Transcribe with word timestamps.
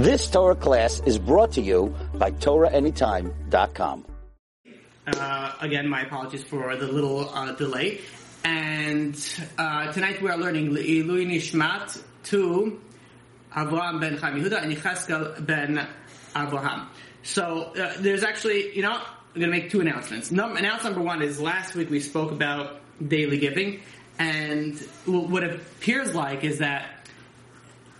This 0.00 0.30
Torah 0.30 0.54
class 0.54 1.02
is 1.04 1.18
brought 1.18 1.52
to 1.52 1.60
you 1.60 1.94
by 2.14 2.30
TorahAnytime.com. 2.30 4.06
Uh, 5.06 5.52
again, 5.60 5.86
my 5.86 6.04
apologies 6.04 6.42
for 6.42 6.74
the 6.74 6.86
little 6.86 7.28
uh, 7.28 7.52
delay. 7.52 8.00
And 8.42 9.14
uh, 9.58 9.92
tonight 9.92 10.22
we 10.22 10.30
are 10.30 10.38
learning 10.38 10.70
Le'ilui 10.70 11.26
Nishmat 11.26 12.02
to 12.24 12.80
Avraham 13.54 14.00
ben 14.00 14.16
Chaim 14.16 14.36
and 14.42 14.74
Yecheskel 14.74 15.44
ben 15.44 15.86
Avraham. 16.34 16.86
So 17.22 17.64
uh, 17.78 17.92
there's 17.98 18.24
actually, 18.24 18.74
you 18.74 18.80
know, 18.80 18.92
I'm 18.92 19.38
going 19.38 19.52
to 19.52 19.58
make 19.58 19.68
two 19.68 19.82
announcements. 19.82 20.32
Num- 20.32 20.56
announcement 20.56 20.96
number 20.96 21.06
one 21.06 21.20
is 21.20 21.38
last 21.38 21.74
week 21.74 21.90
we 21.90 22.00
spoke 22.00 22.32
about 22.32 22.80
daily 23.06 23.36
giving, 23.36 23.82
and 24.18 24.78
what 25.04 25.44
appears 25.44 26.14
like 26.14 26.42
is 26.42 26.60
that 26.60 27.06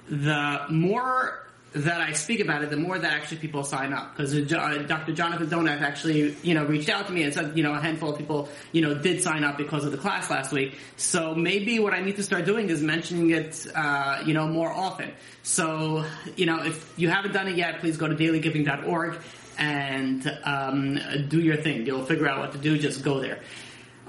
the 0.08 0.62
more 0.70 1.49
that 1.72 2.00
I 2.00 2.12
speak 2.12 2.40
about 2.40 2.64
it, 2.64 2.70
the 2.70 2.76
more 2.76 2.98
that 2.98 3.12
actually 3.12 3.38
people 3.38 3.62
sign 3.62 3.92
up. 3.92 4.16
Because 4.16 4.34
uh, 4.34 4.84
Dr. 4.88 5.12
Jonathan 5.12 5.46
Donath 5.46 5.80
actually, 5.80 6.34
you 6.42 6.54
know, 6.54 6.64
reached 6.64 6.88
out 6.88 7.06
to 7.06 7.12
me 7.12 7.22
and 7.22 7.32
said, 7.32 7.56
you 7.56 7.62
know, 7.62 7.72
a 7.72 7.80
handful 7.80 8.10
of 8.10 8.18
people, 8.18 8.48
you 8.72 8.82
know, 8.82 8.94
did 8.94 9.22
sign 9.22 9.44
up 9.44 9.56
because 9.56 9.84
of 9.84 9.92
the 9.92 9.98
class 9.98 10.30
last 10.30 10.52
week. 10.52 10.78
So 10.96 11.34
maybe 11.34 11.78
what 11.78 11.94
I 11.94 12.00
need 12.00 12.16
to 12.16 12.22
start 12.22 12.44
doing 12.44 12.70
is 12.70 12.82
mentioning 12.82 13.30
it, 13.30 13.66
uh, 13.74 14.22
you 14.26 14.34
know, 14.34 14.48
more 14.48 14.70
often. 14.70 15.12
So, 15.42 16.04
you 16.36 16.46
know, 16.46 16.64
if 16.64 16.92
you 16.98 17.08
haven't 17.08 17.32
done 17.32 17.46
it 17.46 17.56
yet, 17.56 17.78
please 17.80 17.96
go 17.96 18.08
to 18.08 18.16
dailygiving.org 18.16 19.20
and 19.58 20.38
um, 20.44 20.98
do 21.28 21.40
your 21.40 21.56
thing. 21.56 21.86
You'll 21.86 22.04
figure 22.04 22.28
out 22.28 22.40
what 22.40 22.52
to 22.52 22.58
do. 22.58 22.78
Just 22.78 23.04
go 23.04 23.20
there. 23.20 23.40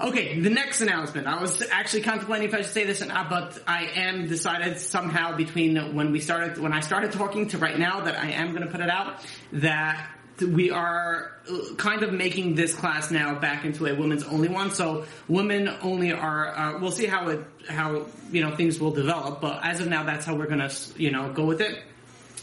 Okay, 0.02 0.40
the 0.40 0.50
next 0.50 0.80
announcement. 0.80 1.28
I 1.28 1.40
was 1.40 1.62
actually 1.70 2.02
contemplating 2.02 2.48
if 2.48 2.54
I 2.54 2.62
should 2.62 2.72
say 2.72 2.84
this 2.84 3.02
or 3.02 3.06
not, 3.06 3.30
but 3.30 3.62
I 3.68 3.84
am 3.94 4.26
decided 4.26 4.80
somehow 4.80 5.36
between 5.36 5.94
when 5.94 6.10
we 6.10 6.18
started, 6.18 6.58
when 6.58 6.72
I 6.72 6.80
started 6.80 7.12
talking 7.12 7.46
to 7.50 7.58
right 7.58 7.78
now 7.78 8.00
that 8.00 8.18
I 8.18 8.32
am 8.32 8.50
going 8.50 8.64
to 8.64 8.68
put 8.68 8.80
it 8.80 8.90
out, 8.90 9.24
that 9.52 10.04
we 10.40 10.72
are 10.72 11.30
uh, 11.48 11.74
kind 11.76 12.02
of 12.02 12.12
making 12.12 12.56
this 12.56 12.74
class 12.74 13.12
now 13.12 13.38
back 13.38 13.64
into 13.64 13.86
a 13.86 13.94
women's 13.94 14.24
only 14.24 14.48
one. 14.48 14.72
So 14.72 15.04
women 15.28 15.68
only 15.82 16.12
are, 16.12 16.48
uh, 16.48 16.78
we'll 16.80 16.90
see 16.90 17.06
how 17.06 17.28
it, 17.28 17.44
how, 17.68 18.06
you 18.32 18.42
know, 18.42 18.56
things 18.56 18.80
will 18.80 18.90
develop, 18.90 19.40
but 19.40 19.64
as 19.64 19.80
of 19.80 19.86
now, 19.86 20.02
that's 20.02 20.26
how 20.26 20.34
we're 20.34 20.48
going 20.48 20.68
to, 20.68 20.74
you 20.96 21.12
know, 21.12 21.32
go 21.32 21.44
with 21.44 21.60
it. 21.60 21.80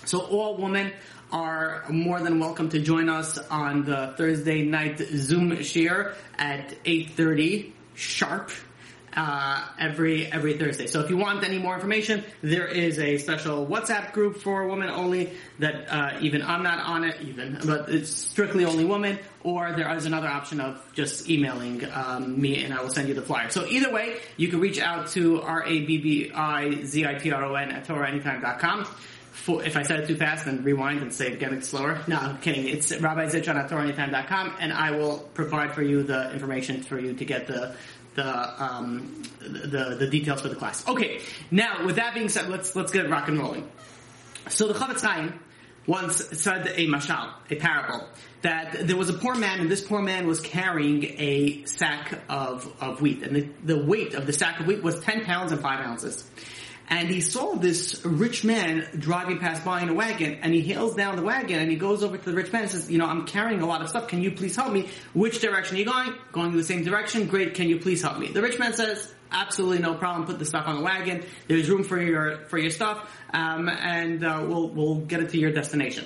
So 0.06 0.22
all 0.22 0.56
women 0.56 0.94
are 1.32 1.86
more 1.90 2.20
than 2.20 2.40
welcome 2.40 2.70
to 2.70 2.80
join 2.80 3.10
us 3.10 3.38
on 3.50 3.84
the 3.84 4.14
Thursday 4.18 4.64
night 4.64 5.00
Zoom 5.00 5.62
share 5.64 6.16
at 6.38 6.84
8.30 6.84 7.72
sharp. 7.96 8.52
Uh, 9.12 9.66
every 9.80 10.28
every 10.32 10.54
Thursday. 10.54 10.86
So 10.86 11.02
if 11.02 11.10
you 11.10 11.18
want 11.18 11.44
any 11.44 11.58
more 11.58 11.74
information, 11.74 12.24
there 12.44 12.68
is 12.68 13.00
a 13.00 13.18
special 13.18 13.66
WhatsApp 13.66 14.14
group 14.14 14.38
for 14.38 14.68
women 14.68 14.88
only 14.88 15.32
that 15.58 15.90
uh, 15.90 16.20
even 16.22 16.44
I'm 16.44 16.62
not 16.62 16.78
on 16.86 17.04
it 17.04 17.20
even, 17.22 17.58
but 17.66 17.90
it's 17.90 18.12
strictly 18.12 18.66
only 18.66 18.86
women. 18.86 19.18
Or 19.44 19.74
there 19.74 19.92
is 19.96 20.06
another 20.06 20.28
option 20.28 20.62
of 20.62 20.88
just 20.94 21.28
emailing 21.28 21.84
um, 21.92 22.40
me 22.40 22.64
and 22.64 22.72
I 22.72 22.84
will 22.84 22.92
send 22.92 23.08
you 23.08 23.16
the 23.16 23.24
flyer. 23.24 23.50
So 23.50 23.66
either 23.66 23.92
way, 23.92 24.18
you 24.38 24.48
can 24.48 24.60
reach 24.60 24.80
out 24.80 25.08
to 25.10 25.42
r 25.42 25.64
a 25.66 25.80
b 25.86 25.98
b 25.98 26.32
i 26.32 26.84
z 26.84 27.08
i 27.08 27.16
t 27.16 27.32
r 27.32 27.44
o 27.44 27.56
n 27.56 27.72
at 27.72 27.88
torahanytime.com 27.88 28.86
for, 29.40 29.64
if 29.64 29.78
I 29.78 29.84
said 29.84 30.02
it 30.02 30.08
too 30.08 30.18
fast, 30.18 30.46
then 30.46 30.64
rewind 30.64 31.02
and 31.02 31.14
say 31.14 31.28
it 31.28 31.34
again 31.34 31.62
slower. 31.62 32.02
No, 32.08 32.18
I'm 32.18 32.38
kidding. 32.40 32.68
It's 32.68 32.92
Rabbi 33.00 33.28
Zitron 33.28 33.56
at 33.56 33.70
TorahAnytime.com, 33.70 34.58
and 34.60 34.74
I 34.74 34.92
will 34.92 35.20
provide 35.34 35.74
for 35.74 35.82
you 35.82 36.04
the 36.04 36.32
information 36.34 36.84
for 36.84 37.00
you 37.00 37.14
to 37.14 37.26
get 37.26 37.48
the 37.48 37.76
the 38.16 38.64
um, 38.64 39.24
the 39.40 39.96
the 39.98 40.08
details 40.08 40.42
for 40.42 40.50
the 40.50 40.56
class. 40.56 40.86
Okay, 40.88 41.22
now 41.52 41.86
with 41.86 41.96
that 41.96 42.14
being 42.14 42.28
said, 42.28 42.50
let's 42.50 42.76
let's 42.76 42.92
get 42.92 43.10
rock 43.10 43.30
and 43.30 43.40
rolling. 43.40 43.70
So 44.50 44.68
the 44.68 44.74
Chofetz 44.74 45.02
Chaim 45.02 45.40
once 45.88 46.18
said 46.40 46.68
a 46.68 46.88
mashal, 46.88 47.32
a 47.50 47.56
parable, 47.56 48.08
that 48.42 48.88
there 48.88 48.98
was 48.98 49.10
a 49.10 49.14
poor 49.14 49.36
man, 49.36 49.62
and 49.62 49.72
this 49.72 49.82
poor 49.82 50.02
man 50.02 50.28
was 50.28 50.42
carrying 50.42 51.04
a 51.18 51.64
sack 51.66 52.20
of 52.28 52.70
of 52.82 53.02
wheat, 53.02 53.24
and 53.24 53.36
the, 53.36 53.50
the 53.64 53.84
weight 53.86 54.16
of 54.16 54.26
the 54.26 54.34
sack 54.34 54.60
of 54.60 54.68
wheat 54.68 54.84
was 54.84 55.00
ten 55.00 55.24
pounds 55.24 55.54
and 55.54 55.62
five 55.62 55.80
ounces 55.80 56.30
and 56.90 57.08
he 57.08 57.22
saw 57.22 57.54
this 57.54 58.04
rich 58.04 58.44
man 58.44 58.88
driving 58.98 59.38
past 59.38 59.64
by 59.64 59.82
in 59.82 59.90
a 59.90 59.94
wagon, 59.94 60.40
and 60.42 60.54
he 60.54 60.62
hails 60.62 60.96
down 60.96 61.16
the 61.16 61.22
wagon, 61.22 61.60
and 61.60 61.70
he 61.70 61.78
goes 61.78 62.04
over 62.04 62.18
to 62.18 62.26
the 62.26 62.36
rich 62.36 62.52
man 62.52 62.64
and 62.64 62.72
says, 62.72 62.90
you 62.90 62.98
know, 62.98 63.06
I'm 63.06 63.28
carrying 63.28 63.62
a 63.62 63.68
lot 63.68 63.82
of 63.82 63.90
stuff, 63.90 64.08
can 64.08 64.24
you 64.24 64.32
please 64.32 64.56
help 64.56 64.74
me? 64.74 64.90
Which 65.14 65.40
direction 65.40 65.76
are 65.76 65.80
you 65.80 65.86
going? 65.86 66.16
Going 66.32 66.58
the 66.58 66.64
same 66.64 66.84
direction? 66.84 67.28
Great, 67.28 67.54
can 67.54 67.70
you 67.70 67.80
please 67.80 68.02
help 68.02 68.18
me? 68.18 68.32
The 68.32 68.42
rich 68.42 68.58
man 68.58 68.74
says, 68.74 69.14
absolutely 69.32 69.80
no 69.80 69.94
problem, 69.94 70.26
put 70.26 70.40
the 70.40 70.46
stuff 70.46 70.68
on 70.68 70.78
the 70.78 70.82
wagon, 70.82 71.24
there's 71.48 71.70
room 71.70 71.84
for 71.84 72.02
your, 72.02 72.46
for 72.48 72.58
your 72.58 72.72
stuff, 72.72 73.16
um, 73.34 73.70
and 73.70 74.26
uh, 74.26 74.44
we'll, 74.48 74.70
we'll 74.70 74.96
get 74.96 75.20
it 75.20 75.30
to 75.30 75.38
your 75.38 75.52
destination. 75.52 76.06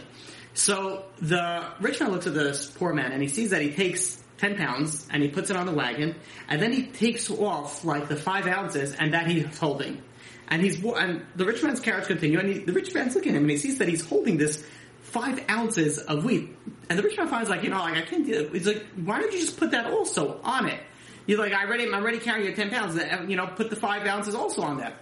So 0.53 1.05
the 1.21 1.65
rich 1.79 2.01
man 2.01 2.11
looks 2.11 2.27
at 2.27 2.33
this 2.33 2.69
poor 2.69 2.93
man, 2.93 3.13
and 3.13 3.21
he 3.21 3.29
sees 3.29 3.51
that 3.51 3.61
he 3.61 3.71
takes 3.71 4.21
10 4.39 4.57
pounds 4.57 5.07
and 5.09 5.23
he 5.23 5.29
puts 5.29 5.49
it 5.49 5.55
on 5.55 5.65
the 5.65 5.71
wagon 5.71 6.15
and 6.49 6.61
then 6.61 6.73
he 6.73 6.83
takes 6.87 7.31
off 7.31 7.85
like 7.85 8.09
the 8.09 8.15
five 8.15 8.45
ounces 8.45 8.93
and 8.93 9.13
that 9.13 9.25
he's 9.25 9.57
holding. 9.57 10.01
And 10.49 10.61
he's 10.61 10.83
and 10.83 11.25
the 11.35 11.45
rich 11.45 11.63
man's 11.63 11.79
carriage 11.79 12.07
continue, 12.07 12.39
and 12.39 12.49
he, 12.49 12.59
the 12.59 12.73
rich 12.73 12.93
man's 12.93 13.15
looking 13.15 13.31
at 13.31 13.37
him, 13.37 13.43
and 13.43 13.51
he 13.51 13.57
sees 13.57 13.79
that 13.79 13.87
he's 13.87 14.05
holding 14.05 14.37
this 14.37 14.65
five 15.01 15.43
ounces 15.49 15.97
of 15.99 16.25
wheat. 16.25 16.55
And 16.89 16.99
the 16.99 17.03
rich 17.03 17.17
man 17.17 17.27
finds 17.27 17.49
like, 17.49 17.63
you 17.63 17.69
know, 17.69 17.77
like 17.77 17.97
I 17.97 18.01
can't 18.01 18.25
do 18.25 18.33
it. 18.33 18.51
He's 18.51 18.67
like, 18.67 18.85
why 19.03 19.19
don't 19.19 19.31
you 19.31 19.39
just 19.39 19.57
put 19.57 19.71
that 19.71 19.87
also 19.91 20.39
on 20.43 20.67
it? 20.67 20.79
He's 21.25 21.37
like, 21.37 21.53
I 21.53 21.65
already, 21.65 21.85
I'm 21.85 21.93
already 21.93 22.19
carrying 22.19 22.45
your 22.45 22.55
ten 22.55 22.69
pounds. 22.69 22.99
You 23.29 23.35
know, 23.35 23.47
put 23.47 23.69
the 23.69 23.75
five 23.75 24.05
ounces 24.05 24.35
also 24.35 24.61
on 24.61 24.77
that. 24.77 24.95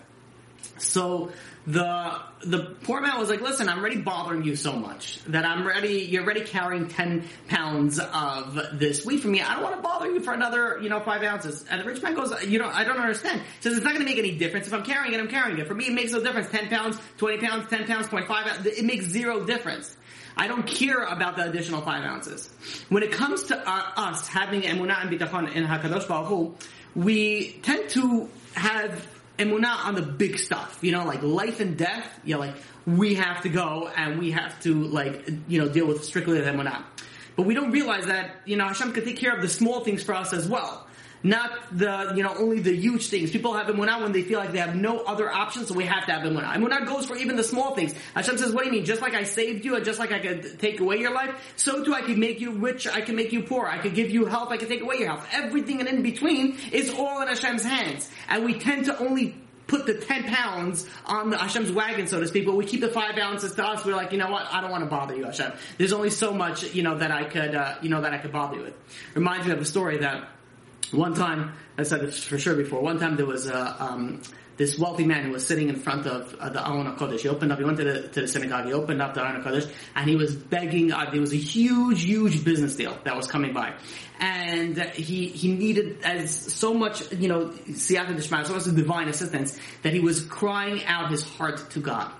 So 0.77 1.31
the 1.67 2.19
the 2.43 2.75
poor 2.83 3.01
man 3.01 3.19
was 3.19 3.29
like, 3.29 3.41
"Listen, 3.41 3.69
I'm 3.69 3.79
already 3.79 3.97
bothering 3.97 4.43
you 4.43 4.55
so 4.55 4.73
much 4.73 5.23
that 5.25 5.45
I'm 5.45 5.65
ready. 5.65 5.99
You're 5.99 6.23
already 6.23 6.41
carrying 6.41 6.87
ten 6.87 7.23
pounds 7.47 7.99
of 7.99 8.79
this 8.79 9.05
wheat 9.05 9.21
for 9.21 9.27
me. 9.27 9.41
I 9.41 9.53
don't 9.53 9.63
want 9.63 9.75
to 9.75 9.81
bother 9.81 10.11
you 10.11 10.21
for 10.21 10.33
another, 10.33 10.79
you 10.81 10.89
know, 10.89 10.99
five 11.01 11.21
ounces." 11.23 11.63
And 11.69 11.81
the 11.81 11.85
rich 11.85 12.01
man 12.01 12.15
goes, 12.15 12.33
"You 12.45 12.57
know, 12.57 12.67
I 12.67 12.83
don't 12.83 12.97
understand." 12.97 13.41
Says, 13.59 13.75
"It's 13.75 13.83
not 13.83 13.93
going 13.93 14.05
to 14.05 14.09
make 14.11 14.17
any 14.17 14.37
difference 14.37 14.67
if 14.67 14.73
I'm 14.73 14.83
carrying 14.83 15.13
it. 15.13 15.19
I'm 15.19 15.27
carrying 15.27 15.59
it. 15.59 15.67
For 15.67 15.75
me, 15.75 15.85
it 15.85 15.93
makes 15.93 16.11
no 16.13 16.23
difference. 16.23 16.49
Ten 16.49 16.67
pounds, 16.67 16.97
twenty 17.17 17.37
pounds, 17.45 17.69
ten 17.69 17.85
pounds, 17.85 18.07
point 18.07 18.27
five. 18.27 18.65
It 18.65 18.85
makes 18.85 19.05
zero 19.05 19.45
difference." 19.45 19.95
I 20.37 20.47
don't 20.47 20.65
care 20.65 21.03
about 21.03 21.35
the 21.35 21.49
additional 21.49 21.81
five 21.81 22.03
ounces. 22.05 22.49
When 22.87 23.03
it 23.03 23.11
comes 23.11 23.43
to 23.43 23.69
uh, 23.69 23.91
us 23.97 24.29
having 24.29 24.61
emunah 24.61 25.01
and 25.01 25.11
bitachon 25.11 25.53
in 25.53 25.65
Hakadosh 25.65 26.07
Baruch 26.07 26.27
Hu, 26.27 26.55
we 26.95 27.59
tend 27.63 27.89
to 27.89 28.29
have 28.53 29.05
emunah 29.37 29.85
on 29.85 29.95
the 29.95 30.01
big 30.01 30.37
stuff, 30.37 30.79
you 30.81 30.91
know, 30.91 31.05
like 31.05 31.23
life 31.23 31.59
and 31.59 31.77
death. 31.77 32.19
You 32.23 32.35
know, 32.35 32.39
like 32.39 32.55
we 32.85 33.15
have 33.15 33.41
to 33.43 33.49
go 33.49 33.89
and 33.95 34.19
we 34.19 34.31
have 34.31 34.59
to 34.63 34.83
like 34.83 35.29
you 35.47 35.61
know 35.61 35.69
deal 35.69 35.87
with 35.87 36.03
strictly 36.03 36.39
the 36.39 36.49
emunah. 36.49 36.83
But 37.35 37.45
we 37.45 37.53
don't 37.53 37.71
realize 37.71 38.05
that 38.07 38.41
you 38.45 38.57
know 38.57 38.67
Hashem 38.67 38.93
can 38.93 39.05
take 39.05 39.17
care 39.17 39.35
of 39.35 39.41
the 39.41 39.49
small 39.49 39.83
things 39.83 40.03
for 40.03 40.13
us 40.13 40.33
as 40.33 40.47
well. 40.47 40.87
Not 41.23 41.51
the, 41.71 42.13
you 42.15 42.23
know, 42.23 42.33
only 42.35 42.61
the 42.61 42.75
huge 42.75 43.09
things. 43.09 43.29
People 43.29 43.53
have 43.53 43.67
emunah 43.67 44.01
when 44.01 44.11
they 44.11 44.23
feel 44.23 44.39
like 44.39 44.53
they 44.53 44.57
have 44.57 44.75
no 44.75 45.01
other 45.01 45.31
options, 45.31 45.67
so 45.67 45.75
we 45.75 45.85
have 45.85 46.05
to 46.07 46.11
have 46.11 46.23
emunah. 46.23 46.53
Emunah 46.53 46.87
goes 46.87 47.05
for 47.05 47.15
even 47.15 47.35
the 47.35 47.43
small 47.43 47.75
things. 47.75 47.93
Hashem 48.15 48.39
says, 48.39 48.51
what 48.51 48.61
do 48.63 48.69
you 48.69 48.71
mean? 48.71 48.85
Just 48.85 49.03
like 49.03 49.13
I 49.13 49.23
saved 49.23 49.63
you 49.63 49.75
and 49.75 49.85
just 49.85 49.99
like 49.99 50.11
I 50.11 50.19
could 50.19 50.59
take 50.59 50.79
away 50.79 50.97
your 50.97 51.13
life, 51.13 51.53
so 51.55 51.83
too 51.83 51.93
I 51.93 52.01
can 52.01 52.19
make 52.19 52.39
you 52.39 52.53
rich, 52.53 52.87
I 52.87 53.01
can 53.01 53.15
make 53.15 53.31
you 53.31 53.43
poor, 53.43 53.67
I 53.67 53.77
can 53.77 53.93
give 53.93 54.09
you 54.09 54.25
health, 54.25 54.49
I 54.51 54.57
can 54.57 54.67
take 54.67 54.81
away 54.81 54.95
your 54.97 55.09
health. 55.09 55.27
Everything 55.31 55.79
and 55.79 55.87
in 55.87 56.01
between 56.01 56.57
is 56.71 56.91
all 56.91 57.21
in 57.21 57.27
Hashem's 57.27 57.63
hands. 57.63 58.09
And 58.31 58.45
we 58.45 58.57
tend 58.57 58.85
to 58.85 58.97
only 58.97 59.35
put 59.67 59.85
the 59.85 59.93
10 59.93 60.23
pounds 60.25 60.87
on 61.05 61.29
the 61.29 61.37
Hashem's 61.37 61.71
wagon, 61.71 62.07
so 62.07 62.19
to 62.19 62.27
speak, 62.27 62.45
but 62.45 62.55
we 62.55 62.65
keep 62.65 62.81
the 62.81 62.89
five 62.89 63.17
ounces 63.17 63.53
to 63.53 63.63
us. 63.63 63.85
We're 63.85 63.95
like, 63.95 64.11
you 64.11 64.17
know 64.17 64.29
what? 64.29 64.45
I 64.51 64.59
don't 64.61 64.71
want 64.71 64.83
to 64.83 64.89
bother 64.89 65.15
you, 65.15 65.23
Hashem. 65.23 65.53
There's 65.77 65.93
only 65.93 66.09
so 66.09 66.33
much, 66.33 66.73
you 66.73 66.83
know, 66.83 66.97
that 66.97 67.11
I 67.11 67.23
could, 67.23 67.55
uh, 67.55 67.75
you 67.81 67.89
know, 67.89 68.01
that 68.01 68.13
I 68.13 68.17
could 68.17 68.31
bother 68.31 68.57
you 68.57 68.63
with. 68.63 68.73
Reminds 69.15 69.47
me 69.47 69.53
of 69.53 69.61
a 69.61 69.65
story 69.65 69.99
that 69.99 70.27
one 70.91 71.13
time, 71.13 71.53
I 71.77 71.83
said 71.83 72.01
this 72.01 72.21
for 72.23 72.37
sure 72.37 72.55
before, 72.55 72.81
one 72.81 72.99
time 72.99 73.15
there 73.15 73.25
was 73.25 73.47
a, 73.47 73.83
um, 73.83 74.21
this 74.61 74.77
wealthy 74.77 75.03
man 75.03 75.23
who 75.25 75.31
was 75.31 75.45
sitting 75.45 75.69
in 75.69 75.75
front 75.75 76.05
of 76.05 76.35
uh, 76.35 76.47
the 76.49 76.61
Aron 76.65 76.85
HaKodesh. 76.95 77.21
He 77.21 77.29
opened 77.29 77.51
up, 77.51 77.57
he 77.57 77.65
went 77.65 77.77
to 77.77 77.83
the, 77.83 78.07
to 78.09 78.21
the 78.21 78.27
synagogue, 78.27 78.67
he 78.67 78.73
opened 78.73 79.01
up 79.01 79.15
the 79.15 79.21
Aron 79.21 79.41
HaKodesh, 79.41 79.71
and 79.95 80.07
he 80.07 80.15
was 80.15 80.35
begging, 80.35 80.91
uh, 80.93 81.09
there 81.09 81.19
was 81.19 81.33
a 81.33 81.37
huge, 81.37 82.03
huge 82.03 82.45
business 82.45 82.75
deal 82.75 82.95
that 83.03 83.17
was 83.17 83.25
coming 83.25 83.53
by. 83.53 83.73
And 84.19 84.77
he, 84.93 85.25
he 85.29 85.51
needed 85.51 86.03
as 86.03 86.29
so 86.31 86.75
much, 86.75 87.11
you 87.11 87.27
know, 87.27 87.47
siyata 87.47 88.15
d'shmaya, 88.15 88.45
so 88.45 88.53
much 88.53 88.65
divine 88.65 89.07
assistance, 89.07 89.57
that 89.81 89.93
he 89.93 89.99
was 89.99 90.23
crying 90.23 90.85
out 90.85 91.09
his 91.09 91.23
heart 91.23 91.71
to 91.71 91.79
God. 91.79 92.11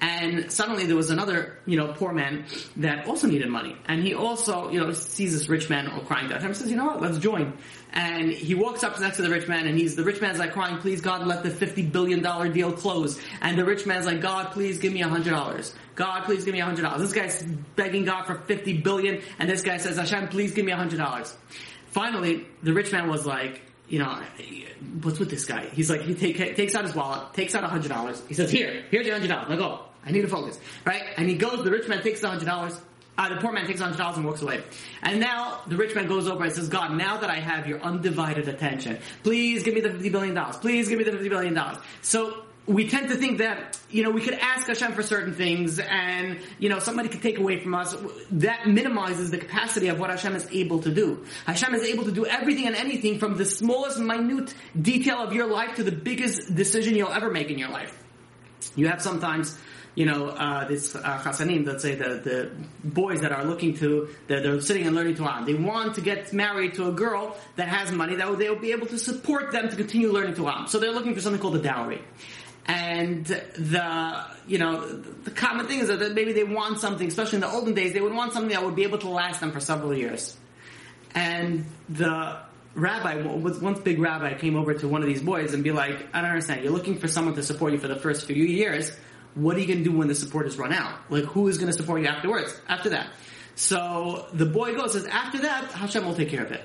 And 0.00 0.50
suddenly 0.50 0.86
there 0.86 0.96
was 0.96 1.10
another, 1.10 1.58
you 1.66 1.76
know, 1.76 1.92
poor 1.92 2.12
man 2.12 2.46
that 2.76 3.06
also 3.06 3.26
needed 3.26 3.48
money. 3.48 3.76
And 3.86 4.02
he 4.02 4.14
also, 4.14 4.70
you 4.70 4.80
know, 4.80 4.92
sees 4.92 5.32
this 5.32 5.48
rich 5.48 5.70
man 5.70 5.88
all 5.88 6.00
crying 6.00 6.32
out. 6.32 6.42
And 6.42 6.56
says, 6.56 6.70
you 6.70 6.76
know 6.76 6.86
what, 6.86 7.00
let's 7.00 7.18
join. 7.18 7.56
And 7.92 8.30
he 8.30 8.54
walks 8.54 8.82
up 8.82 8.98
next 9.00 9.16
to 9.16 9.22
the 9.22 9.30
rich 9.30 9.46
man 9.46 9.66
and 9.66 9.78
he's, 9.78 9.94
the 9.94 10.02
rich 10.02 10.20
man's 10.20 10.38
like 10.38 10.52
crying, 10.52 10.78
please 10.78 11.00
God, 11.00 11.26
let 11.26 11.44
the 11.44 11.50
$50 11.50 11.92
billion 11.92 12.20
deal 12.52 12.72
close. 12.72 13.20
And 13.40 13.56
the 13.56 13.64
rich 13.64 13.86
man's 13.86 14.04
like, 14.06 14.20
God, 14.20 14.50
please 14.50 14.78
give 14.78 14.92
me 14.92 15.02
a 15.02 15.08
hundred 15.08 15.30
dollars. 15.30 15.72
God, 15.94 16.24
please 16.24 16.44
give 16.44 16.54
me 16.54 16.60
a 16.60 16.64
hundred 16.64 16.82
dollars. 16.82 17.02
This 17.02 17.12
guy's 17.12 17.42
begging 17.76 18.04
God 18.04 18.26
for 18.26 18.34
50 18.34 18.80
billion 18.80 19.22
and 19.38 19.48
this 19.48 19.62
guy 19.62 19.76
says, 19.76 19.96
Hashem, 19.96 20.28
please 20.28 20.52
give 20.52 20.64
me 20.64 20.72
a 20.72 20.76
hundred 20.76 20.98
dollars. 20.98 21.36
Finally, 21.86 22.44
the 22.64 22.72
rich 22.72 22.90
man 22.90 23.08
was 23.08 23.24
like, 23.24 23.62
you 23.88 23.98
know, 23.98 24.18
what's 25.02 25.18
with 25.18 25.30
this 25.30 25.44
guy? 25.44 25.66
He's 25.72 25.90
like, 25.90 26.02
he 26.02 26.14
take, 26.14 26.56
takes 26.56 26.74
out 26.74 26.84
his 26.84 26.94
wallet, 26.94 27.34
takes 27.34 27.54
out 27.54 27.64
a 27.64 27.68
hundred 27.68 27.88
dollars. 27.88 28.22
He 28.28 28.34
says, 28.34 28.50
here, 28.50 28.84
here's 28.90 29.06
your 29.06 29.14
hundred 29.14 29.28
dollars. 29.28 29.48
Now 29.48 29.56
go. 29.56 29.80
I 30.06 30.10
need 30.10 30.22
to 30.22 30.28
focus, 30.28 30.58
right? 30.84 31.02
And 31.16 31.28
he 31.28 31.34
goes, 31.34 31.64
the 31.64 31.70
rich 31.70 31.88
man 31.88 32.02
takes 32.02 32.20
the 32.20 32.28
hundred 32.28 32.44
dollars, 32.44 32.78
uh, 33.16 33.28
the 33.28 33.40
poor 33.40 33.52
man 33.52 33.66
takes 33.66 33.80
a 33.80 33.84
hundred 33.84 33.96
dollars 33.96 34.16
and 34.16 34.26
walks 34.26 34.42
away. 34.42 34.62
And 35.02 35.18
now 35.18 35.60
the 35.66 35.76
rich 35.76 35.94
man 35.94 36.08
goes 36.08 36.28
over 36.28 36.44
and 36.44 36.52
says, 36.52 36.68
God, 36.68 36.92
now 36.92 37.16
that 37.16 37.30
I 37.30 37.40
have 37.40 37.66
your 37.66 37.80
undivided 37.80 38.46
attention, 38.48 38.98
please 39.22 39.62
give 39.62 39.72
me 39.72 39.80
the 39.80 39.90
fifty 39.90 40.10
billion 40.10 40.34
dollars. 40.34 40.56
Please 40.56 40.88
give 40.88 40.98
me 40.98 41.04
the 41.04 41.12
fifty 41.12 41.30
billion 41.30 41.54
dollars. 41.54 41.78
So 42.02 42.43
we 42.66 42.88
tend 42.88 43.08
to 43.10 43.16
think 43.16 43.38
that, 43.38 43.78
you 43.90 44.02
know, 44.02 44.10
we 44.10 44.22
could 44.22 44.34
ask 44.34 44.66
Hashem 44.66 44.92
for 44.92 45.02
certain 45.02 45.34
things 45.34 45.78
and, 45.78 46.38
you 46.58 46.70
know, 46.70 46.78
somebody 46.78 47.10
could 47.10 47.20
take 47.20 47.38
away 47.38 47.60
from 47.60 47.74
us. 47.74 47.94
That 48.32 48.66
minimizes 48.66 49.30
the 49.30 49.38
capacity 49.38 49.88
of 49.88 50.00
what 50.00 50.08
Hashem 50.08 50.34
is 50.34 50.48
able 50.50 50.80
to 50.80 50.90
do. 50.90 51.24
Hashem 51.46 51.74
is 51.74 51.82
able 51.84 52.04
to 52.04 52.12
do 52.12 52.24
everything 52.24 52.66
and 52.66 52.74
anything 52.74 53.18
from 53.18 53.36
the 53.36 53.44
smallest 53.44 53.98
minute 53.98 54.54
detail 54.80 55.18
of 55.18 55.34
your 55.34 55.46
life 55.46 55.76
to 55.76 55.82
the 55.82 55.92
biggest 55.92 56.54
decision 56.54 56.96
you'll 56.96 57.12
ever 57.12 57.30
make 57.30 57.50
in 57.50 57.58
your 57.58 57.68
life. 57.68 58.02
You 58.76 58.88
have 58.88 59.02
sometimes, 59.02 59.58
you 59.94 60.06
know, 60.06 60.28
uh, 60.28 60.66
this 60.66 60.96
uh, 60.96 61.20
let's 61.22 61.82
say 61.82 61.94
the, 61.96 62.08
the 62.24 62.50
boys 62.82 63.20
that 63.20 63.30
are 63.30 63.44
looking 63.44 63.76
to, 63.76 64.08
they're, 64.26 64.40
they're 64.40 64.60
sitting 64.62 64.86
and 64.86 64.96
learning 64.96 65.16
Torah. 65.16 65.42
They 65.44 65.52
want 65.52 65.96
to 65.96 66.00
get 66.00 66.32
married 66.32 66.74
to 66.74 66.88
a 66.88 66.92
girl 66.92 67.36
that 67.56 67.68
has 67.68 67.92
money 67.92 68.16
that 68.16 68.38
they'll 68.38 68.58
be 68.58 68.72
able 68.72 68.86
to 68.86 68.98
support 68.98 69.52
them 69.52 69.68
to 69.68 69.76
continue 69.76 70.10
learning 70.10 70.34
Torah. 70.34 70.64
So 70.66 70.78
they're 70.78 70.92
looking 70.92 71.14
for 71.14 71.20
something 71.20 71.42
called 71.42 71.56
a 71.56 71.62
dowry. 71.62 72.00
And 72.66 73.26
the, 73.26 74.24
you 74.46 74.58
know, 74.58 74.86
the 74.86 75.30
common 75.30 75.66
thing 75.66 75.80
is 75.80 75.88
that 75.88 76.14
maybe 76.14 76.32
they 76.32 76.44
want 76.44 76.80
something, 76.80 77.06
especially 77.06 77.36
in 77.36 77.40
the 77.42 77.50
olden 77.50 77.74
days, 77.74 77.92
they 77.92 78.00
would 78.00 78.14
want 78.14 78.32
something 78.32 78.52
that 78.52 78.64
would 78.64 78.76
be 78.76 78.84
able 78.84 78.98
to 78.98 79.08
last 79.08 79.40
them 79.40 79.52
for 79.52 79.60
several 79.60 79.94
years. 79.94 80.36
And 81.14 81.66
the 81.88 82.38
rabbi, 82.74 83.22
once 83.22 83.80
big 83.80 83.98
rabbi 83.98 84.34
came 84.34 84.56
over 84.56 84.74
to 84.74 84.88
one 84.88 85.02
of 85.02 85.08
these 85.08 85.22
boys 85.22 85.52
and 85.52 85.62
be 85.62 85.72
like, 85.72 86.08
I 86.14 86.22
don't 86.22 86.30
understand, 86.30 86.64
you're 86.64 86.72
looking 86.72 86.98
for 86.98 87.06
someone 87.06 87.34
to 87.34 87.42
support 87.42 87.72
you 87.72 87.78
for 87.78 87.88
the 87.88 87.96
first 87.96 88.26
few 88.26 88.42
years, 88.44 88.90
what 89.34 89.56
are 89.56 89.60
you 89.60 89.66
going 89.66 89.84
to 89.84 89.84
do 89.84 89.96
when 89.96 90.08
the 90.08 90.14
support 90.14 90.46
is 90.46 90.56
run 90.56 90.72
out? 90.72 90.98
Like, 91.10 91.24
who 91.24 91.48
is 91.48 91.58
going 91.58 91.70
to 91.70 91.76
support 91.76 92.00
you 92.00 92.06
afterwards, 92.06 92.58
after 92.68 92.90
that? 92.90 93.10
So 93.56 94.26
the 94.32 94.46
boy 94.46 94.74
goes, 94.74 94.92
says, 94.92 95.06
after 95.06 95.38
that, 95.42 95.72
Hashem 95.72 96.04
will 96.04 96.14
take 96.14 96.30
care 96.30 96.44
of 96.44 96.50
it. 96.50 96.64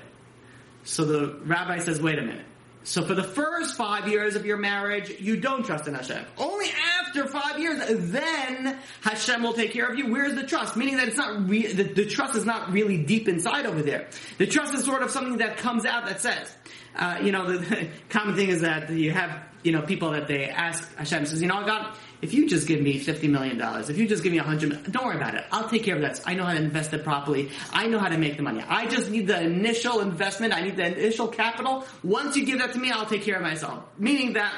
So 0.84 1.04
the 1.04 1.40
rabbi 1.44 1.78
says, 1.78 2.00
wait 2.00 2.18
a 2.18 2.22
minute. 2.22 2.46
So 2.82 3.02
for 3.04 3.14
the 3.14 3.22
first 3.22 3.76
five 3.76 4.08
years 4.08 4.36
of 4.36 4.46
your 4.46 4.56
marriage, 4.56 5.20
you 5.20 5.36
don't 5.36 5.64
trust 5.64 5.86
in 5.86 5.94
Hashem. 5.94 6.24
Only 6.38 6.66
after 6.98 7.26
five 7.26 7.58
years, 7.58 7.78
then 8.10 8.78
Hashem 9.02 9.42
will 9.42 9.52
take 9.52 9.72
care 9.72 9.86
of 9.86 9.98
you. 9.98 10.10
Where's 10.10 10.34
the 10.34 10.44
trust? 10.44 10.76
Meaning 10.76 10.96
that 10.96 11.08
it's 11.08 11.16
not 11.16 11.48
re- 11.48 11.66
the, 11.66 11.82
the, 11.82 12.06
trust 12.06 12.36
is 12.36 12.46
not 12.46 12.72
really 12.72 12.96
deep 12.96 13.28
inside 13.28 13.66
over 13.66 13.82
there. 13.82 14.08
The 14.38 14.46
trust 14.46 14.74
is 14.74 14.84
sort 14.84 15.02
of 15.02 15.10
something 15.10 15.38
that 15.38 15.58
comes 15.58 15.84
out 15.84 16.06
that 16.06 16.20
says, 16.22 16.54
uh, 16.96 17.18
you 17.22 17.32
know, 17.32 17.52
the, 17.52 17.58
the, 17.58 17.88
common 18.08 18.34
thing 18.34 18.48
is 18.48 18.62
that 18.62 18.90
you 18.90 19.10
have, 19.12 19.30
you 19.62 19.72
know, 19.72 19.82
people 19.82 20.10
that 20.12 20.26
they 20.26 20.48
ask 20.48 20.94
Hashem 20.96 21.26
says, 21.26 21.42
you 21.42 21.48
know, 21.48 21.64
God, 21.66 21.94
if 22.22 22.34
you 22.34 22.48
just 22.48 22.66
give 22.66 22.80
me 22.80 22.98
fifty 22.98 23.28
million 23.28 23.58
dollars, 23.58 23.88
if 23.90 23.98
you 23.98 24.06
just 24.06 24.22
give 24.22 24.32
me 24.32 24.38
a 24.38 24.42
hundred, 24.42 24.90
don't 24.92 25.04
worry 25.04 25.16
about 25.16 25.34
it. 25.34 25.44
I'll 25.52 25.68
take 25.68 25.84
care 25.84 25.96
of 25.96 26.02
that. 26.02 26.20
I 26.26 26.34
know 26.34 26.44
how 26.44 26.52
to 26.52 26.58
invest 26.58 26.92
it 26.92 27.04
properly. 27.04 27.50
I 27.72 27.86
know 27.86 27.98
how 27.98 28.08
to 28.08 28.18
make 28.18 28.36
the 28.36 28.42
money. 28.42 28.62
I 28.66 28.86
just 28.86 29.10
need 29.10 29.26
the 29.26 29.40
initial 29.40 30.00
investment. 30.00 30.54
I 30.54 30.62
need 30.62 30.76
the 30.76 30.86
initial 30.86 31.28
capital. 31.28 31.84
Once 32.02 32.36
you 32.36 32.44
give 32.44 32.58
that 32.58 32.72
to 32.72 32.78
me, 32.78 32.90
I'll 32.90 33.06
take 33.06 33.22
care 33.22 33.36
of 33.36 33.42
myself. 33.42 33.82
Meaning 33.98 34.34
that 34.34 34.52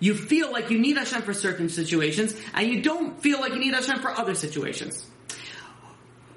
you 0.00 0.14
feel 0.14 0.52
like 0.52 0.70
you 0.70 0.78
need 0.78 0.96
Hashem 0.96 1.22
for 1.22 1.34
certain 1.34 1.68
situations, 1.68 2.34
and 2.54 2.68
you 2.68 2.82
don't 2.82 3.20
feel 3.20 3.40
like 3.40 3.52
you 3.52 3.58
need 3.60 3.74
Hashem 3.74 4.00
for 4.00 4.10
other 4.10 4.34
situations. 4.34 5.04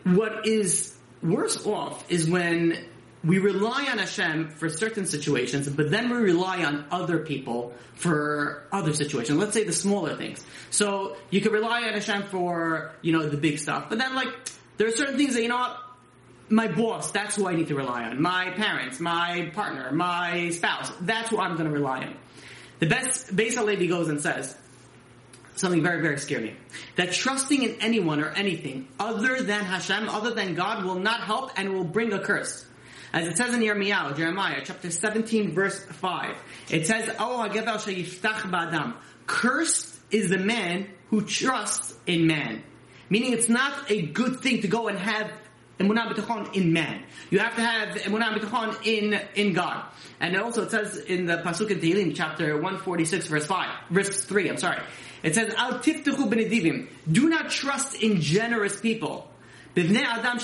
What 0.03 0.47
is 0.47 0.95
worse 1.21 1.65
off 1.65 2.09
is 2.09 2.27
when 2.27 2.83
we 3.23 3.37
rely 3.37 3.87
on 3.91 3.99
Hashem 3.99 4.49
for 4.51 4.69
certain 4.69 5.05
situations, 5.05 5.69
but 5.69 5.91
then 5.91 6.09
we 6.09 6.17
rely 6.17 6.63
on 6.63 6.85
other 6.91 7.19
people 7.19 7.73
for 7.95 8.65
other 8.71 8.93
situations. 8.93 9.37
Let's 9.37 9.53
say 9.53 9.63
the 9.63 9.73
smaller 9.73 10.15
things. 10.15 10.43
So 10.71 11.17
you 11.29 11.41
can 11.41 11.51
rely 11.51 11.83
on 11.83 11.93
Hashem 11.93 12.23
for, 12.23 12.91
you 13.01 13.13
know, 13.13 13.27
the 13.27 13.37
big 13.37 13.59
stuff, 13.59 13.89
but 13.89 13.99
then 13.99 14.15
like, 14.15 14.29
there 14.77 14.87
are 14.87 14.91
certain 14.91 15.17
things 15.17 15.35
that, 15.35 15.43
you 15.43 15.49
know 15.49 15.75
my 16.49 16.67
boss, 16.67 17.11
that's 17.11 17.35
who 17.35 17.47
I 17.47 17.55
need 17.55 17.67
to 17.69 17.75
rely 17.75 18.03
on. 18.03 18.21
My 18.21 18.51
parents, 18.51 18.99
my 18.99 19.51
partner, 19.53 19.91
my 19.91 20.49
spouse, 20.49 20.91
that's 21.01 21.29
who 21.29 21.39
I'm 21.39 21.57
to 21.57 21.63
rely 21.63 22.05
on. 22.05 22.15
The 22.79 22.87
best, 22.87 23.33
Beis 23.33 23.55
Halevi 23.55 23.87
goes 23.87 24.09
and 24.09 24.19
says, 24.19 24.55
something 25.55 25.81
very, 25.81 26.01
very 26.01 26.17
scary. 26.17 26.57
That 26.95 27.13
trusting 27.13 27.63
in 27.63 27.77
anyone 27.79 28.19
or 28.19 28.29
anything 28.29 28.87
other 28.99 29.41
than 29.41 29.63
Hashem, 29.63 30.09
other 30.09 30.31
than 30.31 30.55
God, 30.55 30.83
will 30.83 30.99
not 30.99 31.21
help 31.21 31.51
and 31.57 31.73
will 31.73 31.83
bring 31.83 32.11
a 32.13 32.19
curse. 32.19 32.65
As 33.13 33.27
it 33.27 33.37
says 33.37 33.53
in 33.53 33.61
Yirmiyahu, 33.61 34.15
Jeremiah, 34.15 34.61
chapter 34.63 34.89
17, 34.89 35.53
verse 35.53 35.83
5, 35.83 36.35
it 36.69 36.87
says, 36.87 37.09
ba'adam. 37.09 38.93
Cursed 39.27 39.99
is 40.11 40.29
the 40.29 40.37
man 40.37 40.87
who 41.09 41.21
trusts 41.21 41.93
in 42.05 42.25
man. 42.27 42.63
Meaning 43.09 43.33
it's 43.33 43.49
not 43.49 43.91
a 43.91 44.01
good 44.01 44.39
thing 44.39 44.61
to 44.61 44.69
go 44.69 44.87
and 44.87 44.97
have 44.97 45.29
emunah 45.79 46.13
b'tachon 46.13 46.55
in 46.55 46.71
man. 46.71 47.03
You 47.29 47.39
have 47.39 47.55
to 47.55 47.61
have 47.61 47.97
emunah 47.97 48.37
b'tachon 48.37 48.85
in, 48.85 49.19
in 49.35 49.53
God. 49.53 49.83
And 50.21 50.37
also 50.37 50.63
it 50.63 50.71
says 50.71 50.97
in 50.97 51.25
the 51.25 51.37
Pasuk 51.37 51.69
in 51.69 51.79
Tehillim, 51.79 52.15
chapter 52.15 52.53
146, 52.53 53.27
verse 53.27 53.45
5, 53.45 53.69
verse 53.89 54.23
3, 54.23 54.49
I'm 54.49 54.57
sorry. 54.57 54.81
It 55.23 55.35
says, 55.35 55.53
Al 55.55 55.79
tiftuchu 55.79 56.29
b'nedivim. 56.29 56.87
Do 57.11 57.27
not 57.27 57.49
trust 57.49 58.01
in 58.01 58.21
generous 58.21 58.79
people. 58.79 59.27
In 59.75 59.93
mankind 59.93 60.41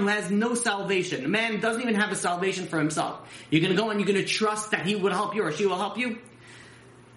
who 0.00 0.06
has 0.06 0.30
no 0.30 0.54
salvation, 0.54 1.30
man 1.30 1.60
doesn't 1.60 1.82
even 1.82 1.94
have 1.94 2.10
a 2.10 2.16
salvation 2.16 2.66
for 2.66 2.78
himself. 2.78 3.20
You're 3.50 3.60
going 3.60 3.76
to 3.76 3.80
go 3.80 3.90
and 3.90 4.00
you're 4.00 4.06
going 4.06 4.18
to 4.18 4.24
trust 4.24 4.70
that 4.70 4.86
he 4.86 4.96
will 4.96 5.12
help 5.12 5.34
you 5.34 5.42
or 5.42 5.52
she 5.52 5.66
will 5.66 5.76
help 5.76 5.98
you. 5.98 6.18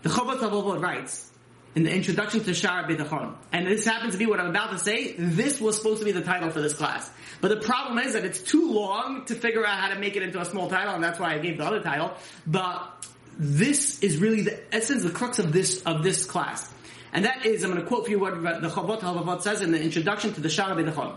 The 0.01 0.10
Chovot 0.10 0.40
HaLevavot 0.40 0.81
writes 0.81 1.31
in 1.75 1.84
the 1.84 1.92
introduction 1.92 2.44
to 2.44 2.51
Sha'ar 2.51 2.86
HaBitachon, 2.86 3.36
and 3.54 3.66
this 3.66 3.86
happens 3.86 4.13
to 4.13 4.19
be 4.19 4.25
what 4.25 4.40
I'm 4.40 4.50
about 4.50 4.72
to 4.72 4.78
say. 4.78 5.13
This 5.18 5.62
was 5.62 5.78
supposed 5.78 6.00
to 6.00 6.06
be 6.06 6.12
the 6.12 6.22
title 6.22 6.50
for 6.50 6.60
this 6.62 6.74
class, 6.74 7.10
but 7.40 7.48
the 7.48 7.66
problem 7.66 7.98
is 8.00 8.13
that 8.13 8.25
it's 8.25 8.42
too 8.42 8.72
long 8.72 9.24
to 9.25 9.36
figure 9.36 9.66
out 9.66 9.80
how 9.80 9.94
to 9.94 10.00
make 10.00 10.18
it 10.18 10.24
into 10.24 10.42
a 10.42 10.45
small 10.45 10.69
title, 10.69 10.94
and 10.94 11.04
that's 11.04 11.19
why 11.19 11.34
I 11.34 11.40
gave 11.40 11.57
the 11.57 11.66
other 11.66 11.81
title. 11.81 12.13
But 12.45 13.07
this 13.40 14.00
is 14.04 14.18
really 14.18 14.42
the 14.42 14.75
essence, 14.75 15.04
the 15.04 15.10
crux 15.10 15.40
of 15.40 15.54
this 15.54 15.81
of 15.84 16.04
this 16.04 16.25
class. 16.25 16.73
And 17.13 17.25
that 17.25 17.45
is, 17.45 17.63
I'm 17.63 17.71
going 17.71 17.81
to 17.81 17.88
quote 17.88 18.06
for 18.06 18.12
you 18.12 18.19
what 18.19 18.42
the 18.42 18.69
Chovot 18.69 19.00
HaLevavot 19.00 19.44
says 19.44 19.62
in 19.62 19.71
the 19.71 19.81
introduction 19.81 20.33
to 20.33 20.42
the 20.42 20.50
Sha'ar 20.50 20.75
HaBitachon. 20.75 21.15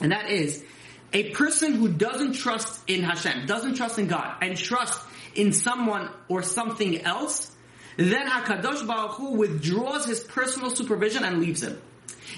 And 0.00 0.12
that 0.12 0.30
is, 0.30 0.62
a 1.12 1.30
person 1.30 1.72
who 1.72 1.88
doesn't 1.88 2.34
trust 2.34 2.82
in 2.86 3.02
Hashem, 3.02 3.46
doesn't 3.46 3.74
trust 3.74 3.98
in 3.98 4.06
God, 4.06 4.36
and 4.42 4.56
trusts 4.56 5.02
in 5.34 5.54
someone 5.54 6.10
or 6.28 6.42
something 6.42 7.00
else, 7.02 7.50
then 7.96 8.28
HaKadosh 8.28 8.86
Baruch 8.86 9.12
Hu 9.12 9.32
withdraws 9.32 10.04
his 10.04 10.20
personal 10.20 10.70
supervision 10.70 11.24
and 11.24 11.40
leaves 11.40 11.62
him. 11.62 11.80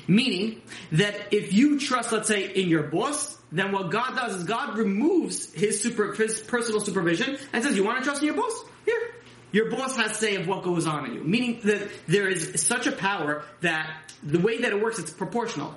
Meaning 0.07 0.63
that 0.93 1.35
if 1.35 1.53
you 1.53 1.81
trust, 1.81 2.13
let's 2.13 2.29
say, 2.29 2.47
in 2.47 2.69
your 2.69 2.85
boss, 2.85 3.37
then 3.51 3.73
what 3.73 3.91
God 3.91 4.15
does 4.15 4.37
is 4.37 4.45
God 4.45 4.79
removes 4.79 5.53
his 5.53 5.83
super, 5.83 6.13
his 6.13 6.41
personal 6.41 6.81
supervision 6.81 7.37
and 7.53 7.65
says, 7.65 7.77
you 7.77 7.83
want 7.83 7.99
to 7.99 8.05
trust 8.05 8.23
in 8.23 8.27
your 8.27 8.37
boss? 8.37 8.65
Here, 8.85 9.15
your 9.53 9.71
boss 9.71 9.97
has 9.97 10.17
say 10.17 10.37
of 10.37 10.47
what 10.47 10.63
goes 10.63 10.87
on 10.87 11.07
in 11.07 11.15
you. 11.15 11.25
Meaning 11.25 11.61
that 11.65 11.89
there 12.07 12.29
is 12.29 12.63
such 12.63 12.87
a 12.87 12.93
power 12.93 13.45
that 13.61 13.91
the 14.23 14.39
way 14.39 14.59
that 14.59 14.73
it 14.73 14.83
works, 14.83 14.99
it's 14.99 15.11
proportional. 15.11 15.75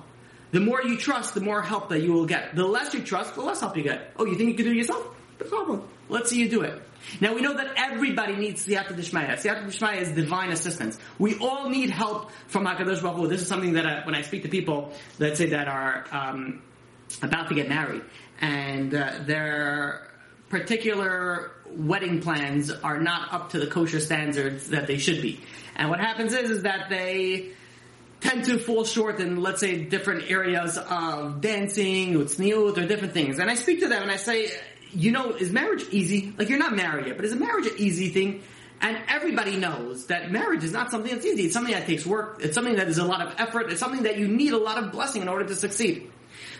The 0.52 0.60
more 0.60 0.82
you 0.82 0.96
trust, 0.96 1.34
the 1.34 1.40
more 1.40 1.62
help 1.62 1.88
that 1.88 2.02
you 2.02 2.12
will 2.12 2.26
get. 2.26 2.54
The 2.54 2.64
less 2.64 2.94
you 2.94 3.02
trust, 3.02 3.34
the 3.34 3.42
less 3.42 3.60
help 3.60 3.76
you 3.76 3.82
get. 3.82 4.12
Oh, 4.16 4.24
you 4.24 4.36
think 4.36 4.50
you 4.50 4.54
can 4.54 4.64
do 4.66 4.70
it 4.70 4.76
yourself? 4.76 5.04
No 5.40 5.46
problem. 5.46 5.88
Let's 6.08 6.30
see 6.30 6.38
you 6.38 6.48
do 6.48 6.62
it. 6.62 6.80
Now 7.20 7.34
we 7.34 7.40
know 7.40 7.54
that 7.54 7.72
everybody 7.76 8.36
needs 8.36 8.64
Siyata 8.64 8.94
Dishmaya. 8.94 9.32
Siyata 9.32 9.66
Dishmaya 9.66 10.00
is 10.00 10.12
divine 10.12 10.50
assistance. 10.50 10.98
We 11.18 11.36
all 11.38 11.68
need 11.68 11.90
help 11.90 12.30
from 12.46 12.64
HaKadosh 12.66 13.02
Baruch 13.02 13.16
Hu. 13.16 13.28
This 13.28 13.42
is 13.42 13.48
something 13.48 13.74
that 13.74 13.86
I, 13.86 14.04
when 14.06 14.14
I 14.14 14.22
speak 14.22 14.42
to 14.42 14.48
people, 14.48 14.92
let's 15.18 15.38
say 15.38 15.50
that 15.50 15.68
are 15.68 16.04
um, 16.12 16.62
about 17.22 17.48
to 17.48 17.54
get 17.54 17.68
married, 17.68 18.02
and 18.40 18.94
uh, 18.94 19.12
they're 19.26 20.08
particular 20.48 21.50
wedding 21.76 22.20
plans 22.20 22.70
are 22.70 23.00
not 23.00 23.32
up 23.32 23.50
to 23.50 23.58
the 23.58 23.66
kosher 23.66 24.00
standards 24.00 24.70
that 24.70 24.86
they 24.86 24.98
should 24.98 25.20
be. 25.22 25.40
And 25.76 25.90
what 25.90 26.00
happens 26.00 26.32
is, 26.32 26.50
is 26.50 26.62
that 26.62 26.88
they 26.88 27.50
tend 28.20 28.44
to 28.46 28.58
fall 28.58 28.84
short 28.84 29.20
in, 29.20 29.42
let's 29.42 29.60
say, 29.60 29.84
different 29.84 30.30
areas 30.30 30.78
of 30.78 31.40
dancing, 31.40 32.14
utzniut, 32.14 32.78
or 32.78 32.86
different 32.86 33.12
things. 33.12 33.38
And 33.38 33.50
I 33.50 33.54
speak 33.54 33.80
to 33.80 33.88
them 33.88 34.02
and 34.02 34.10
I 34.10 34.16
say, 34.16 34.50
you 34.92 35.12
know, 35.12 35.32
is 35.32 35.52
marriage 35.52 35.84
easy? 35.90 36.32
Like 36.38 36.48
you're 36.48 36.58
not 36.58 36.74
married 36.74 37.06
yet, 37.06 37.16
but 37.16 37.24
is 37.24 37.32
a 37.32 37.36
marriage 37.36 37.66
an 37.66 37.74
easy 37.76 38.08
thing? 38.08 38.42
And 38.80 38.98
everybody 39.08 39.56
knows 39.56 40.06
that 40.06 40.30
marriage 40.30 40.64
is 40.64 40.72
not 40.72 40.90
something 40.90 41.12
that's 41.12 41.24
easy. 41.24 41.44
It's 41.44 41.54
something 41.54 41.74
that 41.74 41.86
takes 41.86 42.04
work. 42.04 42.40
It's 42.42 42.54
something 42.54 42.76
that 42.76 42.88
is 42.88 42.98
a 42.98 43.04
lot 43.04 43.20
of 43.20 43.34
effort. 43.38 43.70
It's 43.70 43.80
something 43.80 44.02
that 44.02 44.18
you 44.18 44.28
need 44.28 44.52
a 44.52 44.58
lot 44.58 44.82
of 44.82 44.92
blessing 44.92 45.22
in 45.22 45.28
order 45.28 45.46
to 45.46 45.54
succeed. 45.54 46.10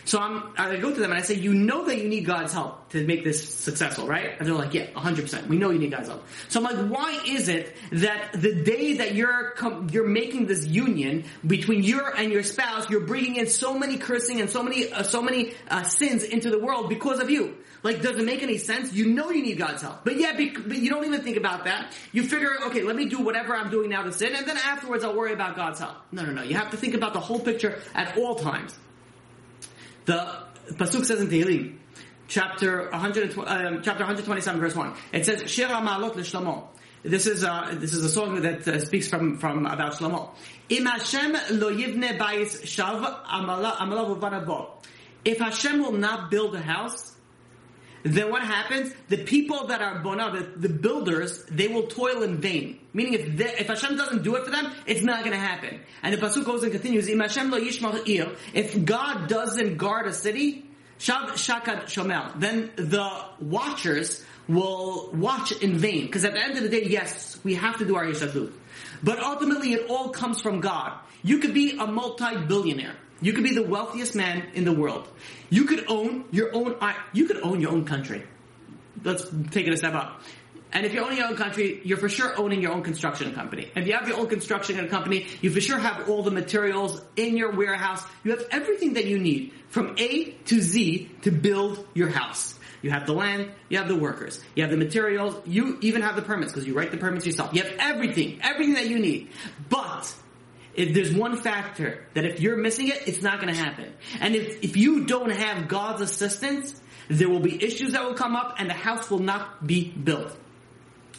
So 0.05 0.19
I'm, 0.19 0.53
I 0.55 0.77
go 0.77 0.93
to 0.93 0.99
them 0.99 1.11
and 1.11 1.19
I 1.19 1.23
say, 1.23 1.33
you 1.33 1.53
know 1.53 1.85
that 1.85 1.97
you 1.97 2.07
need 2.07 2.25
God's 2.25 2.53
help 2.53 2.89
to 2.89 3.05
make 3.05 3.23
this 3.23 3.49
successful, 3.49 4.07
right? 4.07 4.37
And 4.37 4.47
they're 4.47 4.53
like, 4.53 4.73
yeah, 4.73 4.85
100%. 4.91 5.47
We 5.47 5.57
know 5.57 5.71
you 5.71 5.79
need 5.79 5.91
God's 5.91 6.09
help. 6.09 6.23
So 6.47 6.59
I'm 6.59 6.63
like, 6.63 6.87
why 6.87 7.19
is 7.27 7.49
it 7.49 7.75
that 7.91 8.33
the 8.33 8.53
day 8.53 8.97
that 8.97 9.15
you're, 9.15 9.51
com- 9.51 9.89
you're 9.91 10.07
making 10.07 10.45
this 10.45 10.65
union 10.67 11.25
between 11.45 11.81
you 11.81 12.05
and 12.05 12.31
your 12.31 12.43
spouse, 12.43 12.87
you're 12.87 13.07
bringing 13.07 13.37
in 13.37 13.47
so 13.47 13.77
many 13.77 13.97
cursing 13.97 14.41
and 14.41 14.49
so 14.49 14.61
many, 14.61 14.91
uh, 14.91 15.01
so 15.01 15.23
many 15.23 15.53
uh, 15.69 15.83
sins 15.83 16.23
into 16.23 16.51
the 16.51 16.59
world 16.59 16.87
because 16.87 17.19
of 17.19 17.31
you? 17.31 17.57
Like, 17.81 18.01
does 18.01 18.17
it 18.17 18.25
make 18.25 18.43
any 18.43 18.57
sense? 18.57 18.93
You 18.93 19.07
know 19.07 19.29
you 19.31 19.43
need 19.43 19.57
God's 19.57 19.81
help. 19.81 20.03
But 20.03 20.17
yeah, 20.17 20.33
but 20.33 20.77
you 20.77 20.89
don't 20.89 21.05
even 21.05 21.21
think 21.21 21.37
about 21.37 21.65
that. 21.65 21.93
You 22.11 22.23
figure, 22.23 22.49
okay, 22.65 22.81
let 22.81 22.95
me 22.95 23.07
do 23.07 23.21
whatever 23.21 23.55
I'm 23.55 23.69
doing 23.69 23.89
now 23.89 24.01
to 24.03 24.11
sin, 24.11 24.35
and 24.35 24.47
then 24.47 24.57
afterwards 24.57 25.03
I'll 25.03 25.15
worry 25.15 25.33
about 25.33 25.55
God's 25.55 25.79
help. 25.79 25.95
No, 26.11 26.23
no, 26.23 26.31
no. 26.31 26.41
You 26.41 26.55
have 26.55 26.71
to 26.71 26.77
think 26.77 26.95
about 26.95 27.13
the 27.13 27.19
whole 27.19 27.39
picture 27.39 27.79
at 27.93 28.17
all 28.17 28.35
times. 28.35 28.75
The 30.05 30.43
Pasuk 30.71 31.05
says 31.05 31.21
in 31.21 31.27
Tehillim, 31.27 31.77
chapter 32.27 32.89
100, 32.89 33.37
um, 33.37 33.81
chapter 33.81 34.03
127, 34.03 34.59
verse 34.59 34.75
1. 34.75 34.93
It 35.13 35.25
says, 35.25 35.49
Shir 35.49 35.67
Ma'alot 35.67 36.15
L'Shlomo. 36.15 36.67
This 37.03 37.27
is 37.27 37.43
uh, 37.43 37.75
this 37.79 37.93
is 37.93 38.03
a 38.03 38.09
song 38.09 38.41
that 38.41 38.67
uh, 38.67 38.79
speaks 38.79 39.07
from 39.07 39.37
from 39.37 39.67
about 39.67 39.93
Shlomo. 39.93 40.31
Im 40.69 40.87
Hashem 40.87 41.33
lo 41.51 41.71
yivne 41.71 42.17
bayis 42.17 42.63
shav 42.63 43.23
amala 43.25 44.67
If 45.23 45.37
Hashem 45.37 45.83
will 45.83 45.91
not 45.91 46.31
build 46.31 46.55
a 46.55 46.61
house, 46.61 47.14
then 48.05 48.29
what 48.29 48.43
happens? 48.43 48.93
The 49.09 49.17
people 49.17 49.67
that 49.67 49.81
are 49.81 49.99
bona, 49.99 50.47
the, 50.55 50.69
builders, 50.69 51.43
they 51.45 51.67
will 51.67 51.87
toil 51.87 52.21
in 52.21 52.37
vain. 52.37 52.79
Meaning, 52.93 53.13
if, 53.13 53.37
they, 53.37 53.45
if 53.57 53.67
Hashem 53.67 53.97
doesn't 53.97 54.23
do 54.23 54.35
it 54.35 54.45
for 54.45 54.51
them, 54.51 54.71
it's 54.85 55.01
not 55.01 55.21
going 55.21 55.31
to 55.31 55.39
happen. 55.39 55.79
And 56.03 56.13
the 56.13 56.17
pasuk 56.17 56.45
goes 56.45 56.61
and 56.61 56.71
continues: 56.71 57.09
Im 57.09 57.19
Hashem 57.19 57.49
lo 57.49 57.59
yishmal 57.59 58.35
If 58.53 58.85
God 58.85 59.27
doesn't 59.27 59.77
guard 59.77 60.05
a 60.05 60.13
city, 60.13 60.65
shav 60.99 61.29
shakad 61.29 61.85
shomel, 61.85 62.39
then 62.39 62.69
the 62.75 63.09
watchers 63.39 64.23
will 64.47 65.09
watch 65.11 65.51
in 65.51 65.79
vain. 65.79 66.05
Because 66.05 66.25
at 66.25 66.33
the 66.33 66.43
end 66.43 66.57
of 66.57 66.63
the 66.63 66.69
day, 66.69 66.83
yes, 66.85 67.39
we 67.43 67.55
have 67.55 67.79
to 67.79 67.85
do 67.85 67.95
our 67.95 68.05
yeshadut. 68.05 68.53
But 69.01 69.19
ultimately, 69.19 69.73
it 69.73 69.89
all 69.89 70.09
comes 70.09 70.41
from 70.41 70.59
God. 70.59 70.93
You 71.23 71.39
could 71.39 71.55
be 71.55 71.75
a 71.79 71.87
multi-billionaire. 71.87 72.95
You 73.21 73.33
could 73.33 73.43
be 73.43 73.53
the 73.53 73.63
wealthiest 73.63 74.15
man 74.15 74.47
in 74.53 74.65
the 74.65 74.73
world. 74.73 75.07
You 75.49 75.65
could 75.65 75.85
own 75.87 76.25
your 76.31 76.53
own, 76.53 76.75
you 77.13 77.27
could 77.27 77.41
own 77.41 77.61
your 77.61 77.71
own 77.71 77.85
country. 77.85 78.23
Let's 79.03 79.25
take 79.51 79.67
it 79.67 79.73
a 79.73 79.77
step 79.77 79.93
up. 79.93 80.21
And 80.71 80.85
if 80.85 80.93
you 80.93 80.99
own 80.99 81.15
your 81.15 81.27
own 81.27 81.37
country, 81.37 81.79
you're 81.85 81.97
for 81.97 82.09
sure 82.09 82.37
owning 82.37 82.61
your 82.61 82.73
own 82.73 82.83
construction 82.83 83.33
company. 83.33 83.71
If 83.75 83.87
you 83.87 83.93
have 83.93 84.09
your 84.09 84.19
own 84.19 84.27
construction 84.27 84.85
company, 84.89 85.25
you 85.41 85.49
for 85.49 85.61
sure 85.61 85.77
have 85.77 86.09
all 86.09 86.21
the 86.21 86.31
materials 86.31 87.01
in 87.15 87.37
your 87.37 87.51
warehouse. 87.51 88.03
You 88.25 88.31
have 88.31 88.45
everything 88.51 88.95
that 88.95 89.05
you 89.05 89.17
need 89.17 89.53
from 89.69 89.95
A 89.97 90.31
to 90.31 90.61
Z 90.61 91.11
to 91.21 91.31
build 91.31 91.87
your 91.93 92.09
house. 92.09 92.59
You 92.81 92.91
have 92.91 93.05
the 93.05 93.13
land, 93.13 93.51
you 93.69 93.77
have 93.77 93.87
the 93.87 93.95
workers, 93.95 94.43
you 94.53 94.63
have 94.63 94.69
the 94.69 94.77
materials, 94.77 95.35
you 95.45 95.77
even 95.81 96.01
have 96.01 96.17
the 96.17 96.21
permits 96.21 96.51
because 96.51 96.67
you 96.67 96.73
write 96.73 96.91
the 96.91 96.97
permits 96.97 97.25
yourself. 97.25 97.53
You 97.53 97.63
have 97.63 97.73
everything, 97.79 98.39
everything 98.43 98.75
that 98.75 98.89
you 98.89 98.99
need. 98.99 99.29
But 99.69 100.13
if 100.75 100.93
there's 100.93 101.13
one 101.13 101.37
factor 101.37 102.05
that 102.13 102.25
if 102.25 102.39
you're 102.39 102.57
missing 102.57 102.89
it, 102.89 103.07
it's 103.07 103.21
not 103.21 103.39
going 103.39 103.53
to 103.53 103.59
happen. 103.59 103.93
And 104.19 104.35
if, 104.35 104.63
if 104.63 104.77
you 104.77 105.05
don't 105.05 105.31
have 105.31 105.67
God's 105.67 106.01
assistance, 106.01 106.79
there 107.09 107.29
will 107.29 107.39
be 107.39 107.63
issues 107.63 107.93
that 107.93 108.03
will 108.03 108.15
come 108.15 108.35
up 108.35 108.55
and 108.59 108.69
the 108.69 108.73
house 108.73 109.09
will 109.09 109.19
not 109.19 109.65
be 109.65 109.89
built. 109.89 110.35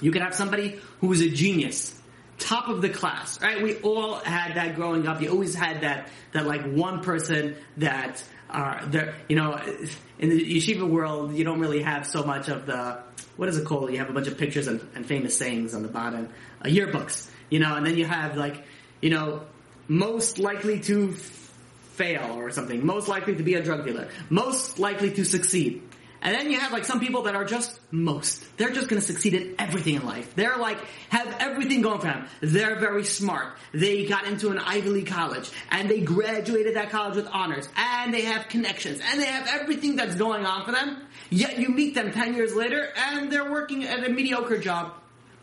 You 0.00 0.10
can 0.10 0.22
have 0.22 0.34
somebody 0.34 0.78
who 1.00 1.12
is 1.12 1.22
a 1.22 1.30
genius, 1.30 1.98
top 2.38 2.68
of 2.68 2.82
the 2.82 2.90
class, 2.90 3.40
right? 3.40 3.62
We 3.62 3.76
all 3.76 4.16
had 4.16 4.56
that 4.56 4.76
growing 4.76 5.06
up. 5.06 5.22
You 5.22 5.30
always 5.30 5.54
had 5.54 5.80
that, 5.82 6.10
that 6.32 6.46
like 6.46 6.70
one 6.70 7.02
person 7.02 7.56
that 7.78 8.22
are 8.50 8.84
there, 8.86 9.14
you 9.28 9.36
know, 9.36 9.58
in 10.18 10.28
the 10.28 10.56
yeshiva 10.56 10.86
world, 10.86 11.34
you 11.34 11.44
don't 11.44 11.60
really 11.60 11.82
have 11.82 12.06
so 12.06 12.24
much 12.24 12.48
of 12.48 12.66
the, 12.66 13.02
what 13.36 13.48
is 13.48 13.56
it 13.56 13.64
called? 13.64 13.90
You 13.90 13.98
have 13.98 14.10
a 14.10 14.12
bunch 14.12 14.28
of 14.28 14.36
pictures 14.36 14.66
and, 14.66 14.86
and 14.94 15.06
famous 15.06 15.36
sayings 15.36 15.74
on 15.74 15.82
the 15.82 15.88
bottom, 15.88 16.28
uh, 16.60 16.66
yearbooks, 16.66 17.30
you 17.48 17.58
know, 17.58 17.74
and 17.74 17.86
then 17.86 17.96
you 17.96 18.04
have 18.04 18.36
like, 18.36 18.64
you 19.06 19.10
know, 19.10 19.40
most 19.86 20.40
likely 20.40 20.80
to 20.80 21.12
fail 21.12 22.40
or 22.40 22.50
something, 22.50 22.84
most 22.84 23.06
likely 23.06 23.36
to 23.36 23.44
be 23.44 23.54
a 23.54 23.62
drug 23.62 23.84
dealer, 23.84 24.08
most 24.30 24.80
likely 24.80 25.12
to 25.12 25.24
succeed. 25.24 25.80
And 26.22 26.34
then 26.34 26.50
you 26.50 26.58
have 26.58 26.72
like 26.72 26.84
some 26.84 26.98
people 26.98 27.22
that 27.22 27.36
are 27.36 27.44
just 27.44 27.78
most. 27.92 28.42
They're 28.56 28.72
just 28.72 28.88
gonna 28.88 29.00
succeed 29.00 29.34
in 29.34 29.54
everything 29.60 29.94
in 29.94 30.04
life. 30.04 30.34
They're 30.34 30.56
like, 30.56 30.78
have 31.10 31.36
everything 31.38 31.82
going 31.82 32.00
for 32.00 32.06
them. 32.06 32.26
They're 32.40 32.80
very 32.80 33.04
smart. 33.04 33.56
They 33.72 34.06
got 34.06 34.26
into 34.26 34.50
an 34.50 34.58
Ivy 34.58 34.88
League 34.88 35.06
college 35.06 35.52
and 35.70 35.88
they 35.88 36.00
graduated 36.00 36.74
that 36.74 36.90
college 36.90 37.14
with 37.14 37.28
honors 37.28 37.68
and 37.76 38.12
they 38.12 38.22
have 38.22 38.48
connections 38.48 39.00
and 39.08 39.20
they 39.20 39.26
have 39.26 39.46
everything 39.46 39.94
that's 39.94 40.16
going 40.16 40.44
on 40.44 40.64
for 40.64 40.72
them. 40.72 41.06
Yet 41.30 41.60
you 41.60 41.68
meet 41.68 41.94
them 41.94 42.10
10 42.10 42.34
years 42.34 42.56
later 42.56 42.88
and 42.96 43.30
they're 43.30 43.52
working 43.52 43.84
at 43.84 44.04
a 44.04 44.08
mediocre 44.08 44.58
job. 44.58 44.94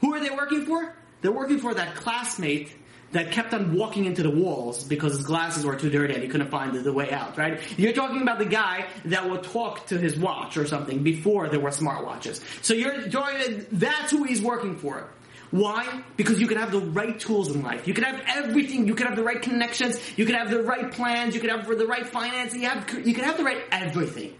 Who 0.02 0.14
are 0.14 0.20
they 0.20 0.32
working 0.32 0.66
for? 0.66 0.94
They're 1.22 1.32
working 1.32 1.60
for 1.60 1.74
that 1.74 1.96
classmate 1.96 2.76
that 3.14 3.32
kept 3.32 3.54
on 3.54 3.76
walking 3.76 4.06
into 4.06 4.24
the 4.24 4.30
walls 4.30 4.84
because 4.84 5.16
his 5.16 5.26
glasses 5.26 5.66
were 5.66 5.76
too 5.76 5.90
dirty 5.90 6.14
and 6.16 6.24
he 6.24 6.30
couldn't 6.30 6.50
find 6.50 6.76
the 6.76 6.94
way 6.94 7.12
out, 7.12 7.38
right? 7.38 7.62
You're 7.80 7.94
talking 7.94 8.22
about 8.22 8.40
the 8.40 8.46
guy 8.46 8.88
that 9.06 9.30
would 9.30 9.44
talk 9.44 9.88
to 9.88 9.98
his 9.98 10.18
watch 10.18 10.58
or 10.58 10.66
something 10.66 11.04
before 11.04 11.48
there 11.48 11.60
were 11.60 11.70
smartwatches. 11.70 12.42
So 12.64 12.74
you're 12.74 13.10
talking, 13.10 13.66
that's 13.72 14.12
who 14.12 14.24
he's 14.24 14.42
working 14.42 14.78
for. 14.78 15.08
Why? 15.52 16.02
Because 16.18 16.42
you 16.42 16.48
can 16.48 16.58
have 16.58 16.72
the 16.72 16.80
right 16.80 17.20
tools 17.20 17.54
in 17.54 17.62
life. 17.62 17.88
You 17.88 17.94
can 17.94 18.04
have 18.04 18.24
everything. 18.28 18.88
You 18.88 18.96
can 18.96 19.06
have 19.06 19.16
the 19.16 19.24
right 19.24 19.40
connections. 19.40 20.00
You 20.18 20.26
can 20.26 20.34
have 20.34 20.50
the 20.50 20.64
right 20.64 20.92
plans. 20.92 21.36
You 21.36 21.42
can 21.42 21.52
have 21.52 21.68
the 21.68 21.86
right 21.86 22.08
financing. 22.08 22.64
You, 22.64 22.70
have, 22.70 23.08
you 23.08 23.14
can 23.14 23.24
have 23.24 23.38
the 23.38 23.44
right 23.44 23.64
everything. 23.72 24.34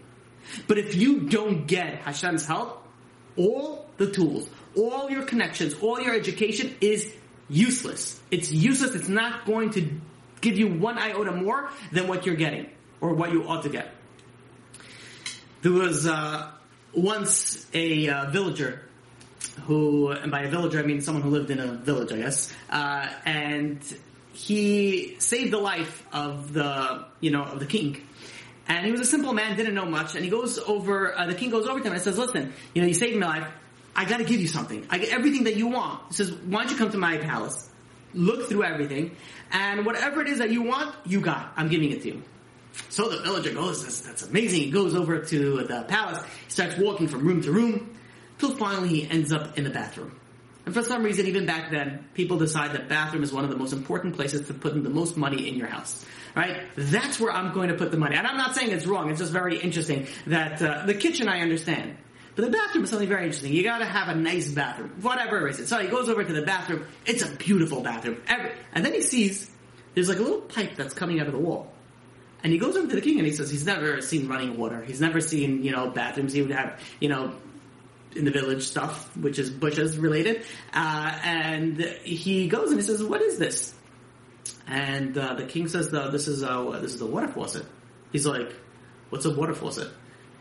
But 0.66 0.78
if 0.78 0.96
you 0.96 1.20
don't 1.20 1.66
get 1.68 2.00
Hashem's 2.00 2.44
help, 2.44 2.84
all 3.36 3.86
the 3.96 4.10
tools, 4.10 4.48
all 4.76 5.08
your 5.08 5.22
connections, 5.22 5.74
all 5.80 6.00
your 6.00 6.14
education 6.14 6.74
is 6.80 7.14
useless. 7.48 8.20
It's 8.30 8.52
useless. 8.52 8.94
It's 8.94 9.08
not 9.08 9.46
going 9.46 9.70
to 9.70 9.90
give 10.40 10.58
you 10.58 10.68
one 10.68 10.98
iota 10.98 11.32
more 11.32 11.70
than 11.92 12.06
what 12.08 12.26
you're 12.26 12.36
getting 12.36 12.68
or 13.00 13.14
what 13.14 13.32
you 13.32 13.48
ought 13.48 13.62
to 13.62 13.68
get. 13.68 13.92
There 15.62 15.72
was 15.72 16.06
uh, 16.06 16.50
once 16.92 17.66
a 17.72 18.08
uh, 18.08 18.30
villager 18.30 18.82
who, 19.62 20.10
and 20.10 20.30
by 20.30 20.42
a 20.42 20.50
villager 20.50 20.78
I 20.78 20.82
mean 20.82 21.00
someone 21.00 21.22
who 21.22 21.30
lived 21.30 21.50
in 21.50 21.60
a 21.60 21.72
village, 21.72 22.12
I 22.12 22.18
guess, 22.18 22.52
uh, 22.70 23.08
and 23.24 23.80
he 24.32 25.16
saved 25.18 25.52
the 25.52 25.58
life 25.58 26.04
of 26.12 26.52
the, 26.52 27.06
you 27.20 27.30
know, 27.30 27.44
of 27.44 27.60
the 27.60 27.66
king. 27.66 28.02
And 28.66 28.84
he 28.84 28.92
was 28.92 29.00
a 29.00 29.04
simple 29.04 29.32
man, 29.32 29.56
didn't 29.56 29.74
know 29.74 29.84
much, 29.84 30.14
and 30.14 30.24
he 30.24 30.30
goes 30.30 30.58
over, 30.58 31.16
uh, 31.16 31.26
the 31.26 31.34
king 31.34 31.50
goes 31.50 31.66
over 31.66 31.80
to 31.80 31.86
him 31.86 31.92
and 31.92 32.02
says, 32.02 32.18
listen, 32.18 32.52
you 32.74 32.82
know, 32.82 32.88
you 32.88 32.94
saved 32.94 33.18
my 33.18 33.26
life, 33.26 33.48
I 33.96 34.04
gotta 34.04 34.24
give 34.24 34.40
you 34.40 34.48
something. 34.48 34.86
I 34.90 34.98
get 34.98 35.10
everything 35.10 35.44
that 35.44 35.56
you 35.56 35.68
want. 35.68 36.00
He 36.08 36.14
says, 36.14 36.32
why 36.32 36.62
don't 36.62 36.72
you 36.72 36.76
come 36.76 36.90
to 36.90 36.98
my 36.98 37.18
palace? 37.18 37.70
Look 38.12 38.48
through 38.48 38.64
everything, 38.64 39.16
and 39.50 39.84
whatever 39.84 40.20
it 40.20 40.28
is 40.28 40.38
that 40.38 40.50
you 40.50 40.62
want, 40.62 40.94
you 41.04 41.20
got. 41.20 41.52
I'm 41.56 41.68
giving 41.68 41.90
it 41.90 42.02
to 42.02 42.08
you. 42.08 42.22
So 42.88 43.08
the 43.08 43.22
villager 43.22 43.52
goes, 43.52 43.82
that's, 43.82 44.00
that's 44.00 44.22
amazing. 44.22 44.60
He 44.60 44.70
goes 44.70 44.94
over 44.94 45.20
to 45.20 45.64
the 45.64 45.84
palace. 45.88 46.22
He 46.44 46.50
starts 46.50 46.76
walking 46.76 47.08
from 47.08 47.26
room 47.26 47.42
to 47.42 47.52
room, 47.52 47.96
till 48.38 48.56
finally 48.56 48.88
he 48.88 49.10
ends 49.10 49.32
up 49.32 49.58
in 49.58 49.64
the 49.64 49.70
bathroom. 49.70 50.12
And 50.66 50.74
for 50.74 50.82
some 50.82 51.02
reason, 51.02 51.26
even 51.26 51.44
back 51.44 51.70
then, 51.70 52.06
people 52.14 52.38
decide 52.38 52.72
that 52.72 52.88
bathroom 52.88 53.22
is 53.22 53.32
one 53.32 53.44
of 53.44 53.50
the 53.50 53.56
most 53.56 53.72
important 53.72 54.16
places 54.16 54.46
to 54.46 54.54
put 54.54 54.72
in 54.72 54.82
the 54.82 54.90
most 54.90 55.16
money 55.16 55.46
in 55.48 55.56
your 55.56 55.66
house. 55.66 56.04
Right? 56.34 56.62
That's 56.74 57.20
where 57.20 57.30
I'm 57.30 57.52
going 57.52 57.68
to 57.68 57.74
put 57.74 57.90
the 57.90 57.98
money. 57.98 58.16
And 58.16 58.26
I'm 58.26 58.38
not 58.38 58.54
saying 58.54 58.70
it's 58.70 58.86
wrong. 58.86 59.10
It's 59.10 59.20
just 59.20 59.32
very 59.32 59.58
interesting 59.58 60.06
that 60.26 60.62
uh, 60.62 60.86
the 60.86 60.94
kitchen 60.94 61.28
I 61.28 61.40
understand. 61.40 61.96
But 62.36 62.46
the 62.46 62.50
bathroom 62.50 62.84
is 62.84 62.90
something 62.90 63.08
very 63.08 63.24
interesting. 63.24 63.52
You 63.52 63.62
gotta 63.62 63.84
have 63.84 64.08
a 64.08 64.14
nice 64.14 64.50
bathroom. 64.50 64.92
Whatever 65.00 65.46
it 65.46 65.58
is. 65.58 65.68
So 65.68 65.78
he 65.78 65.88
goes 65.88 66.08
over 66.08 66.24
to 66.24 66.32
the 66.32 66.42
bathroom. 66.42 66.86
It's 67.06 67.22
a 67.22 67.30
beautiful 67.30 67.80
bathroom. 67.80 68.20
Every, 68.26 68.50
and 68.72 68.84
then 68.84 68.92
he 68.92 69.02
sees 69.02 69.50
there's 69.94 70.08
like 70.08 70.18
a 70.18 70.22
little 70.22 70.40
pipe 70.40 70.74
that's 70.76 70.94
coming 70.94 71.20
out 71.20 71.26
of 71.26 71.32
the 71.32 71.38
wall. 71.38 71.72
And 72.42 72.52
he 72.52 72.58
goes 72.58 72.76
over 72.76 72.86
to 72.88 72.94
the 72.94 73.00
king 73.00 73.18
and 73.18 73.26
he 73.26 73.32
says 73.32 73.50
he's 73.50 73.64
never 73.64 74.02
seen 74.02 74.28
running 74.28 74.58
water. 74.58 74.82
He's 74.82 75.00
never 75.00 75.20
seen, 75.20 75.62
you 75.62 75.70
know, 75.70 75.90
bathrooms. 75.90 76.32
He 76.32 76.42
would 76.42 76.50
have, 76.50 76.80
you 77.00 77.08
know, 77.08 77.32
in 78.14 78.24
the 78.24 78.30
village 78.30 78.64
stuff, 78.64 79.16
which 79.16 79.38
is 79.38 79.50
bushes 79.50 79.96
related. 79.96 80.44
Uh, 80.72 81.18
and 81.24 81.80
he 82.02 82.48
goes 82.48 82.70
and 82.70 82.78
he 82.78 82.84
says, 82.84 83.02
what 83.02 83.22
is 83.22 83.38
this? 83.38 83.74
And 84.66 85.16
uh, 85.16 85.34
the 85.34 85.46
king 85.46 85.68
says, 85.68 85.90
this 85.90 86.28
is 86.28 86.42
a, 86.42 86.78
this 86.82 86.94
is 86.94 87.00
a 87.00 87.06
water 87.06 87.28
faucet. 87.28 87.64
He's 88.12 88.26
like, 88.26 88.52
what's 89.08 89.24
a 89.24 89.34
water 89.34 89.54
faucet? 89.54 89.88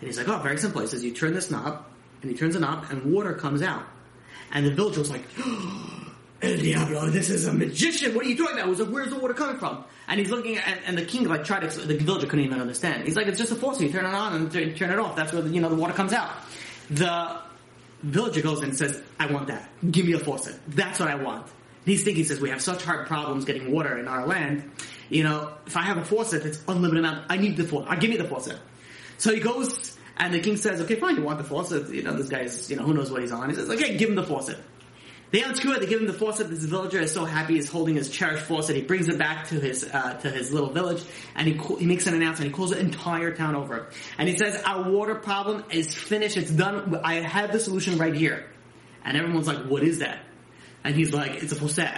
And 0.04 0.10
he's 0.10 0.18
like, 0.18 0.28
oh, 0.28 0.38
very 0.40 0.58
simple. 0.58 0.82
He 0.82 0.88
says, 0.88 1.02
you 1.02 1.14
turn 1.14 1.34
this 1.34 1.50
knob, 1.50 1.86
and 2.22 2.30
he 2.30 2.36
turns 2.36 2.56
the 2.56 2.60
knob, 2.60 2.88
and 2.90 3.14
water 3.14 3.34
comes 3.36 3.62
out. 3.62 3.86
And 4.52 4.66
the 4.66 4.72
villager 4.72 5.00
was 5.00 5.10
like, 5.10 5.24
El 6.42 6.58
Diablo, 6.58 7.10
this 7.10 7.30
is 7.30 7.48
a 7.48 7.54
magician. 7.54 8.14
What 8.14 8.26
are 8.26 8.30
you 8.30 8.36
doing 8.36 8.58
that? 8.58 8.66
He 8.66 8.70
was 8.70 8.82
like, 8.82 8.90
where's 8.90 9.12
the 9.12 9.18
water 9.18 9.34
coming 9.34 9.56
from? 9.56 9.86
And 10.10 10.20
he's 10.20 10.30
looking 10.30 10.58
at, 10.58 10.80
and 10.86 10.98
the 10.98 11.06
king 11.06 11.24
like 11.24 11.46
tried 11.46 11.70
to, 11.70 11.80
the 11.80 11.96
villager 11.96 12.28
couldn't 12.28 12.44
even 12.44 12.60
understand. 12.60 13.06
He's 13.06 13.16
like, 13.16 13.28
it's 13.28 13.38
just 13.38 13.54
a 13.54 13.56
faucet. 13.56 13.84
You 13.84 13.94
turn 13.94 14.06
it 14.06 14.14
on 14.14 14.34
and 14.34 14.52
turn 14.52 14.92
it 14.92 15.00
off. 15.00 15.16
That's 15.16 15.32
where, 15.32 15.42
the, 15.42 15.50
you 15.50 15.62
know, 15.62 15.70
the 15.70 15.76
water 15.76 15.94
comes 15.94 16.12
out. 16.12 16.32
The 16.90 17.40
villager 18.02 18.42
goes 18.42 18.62
and 18.62 18.78
says, 18.78 19.02
I 19.18 19.28
want 19.28 19.48
that. 19.48 19.70
Give 19.90 20.06
me 20.06 20.12
a 20.12 20.20
faucet. 20.20 20.60
That's 20.68 21.00
what 21.00 21.08
I 21.08 21.16
want. 21.16 21.48
he's 21.86 22.04
thinking, 22.04 22.24
he 22.24 22.28
says, 22.28 22.42
we 22.42 22.50
have 22.50 22.62
such 22.62 22.84
hard 22.84 23.08
problems 23.08 23.46
getting 23.46 23.72
water 23.72 23.98
in 23.98 24.10
our 24.10 24.28
land. 24.28 24.70
You 25.10 25.24
know, 25.24 25.54
if 25.66 25.78
I 25.78 25.84
have 25.84 25.98
a 25.98 26.04
faucet, 26.04 26.46
it's 26.46 26.62
unlimited 26.68 27.00
amount. 27.06 27.28
I 27.30 27.38
need 27.38 27.56
the 27.56 27.64
faucet. 27.64 27.90
Uh, 27.90 27.96
give 27.96 28.10
me 28.10 28.18
the 28.18 28.28
faucet. 28.28 28.60
So 29.24 29.34
he 29.34 29.40
goes, 29.40 29.98
and 30.18 30.34
the 30.34 30.42
king 30.42 30.58
says, 30.58 30.82
okay, 30.82 30.96
fine, 30.96 31.16
you 31.16 31.24
want 31.24 31.38
the 31.38 31.46
faucet? 31.46 31.90
You 31.94 32.04
know, 32.04 32.12
this 32.12 32.28
guy's, 32.28 32.70
you 32.70 32.76
know, 32.76 32.84
who 32.84 32.94
knows 32.94 33.10
what 33.10 33.22
he's 33.22 33.32
on. 33.32 33.48
He 33.48 33.56
says, 33.56 33.70
okay, 33.70 33.96
give 33.96 34.10
him 34.10 34.16
the 34.16 34.24
faucet. 34.24 34.58
They 35.32 35.42
unscrew 35.42 35.76
it. 35.76 35.80
They 35.80 35.86
give 35.86 36.02
him 36.02 36.08
the 36.08 36.14
faucet. 36.14 36.50
This 36.50 36.66
villager 36.66 37.00
is 37.00 37.14
so 37.14 37.24
happy. 37.24 37.54
He's 37.54 37.70
holding 37.70 37.96
his 37.96 38.10
cherished 38.10 38.44
faucet. 38.44 38.76
He 38.76 38.82
brings 38.82 39.08
it 39.08 39.18
back 39.18 39.48
to 39.48 39.62
his 39.62 39.86
uh, 39.86 40.16
to 40.16 40.30
his 40.30 40.52
little 40.52 40.72
village, 40.72 41.02
and 41.36 41.48
he 41.48 41.54
he 41.80 41.86
makes 41.86 42.06
an 42.06 42.16
announcement. 42.16 42.52
He 42.52 42.54
calls 42.54 42.72
the 42.72 42.80
entire 42.80 43.34
town 43.34 43.56
over, 43.56 43.88
and 44.18 44.28
he 44.28 44.38
says, 44.38 44.62
"Our 44.64 44.92
water 44.92 45.16
problem 45.16 45.64
is 45.72 45.96
finished. 45.96 46.36
It's 46.36 46.52
done. 46.52 47.00
I 47.04 47.22
have 47.22 47.54
the 47.54 47.60
solution 47.62 47.98
right 47.98 48.14
here." 48.14 48.46
And 49.06 49.18
everyone's 49.18 49.48
like, 49.48 49.66
"What 49.66 49.84
is 49.84 50.00
that?" 50.00 50.20
And 50.84 50.96
he's 50.96 51.14
like, 51.14 51.42
"It's 51.42 51.54
a 51.54 51.56
faucet." 51.56 51.98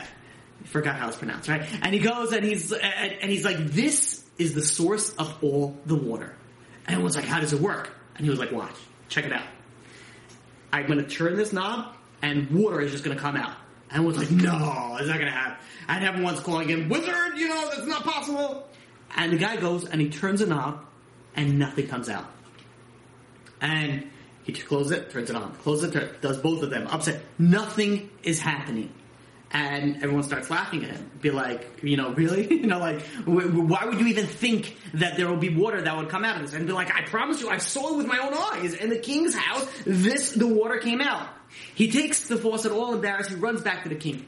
Forgot 0.65 0.95
how 0.95 1.07
it's 1.07 1.17
pronounced, 1.17 1.49
right? 1.49 1.67
And 1.81 1.91
he 1.93 1.99
goes 1.99 2.31
and 2.31 2.45
he's 2.45 2.71
and, 2.71 3.13
and 3.21 3.31
he's 3.31 3.43
like, 3.43 3.57
"This 3.57 4.23
is 4.37 4.53
the 4.53 4.63
source 4.63 5.09
of 5.15 5.43
all 5.43 5.75
the 5.87 5.95
water." 5.95 6.35
And 6.85 6.93
everyone's 6.93 7.15
like, 7.15 7.25
"How 7.25 7.39
does 7.39 7.53
it 7.53 7.61
work?" 7.61 7.91
And 8.15 8.23
he 8.23 8.29
was 8.29 8.39
like, 8.39 8.51
"Watch, 8.51 8.75
check 9.09 9.25
it 9.25 9.33
out. 9.33 9.47
I'm 10.71 10.87
going 10.87 10.99
to 10.99 11.09
turn 11.09 11.35
this 11.35 11.53
knob." 11.53 11.95
and 12.25 12.49
water 12.49 12.81
is 12.81 12.91
just 12.91 13.03
going 13.03 13.15
to 13.15 13.21
come 13.21 13.35
out. 13.35 13.55
And 13.91 14.05
was 14.05 14.17
like, 14.17 14.31
no, 14.31 14.97
it's 14.99 15.07
not 15.07 15.19
going 15.19 15.31
to 15.31 15.37
happen. 15.37 15.57
And 15.87 16.03
everyone's 16.03 16.39
calling 16.39 16.67
him, 16.67 16.89
wizard, 16.89 17.37
you 17.37 17.47
know, 17.47 17.69
that's 17.69 17.85
not 17.85 18.03
possible. 18.03 18.67
And 19.15 19.31
the 19.31 19.37
guy 19.37 19.57
goes 19.57 19.85
and 19.85 20.01
he 20.01 20.09
turns 20.09 20.41
a 20.41 20.47
knob 20.47 20.83
and 21.35 21.59
nothing 21.59 21.87
comes 21.87 22.09
out. 22.09 22.25
And 23.61 24.09
he 24.43 24.53
closes 24.53 24.91
it, 24.91 25.11
turns 25.11 25.29
it 25.29 25.35
on, 25.35 25.53
closes 25.57 25.95
it, 25.95 26.21
does 26.21 26.37
both 26.39 26.63
of 26.63 26.71
them, 26.71 26.87
upset. 26.87 27.21
Nothing 27.37 28.09
is 28.23 28.39
happening. 28.39 28.91
And 29.51 29.97
everyone 29.97 30.23
starts 30.23 30.49
laughing 30.49 30.83
at 30.83 30.91
him. 30.91 31.11
Be 31.21 31.31
like, 31.31 31.83
you 31.83 31.97
know, 31.97 32.13
really? 32.13 32.47
you 32.61 32.67
know, 32.67 32.79
like, 32.79 33.01
why 33.25 33.85
would 33.85 33.99
you 33.99 34.07
even 34.07 34.25
think 34.25 34.75
that 34.95 35.17
there 35.17 35.29
will 35.29 35.37
be 35.37 35.55
water 35.55 35.81
that 35.81 35.95
would 35.95 36.09
come 36.09 36.25
out 36.25 36.37
of 36.37 36.41
this? 36.41 36.53
And 36.53 36.65
be 36.65 36.73
like, 36.73 36.93
I 36.93 37.03
promise 37.03 37.41
you, 37.41 37.49
I 37.49 37.57
saw 37.57 37.93
it 37.93 37.97
with 37.97 38.07
my 38.07 38.17
own 38.17 38.33
eyes. 38.33 38.73
In 38.73 38.89
the 38.89 38.97
king's 38.97 39.35
house, 39.35 39.65
this, 39.85 40.31
the 40.31 40.47
water 40.47 40.77
came 40.77 40.99
out. 40.99 41.29
He 41.73 41.91
takes 41.91 42.27
the 42.27 42.37
faucet 42.37 42.71
all 42.71 42.93
embarrassed, 42.93 43.29
he 43.29 43.35
runs 43.35 43.61
back 43.61 43.83
to 43.83 43.89
the 43.89 43.95
king. 43.95 44.25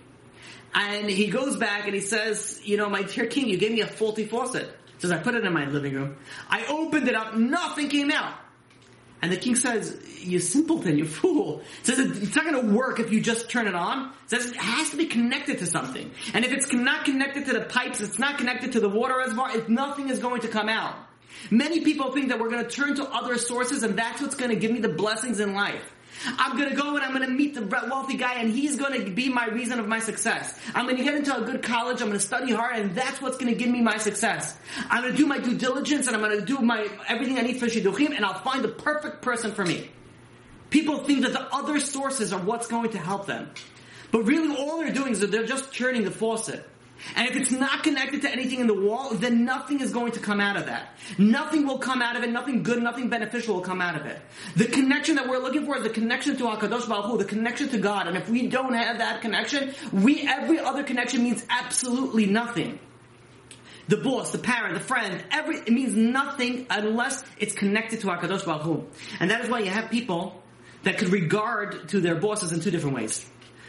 And 0.74 1.10
he 1.10 1.28
goes 1.28 1.58
back 1.58 1.86
and 1.86 1.94
he 1.94 2.02
says, 2.02 2.62
you 2.64 2.78
know, 2.78 2.90
my 2.90 3.04
dear 3.04 3.26
king, 3.26 3.50
you 3.50 3.58
gave 3.58 3.72
me 3.72 3.82
a 3.82 3.88
faulty 3.88 4.26
faucet. 4.26 4.70
He 4.96 5.02
says, 5.02 5.12
I 5.12 5.18
put 5.18 5.36
it 5.36 5.44
in 5.44 5.54
my 5.54 5.66
living 5.66 5.94
room. 5.94 6.18
I 6.50 6.66
opened 6.68 7.08
it 7.08 7.16
up, 7.16 7.36
nothing 7.36 7.90
came 7.90 8.12
out. 8.12 8.34
And 9.22 9.32
the 9.32 9.38
king 9.38 9.56
says, 9.56 9.98
you 10.22 10.40
simpleton, 10.40 10.98
you 10.98 11.06
fool. 11.06 11.62
Says, 11.84 12.00
it's 12.00 12.36
not 12.36 12.46
gonna 12.46 12.74
work 12.74 13.00
if 13.00 13.12
you 13.12 13.20
just 13.20 13.50
turn 13.50 13.68
it 13.68 13.74
on. 13.74 14.14
Says, 14.28 14.48
it 14.48 14.56
has 14.56 14.92
to 14.92 14.98
be 14.98 15.08
connected 15.08 15.60
to 15.60 15.66
something. 15.66 16.12
And 16.34 16.46
if 16.46 16.52
it's 16.52 16.72
not 16.72 17.06
connected 17.06 17.46
to 17.48 17.54
the 17.54 17.62
pipes, 17.62 18.00
it's 18.02 18.20
not 18.20 18.38
connected 18.38 18.74
to 18.74 18.80
the 18.80 18.90
water 18.90 19.18
reservoir, 19.18 19.56
if 19.56 19.70
nothing 19.70 20.10
is 20.10 20.20
going 20.20 20.42
to 20.42 20.48
come 20.48 20.70
out. 20.70 20.96
Many 21.50 21.82
people 21.82 22.12
think 22.12 22.30
that 22.30 22.40
we're 22.40 22.50
gonna 22.50 22.70
turn 22.70 22.96
to 22.96 23.06
other 23.06 23.38
sources 23.38 23.84
and 23.84 23.98
that's 23.98 24.22
what's 24.22 24.36
gonna 24.36 24.56
give 24.56 24.72
me 24.72 24.80
the 24.80 24.90
blessings 24.90 25.40
in 25.40 25.54
life. 25.54 25.84
I'm 26.26 26.58
gonna 26.58 26.76
go 26.76 26.96
and 26.96 27.04
I'm 27.04 27.14
gonna 27.14 27.28
meet 27.28 27.54
the 27.54 27.66
wealthy 27.66 28.18
guy 28.18 28.36
and 28.36 28.52
he's 28.52 28.76
gonna 28.76 29.10
be 29.10 29.30
my 29.30 29.48
reason 29.48 29.80
of 29.80 29.88
my 29.88 30.00
success. 30.00 30.60
I'm 30.74 30.86
gonna 30.86 31.04
get 31.04 31.16
into 31.16 31.36
a 31.36 31.42
good 31.42 31.62
college, 31.64 32.02
I'm 32.02 32.08
gonna 32.08 32.20
study 32.20 32.54
hard 32.54 32.78
and 32.78 32.96
that's 32.96 33.22
what's 33.22 33.38
gonna 33.38 33.56
give 33.56 33.70
me 33.70 33.82
my 33.82 33.98
success. 33.98 34.58
I'm 34.90 35.04
gonna 35.04 35.16
do 35.16 35.26
my 35.26 35.40
due 35.40 35.58
diligence 35.58 36.08
and 36.08 36.16
I'm 36.16 36.22
gonna 36.22 36.42
do 36.42 36.60
my, 36.60 36.88
everything 37.08 37.38
I 37.38 37.42
need 37.42 37.60
for 37.60 37.68
shidduchim 37.68 38.16
and 38.16 38.26
I'll 38.26 38.42
find 38.42 38.64
the 38.64 38.70
perfect 38.70 39.22
person 39.22 39.52
for 39.52 39.66
me. 39.66 39.90
People 40.70 41.00
think 41.00 41.22
that 41.22 41.34
the 41.34 41.54
other 41.54 41.80
sources 41.80 42.34
are 42.34 42.40
what's 42.40 42.68
going 42.68 42.92
to 42.92 42.98
help 42.98 43.26
them. 43.26 43.50
But 44.12 44.24
really 44.24 44.56
all 44.56 44.80
they're 44.80 44.94
doing 44.94 45.14
is 45.14 45.20
that 45.22 45.32
they're 45.32 45.46
just 45.46 45.74
turning 45.74 46.04
the 46.04 46.12
faucet. 46.12 46.68
And 47.16 47.28
if 47.28 47.36
it's 47.36 47.52
not 47.52 47.84
connected 47.84 48.22
to 48.24 48.32
anything 48.32 48.60
in 48.60 48.68
the 48.68 48.74
wall, 48.74 49.14
then 49.14 49.46
nothing 49.46 49.82
is 49.82 49.92
going 49.92 50.14
to 50.14 50.20
come 50.20 50.40
out 50.40 50.58
of 50.58 50.66
that. 50.66 50.98
Nothing 51.18 51.66
will 51.66 51.78
come 51.78 52.02
out 52.02 52.16
of 52.16 52.24
it, 52.24 52.30
nothing 52.30 52.64
good, 52.64 52.82
nothing 52.82 53.10
beneficial 53.10 53.56
will 53.56 53.62
come 53.62 53.82
out 53.82 53.96
of 53.96 54.06
it. 54.06 54.20
The 54.56 54.66
connection 54.66 55.16
that 55.16 55.28
we're 55.28 55.40
looking 55.40 55.66
for 55.66 55.78
is 55.78 55.84
the 55.84 55.90
connection 55.90 56.38
to 56.38 56.44
HaKadosh 56.44 56.88
Baruch 56.88 57.06
Hu, 57.06 57.18
the 57.18 57.26
connection 57.26 57.70
to 57.70 57.78
God. 57.78 58.08
And 58.08 58.18
if 58.18 58.30
we 58.30 58.48
don't 58.48 58.74
have 58.74 59.00
that 59.00 59.22
connection, 59.22 59.74
we, 59.92 60.28
every 60.28 60.60
other 60.60 60.84
connection 60.84 61.24
means 61.24 61.46
absolutely 61.50 62.26
nothing. 62.26 62.80
The 63.88 63.98
boss, 63.98 64.32
the 64.32 64.38
parent, 64.38 64.74
the 64.74 64.82
friend, 64.82 65.24
every, 65.32 65.60
it 65.60 65.72
means 65.72 65.96
nothing 65.96 66.68
unless 66.70 67.24
it's 67.38 67.54
connected 67.54 68.02
to 68.02 68.08
HaKadosh 68.08 68.46
Baruch 68.46 68.64
Hu. 68.64 68.86
And 69.20 69.32
that 69.32 69.42
is 69.42 69.50
why 69.50 69.60
you 69.60 69.70
have 69.70 69.90
people 69.90 70.44
that 70.84 70.98
could 70.98 71.10
regard 71.10 71.90
to 71.90 72.02
their 72.02 72.16
bosses 72.16 72.52
in 72.52 72.60
two 72.60 72.72
different 72.72 72.96
ways. 72.96 73.26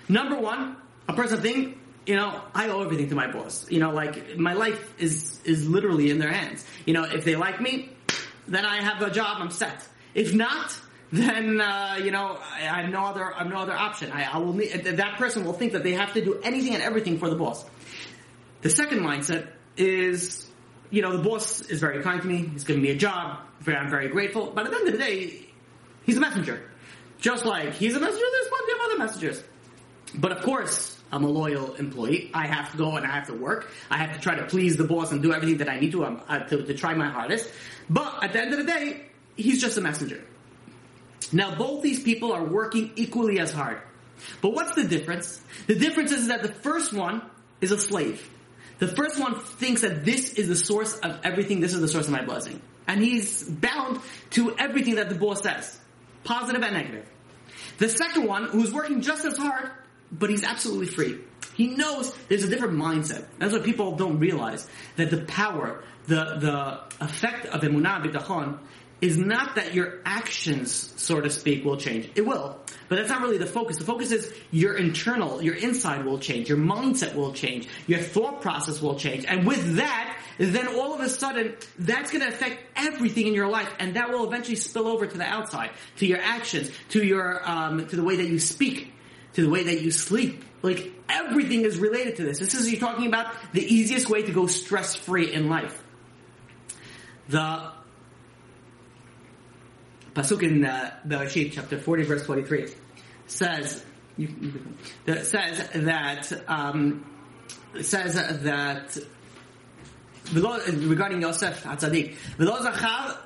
Number 0.09 0.37
one, 0.37 0.77
a 1.09 1.13
person 1.13 1.41
think 1.41 1.78
you 2.09 2.17
know, 2.17 2.41
I 2.55 2.69
owe 2.69 2.83
everything 2.83 3.11
to 3.11 3.15
my 3.15 3.31
boss. 3.31 3.71
You 3.71 3.81
know, 3.81 3.93
like 3.93 4.39
my 4.39 4.55
life 4.55 4.95
is 4.99 5.41
is 5.45 5.69
literally 5.69 6.11
in 6.11 6.19
their 6.19 6.33
hands. 6.33 6.65
You 6.87 6.95
know, 6.95 7.05
if 7.05 7.27
they 7.27 7.37
like 7.37 7.61
me, 7.61 7.91
then 8.49 8.65
I 8.65 8.83
have 8.83 9.03
a 9.03 9.11
job. 9.11 9.37
I'm 9.41 9.51
set. 9.51 9.87
If 10.15 10.33
not, 10.33 10.75
then 11.13 11.61
uh, 11.61 12.01
you 12.03 12.11
know 12.11 12.39
I, 12.41 12.81
have 12.81 12.91
no 12.91 13.05
other 13.05 13.35
I 13.35 13.41
have 13.41 13.49
no 13.49 13.59
other 13.59 13.75
option. 13.75 14.11
I, 14.11 14.25
I 14.25 14.39
will 14.39 14.55
that 14.55 15.17
person 15.19 15.45
will 15.45 15.53
think 15.53 15.73
that 15.73 15.83
they 15.83 15.93
have 15.93 16.15
to 16.15 16.25
do 16.25 16.41
anything 16.43 16.73
and 16.73 16.83
everything 16.83 17.19
for 17.19 17.29
the 17.29 17.37
boss. 17.37 17.63
The 18.63 18.71
second 18.71 19.01
mindset 19.01 19.49
is, 19.77 20.51
you 20.89 21.03
know, 21.03 21.15
the 21.15 21.23
boss 21.23 21.61
is 21.61 21.79
very 21.79 22.03
kind 22.03 22.23
to 22.23 22.27
me. 22.27 22.47
He's 22.47 22.65
giving 22.65 22.83
me 22.83 22.89
a 22.89 22.97
job. 22.97 23.39
I'm 23.67 23.91
very 23.91 24.09
grateful. 24.09 24.51
But 24.55 24.65
at 24.65 24.71
the 24.71 24.79
end 24.79 24.89
of 24.89 24.93
the 24.95 24.99
day, 24.99 25.47
he's 26.07 26.17
a 26.17 26.21
messenger. 26.21 26.71
Just 27.21 27.45
like 27.45 27.75
he's 27.75 27.95
a 27.95 28.01
messenger, 28.01 28.25
there's 28.33 28.49
plenty 28.49 28.73
of 28.73 28.79
other 28.87 28.99
messengers. 28.99 29.45
But 30.15 30.33
of 30.33 30.43
course, 30.43 30.98
I'm 31.11 31.25
a 31.25 31.29
loyal 31.29 31.75
employee. 31.75 32.31
I 32.35 32.47
have 32.47 32.73
to 32.73 32.79
go 32.79 32.97
and 32.97 33.07
I 33.07 33.11
have 33.11 33.27
to 33.29 33.35
work. 33.35 33.71
I 33.91 33.99
have 33.99 34.15
to 34.15 34.21
try 34.21 34.35
to 34.37 34.45
please 34.45 34.77
the 34.77 34.85
boss 34.85 35.11
and 35.11 35.23
do 35.23 35.33
everything 35.33 35.59
that 35.59 35.69
I 35.69 35.81
need 35.81 35.93
to, 35.93 36.05
um, 36.05 36.23
uh, 36.29 36.41
to, 36.41 36.65
to 36.65 36.75
try 36.75 36.95
my 36.95 37.09
hardest. 37.09 37.51
But 37.89 38.23
at 38.23 38.33
the 38.33 38.41
end 38.41 38.53
of 38.53 38.59
the 38.59 38.65
day, 38.65 39.07
he's 39.37 39.61
just 39.61 39.79
a 39.79 39.81
messenger. 39.81 40.23
Now 41.33 41.55
both 41.55 41.83
these 41.83 42.03
people 42.03 42.33
are 42.33 42.45
working 42.45 42.93
equally 42.97 43.39
as 43.41 43.53
hard. 43.53 43.81
But 44.43 44.53
what's 44.53 44.75
the 44.75 44.85
difference? 44.85 45.41
The 45.67 45.75
difference 45.75 46.13
is 46.13 46.29
that 46.29 46.43
the 46.43 46.53
first 46.53 46.93
one 46.93 47.23
is 47.61 47.71
a 47.71 47.79
slave. 47.79 48.29
The 48.79 48.89
first 48.89 49.19
one 49.19 49.41
thinks 49.41 49.81
that 49.81 50.05
this 50.05 50.35
is 50.35 50.49
the 50.49 50.57
source 50.57 50.97
of 50.99 51.21
everything, 51.25 51.61
this 51.61 51.75
is 51.75 51.81
the 51.81 51.89
source 51.89 52.07
of 52.07 52.13
my 52.13 52.25
blessing. 52.25 52.61
And 52.87 53.03
he's 53.03 53.43
bound 53.43 54.01
to 54.31 54.57
everything 54.57 54.97
that 54.97 55.09
the 55.09 55.15
boss 55.15 55.43
says. 55.43 55.79
Positive 56.25 56.63
and 56.63 56.75
negative. 56.75 57.09
The 57.79 57.89
second 57.89 58.27
one, 58.27 58.45
who's 58.45 58.73
working 58.73 59.03
just 59.03 59.25
as 59.25 59.37
hard, 59.37 59.71
but 60.11 60.31
he's 60.31 60.45
absolutely 60.45 60.87
free. 60.87 61.19
He 61.55 61.69
knows 61.69 62.15
there's 62.29 62.45
a 62.45 62.49
different 62.49 62.75
mindset. 62.75 63.27
That's 63.39 63.53
what 63.53 63.65
people 63.65 63.97
don't 63.97 64.19
realize. 64.19 64.69
That 64.97 65.11
the 65.11 65.19
power, 65.19 65.83
the, 66.07 66.37
the 66.39 67.05
effect 67.05 67.47
of 67.47 67.63
emunah 67.63 68.05
bitachon 68.05 68.59
is 69.01 69.17
not 69.17 69.55
that 69.55 69.75
your 69.75 70.01
actions, 70.05 70.93
so 70.97 71.21
to 71.21 71.31
speak, 71.31 71.65
will 71.65 71.77
change. 71.77 72.11
It 72.17 72.27
will. 72.27 72.59
But 72.89 72.97
that's 72.97 73.09
not 73.09 73.23
really 73.23 73.39
the 73.39 73.47
focus. 73.47 73.77
The 73.77 73.85
focus 73.85 74.11
is 74.11 74.33
your 74.51 74.77
internal, 74.77 75.41
your 75.43 75.55
inside 75.55 76.05
will 76.05 76.19
change, 76.19 76.49
your 76.49 76.59
mindset 76.59 77.15
will 77.15 77.33
change, 77.33 77.69
your 77.87 78.01
thought 78.01 78.41
process 78.41 78.81
will 78.83 78.97
change. 78.97 79.25
And 79.25 79.47
with 79.47 79.77
that, 79.77 80.19
then 80.39 80.69
all 80.69 80.95
of 80.95 81.01
a 81.01 81.09
sudden, 81.09 81.55
that's 81.79 82.11
gonna 82.11 82.29
affect 82.29 82.63
everything 82.77 83.27
in 83.29 83.35
your 83.35 83.49
life, 83.49 83.73
and 83.79 83.95
that 83.95 84.11
will 84.11 84.25
eventually 84.25 84.57
spill 84.57 84.89
over 84.89 85.07
to 85.07 85.19
the 85.19 85.25
outside, 85.25 85.71
to 85.99 86.07
your 86.07 86.21
actions, 86.21 86.71
to 86.91 87.05
your, 87.05 87.49
um, 87.49 87.87
to 87.87 87.97
the 87.97 88.05
way 88.05 88.17
that 88.17 88.27
you 88.27 88.41
speak, 88.41 88.93
to 89.39 89.45
the 89.45 89.51
way 89.51 89.63
that 89.63 89.81
you 89.83 89.93
sleep. 89.93 90.45
Like 90.63 90.91
everything 91.09 91.63
is 91.63 91.79
related 91.79 92.17
to 92.17 92.25
this. 92.25 92.41
This 92.41 92.55
is 92.55 92.69
you're 92.73 92.81
talking 92.81 93.07
about 93.07 93.33
the 93.53 93.63
easiest 93.63 94.11
way 94.11 94.23
to 94.23 94.33
go 94.33 94.49
stress 94.49 94.97
free 94.97 95.33
in 95.33 95.49
life. 95.49 95.81
The 97.29 97.71
pasuk 100.15 100.43
in 100.43 100.63
the 100.63 100.93
Bereshit, 101.07 101.53
chapter 101.53 101.79
forty, 101.79 102.03
verse 102.03 102.27
twenty-three, 102.27 102.67
says 103.29 103.85
you, 104.17 104.27
you, 105.07 105.23
says 105.23 105.69
that 105.73 106.33
um, 106.49 107.09
says 107.81 108.15
that 108.43 108.99
regarding 110.33 111.23
Yosef 111.23 111.63
Hatzadik, 111.63 112.17
"V'lo 112.39 112.61
zachar 112.61 113.19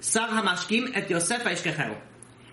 sar 0.00 0.28
hamashkim 0.28 0.94
et 0.94 1.08
Yosef 1.08 1.42
ha'ishkecheru." 1.42 1.96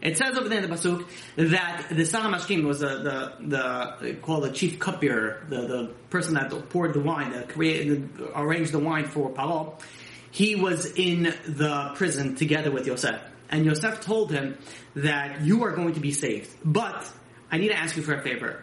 It 0.05 0.19
says 0.19 0.37
over 0.37 0.47
there 0.47 0.63
in 0.63 0.69
the 0.69 0.75
pasuk 0.75 1.07
that 1.35 1.87
the 1.89 2.05
Sar 2.05 2.31
Mashkim 2.31 2.63
was 2.63 2.79
the 2.79 3.33
the, 3.39 3.97
the 3.99 4.13
called 4.21 4.43
the 4.43 4.51
chief 4.51 4.77
cupbearer, 4.77 5.43
the 5.49 5.61
the 5.61 5.93
person 6.11 6.35
that 6.35 6.51
poured 6.69 6.93
the 6.93 6.99
wine, 6.99 7.31
that 7.31 7.49
created, 7.49 8.11
arranged 8.35 8.71
the 8.71 8.77
wine 8.77 9.05
for 9.05 9.31
Paro. 9.31 9.81
He 10.29 10.53
was 10.55 10.85
in 10.95 11.33
the 11.47 11.93
prison 11.95 12.35
together 12.35 12.69
with 12.69 12.85
Yosef, 12.85 13.19
and 13.49 13.65
Yosef 13.65 14.01
told 14.01 14.31
him 14.31 14.59
that 14.93 15.41
you 15.41 15.63
are 15.63 15.71
going 15.71 15.95
to 15.95 15.99
be 15.99 16.11
saved, 16.11 16.53
but 16.63 17.11
I 17.51 17.57
need 17.57 17.69
to 17.69 17.77
ask 17.77 17.97
you 17.97 18.03
for 18.03 18.13
a 18.13 18.21
favor. 18.21 18.61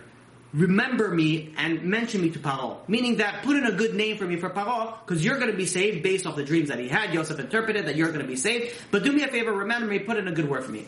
Remember 0.55 1.09
me 1.09 1.55
and 1.57 1.83
mention 1.83 2.21
me 2.21 2.31
to 2.31 2.39
Paro. 2.39 2.87
Meaning 2.87 3.17
that 3.17 3.43
put 3.43 3.57
in 3.57 3.65
a 3.65 3.73
good 3.73 3.95
name 3.95 4.19
for 4.19 4.27
me 4.27 4.37
for 4.37 4.51
Paro, 4.51 4.95
because 5.05 5.25
you're 5.25 5.39
going 5.39 5.51
to 5.51 5.57
be 5.57 5.67
saved 5.67 6.05
based 6.05 6.25
off 6.25 6.37
the 6.37 6.45
dreams 6.45 6.69
that 6.69 6.79
he 6.79 6.89
had. 6.89 7.13
Yosef 7.13 7.41
interpreted 7.41 7.87
that 7.87 7.97
you're 7.97 8.09
going 8.09 8.21
to 8.21 8.29
be 8.29 8.37
saved. 8.37 8.77
But 8.91 9.03
do 9.03 9.11
me 9.13 9.25
a 9.25 9.29
favor, 9.29 9.51
remember 9.51 9.89
me, 9.89 9.99
put 9.99 10.19
in 10.19 10.29
a 10.29 10.33
good 10.33 10.49
word 10.49 10.65
for 10.65 10.71
me. 10.71 10.87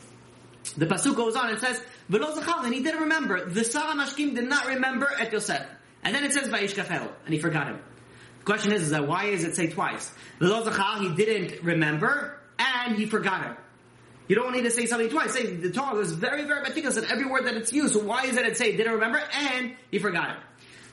The 0.73 0.87
pasuk 0.87 1.15
goes 1.17 1.37
on 1.37 1.51
and 1.51 1.59
says, 1.59 1.81
"V'lo 2.11 2.35
zachal," 2.35 2.65
and 2.65 2.75
he 2.75 2.83
didn't 2.83 3.01
remember. 3.01 3.45
The 3.45 3.65
Sar 3.65 3.95
Mashkim 3.95 4.35
did 4.35 4.49
not 4.49 4.67
remember 4.67 5.11
Yosef. 5.31 5.63
And 6.03 6.15
then 6.15 6.25
it 6.25 6.33
says 6.33 6.49
Vayishkachel, 6.49 7.09
and 7.25 7.35
he 7.35 7.41
forgot 7.41 7.67
him. 7.69 7.79
The 8.41 8.45
question 8.45 8.73
is, 8.73 8.83
is 8.83 8.91
that 8.91 9.07
why 9.07 9.27
is 9.27 9.45
it 9.45 9.57
say 9.57 9.69
twice? 9.69 10.11
V'lo 10.41 10.65
zachal, 10.65 11.01
he 11.01 11.15
didn't 11.15 11.63
remember, 11.63 12.39
and 12.59 12.97
he 12.97 13.07
forgot 13.07 13.45
him. 13.45 13.57
You 14.27 14.37
don't 14.37 14.53
need 14.53 14.63
to 14.63 14.71
say 14.71 14.87
something 14.87 15.11
twice. 15.11 15.35
Say 15.35 15.55
the 15.57 15.71
Torah 15.71 15.99
is 15.99 16.13
very, 16.13 16.45
very 16.45 16.63
meticulous 16.63 16.97
in 16.97 17.05
every 17.05 17.27
word 17.27 17.45
that 17.45 17.57
it's 17.57 17.73
used. 17.73 17.93
So 17.93 18.01
why 18.01 18.25
is 18.25 18.37
it 18.37 18.47
it 18.47 18.57
say 18.57 18.77
didn't 18.77 18.95
remember 18.95 19.21
and 19.33 19.75
he 19.91 19.99
forgot 19.99 20.31
it? 20.31 20.37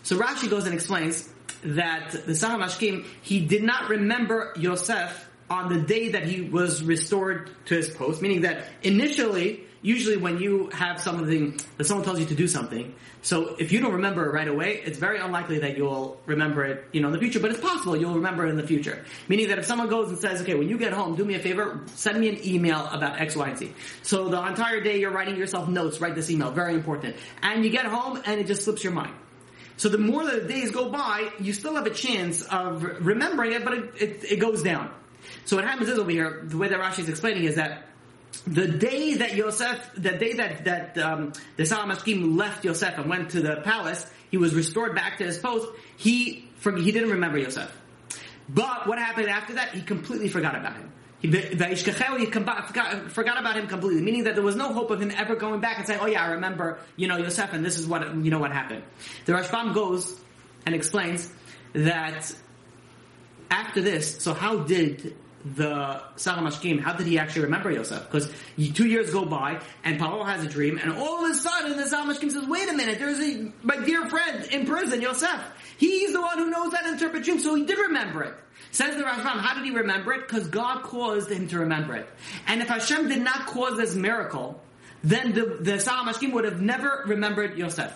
So 0.04 0.18
Rashi 0.18 0.50
goes 0.50 0.66
and 0.66 0.74
explains 0.74 1.30
that 1.64 2.12
the 2.26 2.36
Sar 2.36 2.58
HaMashkim, 2.58 3.06
he 3.22 3.46
did 3.46 3.64
not 3.64 3.90
remember 3.90 4.54
Yosef 4.58 5.30
on 5.52 5.68
the 5.68 5.82
day 5.82 6.08
that 6.10 6.24
he 6.24 6.40
was 6.40 6.82
restored 6.82 7.50
to 7.66 7.76
his 7.76 7.90
post, 7.90 8.22
meaning 8.22 8.42
that 8.42 8.68
initially, 8.84 9.62
usually 9.82 10.16
when 10.16 10.40
you 10.40 10.70
have 10.70 11.02
something, 11.02 11.60
that 11.76 11.84
someone 11.84 12.06
tells 12.06 12.22
you 12.22 12.26
to 12.26 12.36
do 12.36 12.48
something, 12.48 12.96
so 13.22 13.58
if 13.60 13.74
you 13.74 13.82
don't 13.82 13.92
remember 13.92 14.26
it 14.26 14.32
right 14.32 14.48
away, 14.48 14.82
it's 14.86 14.98
very 14.98 15.20
unlikely 15.20 15.60
that 15.60 15.76
you'll 15.76 16.22
remember 16.26 16.64
it, 16.64 16.86
you 16.94 17.02
know, 17.02 17.08
in 17.08 17.14
the 17.14 17.20
future, 17.20 17.42
but 17.42 17.52
it's 17.52 17.60
possible 17.60 17.98
you'll 17.98 18.16
remember 18.16 18.48
it 18.48 18.50
in 18.50 18.56
the 18.56 18.66
future. 18.66 19.04
Meaning 19.28 19.50
that 19.50 19.60
if 19.60 19.66
someone 19.66 19.90
goes 19.90 20.08
and 20.08 20.18
says, 20.18 20.42
okay, 20.42 20.56
when 20.56 20.70
you 20.70 20.78
get 20.78 20.94
home, 20.94 21.18
do 21.18 21.26
me 21.26 21.36
a 21.36 21.40
favor, 21.40 21.82
send 21.96 22.18
me 22.18 22.30
an 22.30 22.48
email 22.48 22.88
about 22.88 23.20
X, 23.20 23.36
Y, 23.36 23.50
and 23.50 23.58
Z. 23.58 23.74
So 24.04 24.30
the 24.30 24.42
entire 24.42 24.80
day 24.80 25.02
you're 25.02 25.12
writing 25.12 25.36
yourself 25.36 25.68
notes, 25.68 26.00
write 26.00 26.16
this 26.16 26.30
email, 26.30 26.52
very 26.52 26.76
important. 26.76 27.18
And 27.44 27.66
you 27.66 27.72
get 27.72 27.86
home 27.86 28.22
and 28.26 28.40
it 28.40 28.48
just 28.48 28.64
slips 28.64 28.86
your 28.86 28.94
mind. 28.94 29.14
So 29.76 29.90
the 29.90 29.98
more 29.98 30.24
the 30.24 30.42
days 30.48 30.72
go 30.72 30.90
by, 30.90 31.30
you 31.42 31.52
still 31.52 31.76
have 31.76 31.88
a 31.88 31.94
chance 31.94 32.42
of 32.44 32.84
remembering 33.06 33.52
it, 33.52 33.66
but 33.66 33.74
it, 33.74 33.94
it, 34.00 34.32
it 34.32 34.40
goes 34.40 34.64
down. 34.64 34.92
So 35.46 35.56
what 35.56 35.66
happens 35.66 35.90
is 35.90 36.00
over 36.00 36.12
here, 36.12 36.42
the 36.44 36.58
way 36.58 36.68
that 36.68 36.80
Rashi 36.80 37.00
is 37.00 37.10
explaining 37.10 37.44
is 37.44 37.56
that 37.56 37.88
the 38.48 38.68
day 38.68 39.16
that 39.16 39.36
Yosef, 39.36 39.92
the 39.96 40.12
day 40.12 40.34
that 40.34 40.66
that 40.66 40.98
um, 40.98 41.34
the 41.58 41.66
Sar 41.66 41.86
HaMashkim 41.86 42.38
left 42.38 42.66
Yosef 42.66 42.98
and 42.98 43.10
went 43.10 43.32
to 43.32 43.42
the 43.42 43.58
palace, 43.58 44.10
he 44.30 44.38
was 44.38 44.56
restored 44.56 44.96
back 44.96 45.18
to 45.18 45.26
his 45.26 45.38
post. 45.38 45.68
He 45.98 46.50
from 46.56 46.78
he 46.78 46.92
didn't 46.92 47.12
remember 47.12 47.38
Yosef, 47.38 47.72
but 48.50 48.88
what 48.88 48.98
happened 48.98 49.30
after 49.30 49.54
that? 49.56 49.74
He 49.74 49.82
completely 49.82 50.30
forgot 50.30 50.56
about 50.56 50.76
him. 50.76 50.92
He, 51.22 51.28
he 51.28 52.26
forgot, 52.26 53.12
forgot 53.12 53.40
about 53.40 53.56
him 53.56 53.68
completely, 53.68 54.02
meaning 54.02 54.24
that 54.24 54.34
there 54.34 54.44
was 54.44 54.56
no 54.56 54.74
hope 54.74 54.90
of 54.90 55.00
him 55.00 55.12
ever 55.12 55.36
going 55.36 55.62
back 55.62 55.78
and 55.78 55.86
saying, 55.86 56.00
"Oh 56.02 56.08
yeah, 56.08 56.24
I 56.24 56.32
remember, 56.32 56.80
you 56.96 57.08
know, 57.08 57.18
Yosef, 57.18 57.54
and 57.54 57.64
this 57.64 57.78
is 57.78 57.86
what 57.86 58.16
you 58.16 58.32
know 58.32 58.40
what 58.40 58.52
happened." 58.52 58.84
The 59.26 59.34
Rashbam 59.34 59.76
goes 59.76 60.20
and 60.66 60.74
explains 60.74 61.32
that 61.74 62.34
after 63.52 63.82
this, 63.82 64.18
so 64.18 64.34
how 64.34 64.60
did 64.60 65.16
the 65.44 66.02
Sar 66.16 66.38
HaMashkim, 66.38 66.80
how 66.80 66.94
did 66.94 67.08
he 67.08 67.18
actually 67.18 67.44
remember 67.44 67.72
Yosef? 67.72 68.10
Because 68.10 68.32
two 68.74 68.88
years 68.88 69.12
go 69.12 69.26
by, 69.26 69.60
and 69.84 70.00
Paro 70.00 70.26
has 70.26 70.44
a 70.44 70.48
dream, 70.48 70.78
and 70.78 70.94
all 70.94 71.26
of 71.26 71.32
a 71.32 71.36
sudden 71.36 71.78
the 71.78 71.86
Sar 71.86 72.06
HaMashkim 72.06 72.32
says, 72.32 72.48
wait 72.48 72.70
a 72.70 72.74
minute, 72.74 73.00
there's 73.00 73.20
a, 73.20 73.52
my 73.64 73.78
dear 73.78 74.08
friend 74.08 74.46
in 74.52 74.66
prison, 74.66 75.02
Yosef. 75.02 75.42
He's 75.78 76.14
the 76.14 76.22
one 76.22 76.38
who 76.38 76.50
knows 76.50 76.72
to 76.72 76.88
interpret 76.88 77.24
dreams, 77.24 77.44
so 77.44 77.56
he 77.56 77.66
did 77.66 77.78
remember 77.78 78.24
it. 78.24 78.36
Says 78.72 78.96
the 78.96 79.04
Rashbam, 79.04 79.42
how 79.42 79.56
did 79.56 79.66
he 79.66 79.72
remember 79.72 80.14
it? 80.14 80.28
Because 80.28 80.48
God 80.48 80.84
caused 80.84 81.30
him 81.30 81.48
to 81.50 81.60
remember 81.60 81.96
it. 81.96 82.08
And 82.48 82.62
if 82.62 82.70
Hashem 82.70 83.10
did 83.10 83.20
not 83.20 83.48
cause 83.48 83.78
this 83.78 83.96
miracle, 83.96 84.62
then 85.04 85.34
the, 85.34 85.58
the 85.60 86.30
would 86.32 86.46
have 86.46 86.62
never 86.62 87.04
remembered 87.06 87.58
Yosef. 87.58 87.92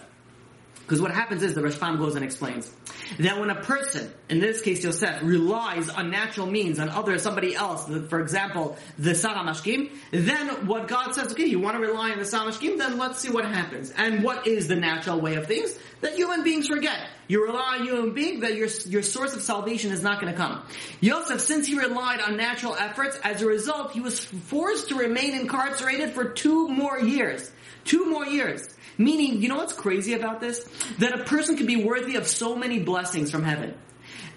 Because 0.85 1.01
what 1.01 1.11
happens 1.11 1.41
is 1.41 1.55
the 1.55 1.61
Rashbam 1.61 1.97
goes 1.97 2.13
and 2.13 2.23
explains 2.23 2.71
that 3.17 3.39
when 3.39 3.49
a 3.49 3.59
person, 3.61 4.13
in 4.29 4.39
this 4.39 4.61
case 4.61 4.83
Yosef, 4.83 5.19
relies 5.23 5.89
on 5.89 6.11
natural 6.11 6.45
means, 6.45 6.77
on 6.77 6.89
other 6.89 7.17
somebody 7.17 7.55
else, 7.55 7.89
for 8.07 8.19
example, 8.19 8.77
the 8.99 9.15
Sar 9.15 9.33
HaMashkim, 9.33 9.89
then 10.11 10.67
what 10.67 10.87
God 10.87 11.15
says, 11.15 11.31
okay, 11.31 11.45
you 11.45 11.59
want 11.59 11.75
to 11.75 11.81
rely 11.81 12.11
on 12.11 12.19
the 12.19 12.25
Sar 12.25 12.45
HaMashkim, 12.45 12.77
then 12.77 12.99
let's 12.99 13.19
see 13.19 13.31
what 13.31 13.45
happens. 13.45 13.91
And 13.97 14.23
what 14.23 14.45
is 14.45 14.67
the 14.67 14.75
natural 14.75 15.19
way 15.19 15.35
of 15.35 15.47
things? 15.47 15.75
That 16.01 16.13
human 16.13 16.43
beings 16.43 16.67
forget. 16.67 17.09
You 17.27 17.43
rely 17.43 17.77
on 17.79 17.85
human 17.85 18.13
beings, 18.13 18.41
that 18.41 18.53
your, 18.53 18.67
your 18.85 19.01
source 19.01 19.33
of 19.33 19.41
salvation 19.41 19.91
is 19.91 20.03
not 20.03 20.21
going 20.21 20.31
to 20.31 20.37
come. 20.37 20.63
Yosef, 21.01 21.41
since 21.41 21.65
he 21.65 21.79
relied 21.79 22.21
on 22.21 22.37
natural 22.37 22.75
efforts, 22.75 23.17
as 23.23 23.41
a 23.41 23.47
result, 23.47 23.93
he 23.93 24.01
was 24.01 24.23
forced 24.23 24.89
to 24.89 24.95
remain 24.95 25.33
incarcerated 25.33 26.11
for 26.11 26.25
two 26.25 26.67
more 26.67 26.99
years. 26.99 27.51
Two 27.85 28.09
more 28.09 28.25
years. 28.25 28.74
Meaning, 28.97 29.41
you 29.41 29.49
know 29.49 29.57
what's 29.57 29.73
crazy 29.73 30.13
about 30.13 30.39
this? 30.39 30.67
That 30.99 31.19
a 31.19 31.23
person 31.23 31.57
can 31.57 31.65
be 31.65 31.83
worthy 31.83 32.15
of 32.15 32.27
so 32.27 32.55
many 32.55 32.79
blessings 32.79 33.31
from 33.31 33.43
heaven. 33.43 33.73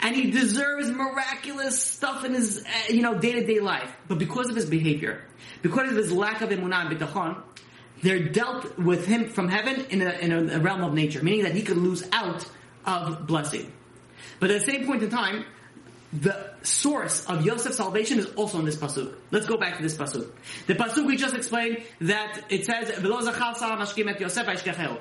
And 0.01 0.14
he 0.14 0.31
deserves 0.31 0.88
miraculous 0.90 1.83
stuff 1.83 2.25
in 2.25 2.35
his, 2.35 2.64
uh, 2.64 2.92
you 2.92 3.03
know, 3.03 3.18
day-to-day 3.18 3.61
life. 3.61 3.90
But 4.07 4.18
because 4.18 4.49
of 4.49 4.57
his 4.57 4.66
behavior, 4.66 5.25
because 5.62 5.90
of 5.90 5.97
his 5.97 6.12
lack 6.12 6.40
of 6.40 6.51
emunah 6.51 6.87
and 6.87 6.99
bitachon, 6.99 7.42
they're 8.03 8.29
dealt 8.29 8.79
with 8.79 9.07
him 9.07 9.29
from 9.29 9.49
heaven 9.49 9.87
in 9.90 10.03
a, 10.03 10.11
in 10.11 10.51
a 10.51 10.61
realm 10.61 10.85
of 10.85 10.94
nature, 10.94 11.23
meaning 11.23 11.42
that 11.42 11.55
he 11.55 11.62
could 11.62 11.77
lose 11.77 12.05
out 12.12 12.44
of 12.85 13.27
blessing. 13.27 13.73
But 14.38 14.51
at 14.51 14.61
the 14.61 14.73
same 14.73 14.87
point 14.87 15.03
in 15.03 15.11
time, 15.11 15.44
the 16.12 16.55
source 16.62 17.27
of 17.27 17.44
Yosef's 17.44 17.77
salvation 17.77 18.18
is 18.18 18.27
also 18.35 18.59
in 18.59 18.64
this 18.64 18.77
pasuk. 18.77 19.14
Let's 19.31 19.47
go 19.47 19.59
back 19.59 19.77
to 19.77 19.83
this 19.83 19.94
pasuk. 19.97 20.31
The 20.66 20.75
pasuk 20.75 21.07
we 21.07 21.16
just 21.16 21.35
explained 21.35 21.83
that 22.01 22.44
it 22.49 22.64
says 22.64 22.90
"V'lo 22.92 23.21
zachal 23.21 23.55
Sar 23.55 23.77
HaMashkim 23.77 24.09
et 24.11 24.18
Yosef 24.21 24.47
ha'ishkacheu." 24.47 24.99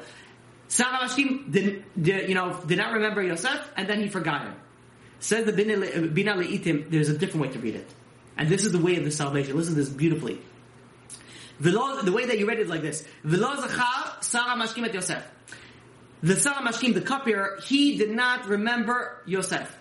Sar 0.68 0.92
HaMashkim 0.92 1.50
did, 1.50 1.86
did, 2.02 2.28
you 2.28 2.36
know 2.36 2.60
did 2.68 2.78
not 2.78 2.94
remember 2.94 3.24
Yosef, 3.24 3.70
and 3.78 3.88
then 3.88 4.02
he 4.02 4.10
forgot 4.10 4.42
him. 4.44 4.56
Says 5.20 5.46
the 5.46 5.54
Bina 5.54 5.78
Le'itim. 6.36 6.90
There's 6.92 7.10
a 7.10 7.18
different 7.18 7.48
way 7.48 7.54
to 7.54 7.60
read 7.60 7.76
it, 7.76 7.90
and 8.38 8.50
this 8.50 8.66
is 8.66 8.74
the 8.74 8.80
way 8.80 8.98
of 8.98 9.06
the 9.06 9.12
salvation. 9.12 9.56
Listen 9.56 9.76
to 9.76 9.80
this 9.80 9.90
beautifully. 9.90 10.42
The 11.62 12.12
way 12.14 12.26
that 12.26 12.38
you 12.38 12.48
read 12.48 12.60
it 12.60 12.64
is 12.64 12.70
like 12.70 12.82
this: 12.82 13.06
"V'lo 13.26 13.56
zachal 13.56 14.24
Sar 14.24 14.58
HaMashkim 14.58 14.84
et 14.84 14.94
Yosef." 14.94 15.24
The 16.22 16.36
Sar 16.36 16.56
HaMashkim, 16.56 16.94
the 16.96 17.02
cupbearer, 17.02 17.60
he 17.64 17.98
did 17.98 18.12
not 18.12 18.48
remember 18.48 19.22
Yosef. 19.26 19.74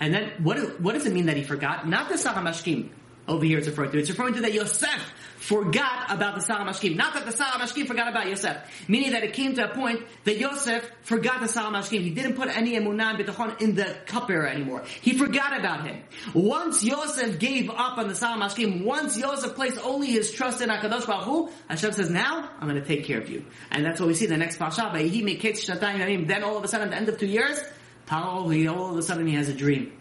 And 0.00 0.14
then, 0.14 0.32
what, 0.42 0.80
what 0.80 0.92
does 0.92 1.06
it 1.06 1.12
mean 1.12 1.26
that 1.26 1.36
he 1.36 1.44
forgot? 1.44 1.88
Not 1.88 2.08
the 2.08 2.18
Sar 2.18 2.34
HaMashkim 2.34 2.90
over 3.28 3.44
here 3.44 3.58
it's 3.58 3.68
referring 3.68 3.90
to. 3.92 3.98
It's 3.98 4.10
referring 4.10 4.34
to 4.34 4.40
that 4.42 4.52
Yosef 4.52 5.12
forgot 5.36 6.10
about 6.10 6.34
the 6.34 6.40
Sar 6.40 6.58
HaMashkim. 6.60 6.96
Not 6.96 7.14
that 7.14 7.24
the 7.24 7.32
Sar 7.32 7.46
HaMashkim 7.52 7.86
forgot 7.86 8.08
about 8.08 8.28
Yosef. 8.28 8.56
Meaning 8.88 9.12
that 9.12 9.22
it 9.22 9.32
came 9.32 9.54
to 9.54 9.70
a 9.70 9.74
point 9.74 10.00
that 10.24 10.38
Yosef 10.38 10.88
forgot 11.02 11.40
the 11.40 11.48
Sar 11.48 11.70
HaMashkim. 11.72 12.00
He 12.00 12.10
didn't 12.10 12.34
put 12.34 12.48
any 12.48 12.78
emunah 12.78 13.20
and 13.20 13.62
in 13.62 13.74
the 13.76 13.96
cupbearer 14.06 14.46
anymore. 14.46 14.84
He 15.00 15.16
forgot 15.16 15.58
about 15.58 15.86
him. 15.86 16.02
Once 16.34 16.84
Yosef 16.84 17.38
gave 17.38 17.70
up 17.70 17.98
on 17.98 18.08
the 18.08 18.14
Sar 18.14 18.36
HaMashkim, 18.36 18.84
once 18.84 19.16
Yosef 19.16 19.54
placed 19.54 19.78
only 19.84 20.08
his 20.08 20.32
trust 20.32 20.60
in 20.60 20.68
HaKadosh 20.68 21.06
Baruch 21.06 21.24
Hu, 21.24 21.50
Hashem 21.68 21.92
says, 21.92 22.10
now 22.10 22.50
I'm 22.60 22.68
going 22.68 22.80
to 22.80 22.86
take 22.86 23.04
care 23.04 23.20
of 23.20 23.30
you. 23.30 23.44
And 23.70 23.84
that's 23.84 24.00
what 24.00 24.08
we 24.08 24.14
see 24.14 24.24
in 24.24 24.30
the 24.30 24.36
next 24.36 24.58
Parsha. 24.58 24.92
Then 26.26 26.42
all 26.42 26.56
of 26.56 26.64
a 26.64 26.68
sudden, 26.68 26.88
at 26.88 26.90
the 26.90 26.96
end 26.96 27.08
of 27.08 27.18
two 27.18 27.26
years, 27.26 27.62
Paro, 28.06 28.52
he, 28.54 28.68
all 28.68 28.90
of 28.90 28.96
a 28.96 29.02
sudden 29.02 29.26
he 29.26 29.34
has 29.34 29.48
a 29.48 29.54
dream. 29.54 29.92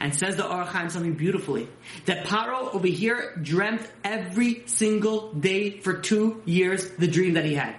And 0.00 0.14
says 0.14 0.36
the 0.36 0.42
Orach 0.42 0.90
something 0.90 1.14
beautifully. 1.14 1.68
That 2.06 2.26
Paro 2.26 2.74
over 2.74 2.86
here 2.86 3.38
dreamt 3.40 3.82
every 4.04 4.62
single 4.66 5.32
day 5.32 5.80
for 5.80 5.94
two 5.94 6.42
years 6.44 6.88
the 6.92 7.06
dream 7.06 7.34
that 7.34 7.44
he 7.44 7.54
had. 7.54 7.76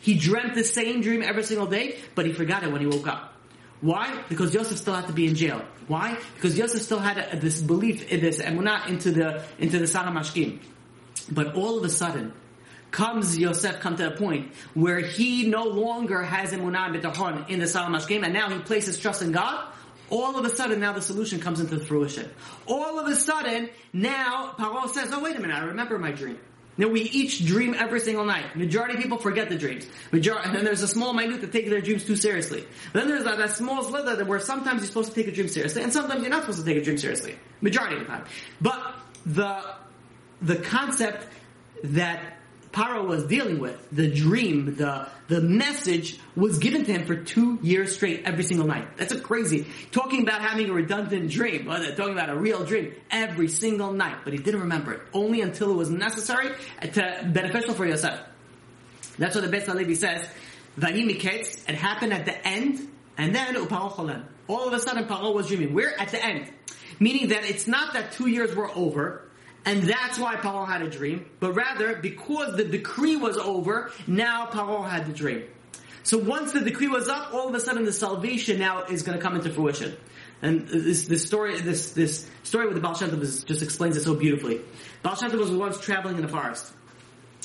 He 0.00 0.14
dreamt 0.14 0.54
the 0.54 0.64
same 0.64 1.02
dream 1.02 1.22
every 1.22 1.44
single 1.44 1.66
day, 1.66 1.98
but 2.14 2.26
he 2.26 2.32
forgot 2.32 2.62
it 2.64 2.72
when 2.72 2.80
he 2.80 2.86
woke 2.86 3.06
up. 3.06 3.34
Why? 3.80 4.22
Because 4.28 4.54
Yosef 4.54 4.76
still 4.78 4.94
had 4.94 5.06
to 5.06 5.12
be 5.12 5.26
in 5.26 5.34
jail. 5.34 5.62
Why? 5.88 6.18
Because 6.34 6.58
Yosef 6.58 6.82
still 6.82 6.98
had 6.98 7.18
a, 7.18 7.38
this 7.38 7.60
belief 7.60 8.10
in 8.10 8.20
this 8.20 8.40
emunah 8.40 8.88
into 8.88 9.10
the 9.10 9.42
into 9.58 9.78
the 9.78 9.86
Sar 9.86 10.04
HaMashkim. 10.04 10.58
But 11.30 11.54
all 11.54 11.78
of 11.78 11.84
a 11.84 11.88
sudden, 11.88 12.32
comes 12.90 13.38
Yosef 13.38 13.80
come 13.80 13.96
to 13.96 14.08
a 14.08 14.16
point 14.16 14.52
where 14.74 14.98
he 14.98 15.48
no 15.48 15.64
longer 15.64 16.22
has 16.22 16.52
emunah 16.52 16.94
bitachon 16.94 17.48
in 17.48 17.60
the 17.60 17.66
Sar 17.66 17.88
HaMashkim, 17.88 18.24
and 18.24 18.32
now 18.32 18.50
he 18.50 18.58
places 18.58 18.98
trust 18.98 19.22
in 19.22 19.32
God. 19.32 19.66
All 20.10 20.36
of 20.36 20.44
a 20.44 20.50
sudden, 20.50 20.80
now 20.80 20.92
the 20.92 21.02
solution 21.02 21.38
comes 21.38 21.60
into 21.60 21.78
fruition. 21.78 22.28
All 22.66 22.98
of 22.98 23.06
a 23.06 23.14
sudden, 23.14 23.70
now 23.92 24.54
Paro 24.58 24.88
says, 24.88 25.10
"Oh, 25.12 25.22
wait 25.22 25.36
a 25.36 25.40
minute! 25.40 25.54
I 25.54 25.64
remember 25.66 25.98
my 25.98 26.10
dream." 26.10 26.38
Now 26.76 26.88
we 26.88 27.02
each 27.02 27.44
dream 27.44 27.74
every 27.78 28.00
single 28.00 28.24
night. 28.24 28.56
Majority 28.56 28.94
of 28.94 29.02
people 29.02 29.18
forget 29.18 29.50
the 29.50 29.58
dreams. 29.58 29.86
Majority, 30.12 30.46
and 30.46 30.56
then 30.56 30.64
there's 30.64 30.82
a 30.82 30.88
small 30.88 31.12
minute 31.12 31.42
that 31.42 31.52
take 31.52 31.68
their 31.68 31.82
dreams 31.82 32.06
too 32.06 32.16
seriously. 32.16 32.64
Then 32.92 33.06
there's 33.06 33.24
that, 33.24 33.38
that 33.38 33.50
small 33.50 33.82
slither 33.82 34.24
where 34.24 34.40
sometimes 34.40 34.80
you're 34.80 34.88
supposed 34.88 35.10
to 35.10 35.14
take 35.14 35.28
a 35.28 35.32
dream 35.32 35.48
seriously, 35.48 35.82
and 35.82 35.92
sometimes 35.92 36.22
you're 36.22 36.30
not 36.30 36.42
supposed 36.42 36.60
to 36.60 36.64
take 36.64 36.78
a 36.80 36.84
dream 36.84 36.96
seriously. 36.96 37.36
Majority 37.60 37.96
of 37.96 38.02
the 38.02 38.06
time. 38.06 38.24
But 38.60 38.94
the 39.26 39.62
the 40.40 40.56
concept 40.56 41.26
that 41.84 42.39
Paro 42.72 43.04
was 43.04 43.24
dealing 43.24 43.58
with, 43.58 43.88
the 43.90 44.08
dream, 44.08 44.76
the 44.76 45.08
the 45.26 45.40
message 45.40 46.18
was 46.36 46.58
given 46.58 46.84
to 46.84 46.92
him 46.92 47.04
for 47.04 47.16
two 47.16 47.58
years 47.62 47.94
straight, 47.96 48.22
every 48.24 48.44
single 48.44 48.66
night. 48.66 48.96
That's 48.96 49.12
a 49.12 49.20
crazy 49.20 49.66
talking 49.90 50.22
about 50.22 50.40
having 50.40 50.70
a 50.70 50.72
redundant 50.72 51.30
dream, 51.30 51.68
or 51.68 51.78
talking 51.94 52.12
about 52.12 52.30
a 52.30 52.36
real 52.36 52.64
dream 52.64 52.94
every 53.10 53.48
single 53.48 53.92
night. 53.92 54.18
But 54.22 54.34
he 54.34 54.38
didn't 54.38 54.60
remember 54.60 54.92
it 54.92 55.02
only 55.12 55.40
until 55.40 55.72
it 55.72 55.74
was 55.74 55.90
necessary 55.90 56.54
to 56.80 57.30
beneficial 57.32 57.74
for 57.74 57.86
Yosef. 57.86 58.20
That's 59.18 59.34
what 59.34 59.48
the 59.48 59.56
Beis 59.56 59.66
Halevi 59.66 59.96
says. 59.96 60.26
Vayimiketz. 60.78 61.68
It 61.68 61.74
happened 61.74 62.12
at 62.12 62.24
the 62.24 62.46
end, 62.46 62.88
and 63.18 63.34
then 63.34 63.56
All 63.56 64.66
of 64.66 64.72
a 64.72 64.78
sudden, 64.78 65.04
Paro 65.06 65.34
was 65.34 65.48
dreaming. 65.48 65.74
We're 65.74 65.94
at 65.98 66.10
the 66.10 66.24
end, 66.24 66.52
meaning 67.00 67.28
that 67.28 67.44
it's 67.44 67.66
not 67.66 67.94
that 67.94 68.12
two 68.12 68.28
years 68.28 68.54
were 68.54 68.70
over 68.70 69.29
and 69.64 69.82
that's 69.82 70.18
why 70.18 70.36
Paro 70.36 70.66
had 70.66 70.82
a 70.82 70.90
dream, 70.90 71.26
but 71.38 71.52
rather 71.52 71.96
because 71.96 72.56
the 72.56 72.64
decree 72.64 73.16
was 73.16 73.36
over, 73.36 73.92
now 74.06 74.46
Paro 74.46 74.88
had 74.88 75.06
the 75.06 75.12
dream. 75.12 75.44
So 76.02 76.18
once 76.18 76.52
the 76.52 76.60
decree 76.60 76.88
was 76.88 77.08
up, 77.08 77.34
all 77.34 77.48
of 77.48 77.54
a 77.54 77.60
sudden 77.60 77.84
the 77.84 77.92
salvation 77.92 78.58
now 78.58 78.84
is 78.84 79.02
going 79.02 79.18
to 79.18 79.22
come 79.22 79.36
into 79.36 79.50
fruition. 79.50 79.96
And 80.42 80.66
this, 80.66 81.06
this 81.06 81.26
story, 81.26 81.60
this, 81.60 81.92
this 81.92 82.26
story 82.44 82.66
with 82.66 82.74
the 82.74 82.80
Baal 82.80 82.94
just 82.94 83.62
explains 83.62 83.96
it 83.96 84.02
so 84.02 84.14
beautifully. 84.14 84.62
Baal 85.02 85.16
was 85.32 85.50
once 85.50 85.78
traveling 85.78 86.16
in 86.16 86.22
the 86.22 86.28
forest 86.28 86.72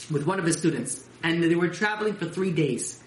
with 0.10 0.26
one 0.26 0.40
of 0.40 0.46
his 0.46 0.58
students, 0.58 1.04
and 1.22 1.44
they 1.44 1.56
were 1.56 1.68
traveling 1.68 2.14
for 2.14 2.26
three 2.26 2.52
days. 2.52 3.02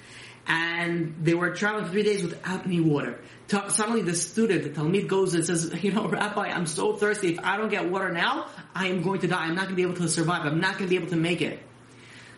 And 0.48 1.14
they 1.22 1.34
were 1.34 1.54
traveling 1.54 1.90
three 1.90 2.02
days 2.02 2.22
without 2.22 2.64
any 2.64 2.80
water. 2.80 3.20
Suddenly 3.48 4.02
the 4.02 4.14
student, 4.14 4.62
the 4.62 4.70
Talmud 4.70 5.06
goes 5.06 5.34
and 5.34 5.44
says, 5.44 5.72
you 5.84 5.92
know, 5.92 6.08
Rabbi, 6.08 6.48
I'm 6.48 6.66
so 6.66 6.94
thirsty. 6.96 7.34
If 7.34 7.40
I 7.40 7.58
don't 7.58 7.68
get 7.68 7.90
water 7.90 8.10
now, 8.10 8.46
I 8.74 8.86
am 8.86 9.02
going 9.02 9.20
to 9.20 9.28
die. 9.28 9.44
I'm 9.44 9.54
not 9.54 9.64
going 9.64 9.76
to 9.76 9.76
be 9.76 9.82
able 9.82 9.96
to 9.96 10.08
survive. 10.08 10.46
I'm 10.46 10.60
not 10.60 10.78
going 10.78 10.86
to 10.86 10.90
be 10.90 10.96
able 10.96 11.10
to 11.10 11.16
make 11.16 11.42
it. 11.42 11.60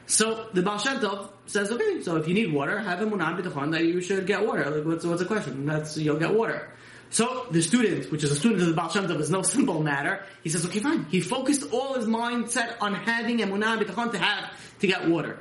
So 0.06 0.48
the 0.52 0.62
Baal 0.62 0.78
Shem 0.78 0.98
Tov 0.98 1.30
says, 1.46 1.70
okay, 1.70 2.02
so 2.02 2.16
if 2.16 2.26
you 2.26 2.34
need 2.34 2.52
water, 2.52 2.80
have 2.80 3.00
a 3.00 3.06
munam 3.06 3.40
bitachon 3.40 3.70
that 3.70 3.84
you 3.84 4.00
should 4.00 4.26
get 4.26 4.44
water. 4.44 4.68
Like, 4.68 4.84
what's, 4.84 5.04
what's 5.04 5.22
the 5.22 5.28
question? 5.28 5.66
That's, 5.66 5.96
you'll 5.96 6.18
get 6.18 6.34
water. 6.34 6.68
So 7.10 7.46
the 7.52 7.62
student, 7.62 8.10
which 8.10 8.24
is 8.24 8.32
a 8.32 8.36
student 8.36 8.62
of 8.62 8.68
the 8.68 8.74
Baal 8.74 8.88
Shem 8.88 9.06
Tov, 9.06 9.20
is 9.20 9.30
no 9.30 9.42
simple 9.56 9.80
matter. 9.80 10.24
He 10.42 10.48
says, 10.48 10.66
okay, 10.66 10.80
fine. 10.80 11.06
He 11.10 11.20
focused 11.20 11.72
all 11.72 11.94
his 11.94 12.06
mindset 12.06 12.76
on 12.80 12.94
having 12.94 13.40
a 13.40 13.46
munam 13.46 13.80
bitachon 13.80 14.10
to 14.10 14.18
have 14.18 14.50
to 14.80 14.86
get 14.88 15.08
water. 15.08 15.38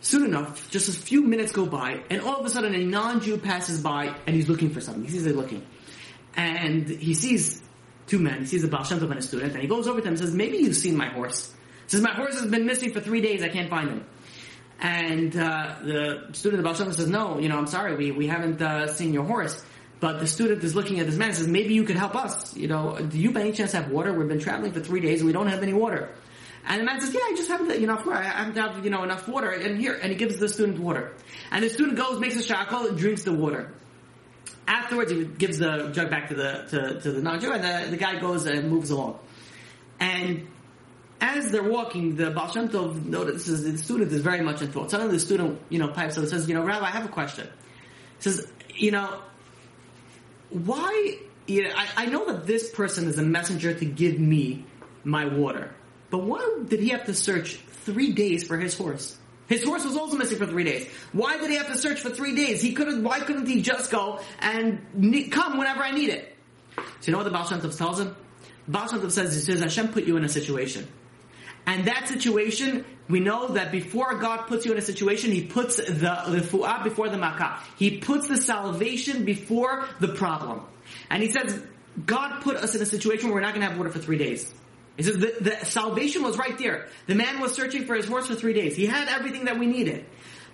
Soon 0.00 0.24
enough, 0.24 0.70
just 0.70 0.88
a 0.88 0.92
few 0.92 1.22
minutes 1.22 1.52
go 1.52 1.66
by, 1.66 2.02
and 2.08 2.22
all 2.22 2.40
of 2.40 2.46
a 2.46 2.50
sudden 2.50 2.74
a 2.74 2.78
non-Jew 2.78 3.36
passes 3.38 3.82
by, 3.82 4.14
and 4.26 4.34
he's 4.34 4.48
looking 4.48 4.70
for 4.70 4.80
something. 4.80 5.04
He 5.04 5.10
sees 5.10 5.24
they're 5.24 5.34
looking. 5.34 5.66
And 6.34 6.88
he 6.88 7.12
sees 7.12 7.62
two 8.06 8.18
men. 8.18 8.40
He 8.40 8.46
sees 8.46 8.62
the 8.62 8.68
Baal 8.68 8.84
Shem 8.84 8.98
Tov 8.98 9.10
and 9.10 9.18
a 9.18 9.22
student, 9.22 9.52
and 9.52 9.60
he 9.60 9.68
goes 9.68 9.86
over 9.86 9.98
to 9.98 10.04
them 10.04 10.14
and 10.14 10.18
says, 10.18 10.34
maybe 10.34 10.58
you've 10.58 10.76
seen 10.76 10.96
my 10.96 11.08
horse. 11.08 11.52
He 11.84 11.90
says, 11.90 12.00
my 12.00 12.14
horse 12.14 12.40
has 12.40 12.50
been 12.50 12.64
missing 12.64 12.92
for 12.92 13.00
three 13.00 13.20
days, 13.20 13.42
I 13.42 13.48
can't 13.48 13.68
find 13.68 13.90
him. 13.90 14.06
And 14.80 15.36
uh, 15.36 15.76
the 15.82 16.28
student 16.32 16.60
of 16.60 16.64
Baal 16.64 16.74
Shem 16.74 16.86
Tov 16.86 16.94
says, 16.94 17.10
no, 17.10 17.38
you 17.38 17.50
know, 17.50 17.58
I'm 17.58 17.66
sorry, 17.66 17.94
we, 17.94 18.10
we 18.10 18.26
haven't 18.26 18.62
uh, 18.62 18.86
seen 18.92 19.12
your 19.12 19.24
horse. 19.24 19.62
But 20.00 20.18
the 20.18 20.26
student 20.26 20.64
is 20.64 20.74
looking 20.74 20.98
at 20.98 21.06
this 21.06 21.16
man 21.16 21.28
and 21.28 21.36
says, 21.36 21.46
maybe 21.46 21.74
you 21.74 21.84
could 21.84 21.96
help 21.96 22.16
us. 22.16 22.56
You 22.56 22.68
know, 22.68 22.98
do 22.98 23.18
you 23.18 23.32
by 23.32 23.42
any 23.42 23.52
chance 23.52 23.72
have 23.72 23.90
water? 23.90 24.14
We've 24.14 24.26
been 24.26 24.40
traveling 24.40 24.72
for 24.72 24.80
three 24.80 25.00
days 25.00 25.20
and 25.20 25.26
we 25.26 25.34
don't 25.34 25.48
have 25.48 25.62
any 25.62 25.74
water. 25.74 26.08
And 26.70 26.82
the 26.82 26.84
man 26.84 27.00
says, 27.00 27.12
yeah, 27.12 27.20
I 27.24 27.34
just 27.36 27.48
haven't 27.48 27.72
enough 27.72 28.06
water. 28.06 28.18
I 28.18 28.22
haven't 28.22 28.56
have, 28.56 28.84
you 28.84 28.90
know, 28.90 29.02
enough 29.02 29.26
water. 29.26 29.50
And 29.50 29.76
here, 29.76 29.98
and 30.00 30.12
he 30.12 30.16
gives 30.16 30.38
the 30.38 30.48
student 30.48 30.78
water. 30.78 31.12
And 31.50 31.64
the 31.64 31.68
student 31.68 31.98
goes, 31.98 32.20
makes 32.20 32.36
a 32.36 32.54
shehakol, 32.54 32.96
drinks 32.96 33.24
the 33.24 33.32
water. 33.32 33.74
Afterwards, 34.68 35.10
he 35.10 35.24
gives 35.24 35.58
the 35.58 35.90
jug 35.92 36.10
back 36.10 36.28
to 36.28 36.34
the, 36.36 36.66
to, 36.70 37.00
to 37.00 37.10
the 37.10 37.22
non-Jew, 37.22 37.52
and 37.52 37.64
the, 37.64 37.90
the 37.90 37.96
guy 37.96 38.20
goes 38.20 38.46
and 38.46 38.70
moves 38.70 38.90
along. 38.90 39.18
And 39.98 40.46
as 41.20 41.50
they're 41.50 41.68
walking, 41.68 42.14
the 42.14 42.30
Baal 42.30 42.52
Shem 42.52 42.68
Tov 42.68 43.04
notices 43.04 43.64
the 43.64 43.76
student 43.76 44.12
is 44.12 44.20
very 44.20 44.40
much 44.40 44.62
in 44.62 44.70
thought. 44.70 44.92
Suddenly 44.92 45.14
the 45.14 45.20
student, 45.20 45.60
you 45.70 45.80
know, 45.80 45.88
pipes 45.88 46.18
up 46.18 46.22
and 46.22 46.30
says, 46.30 46.48
you 46.48 46.54
know, 46.54 46.62
Rabbi, 46.62 46.86
I 46.86 46.90
have 46.90 47.04
a 47.04 47.08
question. 47.08 47.48
He 48.18 48.22
says, 48.22 48.46
you 48.76 48.92
know, 48.92 49.20
why, 50.50 51.18
you 51.48 51.64
know, 51.64 51.72
I, 51.76 51.88
I 51.96 52.06
know 52.06 52.26
that 52.26 52.46
this 52.46 52.70
person 52.70 53.08
is 53.08 53.18
a 53.18 53.24
messenger 53.24 53.74
to 53.74 53.84
give 53.84 54.20
me 54.20 54.64
my 55.02 55.24
water. 55.24 55.74
But 56.10 56.24
why 56.24 56.58
did 56.66 56.80
he 56.80 56.90
have 56.90 57.06
to 57.06 57.14
search 57.14 57.56
three 57.84 58.12
days 58.12 58.44
for 58.44 58.58
his 58.58 58.76
horse? 58.76 59.16
His 59.48 59.64
horse 59.64 59.84
was 59.84 59.96
also 59.96 60.16
missing 60.16 60.38
for 60.38 60.46
three 60.46 60.64
days. 60.64 60.88
Why 61.12 61.36
did 61.38 61.50
he 61.50 61.56
have 61.56 61.68
to 61.68 61.76
search 61.76 62.00
for 62.00 62.10
three 62.10 62.36
days? 62.36 62.62
He 62.62 62.72
couldn't, 62.72 63.02
why 63.02 63.20
couldn't 63.20 63.46
he 63.46 63.62
just 63.62 63.90
go 63.90 64.20
and 64.38 64.80
come 65.32 65.58
whenever 65.58 65.82
I 65.82 65.90
need 65.90 66.10
it? 66.10 66.36
So 66.76 66.82
you 67.06 67.12
know 67.12 67.18
what 67.18 67.24
the 67.24 67.30
Baal 67.30 67.46
Shem 67.46 67.60
Tov 67.60 67.76
tells 67.76 67.98
him? 67.98 68.14
Baal 68.68 68.88
Shem 68.88 69.00
Tov 69.00 69.10
says, 69.10 69.34
he 69.34 69.40
says, 69.40 69.60
Hashem 69.60 69.88
put 69.88 70.04
you 70.04 70.16
in 70.16 70.24
a 70.24 70.28
situation. 70.28 70.86
And 71.66 71.86
that 71.86 72.08
situation, 72.08 72.84
we 73.08 73.20
know 73.20 73.48
that 73.48 73.70
before 73.70 74.14
God 74.16 74.46
puts 74.46 74.64
you 74.64 74.72
in 74.72 74.78
a 74.78 74.82
situation, 74.82 75.30
He 75.30 75.44
puts 75.44 75.76
the, 75.76 75.84
the 75.84 76.40
fu'ah 76.40 76.82
before 76.82 77.08
the 77.08 77.18
makkah. 77.18 77.60
He 77.76 77.98
puts 77.98 78.28
the 78.28 78.36
salvation 78.36 79.24
before 79.24 79.86
the 80.00 80.08
problem. 80.08 80.62
And 81.10 81.22
He 81.22 81.30
says, 81.30 81.60
God 82.06 82.40
put 82.42 82.56
us 82.56 82.74
in 82.74 82.82
a 82.82 82.86
situation 82.86 83.28
where 83.28 83.36
we're 83.36 83.42
not 83.42 83.54
going 83.54 83.62
to 83.62 83.68
have 83.68 83.78
water 83.78 83.90
for 83.90 83.98
three 83.98 84.18
days. 84.18 84.52
He 85.00 85.04
says 85.04 85.16
the, 85.16 85.34
the 85.40 85.64
salvation 85.64 86.22
was 86.22 86.36
right 86.36 86.58
there. 86.58 86.88
The 87.06 87.14
man 87.14 87.40
was 87.40 87.54
searching 87.54 87.86
for 87.86 87.94
his 87.94 88.04
horse 88.04 88.26
for 88.26 88.34
three 88.34 88.52
days. 88.52 88.76
He 88.76 88.84
had 88.84 89.08
everything 89.08 89.46
that 89.46 89.58
we 89.58 89.64
needed. 89.64 90.04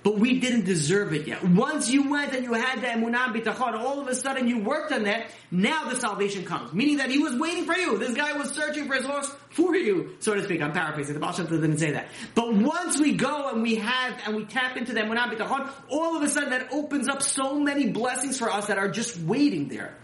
But 0.05 0.21
we 0.21 0.39
didn't 0.39 0.67
deserve 0.67 1.13
it 1.15 1.27
yet. 1.27 1.43
Once 1.43 1.91
you 1.91 2.09
went 2.09 2.33
and 2.33 2.45
you 2.45 2.53
had 2.53 2.81
the 2.81 2.87
emunah 2.87 3.35
bitachon, 3.35 3.75
all 3.75 4.01
of 4.01 4.07
a 4.07 4.15
sudden 4.15 4.47
you 4.47 4.61
worked 4.61 4.93
on 4.93 5.03
that, 5.03 5.33
now 5.51 5.89
the 5.89 5.97
salvation 5.97 6.45
comes. 6.45 6.73
Meaning 6.73 6.99
that 6.99 7.11
he 7.11 7.19
was 7.19 7.35
waiting 7.35 7.65
for 7.65 7.75
you. 7.75 7.99
This 7.99 8.15
guy 8.15 8.35
was 8.35 8.53
searching 8.53 8.87
for 8.87 8.95
his 8.95 9.05
horse 9.05 9.29
for 9.51 9.75
you, 9.75 10.15
so 10.21 10.33
to 10.33 10.45
speak. 10.45 10.63
I'm 10.63 10.71
paraphrasing. 10.71 11.15
The 11.15 11.19
Baal 11.19 11.33
Shem 11.33 11.47
didn't 11.47 11.79
say 11.79 11.91
that. 11.91 12.07
But 12.37 12.55
once 12.55 13.01
we 13.01 13.15
go 13.15 13.49
and 13.49 13.63
we 13.63 13.75
have, 13.75 14.15
and 14.27 14.37
we 14.37 14.45
tap 14.45 14.77
into 14.77 14.93
the 14.93 15.01
emunah 15.01 15.35
bitachon, 15.35 15.73
all 15.89 16.17
of 16.17 16.23
a 16.23 16.29
sudden 16.29 16.51
that 16.51 16.73
opens 16.73 17.09
up 17.09 17.21
so 17.21 17.59
many 17.59 17.89
blessings 17.89 18.39
for 18.39 18.49
us 18.49 18.69
that 18.69 18.79
are 18.79 18.89
just 18.89 19.19
waiting 19.19 19.67
there. 19.67 19.97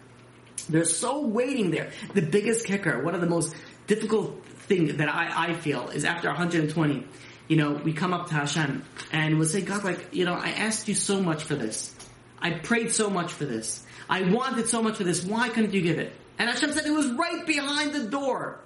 They're 0.68 0.84
so 0.84 1.26
waiting 1.26 1.70
there. 1.70 1.90
The 2.14 2.22
biggest 2.22 2.66
kicker, 2.66 3.02
one 3.02 3.14
of 3.14 3.20
the 3.20 3.26
most 3.26 3.54
difficult 3.94 4.44
thing 4.46 4.96
that 4.96 5.08
I, 5.08 5.48
I 5.48 5.54
feel 5.54 5.88
is 5.88 6.04
after 6.04 6.28
120, 6.28 7.06
you 7.48 7.56
know, 7.56 7.72
we 7.72 7.92
come 7.92 8.14
up 8.14 8.28
to 8.28 8.34
Hashem 8.34 8.84
and 9.12 9.38
we'll 9.38 9.48
say, 9.48 9.60
God, 9.60 9.84
like, 9.84 10.14
you 10.14 10.24
know, 10.24 10.34
I 10.34 10.50
asked 10.50 10.88
you 10.88 10.94
so 10.94 11.20
much 11.20 11.44
for 11.44 11.54
this. 11.54 11.94
I 12.38 12.52
prayed 12.52 12.92
so 12.92 13.10
much 13.10 13.32
for 13.32 13.44
this. 13.44 13.84
I 14.08 14.22
wanted 14.22 14.68
so 14.68 14.82
much 14.82 14.96
for 14.96 15.04
this. 15.04 15.24
Why 15.24 15.48
couldn't 15.48 15.74
you 15.74 15.82
give 15.82 15.98
it? 15.98 16.12
And 16.38 16.48
Hashem 16.48 16.72
said 16.72 16.86
it 16.86 16.90
was 16.90 17.10
right 17.12 17.46
behind 17.46 17.92
the 17.92 18.04
door. 18.04 18.58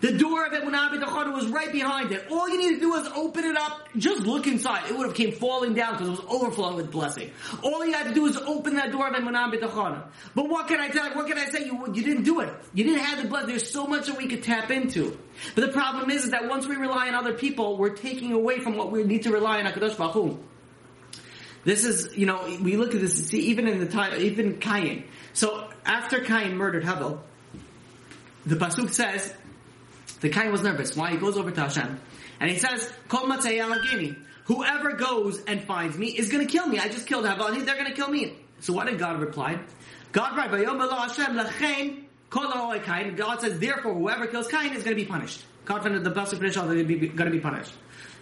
The 0.00 0.12
door 0.12 0.44
of 0.44 0.52
Emunah 0.52 0.90
B'Tachon 0.90 1.32
was 1.32 1.46
right 1.46 1.72
behind 1.72 2.12
it. 2.12 2.26
All 2.30 2.48
you 2.48 2.58
need 2.58 2.74
to 2.74 2.80
do 2.80 2.94
is 2.96 3.06
open 3.14 3.44
it 3.44 3.56
up, 3.56 3.88
just 3.96 4.26
look 4.26 4.46
inside. 4.46 4.90
It 4.90 4.96
would 4.96 5.06
have 5.06 5.16
came 5.16 5.32
falling 5.32 5.72
down 5.72 5.92
because 5.92 6.08
it 6.08 6.10
was 6.10 6.24
overflowing 6.28 6.76
with 6.76 6.90
blessing. 6.90 7.30
All 7.62 7.84
you 7.84 7.94
had 7.94 8.08
to 8.08 8.14
do 8.14 8.26
is 8.26 8.36
open 8.36 8.74
that 8.74 8.92
door 8.92 9.08
of 9.08 9.14
Emunah 9.14 9.54
B'Tachon. 9.54 10.02
But 10.34 10.50
what 10.50 10.68
can 10.68 10.80
I 10.80 10.88
tell? 10.88 11.08
you? 11.08 11.14
What 11.14 11.26
can 11.26 11.38
I 11.38 11.46
say? 11.46 11.64
You 11.64 11.86
you 11.94 12.02
didn't 12.02 12.24
do 12.24 12.40
it. 12.40 12.52
You 12.74 12.84
didn't 12.84 13.00
have 13.04 13.22
the 13.22 13.28
blessing. 13.28 13.48
There's 13.48 13.70
so 13.70 13.86
much 13.86 14.06
that 14.06 14.18
we 14.18 14.26
could 14.26 14.42
tap 14.42 14.70
into. 14.70 15.18
But 15.54 15.66
the 15.66 15.72
problem 15.72 16.10
is, 16.10 16.24
is 16.24 16.30
that 16.32 16.46
once 16.46 16.66
we 16.66 16.76
rely 16.76 17.08
on 17.08 17.14
other 17.14 17.32
people, 17.32 17.78
we're 17.78 17.96
taking 17.96 18.32
away 18.32 18.60
from 18.60 18.76
what 18.76 18.90
we 18.92 19.02
need 19.02 19.22
to 19.22 19.30
rely 19.30 19.60
on 19.60 19.64
Hakadosh 19.64 19.96
Baruch 19.96 20.12
Hu. 20.12 20.38
This 21.64 21.84
is, 21.84 22.16
you 22.16 22.26
know, 22.26 22.44
we 22.60 22.76
look 22.76 22.94
at 22.94 23.00
this. 23.00 23.18
And 23.18 23.26
see, 23.26 23.40
even 23.46 23.66
in 23.66 23.80
the 23.80 23.86
time, 23.86 24.20
even 24.20 24.58
Cain. 24.58 25.04
So 25.32 25.68
after 25.84 26.20
Cain 26.20 26.56
murdered 26.56 26.84
Havel, 26.84 27.24
the 28.44 28.54
pasuk 28.54 28.90
says 28.90 29.34
the 30.26 30.32
Cain 30.32 30.50
was 30.50 30.60
nervous. 30.62 30.96
Why? 30.96 31.12
He 31.12 31.18
goes 31.18 31.36
over 31.36 31.52
to 31.52 31.60
Hashem. 31.60 32.00
And 32.40 32.50
he 32.50 32.58
says, 32.58 32.92
Kol. 33.06 33.30
Whoever 33.30 34.92
goes 34.92 35.40
and 35.44 35.62
finds 35.62 35.96
me 35.96 36.08
is 36.08 36.30
going 36.30 36.44
to 36.44 36.52
kill 36.52 36.66
me. 36.66 36.80
I 36.80 36.88
just 36.88 37.06
killed 37.06 37.26
Havel. 37.26 37.52
They're 37.52 37.76
going 37.76 37.86
to 37.86 37.94
kill 37.94 38.08
me. 38.08 38.34
So 38.58 38.72
what 38.72 38.88
did 38.88 38.98
God 38.98 39.20
reply? 39.20 39.60
God 40.10 40.36
replied, 40.36 40.66
God 43.16 43.40
says, 43.40 43.58
therefore, 43.60 43.94
whoever 43.94 44.26
kills 44.26 44.48
Cain 44.48 44.72
is 44.72 44.82
going 44.82 44.96
to 44.96 45.02
be 45.02 45.04
punished. 45.04 45.44
God 45.64 45.84
found 45.84 46.04
the 46.04 46.10
best 46.10 46.32
Pasuk 46.32 46.40
Penish 46.40 46.56
are 46.60 46.66
going 46.66 46.86
to 47.16 47.30
be 47.30 47.40
punished. 47.40 47.72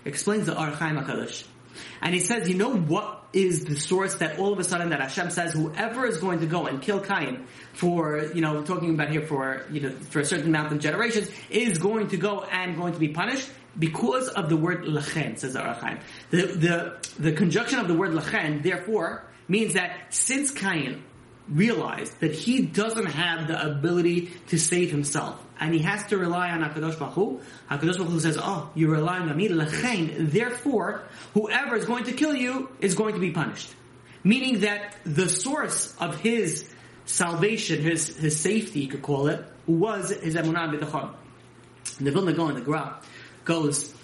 Explains 0.05 0.45
the 0.45 0.61
Ohr 0.61 0.73
HaChaim 0.73 1.03
HaKadosh. 1.03 1.45
And 2.01 2.15
he 2.15 2.21
says, 2.21 2.49
you 2.49 2.57
know 2.57 2.75
what 2.75 3.25
is 3.33 3.65
the 3.65 3.77
source 3.77 4.17
that 4.17 4.39
all 4.39 4.53
of 4.53 4.59
a 4.59 4.65
sudden 4.65 4.91
that 4.91 5.01
Hashem 5.01 5.31
says 5.31 5.53
whoever 5.53 6.07
is 6.07 6.19
going 6.19 6.41
to 6.41 6.47
go 6.47 6.67
and 6.67 6.81
kill 6.81 7.01
Cain 7.01 7.47
for, 7.73 8.31
you 8.35 8.41
know, 8.41 8.63
talking 8.63 8.91
about 8.95 9.11
here 9.11 9.23
for, 9.23 9.67
you 9.71 9.81
know, 9.81 9.91
for 9.91 10.21
a 10.21 10.25
certain 10.25 10.47
amount 10.47 10.73
of 10.73 10.79
generations 10.79 11.31
is 11.51 11.79
going 11.79 12.09
to 12.09 12.17
go 12.17 12.43
and 12.43 12.77
going 12.77 12.93
to 12.93 12.99
be 12.99 13.09
punished 13.09 13.51
because 13.79 14.29
of 14.29 14.49
the 14.49 14.57
word 14.57 14.85
lachen, 14.85 15.37
says 15.39 15.57
Ohr 15.57 15.63
HaChaim. 15.63 16.01
The, 16.31 16.47
the, 16.47 17.09
the 17.19 17.33
conjunction 17.33 17.81
of 17.81 17.89
the 17.89 17.95
word 17.95 18.13
lachen, 18.13 18.63
therefore, 18.63 19.25
means 19.49 19.75
that 19.75 20.15
since 20.15 20.51
Cain 20.51 21.03
realized 21.49 22.21
that 22.21 22.33
he 22.33 22.63
doesn't 22.63 23.07
have 23.07 23.49
the 23.49 23.67
ability 23.67 24.33
to 24.49 24.59
save 24.59 24.91
himself, 24.91 25.44
and 25.61 25.75
he 25.75 25.81
has 25.81 26.05
to 26.07 26.19
rely 26.19 26.51
on 26.51 26.61
Hakadosh 26.61 26.99
Baruch 26.99 27.15
Hu. 27.15 27.41
Hakadosh 27.71 27.99
Baruch 27.99 28.11
Hu 28.11 28.21
says, 28.21 28.39
"Oh, 28.41 28.71
you're 28.75 28.91
relying 28.91 29.29
on 29.29 29.37
me, 29.37 29.49
lachen. 29.49 30.31
Therefore, 30.31 31.03
whoever 31.35 31.77
is 31.77 31.85
going 31.85 32.05
to 32.05 32.13
kill 32.13 32.35
you 32.35 32.69
is 32.81 32.95
going 32.95 33.15
to 33.15 33.21
be 33.21 33.31
punished." 33.31 33.73
Meaning 34.23 34.61
that 34.61 34.97
the 35.05 35.29
source 35.29 35.95
of 36.01 36.19
his 36.21 36.69
salvation, 37.05 37.83
his 37.83 38.17
his 38.17 38.39
safety, 38.39 38.81
you 38.81 38.89
could 38.89 39.03
call 39.03 39.29
it, 39.29 39.45
was 39.67 40.11
his 40.11 40.35
emunah 40.35 40.79
b'tachon. 40.79 41.15
The 42.01 42.11
Vilna 42.11 42.33
Gaon, 42.33 42.55
the 42.55 42.61
Gra, 42.61 43.01
goes 43.45 43.95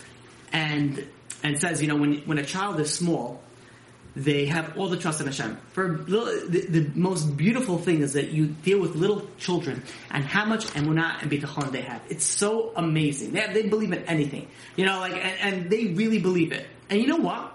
and 0.52 1.06
and 1.42 1.58
says, 1.58 1.80
you 1.80 1.88
know, 1.88 1.96
when 1.96 2.18
when 2.26 2.38
a 2.38 2.44
child 2.44 2.78
is 2.80 2.92
small, 2.92 3.42
they 4.16 4.46
have 4.46 4.76
all 4.76 4.88
the 4.88 4.96
trust 4.96 5.20
in 5.20 5.26
Hashem. 5.26 5.56
For 5.72 5.88
the, 5.88 6.66
the, 6.68 6.90
most 6.94 7.36
beautiful 7.36 7.78
thing 7.78 8.02
is 8.02 8.14
that 8.14 8.30
you 8.30 8.46
deal 8.46 8.80
with 8.80 8.96
little 8.96 9.28
children 9.38 9.82
and 10.10 10.24
how 10.24 10.44
much 10.44 10.66
emunah 10.68 11.22
and 11.22 11.30
bitachon 11.30 11.70
they 11.70 11.82
have. 11.82 12.02
It's 12.08 12.24
so 12.24 12.72
amazing. 12.74 13.32
They 13.32 13.40
have, 13.40 13.54
they 13.54 13.68
believe 13.68 13.92
in 13.92 14.04
anything, 14.04 14.48
you 14.76 14.84
know, 14.84 14.98
like 15.00 15.12
and, 15.12 15.54
and 15.54 15.70
they 15.70 15.86
really 15.86 16.18
believe 16.18 16.52
it. 16.52 16.66
And 16.88 17.00
you 17.00 17.06
know 17.06 17.18
what? 17.18 17.52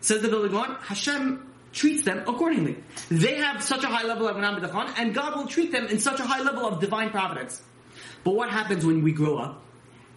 Says 0.00 0.22
the 0.22 0.28
Vilna 0.28 0.48
Gaon, 0.48 0.76
Hashem 0.80 1.46
treats 1.72 2.04
them 2.04 2.24
accordingly. 2.26 2.76
They 3.10 3.36
have 3.36 3.62
such 3.62 3.84
a 3.84 3.88
high 3.88 4.04
level 4.04 4.28
of 4.28 4.36
emunah 4.36 4.56
and 4.56 4.64
bitachon, 4.64 4.94
and 4.98 5.14
God 5.14 5.36
will 5.36 5.46
treat 5.46 5.72
them 5.72 5.86
in 5.86 5.98
such 5.98 6.20
a 6.20 6.24
high 6.24 6.40
level 6.40 6.66
of 6.66 6.80
divine 6.80 7.10
providence. 7.10 7.62
But 8.24 8.34
what 8.34 8.50
happens 8.50 8.84
when 8.84 9.02
we 9.02 9.12
grow 9.12 9.36
up? 9.36 9.62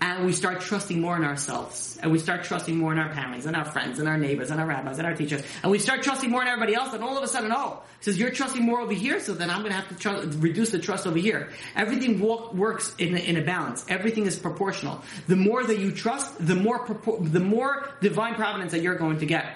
And 0.03 0.25
we 0.25 0.33
start 0.33 0.61
trusting 0.61 0.99
more 0.99 1.15
in 1.15 1.23
ourselves, 1.23 1.99
and 2.01 2.11
we 2.11 2.17
start 2.17 2.43
trusting 2.43 2.75
more 2.75 2.91
in 2.91 2.97
our 2.97 3.13
parents, 3.13 3.45
and 3.45 3.55
our 3.55 3.65
friends, 3.65 3.99
and 3.99 4.07
our 4.07 4.17
neighbors, 4.17 4.49
and 4.49 4.59
our 4.59 4.65
rabbis, 4.65 4.97
and 4.97 5.05
our 5.05 5.13
teachers, 5.13 5.43
and 5.61 5.71
we 5.71 5.77
start 5.77 6.01
trusting 6.01 6.27
more 6.27 6.41
in 6.41 6.47
everybody 6.47 6.73
else, 6.73 6.91
and 6.93 7.03
all 7.03 7.15
of 7.15 7.23
a 7.23 7.27
sudden, 7.27 7.51
oh, 7.53 7.83
says 7.99 8.17
you're 8.17 8.31
trusting 8.31 8.63
more 8.63 8.81
over 8.81 8.93
here, 8.93 9.19
so 9.19 9.35
then 9.35 9.51
I'm 9.51 9.59
going 9.59 9.71
to 9.71 9.79
have 9.79 9.99
to 9.99 10.37
reduce 10.39 10.71
the 10.71 10.79
trust 10.79 11.05
over 11.05 11.19
here. 11.19 11.51
Everything 11.75 12.19
walk, 12.19 12.51
works 12.55 12.95
in 12.97 13.15
a, 13.15 13.19
in 13.19 13.37
a 13.37 13.43
balance. 13.43 13.85
Everything 13.87 14.25
is 14.25 14.39
proportional. 14.39 15.03
The 15.27 15.35
more 15.35 15.63
that 15.63 15.77
you 15.77 15.91
trust, 15.91 16.45
the 16.45 16.55
more 16.55 16.87
the 17.21 17.39
more 17.39 17.87
divine 18.01 18.33
providence 18.33 18.71
that 18.71 18.81
you're 18.81 18.95
going 18.95 19.19
to 19.19 19.27
get. 19.27 19.55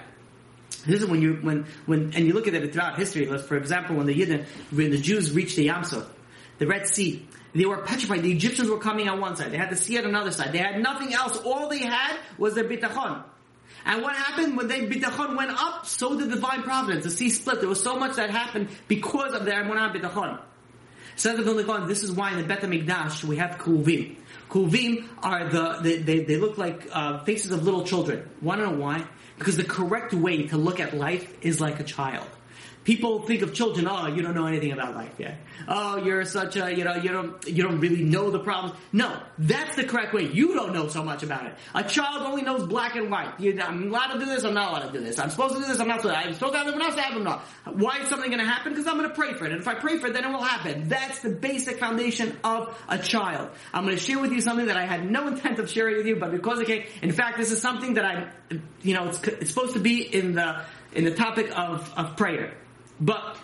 This 0.86 1.02
is 1.02 1.06
when 1.06 1.22
you 1.22 1.34
when 1.42 1.66
when 1.86 2.12
and 2.14 2.24
you 2.24 2.32
look 2.34 2.46
at 2.46 2.54
it 2.54 2.72
throughout 2.72 2.96
history. 2.96 3.26
For 3.26 3.56
example, 3.56 3.96
when 3.96 4.06
the 4.06 4.14
Yidden, 4.14 4.44
when 4.70 4.92
the 4.92 4.98
Jews 4.98 5.32
reached 5.32 5.56
the 5.56 5.64
Yam 5.64 5.82
Suf, 5.82 6.08
the 6.58 6.68
Red 6.68 6.86
Sea, 6.86 7.26
they 7.56 7.66
were 7.66 7.78
petrified. 7.78 8.22
The 8.22 8.32
Egyptians 8.32 8.68
were 8.68 8.78
coming 8.78 9.08
on 9.08 9.20
one 9.20 9.36
side. 9.36 9.52
They 9.52 9.56
had 9.56 9.70
the 9.70 9.76
sea 9.76 9.98
on 9.98 10.04
another 10.04 10.32
side. 10.32 10.52
They 10.52 10.58
had 10.58 10.80
nothing 10.80 11.14
else. 11.14 11.38
All 11.38 11.68
they 11.68 11.78
had 11.78 12.18
was 12.38 12.54
their 12.54 12.64
bitachon. 12.64 13.22
And 13.84 14.02
what 14.02 14.16
happened 14.16 14.56
when 14.56 14.68
their 14.68 14.82
bitachon 14.82 15.36
went 15.36 15.52
up? 15.52 15.86
So 15.86 16.18
did 16.18 16.30
divine 16.30 16.62
providence. 16.64 17.04
The 17.04 17.10
sea 17.10 17.30
split. 17.30 17.60
There 17.60 17.68
was 17.68 17.82
so 17.82 17.96
much 17.96 18.16
that 18.16 18.30
happened 18.30 18.68
because 18.88 19.32
of 19.32 19.44
their 19.44 19.62
emunah 19.62 19.94
bitachon. 19.94 20.40
Says 21.14 21.38
the 21.38 21.84
this 21.86 22.02
is 22.02 22.12
why 22.12 22.32
in 22.32 22.38
the 22.38 22.44
Bet 22.44 22.60
HaMikdash 22.60 23.24
we 23.24 23.36
have 23.36 23.52
keruvim. 23.52 24.16
Keruvim 24.50 25.08
are 25.22 25.48
the, 25.48 25.78
they, 25.80 25.96
they, 25.98 26.18
they 26.24 26.36
look 26.36 26.58
like 26.58 26.88
uh, 26.92 27.24
faces 27.24 27.52
of 27.52 27.64
little 27.64 27.84
children. 27.84 28.28
Wanna 28.42 28.64
know 28.64 28.76
why? 28.76 29.06
Because 29.38 29.56
the 29.56 29.64
correct 29.64 30.12
way 30.12 30.48
to 30.48 30.58
look 30.58 30.78
at 30.78 30.94
life 30.94 31.32
is 31.40 31.58
like 31.60 31.80
a 31.80 31.84
child. 31.84 32.26
People 32.86 33.22
think 33.22 33.42
of 33.42 33.52
children, 33.52 33.88
oh, 33.90 34.06
you 34.06 34.22
don't 34.22 34.36
know 34.36 34.46
anything 34.46 34.70
about 34.70 34.94
life 34.94 35.10
yet. 35.18 35.40
Oh, 35.66 35.96
you're 35.96 36.24
such 36.24 36.54
a, 36.54 36.72
you 36.72 36.84
know, 36.84 36.94
you 36.94 37.08
don't, 37.08 37.44
you 37.48 37.64
don't 37.64 37.80
really 37.80 38.04
know 38.04 38.30
the 38.30 38.38
problems. 38.38 38.78
No, 38.92 39.20
that's 39.38 39.74
the 39.74 39.82
correct 39.82 40.14
way. 40.14 40.30
You 40.30 40.54
don't 40.54 40.72
know 40.72 40.86
so 40.86 41.02
much 41.02 41.24
about 41.24 41.46
it. 41.46 41.54
A 41.74 41.82
child 41.82 42.22
only 42.22 42.42
knows 42.42 42.64
black 42.64 42.94
and 42.94 43.10
white. 43.10 43.40
You, 43.40 43.60
I'm 43.60 43.88
allowed 43.88 44.12
to 44.12 44.20
do 44.20 44.26
this, 44.26 44.44
I'm 44.44 44.54
not 44.54 44.70
allowed 44.70 44.92
to 44.92 44.98
do 45.00 45.04
this. 45.04 45.18
I'm 45.18 45.30
supposed 45.30 45.56
to 45.56 45.60
do 45.62 45.66
this, 45.66 45.80
I'm 45.80 45.88
not 45.88 46.02
supposed 46.02 46.14
to. 46.14 46.28
I'm 46.28 46.34
supposed 46.34 46.52
to 46.52 46.58
have 46.60 46.66
not 46.68 46.74
supposed 46.74 46.96
to 46.96 47.02
have 47.02 47.14
them, 47.14 47.24
not. 47.24 47.40
Why 47.64 48.02
is 48.02 48.08
something 48.08 48.30
going 48.30 48.38
to 48.38 48.48
happen? 48.48 48.70
Because 48.70 48.86
I'm 48.86 48.98
going 48.98 49.08
to 49.08 49.14
pray 49.16 49.32
for 49.32 49.46
it. 49.46 49.50
And 49.50 49.60
if 49.60 49.66
I 49.66 49.74
pray 49.74 49.98
for 49.98 50.06
it, 50.06 50.12
then 50.12 50.24
it 50.24 50.28
will 50.28 50.40
happen. 50.40 50.88
That's 50.88 51.22
the 51.22 51.30
basic 51.30 51.80
foundation 51.80 52.38
of 52.44 52.80
a 52.88 52.98
child. 52.98 53.50
I'm 53.74 53.82
going 53.82 53.96
to 53.96 54.02
share 54.02 54.20
with 54.20 54.30
you 54.30 54.40
something 54.40 54.66
that 54.66 54.76
I 54.76 54.86
had 54.86 55.10
no 55.10 55.26
intent 55.26 55.58
of 55.58 55.68
sharing 55.68 55.96
with 55.96 56.06
you, 56.06 56.14
but 56.14 56.30
because 56.30 56.62
came, 56.62 56.84
in 57.02 57.10
fact, 57.10 57.36
this 57.36 57.50
is 57.50 57.60
something 57.60 57.94
that 57.94 58.04
I, 58.04 58.28
you 58.82 58.94
know, 58.94 59.08
it's, 59.08 59.20
it's 59.24 59.50
supposed 59.50 59.72
to 59.74 59.80
be 59.80 60.02
in 60.02 60.36
the, 60.36 60.62
in 60.92 61.02
the 61.02 61.16
topic 61.16 61.50
of, 61.58 61.92
of 61.96 62.16
prayer. 62.16 62.54
But 63.00 63.36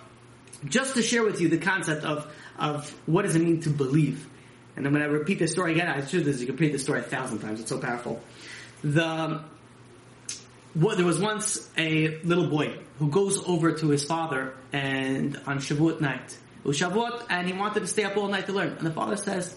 just 0.64 0.94
to 0.94 1.02
share 1.02 1.24
with 1.24 1.40
you 1.40 1.48
the 1.48 1.58
concept 1.58 2.04
of 2.04 2.32
of 2.58 2.90
what 3.06 3.22
does 3.22 3.34
it 3.34 3.42
mean 3.42 3.60
to 3.62 3.70
believe, 3.70 4.28
and 4.76 4.86
I'm 4.86 4.92
going 4.92 5.04
to 5.04 5.10
repeat 5.10 5.38
this 5.38 5.52
story 5.52 5.72
again. 5.72 5.88
I 5.88 6.04
should 6.04 6.24
this. 6.24 6.40
You 6.40 6.46
can 6.46 6.54
repeat 6.54 6.72
the 6.72 6.78
story 6.78 7.00
a 7.00 7.02
thousand 7.02 7.40
times. 7.40 7.60
It's 7.60 7.68
so 7.68 7.78
powerful. 7.78 8.22
The 8.82 9.42
what, 10.74 10.96
there 10.96 11.06
was 11.06 11.18
once 11.18 11.68
a 11.76 12.18
little 12.22 12.46
boy 12.46 12.78
who 12.98 13.10
goes 13.10 13.42
over 13.46 13.72
to 13.72 13.88
his 13.88 14.04
father 14.04 14.54
and 14.72 15.38
on 15.46 15.58
Shavuot 15.58 16.00
night, 16.00 16.38
it 16.64 16.66
was 16.66 16.78
Shavuot, 16.78 17.26
and 17.28 17.46
he 17.46 17.52
wanted 17.52 17.80
to 17.80 17.86
stay 17.86 18.04
up 18.04 18.16
all 18.16 18.28
night 18.28 18.46
to 18.46 18.52
learn. 18.52 18.72
And 18.78 18.86
the 18.86 18.92
father 18.92 19.16
says, 19.16 19.54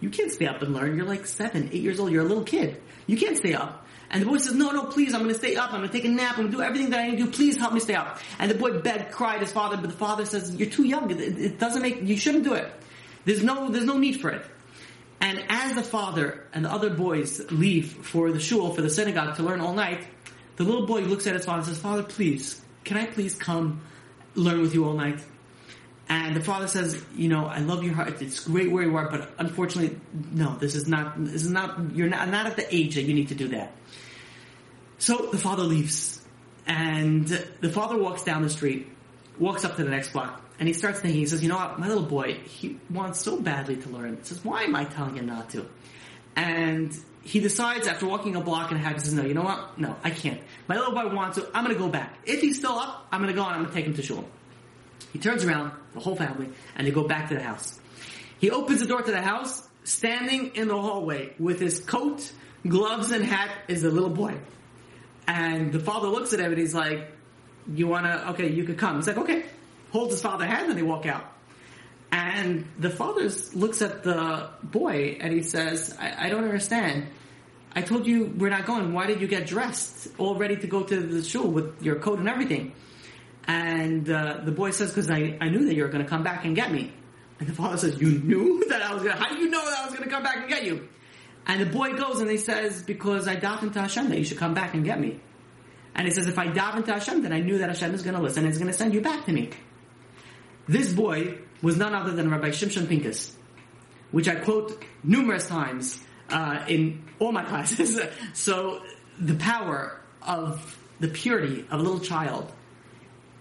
"You 0.00 0.08
can't 0.10 0.32
stay 0.32 0.46
up 0.46 0.62
and 0.62 0.72
learn. 0.72 0.96
You're 0.96 1.06
like 1.06 1.26
seven, 1.26 1.68
eight 1.72 1.82
years 1.82 2.00
old. 2.00 2.12
You're 2.12 2.24
a 2.24 2.28
little 2.28 2.44
kid. 2.44 2.80
You 3.06 3.16
can't 3.16 3.36
stay 3.36 3.54
up." 3.54 3.83
And 4.14 4.22
the 4.22 4.26
boy 4.26 4.38
says, 4.38 4.54
no, 4.54 4.70
no, 4.70 4.84
please, 4.84 5.12
I'm 5.12 5.22
going 5.22 5.32
to 5.32 5.38
stay 5.38 5.56
up. 5.56 5.72
I'm 5.72 5.80
going 5.80 5.90
to 5.90 5.92
take 5.92 6.04
a 6.04 6.08
nap. 6.08 6.38
I'm 6.38 6.44
going 6.44 6.50
to 6.52 6.56
do 6.58 6.62
everything 6.62 6.90
that 6.90 7.00
I 7.00 7.08
need 7.10 7.18
to 7.18 7.24
do. 7.24 7.30
Please 7.32 7.56
help 7.58 7.72
me 7.72 7.80
stay 7.80 7.96
up. 7.96 8.20
And 8.38 8.48
the 8.48 8.54
boy 8.54 8.78
begged, 8.78 9.10
cried 9.10 9.40
his 9.40 9.50
father, 9.50 9.76
but 9.76 9.90
the 9.90 9.96
father 9.96 10.24
says, 10.24 10.54
you're 10.54 10.70
too 10.70 10.84
young. 10.84 11.10
It, 11.10 11.20
it 11.20 11.58
doesn't 11.58 11.82
make, 11.82 12.00
you 12.00 12.16
shouldn't 12.16 12.44
do 12.44 12.54
it. 12.54 12.72
There's 13.24 13.42
no, 13.42 13.70
there's 13.70 13.84
no 13.84 13.98
need 13.98 14.20
for 14.20 14.30
it. 14.30 14.46
And 15.20 15.42
as 15.48 15.74
the 15.74 15.82
father 15.82 16.46
and 16.52 16.64
the 16.64 16.70
other 16.70 16.90
boys 16.90 17.50
leave 17.50 17.90
for 17.90 18.30
the 18.30 18.38
shul, 18.38 18.72
for 18.72 18.82
the 18.82 18.90
synagogue 18.90 19.34
to 19.36 19.42
learn 19.42 19.60
all 19.60 19.74
night, 19.74 20.06
the 20.56 20.62
little 20.62 20.86
boy 20.86 21.00
looks 21.00 21.26
at 21.26 21.34
his 21.34 21.44
father 21.44 21.58
and 21.58 21.66
says, 21.66 21.78
Father, 21.78 22.04
please, 22.04 22.62
can 22.84 22.96
I 22.96 23.06
please 23.06 23.34
come 23.34 23.80
learn 24.36 24.60
with 24.60 24.74
you 24.74 24.84
all 24.84 24.94
night? 24.94 25.18
And 26.08 26.36
the 26.36 26.40
father 26.40 26.68
says, 26.68 27.02
you 27.16 27.28
know, 27.28 27.46
I 27.46 27.60
love 27.60 27.82
your 27.82 27.94
heart. 27.94 28.20
It's 28.22 28.40
great 28.40 28.70
where 28.70 28.84
you 28.84 28.94
are, 28.96 29.10
but 29.10 29.30
unfortunately, 29.38 29.98
no, 30.30 30.54
this 30.56 30.74
is 30.74 30.86
not, 30.86 31.14
this 31.24 31.42
is 31.42 31.50
not, 31.50 31.96
you're 31.96 32.08
not, 32.08 32.28
not 32.28 32.46
at 32.46 32.56
the 32.56 32.74
age 32.74 32.94
that 32.94 33.02
you 33.02 33.14
need 33.14 33.28
to 33.28 33.34
do 33.34 33.48
that. 33.48 33.72
So 34.98 35.28
the 35.32 35.38
father 35.38 35.64
leaves, 35.64 36.24
and 36.66 37.26
the 37.26 37.70
father 37.70 37.98
walks 37.98 38.22
down 38.22 38.42
the 38.42 38.50
street, 38.50 38.88
walks 39.38 39.64
up 39.64 39.76
to 39.76 39.84
the 39.84 39.90
next 39.90 40.12
block, 40.12 40.42
and 40.58 40.68
he 40.68 40.74
starts 40.74 41.00
thinking, 41.00 41.20
he 41.20 41.26
says, 41.26 41.42
you 41.42 41.48
know 41.48 41.56
what, 41.56 41.78
my 41.78 41.88
little 41.88 42.04
boy, 42.04 42.34
he 42.34 42.78
wants 42.90 43.20
so 43.20 43.40
badly 43.40 43.76
to 43.76 43.88
learn. 43.88 44.16
He 44.16 44.24
says, 44.24 44.44
why 44.44 44.62
am 44.62 44.76
I 44.76 44.84
telling 44.84 45.16
him 45.16 45.26
not 45.26 45.50
to? 45.50 45.66
And 46.36 46.96
he 47.22 47.40
decides 47.40 47.86
after 47.88 48.06
walking 48.06 48.36
a 48.36 48.40
block 48.40 48.70
and 48.70 48.78
a 48.78 48.82
half, 48.82 48.94
he 48.94 49.00
says, 49.00 49.14
no, 49.14 49.24
you 49.24 49.34
know 49.34 49.42
what? 49.42 49.78
No, 49.78 49.96
I 50.04 50.10
can't. 50.10 50.40
My 50.68 50.76
little 50.76 50.94
boy 50.94 51.12
wants 51.14 51.38
to, 51.38 51.48
I'm 51.54 51.64
gonna 51.64 51.74
go 51.74 51.88
back. 51.88 52.18
If 52.24 52.40
he's 52.40 52.58
still 52.58 52.78
up, 52.78 53.08
I'm 53.10 53.20
gonna 53.20 53.32
go 53.32 53.44
and 53.44 53.54
I'm 53.54 53.62
gonna 53.62 53.74
take 53.74 53.86
him 53.86 53.94
to 53.94 54.02
shul. 54.02 54.24
He 55.12 55.18
turns 55.18 55.44
around, 55.44 55.72
the 55.92 56.00
whole 56.00 56.16
family, 56.16 56.50
and 56.76 56.86
they 56.86 56.90
go 56.90 57.04
back 57.04 57.28
to 57.28 57.34
the 57.34 57.42
house. 57.42 57.78
He 58.38 58.50
opens 58.50 58.80
the 58.80 58.86
door 58.86 59.02
to 59.02 59.10
the 59.10 59.22
house, 59.22 59.66
standing 59.84 60.54
in 60.54 60.68
the 60.68 60.80
hallway 60.80 61.34
with 61.38 61.60
his 61.60 61.80
coat, 61.80 62.32
gloves, 62.66 63.10
and 63.10 63.24
hat 63.24 63.50
is 63.68 63.82
the 63.82 63.90
little 63.90 64.10
boy. 64.10 64.34
And 65.26 65.72
the 65.72 65.80
father 65.80 66.08
looks 66.08 66.32
at 66.32 66.40
him 66.40 66.52
and 66.52 66.58
he's 66.58 66.74
like, 66.74 67.10
you 67.72 67.86
wanna, 67.86 68.26
okay, 68.30 68.50
you 68.50 68.64
could 68.64 68.78
come. 68.78 68.96
He's 68.96 69.06
like, 69.06 69.18
okay. 69.18 69.44
Holds 69.92 70.12
his 70.12 70.22
father's 70.22 70.48
hand 70.48 70.70
and 70.70 70.78
they 70.78 70.82
walk 70.82 71.06
out. 71.06 71.24
And 72.12 72.66
the 72.78 72.90
father 72.90 73.28
looks 73.54 73.82
at 73.82 74.02
the 74.02 74.50
boy 74.62 75.18
and 75.20 75.32
he 75.32 75.42
says, 75.42 75.96
I, 75.98 76.26
I 76.26 76.28
don't 76.28 76.44
understand. 76.44 77.08
I 77.74 77.82
told 77.82 78.06
you 78.06 78.32
we're 78.36 78.50
not 78.50 78.66
going. 78.66 78.92
Why 78.92 79.06
did 79.06 79.20
you 79.20 79.26
get 79.26 79.46
dressed 79.46 80.08
all 80.18 80.36
ready 80.36 80.56
to 80.56 80.66
go 80.66 80.84
to 80.84 81.00
the 81.00 81.24
shul 81.24 81.48
with 81.48 81.82
your 81.82 81.96
coat 81.96 82.20
and 82.20 82.28
everything? 82.28 82.72
And 83.46 84.08
uh, 84.08 84.40
the 84.44 84.52
boy 84.52 84.70
says, 84.70 84.90
because 84.90 85.10
I, 85.10 85.36
I 85.40 85.48
knew 85.48 85.64
that 85.66 85.74
you 85.74 85.82
were 85.82 85.88
going 85.88 86.04
to 86.04 86.08
come 86.08 86.22
back 86.22 86.44
and 86.44 86.54
get 86.54 86.70
me. 86.70 86.92
And 87.40 87.48
the 87.48 87.52
father 87.52 87.76
says, 87.76 88.00
you 88.00 88.18
knew 88.20 88.64
that 88.68 88.80
I 88.82 88.94
was 88.94 89.02
going 89.02 89.16
to, 89.16 89.22
how 89.22 89.34
do 89.34 89.40
you 89.40 89.50
know 89.50 89.64
that 89.64 89.78
I 89.80 89.84
was 89.84 89.94
going 89.94 90.08
to 90.08 90.14
come 90.14 90.22
back 90.22 90.36
and 90.36 90.48
get 90.48 90.64
you? 90.64 90.88
And 91.46 91.60
the 91.60 91.66
boy 91.66 91.94
goes 91.94 92.20
and 92.20 92.30
he 92.30 92.38
says, 92.38 92.82
because 92.82 93.28
I 93.28 93.36
davened 93.36 93.74
to 93.74 93.80
Hashem 93.80 94.08
that 94.08 94.18
you 94.18 94.24
should 94.24 94.38
come 94.38 94.54
back 94.54 94.74
and 94.74 94.84
get 94.84 94.98
me. 94.98 95.20
And 95.94 96.06
he 96.06 96.12
says, 96.12 96.26
if 96.26 96.38
I 96.38 96.48
davened 96.48 96.86
to 96.86 96.92
Hashem, 96.92 97.22
then 97.22 97.32
I 97.32 97.40
knew 97.40 97.58
that 97.58 97.68
Hashem 97.68 97.94
is 97.94 98.02
going 98.02 98.16
to 98.16 98.22
listen 98.22 98.44
and 98.44 98.52
is 98.52 98.58
going 98.58 98.70
to 98.70 98.76
send 98.76 98.94
you 98.94 99.00
back 99.00 99.26
to 99.26 99.32
me. 99.32 99.50
This 100.66 100.92
boy 100.92 101.38
was 101.62 101.76
none 101.76 101.94
other 101.94 102.12
than 102.12 102.30
Rabbi 102.30 102.48
Shimshon 102.48 102.88
Pincus, 102.88 103.36
which 104.10 104.28
I 104.28 104.36
quote 104.36 104.82
numerous 105.02 105.46
times 105.46 106.00
uh, 106.30 106.64
in 106.66 107.04
all 107.18 107.32
my 107.32 107.44
classes. 107.48 108.00
so 108.32 108.82
the 109.18 109.34
power 109.34 110.00
of 110.22 110.78
the 111.00 111.08
purity 111.08 111.66
of 111.70 111.80
a 111.80 111.82
little 111.82 112.00
child 112.00 112.50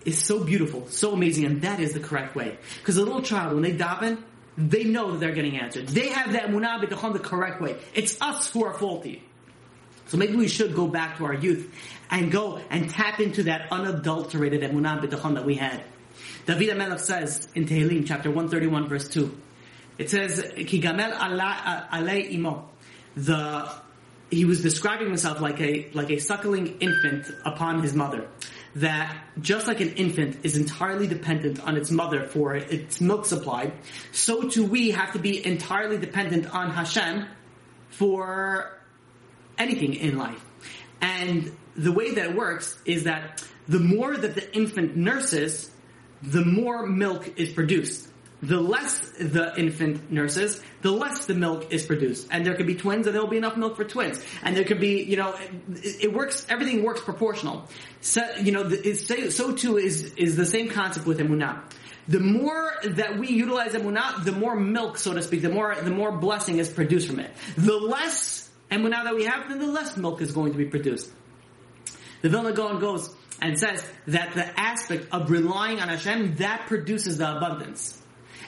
is 0.06 0.22
so 0.22 0.44
beautiful, 0.44 0.88
so 0.90 1.14
amazing, 1.14 1.46
and 1.46 1.62
that 1.62 1.80
is 1.80 1.94
the 1.94 2.00
correct 2.00 2.36
way. 2.36 2.58
Because 2.80 2.98
a 2.98 3.04
little 3.04 3.22
child, 3.22 3.54
when 3.54 3.64
they 3.64 3.72
daven, 3.72 4.22
they 4.58 4.84
know 4.84 5.12
that 5.12 5.20
they're 5.20 5.34
getting 5.34 5.58
answered. 5.58 5.88
They 5.88 6.10
have 6.10 6.34
that 6.34 6.50
munah 6.50 7.14
the 7.14 7.20
correct 7.20 7.62
way. 7.62 7.78
It's 7.94 8.22
us 8.22 8.52
who 8.52 8.66
are 8.66 8.74
faulty. 8.74 9.24
So 10.08 10.18
maybe 10.18 10.36
we 10.36 10.48
should 10.48 10.76
go 10.76 10.88
back 10.88 11.18
to 11.18 11.26
our 11.26 11.34
youth 11.34 11.74
and 12.12 12.32
go 12.32 12.62
and 12.70 12.90
tap 12.90 13.20
into 13.20 13.44
that 13.44 13.72
unadulterated 13.72 14.62
emunah 14.62 15.02
bitachon 15.02 15.36
that 15.36 15.46
we 15.46 15.56
had. 15.56 15.84
David 16.46 16.70
HaMelech 16.70 17.00
says 17.00 17.48
in 17.56 17.66
Tehillim 17.66 18.06
chapter 18.06 18.30
131 18.30 18.88
verse 18.88 19.08
2, 19.08 19.36
it 19.98 20.10
says, 20.10 20.52
Ki 20.56 20.80
gamel 20.80 21.12
alei 21.12 22.32
imo. 22.34 22.70
The, 23.16 23.72
he 24.30 24.46
was 24.46 24.62
describing 24.62 25.08
himself 25.08 25.40
like 25.40 25.60
a, 25.62 25.90
like 25.94 26.10
a 26.10 26.20
suckling 26.20 26.80
infant 26.80 27.28
upon 27.46 27.82
his 27.82 27.94
mother 27.94 28.28
that 28.76 29.16
just 29.40 29.68
like 29.68 29.80
an 29.82 29.94
infant 29.94 30.40
is 30.44 30.58
entirely 30.58 31.08
dependent 31.08 31.60
on 31.60 31.78
its 31.78 31.92
mother 31.92 32.26
for 32.26 32.56
its 32.56 33.00
milk 33.00 33.26
supply, 33.26 33.72
so 34.12 34.50
too 34.50 34.66
we 34.66 34.92
have 34.92 35.14
to 35.14 35.20
be 35.20 35.46
entirely 35.46 35.98
dependent 35.98 36.54
on 36.54 36.72
Hashem 36.72 37.28
for 37.90 38.76
anything 39.58 39.94
in 39.94 40.18
life. 40.18 40.44
And 41.02 41.56
the 41.76 41.92
way 41.92 42.14
that 42.16 42.32
it 42.32 42.36
works 42.36 42.78
is 42.86 43.04
that 43.04 43.44
the 43.68 43.80
more 43.80 44.16
that 44.16 44.36
the 44.36 44.56
infant 44.56 44.96
nurses, 44.96 45.70
the 46.22 46.44
more 46.44 46.86
milk 46.86 47.40
is 47.40 47.52
produced 47.52 48.08
the 48.44 48.60
less 48.60 49.00
the 49.12 49.54
infant 49.58 50.12
nurses, 50.12 50.62
the 50.82 50.92
less 50.92 51.26
the 51.26 51.34
milk 51.34 51.72
is 51.72 51.86
produced. 51.86 52.28
And 52.30 52.46
there 52.46 52.56
could 52.56 52.68
be 52.68 52.76
twins 52.76 53.08
and 53.08 53.16
there'll 53.16 53.30
be 53.30 53.38
enough 53.38 53.56
milk 53.56 53.78
for 53.78 53.86
twins. 53.86 54.22
And 54.44 54.56
there 54.56 54.66
could 54.66 54.82
be, 54.82 55.02
you 55.02 55.16
know, 55.16 55.34
it, 55.76 56.04
it 56.04 56.14
works, 56.14 56.46
everything 56.50 56.84
works 56.84 57.00
proportional. 57.00 57.70
So, 58.02 58.22
you 58.42 58.52
know, 58.52 58.70
so 59.30 59.56
too 59.56 59.78
is, 59.78 60.14
is 60.16 60.36
the 60.36 60.46
same 60.46 60.70
concept 60.70 61.08
with 61.08 61.20
emunah. 61.20 61.64
The 62.10 62.20
more 62.20 62.74
that 62.84 63.18
we 63.18 63.30
utilize 63.30 63.72
emunah, 63.72 64.26
the 64.26 64.34
more 64.34 64.58
milk, 64.58 64.98
so 64.98 65.14
to 65.14 65.22
speak, 65.22 65.42
the 65.42 65.50
more, 65.50 65.74
the 65.76 65.90
more 65.90 66.12
blessing 66.12 66.58
is 66.58 66.68
produced 66.68 67.08
from 67.08 67.22
it. 67.22 67.32
The 67.56 67.78
less 67.78 68.50
emunah 68.70 69.06
that 69.06 69.16
we 69.16 69.24
have, 69.24 69.48
then 69.48 69.60
the 69.60 69.68
less 69.68 69.96
milk 69.96 70.22
is 70.22 70.34
going 70.34 70.52
to 70.52 70.58
be 70.58 70.66
produced. 70.66 71.10
The 72.22 72.30
Vilna 72.30 72.52
Gaon 72.52 72.82
goes 72.82 73.16
and 73.42 73.58
says 73.58 73.86
that 74.08 74.34
the 74.34 74.60
aspect 74.60 75.08
of 75.14 75.32
relying 75.32 75.80
on 75.80 75.88
Hashem, 75.88 76.36
that 76.36 76.68
produces 76.68 77.20
the 77.20 77.38
abundance. 77.38 78.02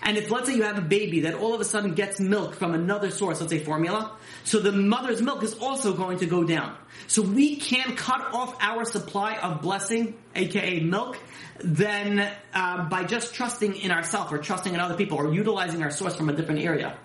And 0.06 0.18
if 0.18 0.30
let's 0.30 0.47
say 0.47 0.56
you 0.56 0.62
have 0.62 0.78
a 0.78 0.82
baby 0.82 1.22
that 1.22 1.34
all 1.34 1.56
of 1.56 1.62
a 1.62 1.66
sudden 1.66 1.95
gets 1.95 2.20
milk 2.20 2.53
from 2.53 2.76
another 2.76 3.10
source, 3.10 3.41
let's 3.41 3.51
say 3.51 3.58
formula, 3.58 4.16
so 4.43 4.60
the 4.60 4.72
mother's 4.72 5.20
milk 5.20 5.41
is 5.41 5.56
also 5.56 5.93
going 5.93 6.20
to 6.20 6.28
go 6.28 6.43
down. 6.43 6.78
So 7.08 7.24
we 7.24 7.56
can 7.56 7.95
cut 7.95 8.22
off 8.32 8.56
our 8.62 8.86
supply 8.86 9.38
of 9.38 9.64
blessing, 9.64 10.14
aka 10.36 10.80
milk, 10.82 11.18
then 11.60 12.32
uh, 12.53 12.88
by 12.88 13.03
just 13.03 13.34
trusting 13.34 13.76
in 13.78 13.89
ourselves 13.89 14.32
or 14.32 14.38
trusting 14.38 14.76
in 14.76 14.80
other 14.80 14.95
people 14.95 15.18
or 15.18 15.34
utilizing 15.34 15.82
our 15.82 15.89
source 15.89 16.16
from 16.16 16.30
a 16.30 16.34
different 16.34 16.62
area. 16.62 16.95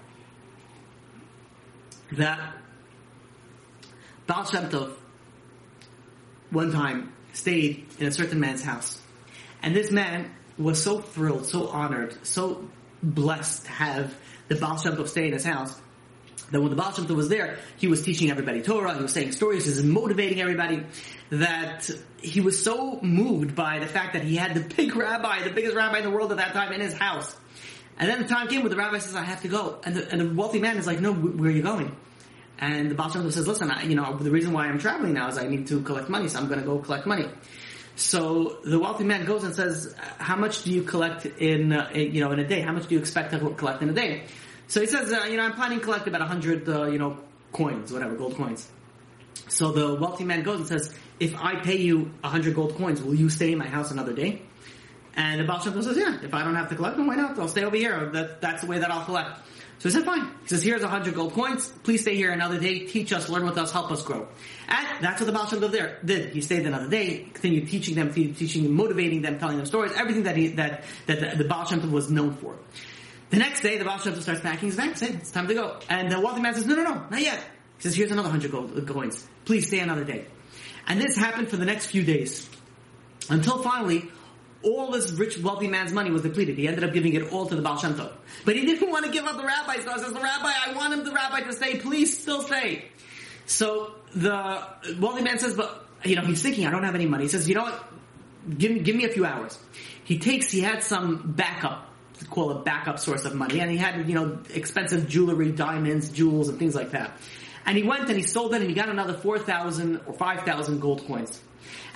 That 2.13 2.55
Baal 4.27 4.45
Shem 4.45 4.69
Tov 4.69 4.93
one 6.51 6.71
time 6.71 7.15
stayed 7.33 7.87
in 7.99 8.09
a 8.09 8.13
certain 8.13 8.41
man's 8.41 8.63
house. 8.63 9.01
And 9.63 9.75
this 9.75 9.91
man 9.91 10.31
was 10.59 10.83
so 10.83 11.01
thrilled, 11.01 11.47
so 11.47 11.69
honored, 11.69 12.27
so 12.27 12.69
blessed 13.03 13.65
to 13.65 13.71
have 13.71 14.15
the 14.49 14.57
Baal 14.57 14.79
Shem 14.79 14.97
Tov 14.97 15.09
stay 15.09 15.27
in 15.27 15.33
his 15.33 15.45
house 15.45 15.81
that 16.51 16.61
when 16.61 16.71
the 16.71 16.77
Baal 16.77 16.93
Shem 16.93 17.07
Tov 17.07 17.17
was 17.17 17.29
there, 17.29 17.59
he 17.77 17.87
was 17.87 18.03
teaching 18.03 18.31
everybody 18.31 18.63
Torah, 18.63 18.95
he 18.95 19.03
was 19.03 19.13
saying 19.13 19.33
stories, 19.33 19.65
he 19.65 19.71
was 19.71 19.85
motivating 19.85 20.41
everybody, 20.41 20.83
that 21.31 21.89
he 22.21 22.41
was 22.41 22.63
so 22.63 23.01
moved 23.01 23.55
by 23.55 23.79
the 23.79 23.87
fact 23.87 24.15
that 24.15 24.25
he 24.25 24.37
had 24.37 24.55
the 24.55 24.75
big 24.75 24.97
rabbi, 24.97 25.43
the 25.45 25.51
biggest 25.51 25.77
rabbi 25.77 25.99
in 25.99 26.05
the 26.05 26.11
world 26.11 26.33
at 26.33 26.39
that 26.39 26.53
time 26.53 26.73
in 26.73 26.81
his 26.81 26.95
house. 26.95 27.37
And 27.99 28.09
then 28.09 28.23
the 28.23 28.29
time 28.29 28.49
came 28.49 28.63
where 28.63 28.71
the 28.71 28.77
rabbi 28.77 28.99
says, 28.99 29.15
I 29.15 29.23
have 29.23 29.43
to 29.43 29.49
go. 29.49 29.79
And 29.85 29.95
the, 29.95 30.11
and 30.11 30.21
the 30.21 30.35
wealthy 30.35 30.59
man 30.59 30.79
is 30.79 30.87
like, 30.87 31.01
no, 31.01 31.13
where 31.13 31.51
are 31.51 31.53
you 31.53 31.63
going? 31.63 31.95
And 32.59 32.91
the 32.91 32.95
Baal 32.95 33.11
Shem 33.11 33.23
Tov 33.23 33.33
says, 33.33 33.47
listen, 33.47 33.71
I, 33.71 33.85
you 33.85 33.95
know, 33.95 34.17
the 34.17 34.31
reason 34.31 34.53
why 34.53 34.67
I'm 34.67 34.79
traveling 34.79 35.15
now 35.15 35.29
is 35.29 35.39
I 35.39 35.47
need 35.47 35.67
to 35.69 35.83
collect 35.83 36.09
money, 36.09 36.29
so 36.29 36.39
I'm 36.39 36.49
going 36.49 36.61
to 36.61 36.67
go 36.67 36.79
collect 36.79 37.07
money. 37.07 37.27
So 38.01 38.57
the 38.65 38.79
wealthy 38.79 39.05
man 39.05 39.27
goes 39.27 39.45
and 39.45 39.55
says, 39.55 39.95
"How 40.17 40.35
much 40.35 40.63
do 40.65 40.73
you 40.73 40.83
collect 40.83 41.27
in, 41.27 41.73
uh, 41.73 41.91
you 41.93 42.21
know 42.21 42.33
in 42.33 42.39
a 42.39 42.49
day? 42.49 42.63
How 42.63 42.73
much 42.73 42.87
do 42.89 42.95
you 42.95 43.01
expect 43.01 43.33
to 43.33 43.39
collect 43.51 43.83
in 43.83 43.91
a 43.91 43.93
day?" 43.93 44.25
So 44.69 44.81
he 44.81 44.87
says, 44.87 45.13
uh, 45.13 45.27
"You 45.31 45.37
know, 45.37 45.45
I'm 45.45 45.53
planning 45.53 45.81
to 45.81 45.85
collect 45.85 46.09
about 46.09 46.23
hundred, 46.23 46.67
uh, 46.67 46.87
you 46.87 46.99
know, 46.99 47.19
coins, 47.53 47.93
whatever, 47.93 48.15
gold 48.15 48.37
coins." 48.37 48.69
So 49.49 49.73
the 49.73 49.95
wealthy 50.01 50.25
man 50.25 50.43
goes 50.43 50.61
and 50.61 50.67
says, 50.67 50.95
"If 51.19 51.37
I 51.37 51.57
pay 51.57 51.77
you 51.77 52.11
hundred 52.25 52.55
gold 52.55 52.75
coins, 52.77 53.03
will 53.03 53.15
you 53.15 53.29
stay 53.29 53.53
in 53.53 53.59
my 53.59 53.69
house 53.69 53.91
another 53.91 54.15
day?" 54.15 54.41
And 55.15 55.41
the 55.41 55.45
Baal 55.45 55.61
Shem 55.61 55.73
Tov 55.73 55.85
says, 55.85 55.97
"Yeah, 55.97 56.19
if 56.23 56.33
I 56.35 56.45
don't 56.45 56.55
have 56.55 56.69
to 56.69 56.77
collect 56.77 56.97
them, 56.97 57.07
why 57.07 57.17
not? 57.17 57.39
I'll 57.39 57.49
stay 57.49 57.65
over 57.65 57.77
here. 57.77 58.11
That, 58.13 58.41
that's 58.41 58.63
the 58.63 58.69
way 58.69 58.79
that 58.79 58.91
I'll 58.91 59.05
collect." 59.05 59.41
So 59.81 59.89
he 59.89 59.95
said, 59.95 60.05
fine. 60.05 60.27
He 60.43 60.49
says, 60.49 60.63
here's 60.63 60.83
a 60.83 60.89
hundred 60.89 61.15
gold 61.15 61.33
coins. 61.33 61.73
Please 61.85 62.03
stay 62.03 62.15
here 62.15 62.33
another 62.33 62.61
day. 62.61 62.81
Teach 62.81 63.15
us, 63.15 63.31
learn 63.31 63.47
with 63.47 63.57
us, 63.57 63.73
help 63.73 63.91
us 63.91 64.03
grow. 64.03 64.29
And 64.69 64.87
that's 65.01 65.23
what 65.23 65.27
the 65.27 65.33
Baal 65.33 65.47
Shem 65.47 65.59
Tov 65.61 65.73
there 65.73 65.99
did. 66.05 66.35
He 66.35 66.43
stayed 66.43 66.67
another 66.67 66.87
day, 66.87 67.31
continued 67.33 67.71
teaching 67.71 67.95
them, 67.95 68.13
teaching, 68.13 68.71
motivating 68.71 69.23
them, 69.23 69.39
telling 69.39 69.57
them 69.57 69.65
stories, 69.65 69.93
everything 69.97 70.25
that 70.25 70.37
he, 70.37 70.49
that, 70.49 70.85
that 71.07 71.21
the, 71.21 71.45
the 71.45 71.49
Baal 71.49 71.65
Shem 71.65 71.81
Tov 71.81 71.91
was 71.91 72.11
known 72.11 72.35
for. 72.35 72.59
The 73.31 73.39
next 73.39 73.63
day, 73.63 73.79
the 73.79 73.87
Baal 73.87 73.97
Shem 73.97 74.13
Tov 74.13 74.21
starts 74.21 74.43
packing 74.43 74.69
his 74.69 74.77
bags. 74.77 75.01
It's 75.01 75.31
time 75.31 75.49
to 75.49 75.55
go. 75.55 75.79
And 75.89 76.13
the 76.13 76.21
wealthy 76.21 76.43
man 76.43 76.55
says, 76.55 76.67
no, 76.67 76.75
no, 76.75 76.85
no, 76.85 77.07
not 77.09 77.23
yet. 77.23 77.43
He 77.79 77.85
says, 77.85 77.97
here's 77.97 78.11
another 78.11 78.29
hundred 78.29 78.51
gold 78.51 78.77
uh, 78.77 78.83
coins. 78.83 79.27
Please 79.47 79.67
stay 79.67 79.79
another 79.79 80.05
day. 80.05 80.27
And 80.89 81.01
this 81.01 81.17
happened 81.17 81.49
for 81.49 81.57
the 81.57 81.65
next 81.65 81.87
few 81.87 82.03
days. 82.03 82.51
Until 83.31 83.63
finally, 83.63 84.11
all 84.63 84.91
this 84.91 85.13
rich, 85.13 85.39
wealthy 85.39 85.69
man's 85.69 85.93
money 85.93 86.11
was 86.11 86.23
depleted. 86.23 86.59
He 86.59 86.69
ended 86.69 86.85
up 86.85 86.93
giving 86.93 87.15
it 87.15 87.33
all 87.33 87.47
to 87.47 87.57
the 87.57 87.63
Baal 87.63 87.79
Shem 87.79 87.95
Tov. 87.95 88.13
But 88.45 88.57
he 88.57 88.67
didn't 88.67 88.91
want 88.91 89.07
to 89.07 89.11
give 89.11 89.25
up 89.25 89.37
the 89.37 89.45
rabbi, 89.45 89.81
so 89.81 89.93
he 89.93 89.99
says, 90.01 90.13
the 90.13 90.21
rabbi, 90.21 90.53
I 90.67 90.73
want 90.75 90.93
him, 90.93 91.05
the 91.05 91.13
rabbi, 91.13 91.41
to 91.41 91.53
stay. 91.53 91.79
Please 91.79 92.19
still 92.19 92.43
stay. 92.43 92.85
So 93.47 93.95
the 94.15 94.63
wealthy 94.99 95.23
man 95.23 95.39
says, 95.39 95.55
but, 95.55 95.87
you 96.05 96.17
know, 96.17 96.23
he's 96.23 96.43
thinking, 96.43 96.67
I 96.67 96.71
don't 96.71 96.85
have 96.85 96.95
any 96.95 97.07
money. 97.07 97.25
He 97.25 97.29
says, 97.29 97.49
you 97.49 97.55
know 97.55 97.63
what? 97.63 97.93
Give 98.57 98.73
me, 98.73 98.81
give 98.81 98.97
me 98.97 99.05
a 99.05 99.11
few 99.11 99.25
hours. 99.25 99.59
He 100.05 100.19
takes, 100.19 100.51
he 100.51 100.61
had 100.61 100.83
some 100.83 101.33
backup, 101.37 101.87
call 102.31 102.51
a 102.51 102.63
backup 102.63 102.99
source 102.99 103.25
of 103.25 103.35
money, 103.35 103.61
and 103.61 103.71
he 103.71 103.77
had, 103.77 104.09
you 104.09 104.15
know, 104.15 104.39
expensive 104.55 105.09
jewelry, 105.09 105.53
diamonds, 105.53 106.11
jewels, 106.11 106.49
and 106.49 106.59
things 106.59 106.75
like 106.75 106.91
that. 106.91 107.13
And 107.67 107.77
he 107.77 107.83
went 107.85 108.09
and 108.09 108.17
he 108.17 108.23
sold 108.23 108.55
it 108.55 108.61
and 108.61 108.69
he 108.69 108.75
got 108.75 108.89
another 108.89 109.15
4,000 109.15 110.01
or 110.07 110.15
5,000 110.15 110.81
gold 110.81 111.07
coins. 111.07 111.41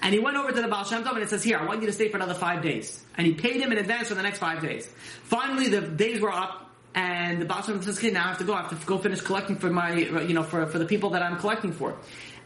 And 0.02 0.12
he 0.12 0.20
went 0.20 0.36
over 0.36 0.52
to 0.52 0.60
the 0.60 0.68
Baal 0.68 0.84
Shem 0.84 1.04
Tov 1.04 1.14
and 1.14 1.22
it 1.22 1.30
says, 1.30 1.42
here, 1.42 1.58
I 1.58 1.64
want 1.64 1.80
you 1.80 1.86
to 1.86 1.92
stay 1.92 2.08
for 2.08 2.16
another 2.16 2.34
five 2.34 2.62
days. 2.62 3.02
And 3.16 3.26
he 3.26 3.34
paid 3.34 3.60
him 3.60 3.72
in 3.72 3.78
advance 3.78 4.08
for 4.08 4.14
the 4.14 4.22
next 4.22 4.38
five 4.38 4.60
days. 4.60 4.86
Finally, 5.24 5.68
the 5.68 5.80
days 5.80 6.20
were 6.20 6.32
up 6.32 6.70
and 6.94 7.40
the 7.40 7.44
Baal 7.44 7.62
Shem 7.62 7.80
Tov 7.80 7.84
says, 7.84 7.98
okay, 7.98 8.10
now 8.10 8.24
I 8.24 8.28
have 8.28 8.38
to 8.38 8.44
go. 8.44 8.54
I 8.54 8.62
have 8.62 8.80
to 8.80 8.86
go 8.86 8.98
finish 8.98 9.20
collecting 9.20 9.56
for 9.56 9.70
my, 9.70 9.94
you 9.94 10.34
know, 10.34 10.42
for, 10.42 10.66
for 10.66 10.78
the 10.78 10.86
people 10.86 11.10
that 11.10 11.22
I'm 11.22 11.38
collecting 11.38 11.72
for. 11.72 11.96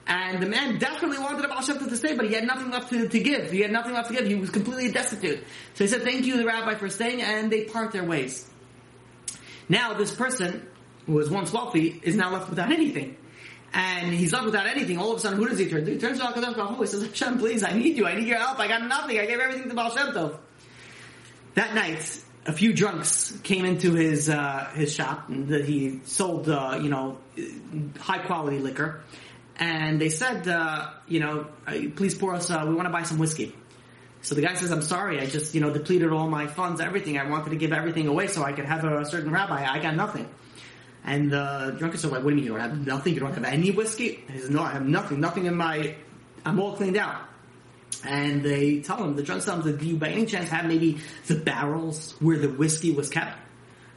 And 0.06 0.42
the 0.42 0.46
man 0.46 0.78
desperately 0.78 1.18
wanted 1.18 1.42
the 1.42 1.48
Baal 1.48 1.60
Shem 1.62 1.78
Tov 1.78 1.88
to 1.90 1.96
stay, 1.96 2.16
but 2.16 2.26
he 2.26 2.34
had 2.34 2.44
nothing 2.44 2.70
left 2.70 2.90
to, 2.90 3.08
to 3.08 3.20
give. 3.20 3.50
He 3.50 3.60
had 3.60 3.72
nothing 3.72 3.92
left 3.92 4.08
to 4.08 4.14
give. 4.14 4.26
He 4.26 4.36
was 4.36 4.48
completely 4.48 4.90
destitute. 4.90 5.44
So 5.74 5.84
he 5.84 5.88
said, 5.88 6.02
thank 6.02 6.24
you, 6.24 6.38
the 6.38 6.46
rabbi, 6.46 6.76
for 6.76 6.88
staying, 6.88 7.20
and 7.20 7.52
they 7.52 7.64
part 7.64 7.92
their 7.92 8.04
ways. 8.04 8.48
Now, 9.68 9.92
this 9.92 10.14
person, 10.14 10.66
who 11.06 11.12
was 11.12 11.28
once 11.28 11.52
wealthy, 11.52 12.00
is 12.02 12.16
now 12.16 12.32
left 12.32 12.48
without 12.48 12.72
anything 12.72 13.18
and 13.72 14.12
he's 14.12 14.32
left 14.32 14.46
without 14.46 14.66
anything. 14.66 14.98
All 14.98 15.12
of 15.12 15.18
a 15.18 15.20
sudden, 15.20 15.38
who 15.38 15.48
does 15.48 15.58
he 15.58 15.68
turn 15.68 15.84
to? 15.84 15.92
He 15.92 15.98
turns 15.98 16.18
to 16.18 16.24
HaKadosh 16.24 16.56
Baruch 16.56 16.76
Hu. 16.76 16.82
He 16.82 16.86
says, 16.86 17.02
Hashem, 17.02 17.38
please, 17.38 17.62
I 17.62 17.72
need 17.72 17.96
you. 17.96 18.06
I 18.06 18.14
need 18.14 18.26
your 18.26 18.38
help. 18.38 18.58
I 18.58 18.68
got 18.68 18.82
nothing. 18.82 19.18
I 19.18 19.26
gave 19.26 19.38
everything 19.38 19.68
to 19.68 19.74
Baal 19.74 19.94
Shem 19.94 20.08
Tov. 20.08 20.38
That 21.54 21.74
night, 21.74 22.22
a 22.46 22.52
few 22.52 22.72
drunks 22.72 23.38
came 23.42 23.64
into 23.64 23.94
his 23.94 24.28
uh, 24.30 24.70
his 24.74 24.94
shop 24.94 25.26
that 25.28 25.64
he 25.64 26.00
sold, 26.04 26.48
uh, 26.48 26.78
you 26.80 26.88
know, 26.88 27.18
high 27.98 28.18
quality 28.18 28.58
liquor, 28.58 29.02
and 29.56 30.00
they 30.00 30.08
said, 30.08 30.48
uh, 30.48 30.90
you 31.06 31.20
know, 31.20 31.46
please 31.96 32.14
pour 32.14 32.34
us. 32.34 32.50
Uh, 32.50 32.64
we 32.66 32.74
want 32.74 32.86
to 32.86 32.92
buy 32.92 33.02
some 33.02 33.18
whiskey. 33.18 33.54
So 34.22 34.34
the 34.34 34.42
guy 34.42 34.54
says, 34.54 34.72
I'm 34.72 34.82
sorry, 34.82 35.20
I 35.20 35.26
just, 35.26 35.54
you 35.54 35.60
know, 35.60 35.72
depleted 35.72 36.12
all 36.12 36.28
my 36.28 36.48
funds, 36.48 36.80
everything. 36.80 37.18
I 37.18 37.28
wanted 37.28 37.50
to 37.50 37.56
give 37.56 37.72
everything 37.72 38.08
away 38.08 38.26
so 38.26 38.42
I 38.42 38.52
could 38.52 38.64
have 38.64 38.84
a 38.84 39.04
certain 39.04 39.30
rabbi. 39.30 39.64
I 39.64 39.78
got 39.78 39.94
nothing. 39.94 40.28
And 41.08 41.32
uh, 41.32 41.70
the 41.70 41.72
drunkard 41.72 42.00
said, 42.00 42.10
like, 42.10 42.22
what 42.22 42.30
do 42.30 42.36
you 42.36 42.42
mean 42.42 42.44
you 42.44 42.50
don't 42.50 42.60
have 42.60 42.86
nothing? 42.86 43.14
You 43.14 43.20
don't 43.20 43.32
have 43.32 43.44
any 43.44 43.70
whiskey? 43.70 44.22
he 44.30 44.38
says, 44.40 44.50
no, 44.50 44.62
I 44.62 44.72
have 44.72 44.86
nothing. 44.86 45.20
Nothing 45.20 45.46
in 45.46 45.54
my, 45.54 45.94
I'm 46.44 46.60
all 46.60 46.76
cleaned 46.76 46.98
out. 46.98 47.22
And 48.04 48.42
they 48.42 48.80
tell 48.80 49.02
him, 49.02 49.16
the 49.16 49.22
drunk 49.22 49.42
tell 49.42 49.58
him, 49.58 49.78
do 49.78 49.86
you 49.86 49.96
by 49.96 50.08
any 50.08 50.26
chance 50.26 50.50
have 50.50 50.66
maybe 50.66 50.98
the 51.26 51.36
barrels 51.36 52.14
where 52.20 52.38
the 52.38 52.50
whiskey 52.50 52.92
was 52.92 53.08
kept? 53.08 53.38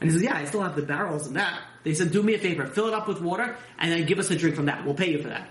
And 0.00 0.10
he 0.10 0.16
says, 0.16 0.22
yeah, 0.22 0.36
I 0.36 0.46
still 0.46 0.62
have 0.62 0.74
the 0.74 0.82
barrels 0.82 1.26
and 1.26 1.36
that. 1.36 1.60
They 1.84 1.92
said, 1.92 2.12
do 2.12 2.22
me 2.22 2.32
a 2.32 2.38
favor, 2.38 2.66
fill 2.66 2.88
it 2.88 2.94
up 2.94 3.06
with 3.06 3.20
water 3.20 3.56
and 3.78 3.92
then 3.92 4.06
give 4.06 4.18
us 4.18 4.30
a 4.30 4.36
drink 4.36 4.56
from 4.56 4.66
that. 4.66 4.86
We'll 4.86 4.94
pay 4.94 5.10
you 5.10 5.20
for 5.20 5.28
that. 5.28 5.50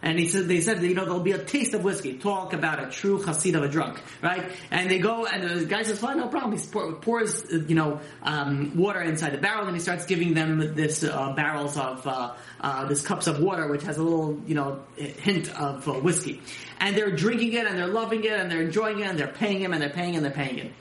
And 0.00 0.16
he 0.16 0.28
said, 0.28 0.46
they 0.46 0.60
said, 0.60 0.80
you 0.80 0.94
know, 0.94 1.04
there'll 1.04 1.18
be 1.18 1.32
a 1.32 1.44
taste 1.44 1.74
of 1.74 1.82
whiskey. 1.82 2.18
Talk 2.18 2.52
about 2.52 2.80
a 2.80 2.88
true 2.88 3.18
chassid 3.18 3.56
of 3.56 3.64
a 3.64 3.68
drunk, 3.68 4.00
right? 4.22 4.52
And 4.70 4.88
they 4.88 5.00
go, 5.00 5.26
and 5.26 5.42
the 5.42 5.64
guy 5.64 5.82
says, 5.82 5.98
fine, 5.98 6.18
no 6.18 6.28
problem. 6.28 6.56
He 6.56 6.64
pours, 7.00 7.44
you 7.50 7.74
know, 7.74 8.00
um, 8.22 8.76
water 8.76 9.02
inside 9.02 9.32
the 9.32 9.38
barrel, 9.38 9.66
and 9.66 9.74
he 9.74 9.80
starts 9.80 10.06
giving 10.06 10.34
them 10.34 10.76
this 10.76 11.02
uh, 11.02 11.32
barrels 11.32 11.76
of, 11.76 12.06
uh, 12.06 12.34
uh, 12.60 12.84
this 12.86 13.04
cups 13.04 13.26
of 13.26 13.40
water, 13.40 13.66
which 13.66 13.82
has 13.82 13.96
a 13.96 14.02
little, 14.02 14.40
you 14.46 14.54
know, 14.54 14.84
hint 14.96 15.52
of 15.58 15.88
uh, 15.88 15.94
whiskey. 15.94 16.42
And 16.78 16.96
they're 16.96 17.16
drinking 17.16 17.54
it, 17.54 17.66
and 17.66 17.76
they're 17.76 17.88
loving 17.88 18.22
it, 18.22 18.32
and 18.32 18.48
they're 18.48 18.62
enjoying 18.62 19.00
it, 19.00 19.08
and 19.08 19.18
they're 19.18 19.26
paying 19.26 19.60
him, 19.60 19.72
and 19.72 19.82
they're 19.82 19.90
paying, 19.90 20.14
and 20.14 20.24
they're 20.24 20.30
paying 20.30 20.58
him. 20.58 20.74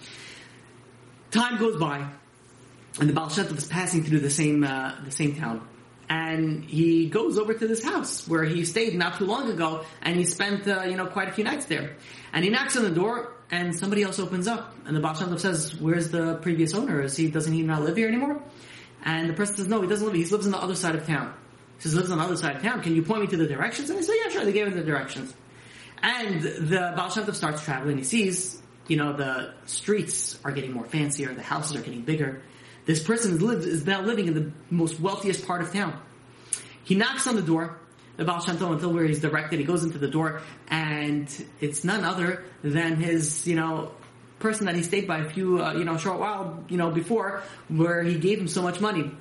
Time 1.32 1.58
goes 1.58 1.80
by, 1.80 2.08
and 3.00 3.10
the 3.10 3.14
Baal 3.14 3.30
is 3.30 3.68
passing 3.68 4.04
through 4.04 4.20
the 4.20 4.30
same, 4.30 4.64
uh, 4.64 4.94
the 5.04 5.12
same 5.12 5.36
town 5.36 5.68
and 6.10 6.64
he 6.64 7.08
goes 7.10 7.38
over 7.38 7.54
to 7.54 7.68
this 7.68 7.84
house 7.84 8.28
where 8.28 8.44
he 8.44 8.64
stayed 8.64 8.96
not 8.96 9.18
too 9.18 9.26
long 9.26 9.50
ago, 9.50 9.86
and 10.02 10.16
he 10.16 10.26
spent 10.26 10.68
uh, 10.68 10.84
you 10.84 10.96
know 10.96 11.08
quite 11.08 11.28
a 11.28 11.32
few 11.32 11.44
nights 11.44 11.66
there. 11.66 11.98
And 12.34 12.44
he 12.44 12.50
knocks 12.50 12.78
on 12.78 12.84
the 12.84 12.92
door, 12.92 13.34
and 13.52 13.76
somebody 13.76 14.04
else 14.04 14.20
opens 14.20 14.48
up, 14.48 14.74
and 14.86 14.96
the 14.96 15.02
Baal 15.02 15.16
says, 15.16 15.76
"Where's 15.80 16.10
the 16.10 16.36
previous 16.36 16.74
owner? 16.74 17.02
Is 17.02 17.18
he 17.18 17.30
doesn't 17.30 17.54
he 17.54 17.62
not 17.64 17.82
live 17.84 17.98
here 17.98 18.08
anymore?" 18.08 18.42
And 19.04 19.30
the 19.30 19.34
person 19.34 19.58
says, 19.58 19.68
"No, 19.68 19.82
he 19.82 19.88
doesn't 19.88 20.06
live. 20.06 20.16
here. 20.16 20.26
He 20.26 20.32
lives 20.32 20.46
on 20.46 20.52
the 20.52 20.62
other 20.62 20.76
side 20.76 20.96
of 20.96 21.06
town." 21.06 21.34
He 21.78 21.84
says, 21.84 21.96
"Lives 21.96 22.12
on 22.12 22.18
the 22.18 22.24
other 22.24 22.38
side 22.38 22.56
of 22.56 22.62
town. 22.62 22.82
Can 22.82 22.96
you 22.96 23.04
point 23.04 23.22
me 23.22 23.28
to 23.28 23.38
the 23.38 23.48
directions?" 23.48 23.90
And 23.90 24.00
they 24.00 24.04
say, 24.04 24.14
"Yeah, 24.24 24.30
sure." 24.30 24.46
They 24.46 24.54
gave 24.54 24.68
him 24.68 24.76
the 24.76 24.84
directions, 24.84 25.34
and 26.02 26.42
the 26.42 26.94
Baal 26.96 27.10
starts 27.10 27.64
traveling. 27.64 27.98
He 27.98 28.04
sees, 28.04 28.62
you 28.88 28.96
know, 28.96 29.14
the 29.14 29.54
streets 29.66 30.40
are 30.46 30.52
getting 30.52 30.72
more 30.72 30.86
fancier, 30.86 31.34
the 31.34 31.42
houses 31.42 31.76
are 31.76 31.82
getting 31.82 32.02
bigger. 32.02 32.42
This 32.88 33.04
person 33.04 33.38
lives, 33.40 33.66
is 33.66 33.86
now 33.86 34.02
living 34.02 34.28
in 34.28 34.34
the 34.34 34.52
most 34.72 35.00
wealthiest 35.00 35.46
part 35.46 35.62
of 35.62 35.74
town. 35.74 36.02
He 36.86 36.96
knocks 36.96 37.28
on 37.28 37.36
the 37.36 37.42
door, 37.42 37.78
the 38.16 38.24
Baal 38.24 38.40
Shem 38.40 38.58
Tov, 38.58 38.72
until 38.72 38.94
where 38.94 39.04
he's 39.04 39.20
directed. 39.20 39.60
He 39.60 39.66
goes 39.66 39.84
into 39.84 39.98
the 39.98 40.08
door, 40.08 40.42
and 40.70 41.28
it's 41.60 41.84
none 41.84 42.06
other 42.06 42.46
than 42.64 42.96
his, 42.96 43.46
you 43.46 43.58
know, 43.58 43.92
person 44.40 44.68
that 44.68 44.76
he 44.76 44.84
stayed 44.84 45.06
by 45.06 45.18
a 45.20 45.30
few, 45.30 45.62
uh, 45.62 45.74
you 45.74 45.84
know, 45.84 45.98
short 45.98 46.18
while, 46.18 46.64
you 46.70 46.78
know, 46.78 46.90
before, 46.90 47.44
where 47.68 48.04
he 48.04 48.18
gave 48.18 48.40
him 48.40 48.48
so 48.48 48.62
much 48.62 48.80
money. 48.80 49.12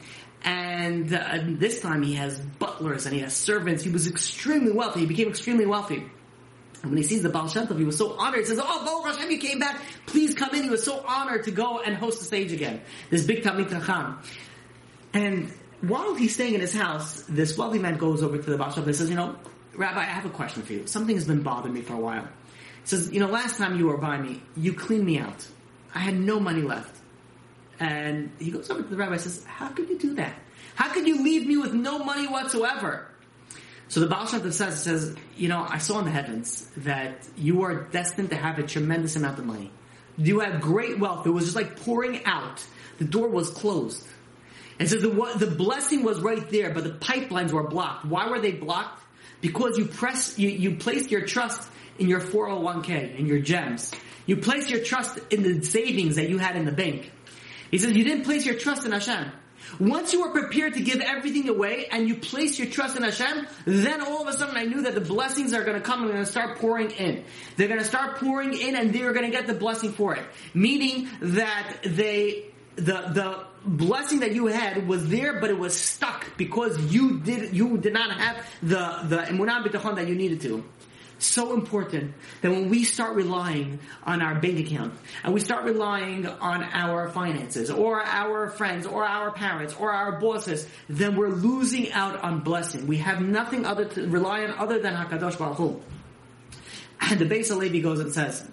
And 0.44 1.12
uh, 1.12 1.38
this 1.42 1.80
time 1.80 2.02
he 2.02 2.14
has 2.14 2.38
butlers 2.38 3.04
and 3.04 3.14
he 3.14 3.20
has 3.22 3.34
servants. 3.34 3.82
He 3.82 3.90
was 3.90 4.06
extremely 4.06 4.70
wealthy. 4.70 5.00
He 5.00 5.06
became 5.06 5.28
extremely 5.28 5.66
wealthy. 5.66 6.08
When 6.88 6.96
he 6.96 7.02
sees 7.02 7.22
the 7.22 7.28
Baal 7.28 7.48
Shem 7.48 7.66
Tov, 7.66 7.78
he 7.78 7.84
was 7.84 7.96
so 7.96 8.16
honored. 8.18 8.40
He 8.40 8.46
says, 8.46 8.60
"Oh, 8.62 8.84
Baruch 8.84 9.16
Hashem, 9.16 9.30
you 9.30 9.38
came 9.38 9.58
back. 9.58 9.80
Please 10.06 10.34
come 10.34 10.54
in." 10.54 10.64
He 10.64 10.70
was 10.70 10.84
so 10.84 11.04
honored 11.06 11.44
to 11.44 11.50
go 11.50 11.80
and 11.80 11.96
host 11.96 12.18
the 12.18 12.24
stage 12.24 12.52
again. 12.52 12.80
This 13.10 13.24
big 13.24 13.42
Talmid 13.42 13.70
Chacham. 13.70 14.18
And 15.12 15.52
while 15.80 16.14
he's 16.14 16.34
staying 16.34 16.54
in 16.54 16.60
his 16.60 16.74
house, 16.74 17.22
this 17.28 17.56
wealthy 17.56 17.78
man 17.78 17.96
goes 17.96 18.22
over 18.22 18.38
to 18.38 18.50
the 18.50 18.56
Baal 18.56 18.72
Shem 18.72 18.84
Tov 18.84 18.86
and 18.86 18.96
says, 18.96 19.10
"You 19.10 19.16
know, 19.16 19.36
Rabbi, 19.74 20.00
I 20.00 20.04
have 20.04 20.26
a 20.26 20.30
question 20.30 20.62
for 20.62 20.72
you. 20.72 20.86
Something 20.86 21.16
has 21.16 21.26
been 21.26 21.42
bothering 21.42 21.74
me 21.74 21.82
for 21.82 21.94
a 21.94 22.00
while." 22.00 22.28
He 22.82 22.88
says, 22.88 23.10
"You 23.12 23.20
know, 23.20 23.28
last 23.28 23.58
time 23.58 23.78
you 23.78 23.86
were 23.86 23.98
by 23.98 24.18
me, 24.18 24.42
you 24.56 24.72
cleaned 24.72 25.04
me 25.04 25.18
out. 25.18 25.46
I 25.94 26.00
had 26.00 26.14
no 26.18 26.38
money 26.38 26.62
left. 26.62 26.94
And 27.80 28.30
he 28.38 28.50
goes 28.50 28.70
over 28.70 28.82
to 28.82 28.88
the 28.88 28.96
rabbi 28.96 29.12
and 29.12 29.20
says, 29.20 29.44
how 29.44 29.68
could 29.68 29.88
you 29.88 29.98
do 29.98 30.14
that? 30.14 30.34
How 30.74 30.92
could 30.92 31.06
you 31.06 31.22
leave 31.22 31.46
me 31.46 31.56
with 31.56 31.74
no 31.74 31.98
money 31.98 32.26
whatsoever? 32.26 33.08
So 33.88 34.00
the 34.00 34.06
Baal 34.06 34.26
Shem 34.26 34.40
Tov 34.40 34.52
says, 34.52 34.82
says, 34.82 35.14
you 35.36 35.48
know, 35.48 35.64
I 35.68 35.78
saw 35.78 35.98
in 36.00 36.04
the 36.04 36.10
heavens 36.10 36.68
that 36.78 37.26
you 37.36 37.62
are 37.62 37.84
destined 37.84 38.30
to 38.30 38.36
have 38.36 38.58
a 38.58 38.64
tremendous 38.64 39.16
amount 39.16 39.38
of 39.38 39.44
money. 39.44 39.70
You 40.16 40.40
have 40.40 40.60
great 40.60 40.98
wealth. 40.98 41.26
It 41.26 41.30
was 41.30 41.44
just 41.44 41.56
like 41.56 41.80
pouring 41.80 42.24
out. 42.24 42.64
The 42.98 43.04
door 43.04 43.28
was 43.28 43.50
closed. 43.50 44.06
And 44.78 44.88
so 44.88 44.98
the, 44.98 45.38
the 45.38 45.54
blessing 45.54 46.02
was 46.02 46.20
right 46.20 46.48
there, 46.50 46.72
but 46.74 46.84
the 46.84 46.90
pipelines 46.90 47.52
were 47.52 47.68
blocked. 47.68 48.04
Why 48.04 48.28
were 48.28 48.40
they 48.40 48.52
blocked? 48.52 49.02
Because 49.40 49.78
you 49.78 49.86
press, 49.86 50.38
you, 50.38 50.48
you 50.48 50.76
placed 50.76 51.10
your 51.10 51.22
trust 51.22 51.70
in 51.98 52.08
your 52.08 52.20
401k 52.20 53.18
and 53.18 53.28
your 53.28 53.38
gems. 53.38 53.92
You 54.26 54.38
placed 54.38 54.70
your 54.70 54.82
trust 54.82 55.18
in 55.30 55.42
the 55.42 55.64
savings 55.64 56.16
that 56.16 56.28
you 56.28 56.38
had 56.38 56.56
in 56.56 56.64
the 56.64 56.72
bank. 56.72 57.12
He 57.70 57.78
says 57.78 57.92
you 57.92 58.04
didn't 58.04 58.24
place 58.24 58.44
your 58.44 58.56
trust 58.56 58.84
in 58.84 58.92
Hashem. 58.92 59.30
Once 59.78 60.12
you 60.12 60.22
are 60.22 60.30
prepared 60.30 60.74
to 60.74 60.80
give 60.80 61.00
everything 61.00 61.48
away 61.48 61.86
and 61.90 62.08
you 62.08 62.16
place 62.16 62.58
your 62.58 62.68
trust 62.68 62.96
in 62.96 63.02
Hashem, 63.02 63.46
then 63.64 64.00
all 64.00 64.22
of 64.22 64.28
a 64.28 64.36
sudden 64.36 64.56
I 64.56 64.64
knew 64.64 64.82
that 64.82 64.94
the 64.94 65.00
blessings 65.00 65.52
are 65.52 65.64
going 65.64 65.76
to 65.76 65.82
come 65.82 66.02
and 66.02 66.10
going 66.10 66.24
to 66.24 66.30
start 66.30 66.58
pouring 66.58 66.90
in. 66.92 67.24
They're 67.56 67.68
going 67.68 67.80
to 67.80 67.86
start 67.86 68.16
pouring 68.18 68.54
in 68.54 68.76
and 68.76 68.92
they're 68.92 69.12
going 69.12 69.26
to 69.26 69.36
get 69.36 69.46
the 69.46 69.54
blessing 69.54 69.92
for 69.92 70.14
it. 70.14 70.24
Meaning 70.54 71.08
that 71.20 71.78
they, 71.84 72.46
the, 72.76 72.82
the 72.82 73.44
blessing 73.64 74.20
that 74.20 74.32
you 74.32 74.46
had 74.46 74.86
was 74.86 75.08
there, 75.08 75.40
but 75.40 75.50
it 75.50 75.58
was 75.58 75.78
stuck 75.78 76.36
because 76.36 76.78
you 76.92 77.20
did, 77.20 77.54
you 77.54 77.78
did 77.78 77.92
not 77.92 78.18
have 78.18 78.46
the, 78.62 79.00
the 79.04 79.18
emunah 79.18 79.96
that 79.96 80.08
you 80.08 80.14
needed 80.14 80.40
to 80.42 80.64
so 81.18 81.54
important 81.54 82.14
that 82.42 82.50
when 82.50 82.68
we 82.68 82.84
start 82.84 83.14
relying 83.14 83.78
on 84.04 84.20
our 84.20 84.34
bank 84.34 84.60
account 84.60 84.94
and 85.24 85.32
we 85.32 85.40
start 85.40 85.64
relying 85.64 86.26
on 86.26 86.62
our 86.64 87.08
finances 87.08 87.70
or 87.70 88.02
our 88.02 88.48
friends 88.50 88.86
or 88.86 89.04
our 89.04 89.30
parents 89.30 89.74
or 89.78 89.92
our 89.92 90.20
bosses, 90.20 90.68
then 90.88 91.16
we're 91.16 91.30
losing 91.30 91.90
out 91.92 92.22
on 92.22 92.40
blessing. 92.40 92.86
We 92.86 92.98
have 92.98 93.20
nothing 93.20 93.64
other 93.64 93.86
to 93.86 94.08
rely 94.08 94.44
on 94.44 94.50
other 94.58 94.78
than 94.78 94.94
Hakadosh 94.94 95.38
Baruch 95.38 95.56
Hu. 95.56 95.80
And 97.00 97.18
the 97.18 97.24
Beis 97.24 97.48
Halevi 97.48 97.80
goes 97.80 98.00
and 98.00 98.12
says 98.12 98.46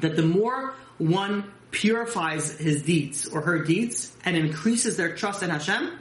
that 0.00 0.16
the 0.16 0.22
more 0.22 0.74
one 0.98 1.52
purifies 1.70 2.58
his 2.58 2.82
deeds 2.82 3.28
or 3.28 3.42
her 3.42 3.62
deeds 3.62 4.14
and 4.24 4.36
increases 4.36 4.96
their 4.96 5.14
trust 5.14 5.42
in 5.42 5.50
Hashem, 5.50 5.98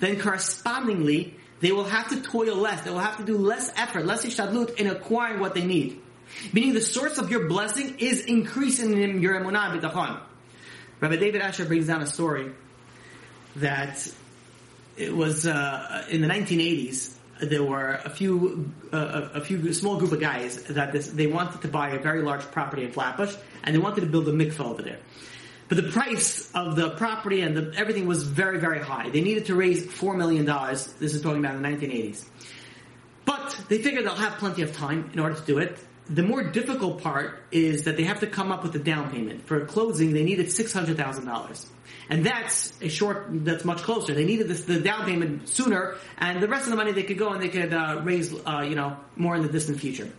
then 0.00 0.18
correspondingly 0.18 1.36
they 1.60 1.72
will 1.72 1.84
have 1.84 2.08
to 2.08 2.20
toil 2.20 2.56
less. 2.56 2.82
They 2.82 2.90
will 2.90 2.98
have 2.98 3.18
to 3.18 3.24
do 3.24 3.36
less 3.36 3.70
effort, 3.76 4.06
less 4.06 4.24
ishtadlut 4.24 4.76
in 4.76 4.86
acquiring 4.86 5.40
what 5.40 5.54
they 5.54 5.64
need. 5.64 6.00
Meaning 6.52 6.74
the 6.74 6.80
source 6.80 7.18
of 7.18 7.30
your 7.30 7.48
blessing 7.48 7.98
is 7.98 8.24
increasing 8.24 9.00
in 9.00 9.20
your 9.20 9.38
emunah 9.38 9.78
bitachon. 9.78 10.20
Rabbi 11.00 11.16
David 11.16 11.42
Asher 11.42 11.64
brings 11.64 11.86
down 11.86 12.02
a 12.02 12.06
story 12.06 12.52
that 13.56 14.06
it 14.96 15.14
was 15.14 15.46
uh, 15.46 16.04
in 16.10 16.20
the 16.20 16.28
1980s. 16.28 17.14
There 17.42 17.64
were 17.64 18.00
a 18.04 18.10
few, 18.10 18.70
uh, 18.92 19.30
a 19.34 19.40
few 19.40 19.72
small 19.72 19.96
group 19.96 20.12
of 20.12 20.20
guys 20.20 20.62
that 20.64 20.92
this, 20.92 21.08
they 21.08 21.26
wanted 21.26 21.62
to 21.62 21.68
buy 21.68 21.90
a 21.90 21.98
very 21.98 22.22
large 22.22 22.42
property 22.42 22.84
in 22.84 22.92
Flatbush, 22.92 23.34
and 23.64 23.74
they 23.74 23.78
wanted 23.78 24.02
to 24.02 24.06
build 24.06 24.28
a 24.28 24.32
mikveh 24.32 24.60
over 24.60 24.82
there. 24.82 24.98
But 25.70 25.76
the 25.84 25.90
price 25.90 26.50
of 26.52 26.74
the 26.74 26.90
property 26.90 27.42
and 27.42 27.56
the, 27.56 27.72
everything 27.78 28.06
was 28.06 28.24
very, 28.24 28.58
very 28.58 28.80
high. 28.80 29.08
They 29.08 29.20
needed 29.20 29.46
to 29.46 29.54
raise 29.54 29.86
$4 29.86 30.16
million. 30.16 30.44
This 30.44 31.14
is 31.14 31.22
talking 31.22 31.38
about 31.38 31.62
the 31.62 31.68
1980s. 31.68 32.24
But 33.24 33.56
they 33.68 33.78
figured 33.78 34.04
they'll 34.04 34.16
have 34.16 34.38
plenty 34.38 34.62
of 34.62 34.74
time 34.74 35.10
in 35.12 35.20
order 35.20 35.36
to 35.36 35.46
do 35.46 35.58
it. 35.58 35.78
The 36.08 36.24
more 36.24 36.42
difficult 36.42 37.04
part 37.04 37.38
is 37.52 37.84
that 37.84 37.96
they 37.96 38.02
have 38.02 38.18
to 38.18 38.26
come 38.26 38.50
up 38.50 38.64
with 38.64 38.74
a 38.74 38.80
down 38.80 39.12
payment. 39.12 39.46
For 39.46 39.64
closing, 39.64 40.12
they 40.12 40.24
needed 40.24 40.46
$600,000. 40.46 41.66
And 42.08 42.26
that's 42.26 42.72
a 42.82 42.88
short, 42.88 43.28
that's 43.30 43.64
much 43.64 43.84
closer. 43.84 44.12
They 44.12 44.24
needed 44.24 44.48
this, 44.48 44.64
the 44.64 44.80
down 44.80 45.04
payment 45.04 45.48
sooner, 45.48 45.98
and 46.18 46.42
the 46.42 46.48
rest 46.48 46.64
of 46.64 46.70
the 46.70 46.76
money 46.76 46.90
they 46.90 47.04
could 47.04 47.18
go 47.18 47.28
and 47.32 47.40
they 47.40 47.48
could 47.48 47.72
uh, 47.72 48.00
raise, 48.02 48.34
uh, 48.44 48.66
you 48.68 48.74
know, 48.74 48.96
more 49.14 49.36
in 49.36 49.42
the 49.42 49.48
distant 49.48 49.78
future. 49.78 50.10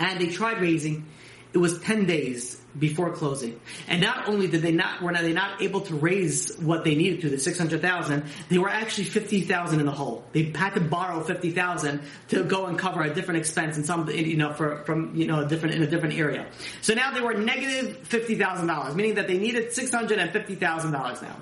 And 0.00 0.20
they 0.20 0.26
tried 0.26 0.60
raising. 0.60 1.06
It 1.52 1.58
was 1.58 1.78
10 1.80 2.06
days 2.06 2.60
before 2.78 3.12
closing. 3.12 3.58
And 3.88 4.00
not 4.00 4.28
only 4.28 4.48
did 4.48 4.62
they 4.62 4.72
not 4.72 5.02
were 5.02 5.12
they 5.12 5.32
not 5.32 5.62
able 5.62 5.80
to 5.82 5.94
raise 5.94 6.56
what 6.56 6.84
they 6.84 6.94
needed 6.94 7.22
to 7.22 7.30
the 7.30 7.38
six 7.38 7.58
hundred 7.58 7.82
thousand, 7.82 8.24
they 8.48 8.58
were 8.58 8.68
actually 8.68 9.04
fifty 9.04 9.40
thousand 9.40 9.80
in 9.80 9.86
the 9.86 9.92
hole. 9.92 10.24
They 10.32 10.44
had 10.44 10.74
to 10.74 10.80
borrow 10.80 11.22
fifty 11.22 11.50
thousand 11.50 12.02
to 12.28 12.44
go 12.44 12.66
and 12.66 12.78
cover 12.78 13.02
a 13.02 13.14
different 13.14 13.38
expense 13.38 13.76
in 13.76 13.84
some 13.84 14.08
you 14.10 14.36
know 14.36 14.52
for 14.52 14.84
from 14.84 15.14
you 15.14 15.26
know 15.26 15.40
a 15.40 15.48
different 15.48 15.74
in 15.74 15.82
a 15.82 15.86
different 15.86 16.16
area. 16.16 16.46
So 16.82 16.94
now 16.94 17.12
they 17.12 17.20
were 17.20 17.34
negative 17.34 17.98
fifty 18.06 18.34
thousand 18.36 18.66
dollars, 18.66 18.94
meaning 18.94 19.14
that 19.14 19.26
they 19.26 19.38
needed 19.38 19.72
six 19.72 19.90
hundred 19.90 20.18
and 20.18 20.30
fifty 20.30 20.54
thousand 20.54 20.92
dollars 20.92 21.22
now. 21.22 21.36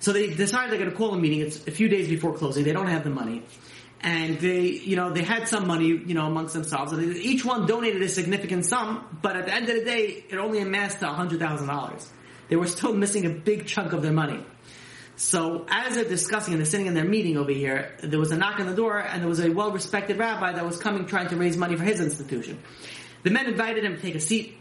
So 0.00 0.12
they 0.12 0.34
decided 0.34 0.72
they're 0.72 0.80
going 0.80 0.90
to 0.90 0.96
call 0.96 1.14
a 1.14 1.18
meeting. 1.18 1.40
It's 1.40 1.64
a 1.68 1.70
few 1.70 1.88
days 1.88 2.08
before 2.08 2.34
closing. 2.34 2.64
They 2.64 2.72
don't 2.72 2.88
have 2.88 3.04
the 3.04 3.10
money 3.10 3.44
and 4.02 4.38
they, 4.40 4.62
you 4.62 4.96
know, 4.96 5.10
they 5.10 5.22
had 5.22 5.48
some 5.48 5.66
money, 5.66 5.86
you 5.86 6.14
know, 6.14 6.26
amongst 6.26 6.54
themselves. 6.54 6.92
And 6.92 7.16
each 7.16 7.44
one 7.44 7.66
donated 7.66 8.02
a 8.02 8.08
significant 8.08 8.66
sum, 8.66 9.18
but 9.22 9.36
at 9.36 9.46
the 9.46 9.54
end 9.54 9.68
of 9.68 9.76
the 9.76 9.84
day, 9.84 10.24
it 10.28 10.36
only 10.36 10.58
amassed 10.58 11.00
to 11.00 11.06
hundred 11.06 11.40
thousand 11.40 11.68
dollars. 11.68 12.10
They 12.48 12.56
were 12.56 12.66
still 12.66 12.94
missing 12.94 13.26
a 13.26 13.30
big 13.30 13.66
chunk 13.66 13.92
of 13.92 14.02
their 14.02 14.12
money. 14.12 14.44
So 15.16 15.66
as 15.68 15.94
they're 15.94 16.04
discussing 16.04 16.54
and 16.54 16.60
they're 16.60 16.66
sitting 16.66 16.86
in 16.86 16.94
their 16.94 17.04
meeting 17.04 17.36
over 17.36 17.52
here, 17.52 17.96
there 18.02 18.18
was 18.18 18.32
a 18.32 18.36
knock 18.36 18.58
on 18.58 18.66
the 18.66 18.74
door, 18.74 18.98
and 18.98 19.22
there 19.22 19.28
was 19.28 19.40
a 19.40 19.50
well-respected 19.50 20.18
rabbi 20.18 20.52
that 20.52 20.66
was 20.66 20.78
coming 20.78 21.06
trying 21.06 21.28
to 21.28 21.36
raise 21.36 21.56
money 21.56 21.76
for 21.76 21.84
his 21.84 22.00
institution. 22.00 22.58
The 23.22 23.30
men 23.30 23.46
invited 23.46 23.84
him 23.84 23.94
to 23.94 24.02
take 24.02 24.16
a 24.16 24.20
seat. 24.20 24.56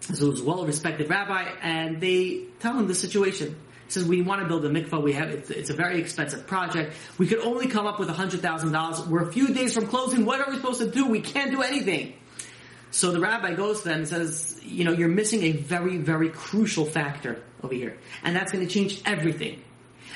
So 0.00 0.26
it 0.26 0.30
was 0.30 0.40
a 0.42 0.44
well-respected 0.44 1.10
rabbi, 1.10 1.42
and 1.60 2.00
they 2.00 2.44
tell 2.60 2.78
him 2.78 2.86
the 2.86 2.94
situation 2.94 3.56
says 3.88 4.04
we 4.04 4.22
want 4.22 4.42
to 4.42 4.48
build 4.48 4.64
a 4.64 4.70
mikvah. 4.70 5.02
We 5.02 5.12
have 5.12 5.30
it's, 5.30 5.50
it's, 5.50 5.70
a 5.70 5.74
very 5.74 6.00
expensive 6.00 6.46
project. 6.46 6.94
We 7.18 7.26
could 7.26 7.40
only 7.40 7.68
come 7.68 7.86
up 7.86 7.98
with 7.98 8.08
hundred 8.08 8.40
thousand 8.40 8.72
dollars. 8.72 9.06
We're 9.06 9.28
a 9.28 9.32
few 9.32 9.54
days 9.54 9.74
from 9.74 9.86
closing. 9.86 10.24
What 10.24 10.40
are 10.40 10.50
we 10.50 10.56
supposed 10.56 10.80
to 10.80 10.90
do? 10.90 11.06
We 11.06 11.20
can't 11.20 11.50
do 11.50 11.62
anything. 11.62 12.14
So 12.90 13.10
the 13.10 13.20
rabbi 13.20 13.54
goes 13.54 13.82
to 13.82 13.88
them 13.88 13.98
and 13.98 14.08
says, 14.08 14.58
you 14.64 14.84
know, 14.84 14.92
you're 14.92 15.08
missing 15.08 15.42
a 15.42 15.52
very, 15.52 15.98
very 15.98 16.30
crucial 16.30 16.84
factor 16.84 17.42
over 17.62 17.74
here, 17.74 17.98
and 18.22 18.34
that's 18.34 18.52
going 18.52 18.66
to 18.66 18.72
change 18.72 19.02
everything. 19.04 19.62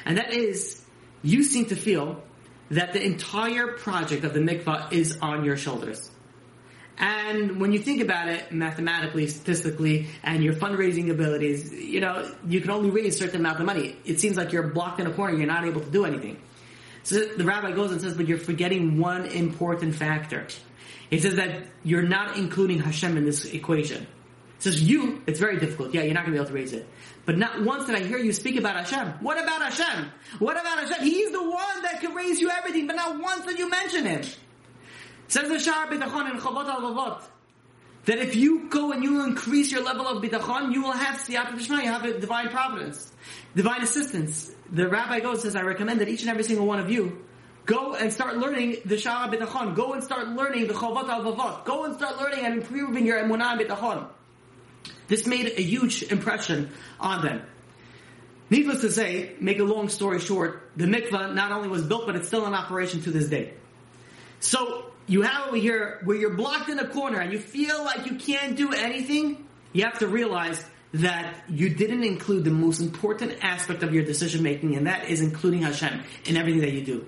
And 0.04 0.16
that 0.16 0.32
is, 0.32 0.82
you 1.22 1.42
seem 1.42 1.66
to 1.66 1.76
feel 1.76 2.22
that 2.70 2.92
the 2.92 3.04
entire 3.04 3.66
project 3.68 4.24
of 4.24 4.32
the 4.32 4.40
mikvah 4.40 4.92
is 4.92 5.18
on 5.20 5.44
your 5.44 5.56
shoulders. 5.56 6.09
And 7.01 7.59
when 7.59 7.72
you 7.72 7.78
think 7.78 8.03
about 8.03 8.28
it 8.28 8.53
mathematically, 8.53 9.26
statistically, 9.26 10.09
and 10.22 10.44
your 10.44 10.53
fundraising 10.53 11.11
abilities, 11.11 11.72
you 11.72 11.98
know, 11.98 12.30
you 12.46 12.61
can 12.61 12.70
only 12.70 12.90
raise 12.90 13.14
a 13.14 13.18
certain 13.18 13.40
amount 13.40 13.59
of 13.59 13.64
money. 13.64 13.96
It 14.05 14.20
seems 14.20 14.36
like 14.36 14.53
you're 14.53 14.68
blocked 14.68 15.01
in 15.01 15.07
a 15.07 15.12
corner, 15.12 15.34
you're 15.34 15.46
not 15.46 15.64
able 15.64 15.80
to 15.80 15.90
do 15.90 16.05
anything. 16.05 16.38
So 17.03 17.24
the 17.24 17.44
rabbi 17.44 17.72
goes 17.72 17.90
and 17.90 18.03
says, 18.03 18.14
but 18.14 18.28
you're 18.28 18.36
forgetting 18.36 18.98
one 18.98 19.24
important 19.24 19.94
factor. 19.94 20.46
He 21.09 21.18
says 21.18 21.36
that 21.36 21.62
you're 21.82 22.03
not 22.03 22.36
including 22.36 22.80
Hashem 22.80 23.16
in 23.16 23.24
this 23.24 23.46
equation. 23.46 24.07
He 24.59 24.62
says, 24.62 24.82
you, 24.82 25.22
it's 25.26 25.40
very 25.40 25.59
difficult. 25.59 25.94
Yeah, 25.94 26.03
you're 26.03 26.12
not 26.12 26.26
going 26.26 26.36
to 26.36 26.42
be 26.42 26.44
able 26.44 26.48
to 26.48 26.55
raise 26.55 26.74
it. 26.74 26.86
But 27.24 27.38
not 27.38 27.62
once 27.62 27.86
did 27.86 27.94
I 27.94 28.05
hear 28.05 28.18
you 28.18 28.34
speak 28.34 28.59
about 28.59 28.76
Hashem. 28.76 29.14
What 29.22 29.42
about 29.42 29.62
Hashem? 29.62 30.11
What 30.38 30.61
about 30.61 30.86
Hashem? 30.86 31.03
He's 31.03 31.32
the 31.32 31.42
one 31.42 31.82
that 31.82 32.03
can 32.03 32.14
raise 32.14 32.42
you 32.42 32.51
everything, 32.51 32.86
but 32.86 32.96
not 32.96 33.18
once 33.18 33.46
did 33.46 33.59
you 33.59 33.70
mention 33.70 34.05
him. 34.05 34.22
Says 35.30 35.48
the 35.48 35.54
Sha'ar 35.54 35.86
Bitachon 35.86 36.32
in 36.32 36.40
Chavot 36.40 36.66
al 36.66 37.22
that 38.06 38.18
if 38.18 38.34
you 38.34 38.68
go 38.68 38.90
and 38.90 39.04
you 39.04 39.22
increase 39.24 39.70
your 39.70 39.84
level 39.84 40.08
of 40.08 40.20
bitachon, 40.20 40.72
you 40.72 40.82
will 40.82 40.90
have 40.90 41.20
siyat 41.20 41.52
d'shma, 41.52 41.84
you 41.84 41.88
have 41.88 42.04
a 42.04 42.18
divine 42.18 42.48
providence, 42.48 43.12
divine 43.54 43.80
assistance. 43.82 44.50
The 44.72 44.88
rabbi 44.88 45.20
goes 45.20 45.42
says, 45.42 45.54
I 45.54 45.62
recommend 45.62 46.00
that 46.00 46.08
each 46.08 46.22
and 46.22 46.30
every 46.30 46.42
single 46.42 46.66
one 46.66 46.80
of 46.80 46.90
you 46.90 47.24
go 47.64 47.94
and 47.94 48.12
start 48.12 48.38
learning 48.38 48.78
the 48.84 48.96
Sha'ar 48.96 49.32
Bitachon. 49.32 49.76
Go 49.76 49.92
and 49.92 50.02
start 50.02 50.26
learning 50.30 50.66
the 50.66 50.74
Chavot 50.74 51.08
al 51.08 51.62
Go 51.64 51.84
and 51.84 51.94
start 51.94 52.18
learning 52.18 52.44
and 52.44 52.54
improving 52.54 53.06
your 53.06 53.22
emunah 53.22 53.56
bitachon. 53.56 54.08
This 55.06 55.28
made 55.28 55.46
a 55.46 55.62
huge 55.62 56.02
impression 56.02 56.70
on 56.98 57.24
them. 57.24 57.42
Needless 58.50 58.80
to 58.80 58.90
say, 58.90 59.36
make 59.38 59.60
a 59.60 59.64
long 59.64 59.90
story 59.90 60.18
short, 60.18 60.72
the 60.74 60.86
mikvah 60.86 61.34
not 61.34 61.52
only 61.52 61.68
was 61.68 61.84
built, 61.84 62.06
but 62.06 62.16
it's 62.16 62.26
still 62.26 62.46
in 62.46 62.54
operation 62.54 63.02
to 63.02 63.12
this 63.12 63.28
day. 63.28 63.54
So 64.40 64.90
you 65.11 65.22
have 65.22 65.48
over 65.48 65.56
here 65.56 66.00
where 66.04 66.16
you're 66.16 66.34
blocked 66.34 66.68
in 66.68 66.78
a 66.78 66.86
corner 66.86 67.18
and 67.18 67.32
you 67.32 67.40
feel 67.40 67.84
like 67.84 68.06
you 68.06 68.14
can't 68.14 68.56
do 68.56 68.72
anything, 68.72 69.44
you 69.72 69.82
have 69.82 69.98
to 69.98 70.06
realize 70.06 70.64
that 70.94 71.34
you 71.48 71.68
didn't 71.68 72.04
include 72.04 72.44
the 72.44 72.50
most 72.50 72.80
important 72.80 73.36
aspect 73.42 73.82
of 73.82 73.92
your 73.92 74.04
decision 74.04 74.44
making, 74.44 74.76
and 74.76 74.86
that 74.86 75.08
is 75.08 75.20
including 75.20 75.62
Hashem 75.62 76.02
in 76.26 76.36
everything 76.36 76.61
that 76.61 76.72
you 76.72 76.82
do. 76.82 77.06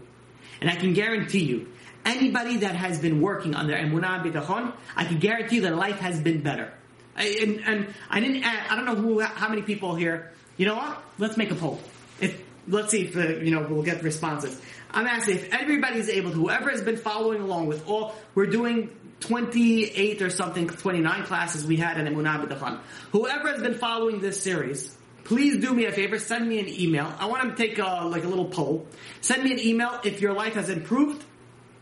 And 0.61 0.69
I 0.69 0.75
can 0.75 0.95
guarantee 0.95 1.45
you, 1.45 1.69
anybody 2.05 2.59
that 2.59 2.75
has 2.75 2.99
been 2.99 3.21
working 3.21 3.55
on 3.55 3.69
their 3.69 3.79
emunah 3.79 4.25
bitachon, 4.25 4.75
I 4.97 5.05
can 5.05 5.21
guarantee 5.21 5.57
you 5.57 5.63
that 5.63 5.77
life 5.77 6.01
has 6.01 6.21
been 6.21 6.43
better. 6.43 6.73
I, 7.15 7.39
and, 7.41 7.61
and, 7.65 7.95
I 8.11 8.19
didn't 8.19 8.43
add, 8.43 8.67
I 8.69 8.75
don't 8.75 8.85
know 8.85 8.97
who, 8.97 9.21
how 9.21 9.49
many 9.49 9.63
people 9.63 9.95
here, 9.95 10.33
you 10.57 10.67
know 10.67 10.75
what? 10.75 11.01
Let's 11.19 11.37
make 11.37 11.53
a 11.53 11.55
poll. 11.55 11.81
If, 12.21 12.41
let's 12.67 12.91
see 12.91 13.03
if, 13.03 13.17
uh, 13.17 13.39
you 13.39 13.53
know, 13.55 13.67
we'll 13.69 13.83
get 13.83 14.03
responses. 14.03 14.61
I'm 14.93 15.07
asking 15.07 15.37
if 15.37 15.53
everybody's 15.53 16.09
able 16.09 16.31
to, 16.31 16.37
whoever 16.37 16.71
has 16.71 16.83
been 16.83 16.97
following 16.97 17.41
along 17.41 17.67
with 17.67 17.89
all, 17.89 18.15
we're 18.35 18.47
doing 18.47 18.91
28 19.21 20.23
or 20.23 20.31
something, 20.31 20.69
29 20.69 21.25
classes 21.25 21.65
we 21.65 21.77
had 21.77 21.99
in 21.99 22.13
Emunah 22.13 22.47
B'Tachon. 22.47 22.81
Whoever 23.13 23.49
has 23.49 23.63
been 23.63 23.75
following 23.75 24.21
this 24.21 24.43
series, 24.43 24.97
please 25.25 25.61
do 25.61 25.73
me 25.73 25.87
a 25.87 25.93
favor. 25.93 26.19
Send 26.19 26.49
me 26.49 26.59
an 26.59 26.69
email. 26.69 27.13
I 27.19 27.27
want 27.27 27.57
to 27.57 27.67
take 27.67 27.79
a, 27.79 28.07
like 28.07 28.25
a 28.25 28.29
little 28.29 28.47
poll. 28.47 28.87
Send 29.21 29.45
me 29.45 29.53
an 29.53 29.61
email 29.61 30.01
if 30.05 30.21
your 30.21 30.35
life 30.35 30.55
has 30.55 30.69
improved 30.69 31.25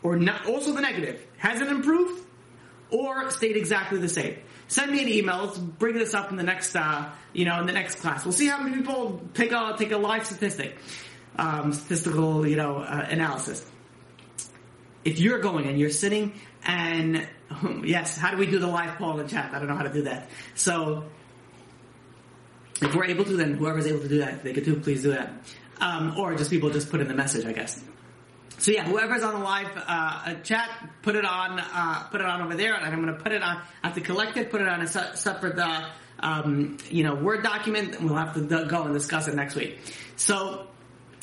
or 0.03 0.17
not. 0.17 0.47
Also 0.47 0.73
the 0.73 0.81
negative. 0.81 1.25
Has 1.39 1.61
it 1.61 1.69
improved 1.69 2.25
or 2.91 3.31
stayed 3.31 3.57
exactly 3.57 3.99
the 3.99 4.09
same? 4.09 4.37
Send 4.69 4.93
me 4.93 5.03
an 5.03 5.09
email. 5.09 5.47
Let's 5.47 5.59
bring 5.59 5.95
this 5.95 6.15
up 6.15 6.31
in 6.31 6.37
the 6.37 6.45
next, 6.45 6.77
uh, 6.77 7.11
you 7.33 7.45
know, 7.45 7.59
in 7.59 7.67
the 7.67 7.73
next 7.73 7.97
class. 7.97 8.25
We'll 8.25 8.33
see 8.33 8.47
how 8.47 8.63
many 8.63 8.77
people 8.77 9.21
take 9.35 9.51
a 9.51 9.75
take 9.77 9.91
a 9.91 9.99
live 9.99 10.25
statistic, 10.27 10.77
um, 11.41 11.73
statistical, 11.73 12.47
you 12.47 12.57
know, 12.57 12.79
uh, 12.79 13.07
analysis. 13.09 13.65
If 15.05 15.19
you're 15.19 15.39
going 15.39 15.67
and 15.67 15.81
you're 15.81 15.91
sitting 15.91 16.35
and 16.65 17.27
yes, 17.85 18.19
how 18.19 18.31
do 18.31 18.37
we 18.37 18.47
do 18.47 18.59
the 18.59 18.67
live 18.67 18.99
poll 18.99 19.19
in 19.19 19.27
chat? 19.27 19.51
I 19.55 19.59
don't 19.59 19.69
know 19.69 19.77
how 19.77 19.85
to 19.85 19.93
do 19.93 20.03
that. 20.03 20.29
So 20.55 21.05
if 22.83 22.95
we're 22.95 23.07
able 23.07 23.25
to, 23.25 23.37
then 23.37 23.55
whoever's 23.55 23.87
able 23.87 24.01
to 24.01 24.09
do 24.09 24.19
that, 24.19 24.45
they 24.45 24.53
could 24.53 24.65
do, 24.65 24.77
please 24.77 25.03
do 25.03 25.13
that. 25.13 25.33
Um, 25.81 26.19
or 26.19 26.35
just 26.35 26.51
people 26.51 26.69
just 26.69 26.91
put 26.91 27.01
in 27.01 27.09
the 27.09 27.15
message, 27.15 27.47
I 27.47 27.53
guess. 27.53 27.83
So 28.59 28.73
yeah, 28.73 28.85
whoever's 28.85 29.23
on 29.23 29.33
the 29.33 29.41
live 29.41 29.69
uh, 29.75 30.35
chat, 30.43 30.69
put 31.01 31.17
it 31.17 31.25
on, 31.25 31.59
uh, 31.59 32.03
put 32.11 32.21
it 32.21 32.27
on 32.27 32.43
over 32.43 32.55
there, 32.55 32.75
and 32.75 32.85
I'm 32.85 33.03
going 33.03 33.17
to 33.17 33.23
put 33.23 33.33
it 33.33 33.43
on. 33.43 33.57
I 33.83 33.87
have 33.87 33.95
to 33.95 34.03
collect 34.03 34.37
it, 34.37 34.51
put 34.51 34.61
it 34.61 34.69
on 34.69 34.83
a 34.83 34.87
se- 34.87 35.13
separate, 35.15 35.59
uh, 35.59 35.89
um, 36.19 36.77
you 36.91 37.03
know, 37.03 37.15
Word 37.15 37.43
document, 37.43 37.95
and 37.95 38.05
we'll 38.05 38.19
have 38.19 38.35
to 38.35 38.43
d- 38.43 38.69
go 38.69 38.83
and 38.83 38.93
discuss 38.93 39.29
it 39.29 39.35
next 39.35 39.55
week. 39.55 39.79
So 40.17 40.67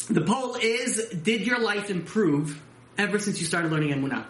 the 0.10 0.22
poll 0.22 0.55
is: 0.55 1.10
Did 1.10 1.41
your 1.41 1.60
life 1.60 1.89
improve 1.89 2.62
ever 2.97 3.20
since 3.20 3.39
you 3.39 3.45
started 3.45 3.72
learning 3.72 3.93
Emunah? 3.93 4.26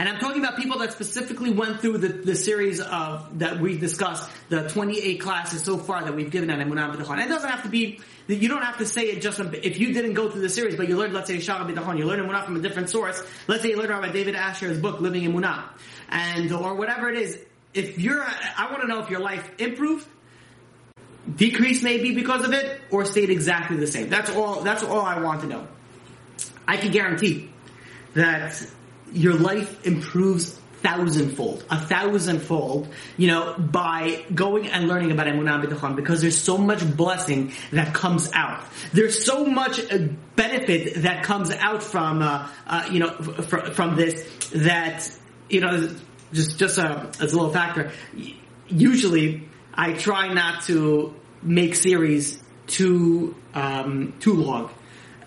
And 0.00 0.08
I'm 0.08 0.18
talking 0.18 0.42
about 0.42 0.56
people 0.56 0.78
that 0.78 0.92
specifically 0.92 1.50
went 1.50 1.80
through 1.80 1.98
the, 1.98 2.08
the 2.08 2.34
series 2.34 2.80
of 2.80 3.38
that 3.40 3.60
we've 3.60 3.80
discussed, 3.80 4.30
the 4.48 4.68
28 4.68 5.20
classes 5.20 5.62
so 5.62 5.76
far 5.76 6.02
that 6.04 6.14
we've 6.14 6.30
given 6.30 6.50
on 6.50 6.58
Emunah 6.58 6.96
B'tachon. 6.96 7.12
And 7.12 7.20
it 7.20 7.28
doesn't 7.28 7.50
have 7.50 7.64
to 7.64 7.68
be, 7.68 8.00
you 8.26 8.48
don't 8.48 8.62
have 8.62 8.78
to 8.78 8.86
say 8.86 9.10
it 9.10 9.20
just, 9.20 9.40
if 9.40 9.78
you 9.78 9.92
didn't 9.92 10.14
go 10.14 10.30
through 10.30 10.40
the 10.40 10.48
series, 10.48 10.76
but 10.76 10.88
you 10.88 10.96
learned, 10.96 11.12
let's 11.12 11.26
say, 11.26 11.36
Sha'ar 11.36 11.70
B'tachon, 11.70 11.98
you 11.98 12.06
learned 12.06 12.26
Emunah 12.26 12.44
from 12.44 12.56
a 12.56 12.60
different 12.60 12.88
source, 12.88 13.22
let's 13.46 13.62
say 13.62 13.70
you 13.70 13.76
learned 13.76 13.90
about 13.90 14.12
David 14.12 14.36
Asher's 14.36 14.80
book, 14.80 15.00
Living 15.00 15.24
Emunah, 15.24 15.64
and, 16.08 16.50
or 16.52 16.74
whatever 16.74 17.10
it 17.10 17.18
is, 17.18 17.38
if 17.74 17.98
you're, 17.98 18.22
I 18.22 18.68
want 18.70 18.82
to 18.82 18.88
know 18.88 19.00
if 19.00 19.10
your 19.10 19.20
life 19.20 19.50
improved, 19.58 20.06
decreased 21.36 21.82
maybe 21.82 22.14
because 22.14 22.44
of 22.44 22.52
it, 22.52 22.80
or 22.90 23.04
stayed 23.04 23.30
exactly 23.30 23.76
the 23.76 23.86
same. 23.86 24.08
That's 24.08 24.30
all, 24.30 24.62
that's 24.62 24.82
all 24.82 25.00
I 25.00 25.20
want 25.20 25.42
to 25.42 25.46
know. 25.46 25.66
I 26.66 26.76
can 26.76 26.92
guarantee 26.92 27.50
that 28.14 28.64
your 29.12 29.34
life 29.34 29.86
improves 29.86 30.60
thousandfold, 30.82 31.64
a 31.70 31.78
thousandfold, 31.78 32.88
you 33.16 33.28
know, 33.28 33.54
by 33.58 34.24
going 34.34 34.68
and 34.68 34.88
learning 34.88 35.10
about 35.10 35.26
Emunah 35.26 35.96
because 35.96 36.22
there's 36.22 36.38
so 36.38 36.56
much 36.56 36.96
blessing 36.96 37.52
that 37.72 37.92
comes 37.92 38.30
out. 38.32 38.64
There's 38.92 39.24
so 39.24 39.44
much 39.44 39.78
uh, 39.92 39.98
benefit 40.36 41.02
that 41.02 41.22
comes 41.22 41.50
out 41.50 41.82
from, 41.82 42.22
uh, 42.22 42.48
uh, 42.66 42.88
you 42.90 43.00
know, 43.00 43.14
f- 43.18 43.74
from 43.74 43.96
this 43.96 44.48
that, 44.54 45.10
you 45.48 45.60
know, 45.60 45.94
just, 46.32 46.58
just 46.58 46.78
a, 46.78 47.10
as 47.20 47.32
a 47.32 47.36
little 47.36 47.52
factor. 47.52 47.92
Usually 48.68 49.48
I 49.74 49.92
try 49.92 50.32
not 50.32 50.62
to 50.64 51.14
make 51.42 51.74
series 51.74 52.38
too, 52.66 53.34
um, 53.54 54.14
too 54.20 54.34
long 54.34 54.70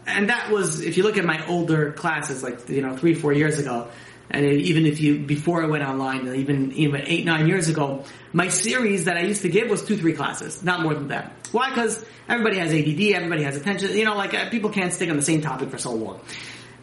and 0.06 0.30
that 0.30 0.52
was 0.52 0.82
if 0.82 0.98
you 0.98 1.04
look 1.04 1.18
at 1.18 1.26
my 1.26 1.46
older 1.48 1.92
classes, 1.92 2.44
like 2.44 2.70
you 2.70 2.82
know 2.82 2.96
three 2.96 3.14
four 3.14 3.34
years 3.34 3.60
ago, 3.60 3.88
and 4.30 4.46
even 4.46 4.86
if 4.86 5.00
you 5.00 5.20
before 5.20 5.64
I 5.64 5.68
went 5.68 5.84
online, 5.84 6.28
even 6.36 6.72
even 6.74 7.04
eight 7.06 7.26
nine 7.26 7.48
years 7.48 7.70
ago, 7.70 8.04
my 8.32 8.48
series 8.50 9.06
that 9.06 9.18
I 9.18 9.22
used 9.22 9.44
to 9.44 9.50
give 9.50 9.70
was 9.70 9.84
two 9.86 9.98
three 9.98 10.14
classes, 10.14 10.64
not 10.64 10.82
more 10.82 10.94
than 10.94 11.10
that. 11.10 11.34
Why? 11.52 11.70
Because 11.70 12.04
everybody 12.28 12.58
has 12.58 12.74
ADD, 12.74 13.16
everybody 13.16 13.44
has 13.44 13.56
attention. 13.56 13.96
You 13.96 14.06
know, 14.06 14.16
like 14.16 14.34
uh, 14.34 14.50
people 14.50 14.70
can't 14.70 14.92
stick 14.92 15.10
on 15.10 15.16
the 15.16 15.22
same 15.22 15.42
topic 15.42 15.70
for 15.70 15.78
so 15.78 15.94
long. 15.94 16.20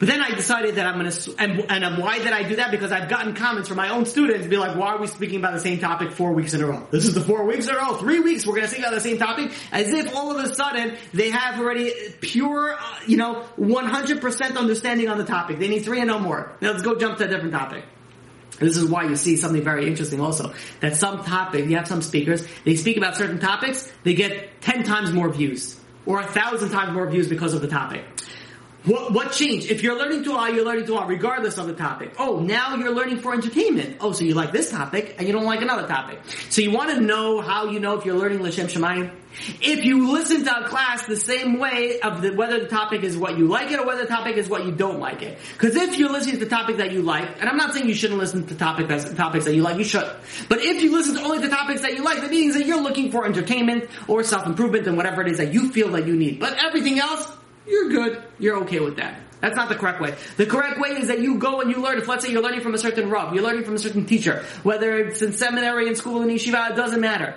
But 0.01 0.09
then 0.09 0.22
I 0.22 0.30
decided 0.30 0.76
that 0.76 0.86
I'm 0.86 0.98
going 0.98 1.11
to, 1.11 1.34
and, 1.38 1.70
and 1.70 1.98
why 1.98 2.18
did 2.20 2.32
I 2.32 2.42
do 2.42 2.57
that? 2.57 2.70
Because 2.70 2.90
I've 2.90 3.11
gotten 3.11 3.34
comments 3.34 3.68
from 3.68 3.76
my 3.76 3.90
own 3.90 4.07
students 4.07 4.46
be 4.46 4.57
like, 4.57 4.74
why 4.74 4.94
are 4.94 4.98
we 4.98 5.07
speaking 5.07 5.38
about 5.38 5.53
the 5.53 5.61
same 5.61 5.78
topic 5.78 6.12
four 6.12 6.32
weeks 6.32 6.55
in 6.55 6.62
a 6.62 6.66
row? 6.66 6.88
This 6.90 7.05
is 7.05 7.12
the 7.12 7.20
four 7.20 7.44
weeks 7.44 7.68
in 7.68 7.74
a 7.74 7.78
row, 7.78 7.96
three 7.96 8.18
weeks, 8.18 8.46
we're 8.46 8.55
going 8.55 8.64
to 8.64 8.70
speak 8.70 8.80
about 8.80 8.94
the 8.94 9.01
same 9.03 9.18
topic, 9.18 9.53
as 9.70 9.92
if 9.92 10.16
all 10.16 10.34
of 10.34 10.42
a 10.42 10.55
sudden 10.55 10.96
they 11.12 11.28
have 11.28 11.61
already 11.61 11.92
pure, 12.22 12.72
uh, 12.72 12.98
you 13.07 13.18
know, 13.18 13.44
100% 13.59 14.57
understanding 14.57 15.11
on 15.11 15.18
the 15.18 15.24
topic. 15.24 15.59
They 15.59 15.68
need 15.68 15.84
three 15.84 15.98
and 16.01 16.09
no 16.09 16.18
more. 16.18 16.57
Now 16.62 16.70
let's 16.70 16.82
go 16.82 16.98
jump 16.98 17.18
to 17.18 17.26
a 17.26 17.28
different 17.28 17.53
topic. 17.53 17.84
This 18.59 18.78
is 18.78 18.88
why 18.88 19.05
you 19.05 19.16
see 19.16 19.36
something 19.36 19.62
very 19.62 19.86
interesting 19.86 20.22
also. 20.22 20.55
That 20.80 20.96
some 20.96 21.24
topic, 21.24 21.66
you 21.66 21.76
have 21.76 21.86
some 21.86 22.01
speakers, 22.01 22.46
they 22.64 22.76
speak 22.76 22.96
about 22.96 23.18
certain 23.18 23.38
topics, 23.38 23.92
they 24.03 24.14
get 24.14 24.62
10 24.62 24.84
times 24.84 25.12
more 25.12 25.28
views. 25.28 25.78
Or 26.07 26.20
a 26.20 26.26
thousand 26.26 26.70
times 26.70 26.94
more 26.94 27.07
views 27.07 27.28
because 27.28 27.53
of 27.53 27.61
the 27.61 27.68
topic. 27.68 28.03
What, 28.84 29.12
what 29.12 29.32
changed? 29.32 29.70
If 29.70 29.82
you're 29.82 29.98
learning 29.98 30.24
to 30.24 30.30
Torah, 30.30 30.54
you're 30.54 30.64
learning 30.64 30.86
to 30.86 30.92
Torah 30.92 31.06
regardless 31.06 31.58
of 31.58 31.66
the 31.66 31.74
topic. 31.74 32.14
Oh, 32.18 32.40
now 32.40 32.76
you're 32.76 32.94
learning 32.94 33.18
for 33.18 33.34
entertainment. 33.34 33.98
Oh, 34.00 34.12
so 34.12 34.24
you 34.24 34.34
like 34.34 34.52
this 34.52 34.70
topic 34.70 35.16
and 35.18 35.26
you 35.26 35.34
don't 35.34 35.44
like 35.44 35.60
another 35.60 35.86
topic. 35.86 36.20
So 36.48 36.62
you 36.62 36.70
want 36.70 36.90
to 36.90 37.00
know 37.00 37.42
how 37.42 37.66
you 37.66 37.78
know 37.78 37.98
if 37.98 38.06
you're 38.06 38.16
learning 38.16 38.42
L'Shem 38.42 38.68
Shamayim? 38.68 39.12
If 39.60 39.84
you 39.84 40.10
listen 40.10 40.44
to 40.44 40.64
a 40.64 40.68
class 40.68 41.06
the 41.06 41.16
same 41.16 41.58
way 41.58 42.00
of 42.00 42.20
the, 42.22 42.32
whether 42.32 42.58
the 42.58 42.66
topic 42.66 43.02
is 43.04 43.16
what 43.16 43.38
you 43.38 43.46
like 43.46 43.70
it 43.70 43.78
or 43.78 43.86
whether 43.86 44.02
the 44.02 44.08
topic 44.08 44.36
is 44.36 44.48
what 44.48 44.64
you 44.64 44.72
don't 44.72 44.98
like 44.98 45.22
it. 45.22 45.38
Because 45.52 45.76
if 45.76 45.98
you're 45.98 46.10
listening 46.10 46.38
to 46.38 46.44
the 46.44 46.50
topic 46.50 46.78
that 46.78 46.90
you 46.90 47.02
like, 47.02 47.38
and 47.38 47.48
I'm 47.48 47.56
not 47.56 47.74
saying 47.74 47.86
you 47.86 47.94
shouldn't 47.94 48.18
listen 48.18 48.46
to 48.46 48.54
topic 48.56 48.88
that's, 48.88 49.12
topics 49.14 49.44
that 49.44 49.54
you 49.54 49.62
like, 49.62 49.76
you 49.76 49.84
should. 49.84 50.10
But 50.48 50.60
if 50.62 50.82
you 50.82 50.90
listen 50.92 51.14
to 51.16 51.22
only 51.22 51.38
the 51.38 51.48
topics 51.48 51.82
that 51.82 51.94
you 51.94 52.02
like, 52.02 52.22
that 52.22 52.30
means 52.30 52.54
that 52.54 52.66
you're 52.66 52.82
looking 52.82 53.12
for 53.12 53.24
entertainment 53.24 53.88
or 54.08 54.24
self-improvement 54.24 54.86
and 54.86 54.96
whatever 54.96 55.22
it 55.22 55.28
is 55.28 55.36
that 55.38 55.52
you 55.52 55.70
feel 55.70 55.92
that 55.92 56.06
you 56.06 56.16
need. 56.16 56.40
But 56.40 56.54
everything 56.54 56.98
else, 56.98 57.30
you're 57.70 57.88
good. 57.88 58.22
You're 58.38 58.56
okay 58.62 58.80
with 58.80 58.96
that. 58.96 59.20
That's 59.40 59.56
not 59.56 59.68
the 59.68 59.74
correct 59.74 60.00
way. 60.00 60.14
The 60.36 60.46
correct 60.46 60.78
way 60.78 60.90
is 60.90 61.08
that 61.08 61.20
you 61.20 61.38
go 61.38 61.60
and 61.60 61.70
you 61.70 61.80
learn. 61.80 61.98
If 61.98 62.08
let's 62.08 62.24
say 62.24 62.30
you're 62.30 62.42
learning 62.42 62.60
from 62.60 62.74
a 62.74 62.78
certain 62.78 63.08
rav, 63.08 63.34
you're 63.34 63.42
learning 63.42 63.64
from 63.64 63.74
a 63.74 63.78
certain 63.78 64.04
teacher, 64.04 64.44
whether 64.62 64.98
it's 64.98 65.22
in 65.22 65.32
seminary, 65.32 65.88
in 65.88 65.96
school, 65.96 66.20
in 66.22 66.28
yeshiva, 66.28 66.70
it 66.70 66.76
doesn't 66.76 67.00
matter. 67.00 67.36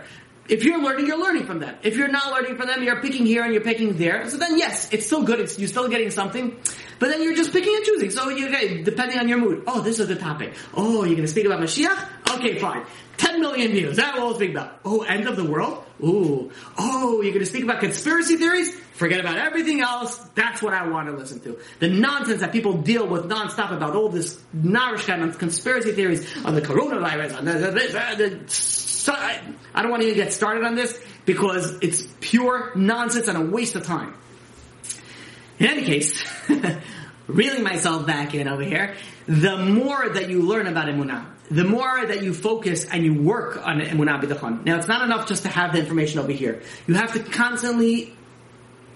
If 0.49 0.65
you're 0.65 0.81
learning, 0.81 1.07
you're 1.07 1.21
learning 1.21 1.45
from 1.45 1.59
them. 1.59 1.73
If 1.83 1.95
you're 1.95 2.09
not 2.09 2.33
learning 2.33 2.57
from 2.57 2.67
them, 2.67 2.83
you're 2.83 3.01
picking 3.01 3.25
here 3.25 3.43
and 3.43 3.53
you're 3.53 3.63
picking 3.63 3.97
there. 3.97 4.29
So 4.29 4.35
then, 4.35 4.57
yes, 4.57 4.91
it's 4.91 5.05
still 5.05 5.23
good. 5.23 5.39
It's, 5.39 5.57
you're 5.57 5.69
still 5.69 5.87
getting 5.87 6.11
something. 6.11 6.57
But 6.99 7.09
then 7.09 7.23
you're 7.23 7.35
just 7.35 7.53
picking 7.53 7.73
and 7.73 7.85
choosing. 7.85 8.11
So 8.11 8.27
you 8.27 8.49
okay, 8.49 8.83
depending 8.83 9.19
on 9.19 9.29
your 9.29 9.37
mood. 9.37 9.63
Oh, 9.67 9.79
this 9.79 9.99
is 9.99 10.09
the 10.09 10.17
topic. 10.17 10.53
Oh, 10.73 11.05
you're 11.05 11.15
going 11.15 11.21
to 11.21 11.27
speak 11.29 11.45
about 11.45 11.61
Mashiach? 11.61 12.22
Okay, 12.35 12.59
fine. 12.59 12.85
10 13.17 13.41
million 13.41 13.71
views. 13.71 13.97
That 13.97 14.15
will 14.17 14.33
speak 14.35 14.51
about. 14.51 14.79
Oh, 14.83 15.01
end 15.01 15.27
of 15.27 15.35
the 15.35 15.43
world? 15.43 15.83
Ooh. 16.03 16.51
Oh, 16.77 17.21
you're 17.21 17.31
going 17.31 17.39
to 17.39 17.45
speak 17.45 17.63
about 17.63 17.79
conspiracy 17.79 18.37
theories? 18.37 18.73
Forget 18.93 19.19
about 19.19 19.37
everything 19.37 19.81
else. 19.81 20.17
That's 20.35 20.61
what 20.61 20.73
I 20.73 20.87
want 20.87 21.07
to 21.07 21.13
listen 21.13 21.39
to. 21.41 21.59
The 21.79 21.89
nonsense 21.89 22.41
that 22.41 22.51
people 22.51 22.81
deal 22.81 23.07
with 23.07 23.29
nonstop 23.29 23.71
about 23.71 23.95
all 23.95 24.09
this 24.09 24.41
narishkeit 24.55 25.21
and 25.21 25.37
conspiracy 25.37 25.91
theories 25.91 26.45
on 26.45 26.55
the 26.55 26.61
coronavirus, 26.61 27.37
on 27.37 27.45
the, 27.45 27.53
the, 27.53 28.39
the, 28.41 28.49
so 28.49 29.13
I, 29.13 29.41
I 29.73 29.81
don't 29.81 29.91
want 29.91 30.01
to 30.03 30.09
even 30.09 30.23
get 30.23 30.33
started 30.33 30.63
on 30.63 30.75
this 30.75 30.99
because 31.25 31.77
it's 31.81 32.07
pure 32.19 32.71
nonsense 32.75 33.27
and 33.27 33.37
a 33.37 33.41
waste 33.41 33.75
of 33.75 33.85
time. 33.85 34.13
In 35.59 35.67
any 35.67 35.83
case, 35.83 36.23
reeling 37.27 37.63
myself 37.63 38.05
back 38.05 38.33
in 38.33 38.47
over 38.47 38.63
here, 38.63 38.95
the 39.27 39.57
more 39.57 40.09
that 40.09 40.29
you 40.29 40.41
learn 40.41 40.67
about 40.67 40.87
Emunah, 40.87 41.25
the 41.49 41.63
more 41.63 42.05
that 42.05 42.23
you 42.23 42.33
focus 42.33 42.85
and 42.85 43.03
you 43.03 43.13
work 43.13 43.65
on 43.65 43.79
Emunah 43.79 44.21
B'tachon. 44.21 44.65
Now, 44.65 44.77
it's 44.77 44.87
not 44.87 45.03
enough 45.03 45.27
just 45.27 45.43
to 45.43 45.49
have 45.49 45.73
the 45.73 45.79
information 45.79 46.19
over 46.19 46.31
here. 46.31 46.61
You 46.87 46.95
have 46.95 47.13
to 47.13 47.19
constantly 47.19 48.13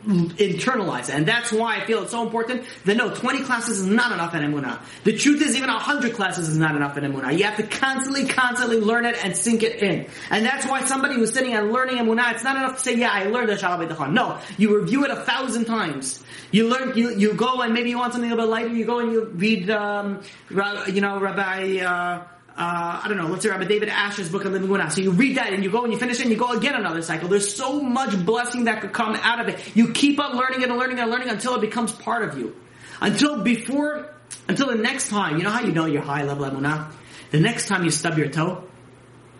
internalize 0.08 1.10
it. 1.10 1.16
And 1.16 1.26
that's 1.26 1.52
why 1.52 1.78
I 1.78 1.86
feel 1.86 2.04
it's 2.04 2.12
so 2.12 2.24
important 2.24 2.64
that 2.86 2.96
no, 2.96 3.14
20 3.14 3.44
classes 3.44 3.80
is 3.80 3.86
not 3.86 4.12
enough 4.12 4.34
in 4.36 4.42
Emunah. 4.42 4.80
The 5.04 5.18
truth 5.18 5.42
is 5.42 5.56
even 5.56 5.70
100 5.70 6.14
classes 6.14 6.48
is 6.48 6.58
not 6.58 6.76
enough 6.76 6.98
in 6.98 7.04
Emunah. 7.04 7.38
You 7.38 7.44
have 7.44 7.58
to 7.58 7.64
constantly, 7.64 8.26
constantly 8.26 8.80
learn 8.80 9.06
it 9.06 9.24
and 9.24 9.36
sink 9.36 9.64
it 9.64 9.82
in. 9.82 10.08
And 10.30 10.46
that's 10.46 10.66
why 10.66 10.86
somebody 10.86 11.16
who's 11.16 11.34
sitting 11.34 11.54
and 11.54 11.74
learning 11.74 11.98
Emunah, 11.98 12.34
it's 12.34 12.44
not 12.44 12.56
enough 12.56 12.76
to 12.76 12.82
say, 12.82 12.96
yeah, 12.96 13.12
I 13.12 13.26
learned 13.26 13.50
the 13.50 13.56
Shabbat 13.56 13.90
B'tachon. 13.90 14.14
No, 14.14 14.40
you 14.58 14.80
review 14.80 15.04
it 15.04 15.12
a 15.12 15.18
thousand 15.18 15.66
times. 15.66 16.24
You 16.52 16.70
learn, 16.70 16.98
you, 16.98 17.10
you 17.10 17.34
go 17.34 17.62
and 17.62 17.74
maybe 17.74 17.90
you 17.90 17.98
want 17.98 18.14
something 18.14 18.32
a 18.32 18.36
little 18.36 18.50
bit 18.50 18.52
lighter, 18.52 18.74
you 18.74 18.86
go 18.86 19.00
and 19.00 19.12
you 19.12 19.26
read, 19.26 19.70
um, 19.70 20.22
you 20.50 21.02
know, 21.02 21.20
Rabbi, 21.20 21.80
uh, 21.80 22.24
uh, 22.58 23.02
I 23.04 23.08
don't 23.08 23.18
know, 23.18 23.28
let's 23.28 23.44
say 23.44 23.50
Rabbi 23.50 23.66
David 23.66 23.90
Asher's 23.90 24.30
book 24.30 24.44
on 24.44 24.52
living 24.52 24.68
Emunah. 24.68 24.92
So 24.92 25.02
you 25.02 25.12
read 25.12 25.38
that 25.38 25.54
and 25.54 25.64
you 25.64 25.70
go 25.70 25.84
and 25.84 25.94
you 25.94 26.00
finish 26.00 26.20
it 26.20 26.24
and 26.24 26.32
you 26.32 26.38
go 26.38 26.54
again 26.54 26.74
another 26.74 27.04
cycle. 27.04 27.30
There's 27.30 27.56
so 27.56 27.80
much 27.82 28.26
blessing 28.26 28.64
that 28.64 28.82
could 28.82 28.94
come 28.94 29.14
out 29.16 29.40
of 29.40 29.48
it. 29.48 29.76
You 29.76 29.94
keep 29.94 30.20
on 30.20 30.36
learning 30.36 30.64
and 30.64 30.76
learning 30.76 31.00
and 31.00 31.12
learning 31.12 31.30
until 31.30 31.54
it 31.54 31.62
becomes 31.62 31.92
part 31.92 32.28
of 32.28 32.38
you. 32.38 32.56
Until 33.00 33.44
before, 33.44 34.12
until 34.48 34.68
the 34.70 34.76
next 34.76 35.10
time, 35.10 35.38
you 35.38 35.44
know 35.44 35.52
how 35.52 35.62
you 35.62 35.72
know 35.72 35.86
you're 35.86 36.02
high 36.02 36.24
level 36.24 36.46
Emunah? 36.46 36.92
The 37.30 37.40
next 37.40 37.68
time 37.68 37.84
you 37.84 37.92
stub 37.92 38.18
your 38.18 38.30
toe, 38.30 38.64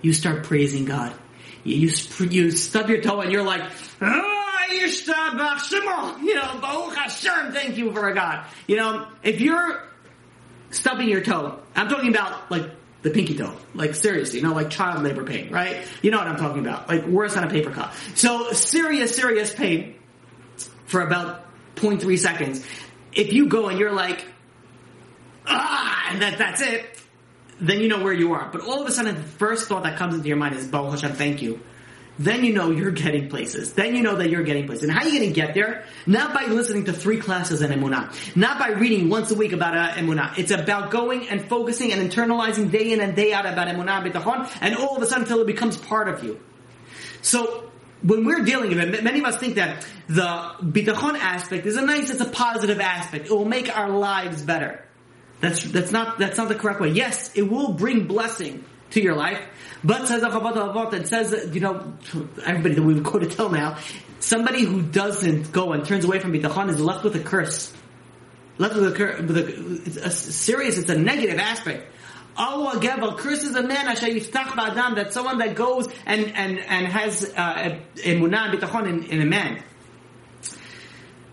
you 0.04 0.14
start 0.14 0.44
praising 0.44 0.86
God. 0.86 1.12
You, 1.64 1.88
you, 1.88 2.26
you 2.30 2.52
stub 2.52 2.88
your 2.88 3.02
toe 3.02 3.22
and 3.22 3.32
you're 3.32 3.44
like, 3.44 3.64
oh, 4.00 4.38
you 4.70 6.36
know, 6.36 6.60
Baruch 6.62 6.96
Hashem, 6.96 7.52
thank 7.52 7.78
you 7.78 7.92
for 7.92 8.14
God. 8.14 8.46
You 8.68 8.76
know, 8.76 9.08
if 9.24 9.42
you're 9.42 9.82
stubbing 10.70 11.10
your 11.10 11.22
toe, 11.22 11.60
I'm 11.76 11.88
talking 11.88 12.10
about 12.10 12.52
like 12.52 12.70
the 13.02 13.10
pinky 13.10 13.38
toe. 13.38 13.56
Like 13.74 13.96
seriously, 13.96 14.40
you 14.40 14.46
know, 14.46 14.54
like 14.54 14.70
child 14.70 15.04
labor 15.04 15.24
pain, 15.24 15.52
right? 15.52 15.88
You 16.02 16.12
know 16.12 16.18
what 16.18 16.28
I'm 16.28 16.38
talking 16.38 16.60
about. 16.60 16.88
Like 16.88 17.06
worse 17.06 17.36
than 17.36 17.44
a 17.44 17.50
paper 17.50 17.72
cut. 17.72 17.94
So 18.16 18.52
serious, 18.52 19.16
serious 19.16 19.54
pain 19.54 19.96
for 20.86 21.02
about 21.02 21.46
0.3 21.76 22.18
seconds. 22.18 22.66
If 23.14 23.34
you 23.34 23.48
go 23.48 23.68
and 23.70 23.80
you're 23.80 23.94
like, 23.94 24.26
ah, 25.46 26.08
and 26.12 26.22
that, 26.22 26.38
that's 26.38 26.62
it, 26.62 26.86
then 27.60 27.82
you 27.82 27.88
know 27.88 28.04
where 28.04 28.14
you 28.14 28.34
are. 28.34 28.50
But 28.52 28.62
all 28.62 28.82
of 28.82 28.88
a 28.88 28.92
sudden, 28.92 29.16
the 29.16 29.22
first 29.22 29.68
thought 29.68 29.84
that 29.84 29.98
comes 29.98 30.16
into 30.16 30.28
your 30.28 30.38
mind 30.38 30.56
is, 30.56 30.68
Baruch 30.68 30.92
Hashem, 30.92 31.14
thank 31.14 31.42
you. 31.42 31.60
Then 32.20 32.44
you 32.44 32.54
know 32.54 32.72
you're 32.72 32.92
getting 32.92 33.30
places. 33.30 33.74
Then 33.74 33.96
you 33.96 34.02
know 34.02 34.16
that 34.16 34.30
you're 34.30 34.44
getting 34.44 34.66
places. 34.66 34.84
And 34.86 34.92
how 34.92 35.02
are 35.02 35.08
you 35.08 35.20
going 35.20 35.34
to 35.34 35.36
get 35.36 35.54
there? 35.54 35.86
Not 36.08 36.34
by 36.34 36.46
listening 36.46 36.86
to 36.86 36.94
three 36.94 37.20
classes 37.20 37.62
in 37.62 37.72
Emunah. 37.72 38.36
Not 38.36 38.58
by 38.58 38.70
reading 38.70 39.10
once 39.10 39.30
a 39.32 39.36
week 39.36 39.54
about 39.54 39.78
uh, 39.78 39.94
Emunah. 39.94 40.38
It's 40.38 40.52
about 40.52 40.90
going 40.90 41.30
and 41.30 41.48
focusing 41.48 41.94
and 41.94 42.10
internalizing 42.10 42.72
day 42.72 42.92
in 42.92 43.02
and 43.02 43.16
day 43.16 43.34
out 43.34 43.46
about 43.46 43.68
Emunah 43.68 44.04
and 44.04 44.14
Bitachon, 44.14 44.58
and 44.62 44.76
all 44.76 44.98
of 44.98 45.04
a 45.04 45.06
sudden 45.06 45.24
until 45.24 45.42
it 45.42 45.48
becomes 45.48 45.78
part 45.78 46.08
of 46.08 46.24
you. 46.24 46.40
So, 47.22 47.72
when 48.04 48.26
we're 48.26 48.44
dealing 48.44 48.70
with 48.70 48.80
it, 48.80 49.04
many 49.04 49.20
of 49.20 49.26
us 49.26 49.38
think 49.38 49.56
that 49.56 49.86
the 50.08 50.56
bitachon 50.62 51.18
aspect 51.18 51.66
is 51.66 51.78
a 51.78 51.82
nice, 51.82 52.10
it's 52.10 52.22
a 52.22 52.30
positive 52.30 52.80
aspect. 52.80 53.26
It 53.26 53.32
will 53.32 53.46
make 53.46 53.76
our 53.76 53.90
lives 53.90 54.44
better. 54.44 54.84
That's, 55.40 55.64
that's 55.64 55.92
not, 55.92 56.20
that's 56.20 56.38
not 56.38 56.48
the 56.48 56.56
correct 56.56 56.80
way. 56.80 56.90
Yes, 56.90 57.36
it 57.36 57.44
will 57.44 57.74
bring 57.74 58.06
blessing 58.06 58.64
to 58.92 59.02
your 59.02 59.16
life, 59.16 59.42
but 59.84 60.08
says 60.08 60.24
and 60.24 61.08
says 61.08 61.50
you 61.54 61.62
know, 61.62 61.94
everybody 62.46 62.76
that 62.76 62.82
we've 62.82 63.04
quoted 63.04 63.32
till 63.32 63.50
now, 63.50 63.78
somebody 64.20 64.64
who 64.64 64.82
doesn't 64.82 65.52
go 65.52 65.74
and 65.74 65.86
turns 65.86 66.06
away 66.06 66.20
from 66.20 66.34
bitachon 66.34 66.70
is 66.70 66.80
left 66.80 67.04
with 67.04 67.16
a 67.16 67.20
curse. 67.20 67.74
Left 68.58 68.76
with 68.76 68.94
a 68.94 68.96
curse, 68.96 69.22
with 69.22 69.38
a, 69.38 69.82
it's 69.86 69.98
a 69.98 70.10
serious, 70.10 70.78
it's 70.78 70.90
a 70.90 70.98
negative 70.98 71.40
aspect. 71.40 71.86
Allah 72.36 72.80
Gebel 72.80 73.18
curses 73.18 73.56
a 73.56 73.64
man 73.64 73.88
ba'adam 73.88 74.96
that 74.96 75.12
someone 75.12 75.40
that 75.40 75.56
goes 75.56 75.88
and 76.06 76.26
and 76.36 76.60
and 76.60 76.88
has 76.88 77.24
uh, 77.36 77.80
emunah 77.96 78.54
bitachon 78.54 78.88
in, 78.88 79.04
in 79.06 79.22
a 79.22 79.26
man. 79.26 79.64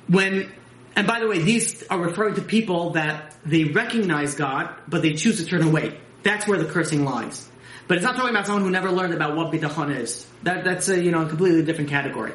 When 0.08 0.50
and 0.96 1.06
by 1.06 1.20
the 1.20 1.28
way, 1.28 1.40
these 1.40 1.82
are 1.88 1.98
referring 1.98 2.36
to 2.36 2.42
people 2.42 2.90
that 2.90 3.36
they 3.44 3.64
recognize 3.64 4.34
God, 4.34 4.74
but 4.88 5.02
they 5.02 5.14
choose 5.14 5.38
to 5.38 5.46
turn 5.46 5.62
away. 5.62 5.98
That's 6.24 6.48
where 6.48 6.58
the 6.58 6.64
cursing 6.64 7.04
lies. 7.04 7.48
But 7.86 7.98
it's 7.98 8.04
not 8.04 8.16
talking 8.16 8.30
about 8.30 8.46
someone 8.46 8.64
who 8.64 8.70
never 8.70 8.90
learned 8.90 9.14
about 9.14 9.36
what 9.36 9.52
bitachon 9.52 9.96
is. 9.96 10.26
That, 10.42 10.64
that's 10.64 10.88
a, 10.88 11.02
you 11.02 11.12
know, 11.12 11.22
a 11.22 11.28
completely 11.28 11.62
different 11.62 11.90
category. 11.90 12.32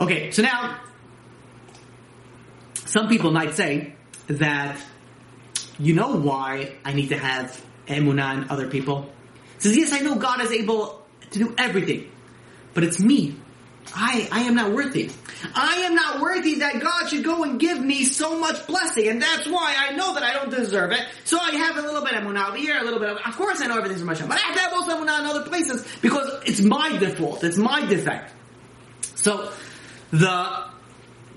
Okay, 0.00 0.30
so 0.30 0.42
now, 0.42 0.80
some 2.86 3.08
people 3.08 3.32
might 3.32 3.54
say 3.54 3.94
that, 4.28 4.78
you 5.78 5.94
know 5.94 6.16
why 6.16 6.76
I 6.84 6.92
need 6.92 7.08
to 7.08 7.18
have 7.18 7.60
emunah 7.88 8.44
in 8.44 8.50
other 8.50 8.68
people? 8.68 9.10
says, 9.58 9.76
yes, 9.76 9.92
I 9.92 10.00
know 10.00 10.16
God 10.16 10.40
is 10.42 10.52
able 10.52 11.02
to 11.30 11.38
do 11.38 11.54
everything, 11.58 12.10
but 12.74 12.84
it's 12.84 13.00
me. 13.00 13.36
I, 13.94 14.28
I 14.30 14.40
am 14.42 14.54
not 14.54 14.72
worthy. 14.72 15.10
I 15.54 15.76
am 15.86 15.94
not 15.94 16.20
worthy 16.20 16.56
that 16.56 16.80
God 16.80 17.08
should 17.08 17.24
go 17.24 17.44
and 17.44 17.60
give 17.60 17.80
me 17.80 18.04
so 18.04 18.38
much 18.38 18.66
blessing, 18.66 19.08
and 19.08 19.22
that's 19.22 19.46
why 19.46 19.74
I 19.78 19.94
know 19.94 20.14
that 20.14 20.22
I 20.22 20.34
don't 20.34 20.50
deserve 20.50 20.92
it. 20.92 21.02
So 21.24 21.38
I 21.38 21.52
have 21.52 21.76
a 21.76 21.82
little 21.82 22.02
bit 22.02 22.14
of 22.14 22.24
emunah 22.24 22.48
over 22.48 22.56
here, 22.56 22.78
a 22.78 22.84
little 22.84 22.98
bit 22.98 23.10
of, 23.10 23.18
of 23.18 23.36
course 23.36 23.60
I 23.60 23.66
know 23.66 23.76
everything's 23.76 24.00
from 24.00 24.08
Hashem, 24.08 24.28
but 24.28 24.38
I 24.38 24.40
have 24.40 24.54
to 24.54 24.60
have 24.60 24.72
also 24.72 24.96
emunah 24.96 25.20
in 25.20 25.26
other 25.26 25.42
places 25.42 25.86
because 26.00 26.42
it's 26.44 26.62
my 26.62 26.96
default, 26.98 27.44
it's 27.44 27.56
my 27.56 27.84
defect. 27.86 28.32
So, 29.16 29.52
the, 30.10 30.66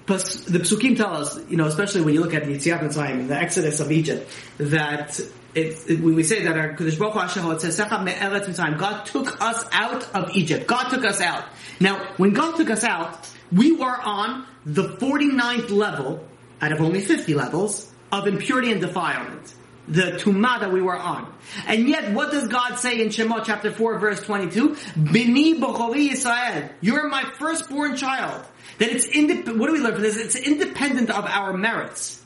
the 0.05 0.13
psukim 0.59 0.97
tell 0.97 1.15
us, 1.15 1.39
you 1.49 1.57
know, 1.57 1.65
especially 1.65 2.01
when 2.01 2.13
you 2.13 2.21
look 2.21 2.33
at 2.33 2.45
the 2.45 2.55
Yetziat 2.55 2.79
Mitzrayim, 2.79 3.27
the 3.27 3.35
Exodus 3.35 3.79
of 3.79 3.91
Egypt, 3.91 4.29
that 4.57 5.19
it, 5.57 5.89
it, 5.89 5.99
we 5.99 6.23
say 6.23 6.43
that 6.43 6.55
HaKadosh 6.55 6.99
Baruch 6.99 7.31
Hu 7.31 7.51
it 7.51 7.61
says 7.61 7.77
God 7.77 9.05
took 9.05 9.41
us 9.41 9.65
out 9.71 10.15
of 10.15 10.35
Egypt. 10.35 10.67
God 10.67 10.89
took 10.89 11.03
us 11.03 11.19
out. 11.19 11.45
Now, 11.79 12.03
when 12.17 12.33
God 12.33 12.57
took 12.57 12.69
us 12.69 12.83
out, 12.83 13.29
we 13.51 13.71
were 13.71 13.95
on 13.95 14.45
the 14.65 14.83
49th 14.83 15.69
level 15.69 16.25
out 16.61 16.71
of 16.71 16.81
only 16.81 17.01
50 17.01 17.33
levels 17.33 17.91
of 18.11 18.27
impurity 18.27 18.71
and 18.71 18.81
defilement. 18.81 19.53
The 19.87 20.17
tumah 20.19 20.59
that 20.59 20.73
we 20.73 20.81
were 20.81 20.97
on. 20.97 21.33
And 21.65 21.87
yet, 21.87 22.11
what 22.11 22.31
does 22.31 22.49
God 22.49 22.75
say 22.75 23.01
in 23.01 23.07
Shemot 23.07 23.45
chapter 23.45 23.71
4 23.71 23.99
verse 23.99 24.19
22? 24.21 24.75
Bini 25.13 25.59
bochori 25.59 26.09
Yisrael. 26.09 26.69
You're 26.81 27.07
my 27.07 27.23
firstborn 27.39 27.95
child. 27.95 28.45
That 28.79 28.89
it's 28.89 29.07
indep- 29.07 29.57
what 29.57 29.67
do 29.67 29.73
we 29.73 29.79
learn 29.79 29.93
from 29.93 30.03
this? 30.03 30.17
It's 30.17 30.35
independent 30.35 31.09
of 31.09 31.23
our 31.23 31.53
merits. 31.53 32.21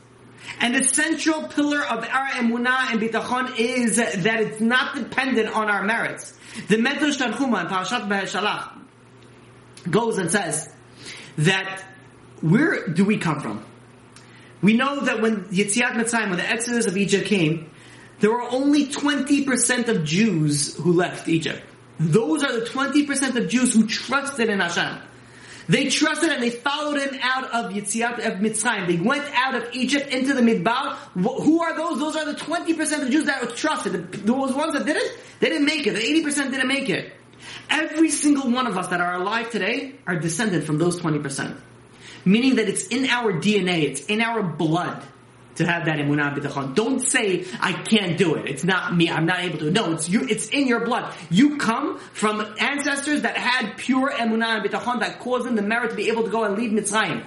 And 0.59 0.75
the 0.75 0.83
central 0.83 1.43
pillar 1.49 1.83
of 1.83 2.03
our 2.03 2.27
emunah 2.29 2.91
and 2.91 2.99
bitachon 2.99 3.57
is 3.59 3.97
that 3.97 4.41
it's 4.41 4.59
not 4.59 4.95
dependent 4.95 5.55
on 5.55 5.69
our 5.69 5.83
merits. 5.83 6.33
The 6.67 6.77
Medrash 6.77 7.19
Tanchuma 7.19 7.61
in 7.61 7.67
Parashat 7.67 8.07
Shalach 8.07 8.80
goes 9.89 10.17
and 10.17 10.31
says 10.31 10.69
that 11.37 11.83
where 12.41 12.87
do 12.87 13.05
we 13.05 13.17
come 13.17 13.39
from? 13.39 13.63
We 14.61 14.73
know 14.73 15.01
that 15.01 15.21
when 15.21 15.45
Yetziat 15.45 15.93
Mitzrayim, 15.93 16.29
when 16.29 16.37
the 16.37 16.47
Exodus 16.47 16.85
of 16.85 16.97
Egypt 16.97 17.27
came, 17.27 17.71
there 18.19 18.31
were 18.31 18.43
only 18.43 18.87
20% 18.87 19.87
of 19.87 20.03
Jews 20.03 20.75
who 20.75 20.93
left 20.93 21.27
Egypt. 21.27 21.63
Those 21.99 22.43
are 22.43 22.59
the 22.59 22.65
20% 22.65 23.35
of 23.35 23.47
Jews 23.47 23.73
who 23.73 23.87
trusted 23.87 24.49
in 24.49 24.59
Hashem. 24.59 25.01
They 25.67 25.89
trusted 25.89 26.29
and 26.29 26.41
they 26.41 26.49
followed 26.49 26.99
him 26.99 27.19
out 27.21 27.45
of 27.45 27.71
Yetziat 27.71 28.25
of 28.25 28.39
Mitzrayim. 28.39 28.87
They 28.87 28.97
went 28.97 29.25
out 29.33 29.55
of 29.55 29.73
Egypt 29.73 30.11
into 30.11 30.33
the 30.33 30.41
Midbar. 30.41 30.95
Who 31.13 31.61
are 31.61 31.75
those? 31.75 31.99
Those 31.99 32.15
are 32.15 32.25
the 32.25 32.33
20% 32.33 33.03
of 33.03 33.09
Jews 33.09 33.25
that 33.25 33.41
were 33.41 33.51
trusted. 33.51 34.11
Those 34.11 34.53
ones 34.53 34.73
that 34.73 34.85
didn't, 34.85 35.17
they 35.39 35.49
didn't 35.49 35.65
make 35.65 35.87
it. 35.87 35.93
The 35.93 36.01
80% 36.01 36.51
didn't 36.51 36.67
make 36.67 36.89
it. 36.89 37.13
Every 37.69 38.09
single 38.09 38.49
one 38.51 38.67
of 38.67 38.77
us 38.77 38.87
that 38.87 39.01
are 39.01 39.15
alive 39.15 39.49
today 39.49 39.95
are 40.05 40.17
descended 40.17 40.63
from 40.63 40.77
those 40.77 40.99
20%. 40.99 41.55
Meaning 42.25 42.55
that 42.55 42.69
it's 42.69 42.87
in 42.87 43.05
our 43.07 43.33
DNA, 43.33 43.83
it's 43.83 44.05
in 44.05 44.21
our 44.21 44.43
blood 44.43 45.03
to 45.55 45.65
have 45.65 45.85
that 45.85 45.97
emunah 45.97 46.35
bitachon. 46.35 46.75
Don't 46.75 46.99
say 46.99 47.45
I 47.59 47.73
can't 47.73 48.17
do 48.17 48.35
it. 48.35 48.47
It's 48.47 48.63
not 48.63 48.95
me. 48.95 49.09
I'm 49.09 49.25
not 49.25 49.41
able 49.41 49.59
to. 49.59 49.71
No, 49.71 49.93
it's 49.93 50.09
you. 50.09 50.21
It's 50.27 50.49
in 50.49 50.67
your 50.67 50.85
blood. 50.85 51.13
You 51.29 51.57
come 51.57 51.99
from 51.99 52.41
ancestors 52.59 53.23
that 53.23 53.37
had 53.37 53.77
pure 53.77 54.11
emunah 54.11 54.63
and 54.63 55.01
that 55.01 55.19
caused 55.19 55.45
them 55.45 55.55
the 55.55 55.61
merit 55.61 55.91
to 55.91 55.95
be 55.95 56.09
able 56.09 56.23
to 56.23 56.29
go 56.29 56.43
and 56.43 56.55
leave 56.57 56.71
Mitzrayim. 56.71 57.25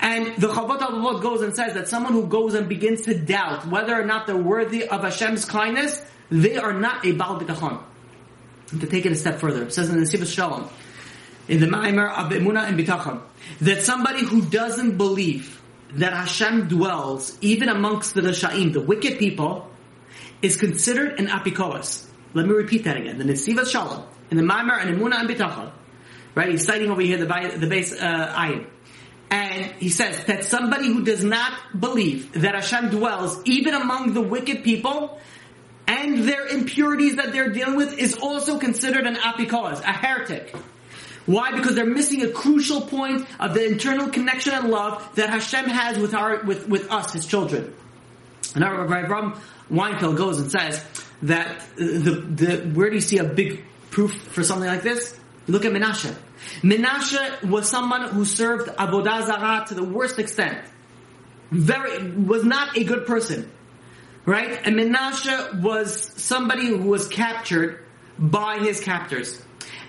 And 0.00 0.34
the 0.36 0.48
Chavot 0.48 0.80
Lord 0.92 1.22
goes 1.22 1.42
and 1.42 1.54
says 1.54 1.74
that 1.74 1.88
someone 1.88 2.14
who 2.14 2.26
goes 2.26 2.54
and 2.54 2.68
begins 2.68 3.02
to 3.02 3.18
doubt 3.18 3.66
whether 3.66 3.98
or 3.98 4.04
not 4.04 4.26
they're 4.26 4.36
worthy 4.36 4.88
of 4.88 5.02
Hashem's 5.02 5.44
kindness, 5.44 6.02
they 6.30 6.56
are 6.56 6.72
not 6.72 7.04
a 7.04 7.12
Baal 7.12 7.38
Bitachon. 7.38 7.82
To 8.78 8.86
take 8.86 9.04
it 9.04 9.10
a 9.10 9.16
step 9.16 9.40
further, 9.40 9.64
it 9.64 9.74
says 9.74 9.88
in 9.88 9.96
the 9.96 10.02
Nesivas 10.02 10.32
Shalom, 10.32 10.68
in 11.48 11.58
the 11.58 11.66
Ma'amar 11.66 12.08
of 12.12 12.30
Emunah 12.30 12.68
and 12.68 12.78
Bitachon, 12.78 13.20
that 13.62 13.82
somebody 13.82 14.24
who 14.24 14.42
doesn't 14.42 14.96
believe 14.96 15.60
that 15.94 16.12
Hashem 16.12 16.68
dwells 16.68 17.36
even 17.40 17.68
amongst 17.68 18.14
the 18.14 18.20
Rashaim, 18.20 18.72
the 18.72 18.80
wicked 18.80 19.18
people, 19.18 19.68
is 20.40 20.56
considered 20.56 21.18
an 21.18 21.26
apikoros. 21.26 22.06
Let 22.32 22.46
me 22.46 22.52
repeat 22.52 22.84
that 22.84 22.96
again. 22.96 23.18
The 23.18 23.24
Nesivas 23.24 23.70
Shalom, 23.70 24.04
in 24.30 24.36
the 24.36 24.44
Ma'amar 24.44 24.80
and 24.80 24.96
Emunah 24.96 25.20
and 25.20 25.28
Bitachon, 25.28 25.72
right? 26.36 26.48
He's 26.48 26.64
citing 26.64 26.90
over 26.90 27.02
here 27.02 27.18
the, 27.18 27.56
the 27.58 27.66
base 27.66 27.92
uh, 27.92 28.34
ayin. 28.36 28.66
And 29.30 29.72
he 29.78 29.90
says 29.90 30.24
that 30.24 30.44
somebody 30.44 30.88
who 30.88 31.04
does 31.04 31.22
not 31.22 31.52
believe 31.78 32.32
that 32.32 32.54
Hashem 32.54 32.90
dwells 32.90 33.40
even 33.44 33.74
among 33.74 34.12
the 34.12 34.20
wicked 34.20 34.64
people, 34.64 35.20
and 35.90 36.18
their 36.18 36.46
impurities 36.46 37.16
that 37.16 37.32
they're 37.32 37.50
dealing 37.50 37.74
with 37.74 37.98
is 37.98 38.14
also 38.14 38.58
considered 38.58 39.06
an 39.06 39.16
apikoros, 39.16 39.80
a 39.80 39.92
heretic. 39.92 40.54
Why? 41.26 41.50
Because 41.50 41.74
they're 41.74 41.84
missing 41.84 42.22
a 42.22 42.28
crucial 42.28 42.82
point 42.82 43.26
of 43.40 43.54
the 43.54 43.66
internal 43.66 44.08
connection 44.08 44.54
and 44.54 44.70
love 44.70 45.16
that 45.16 45.30
Hashem 45.30 45.64
has 45.64 45.98
with 45.98 46.14
our 46.14 46.44
with, 46.44 46.68
with 46.68 46.90
us, 46.92 47.12
His 47.12 47.26
children. 47.26 47.74
And 48.54 48.62
our 48.62 48.86
Rabbi 48.86 49.08
Ram 49.08 49.40
Weinfeld 49.70 50.16
goes 50.16 50.40
and 50.40 50.50
says 50.50 50.84
that 51.22 51.60
the 51.76 52.24
the 52.40 52.56
where 52.72 52.88
do 52.88 52.94
you 52.94 53.00
see 53.00 53.18
a 53.18 53.24
big 53.24 53.64
proof 53.90 54.14
for 54.14 54.44
something 54.44 54.68
like 54.68 54.82
this? 54.82 55.18
Look 55.48 55.64
at 55.64 55.72
Menashe. 55.72 56.14
Menashe 56.62 57.42
was 57.42 57.68
someone 57.68 58.08
who 58.08 58.24
served 58.24 58.68
Avodah 58.68 59.26
Zarah 59.26 59.64
to 59.68 59.74
the 59.74 59.84
worst 59.84 60.20
extent. 60.20 60.58
Very 61.50 62.12
was 62.12 62.44
not 62.44 62.76
a 62.76 62.84
good 62.84 63.06
person. 63.06 63.50
Right? 64.26 64.60
And 64.64 64.76
Menashe 64.76 65.60
was 65.62 66.12
somebody 66.16 66.66
who 66.66 66.88
was 66.88 67.08
captured 67.08 67.84
by 68.18 68.58
his 68.58 68.80
captors. 68.80 69.42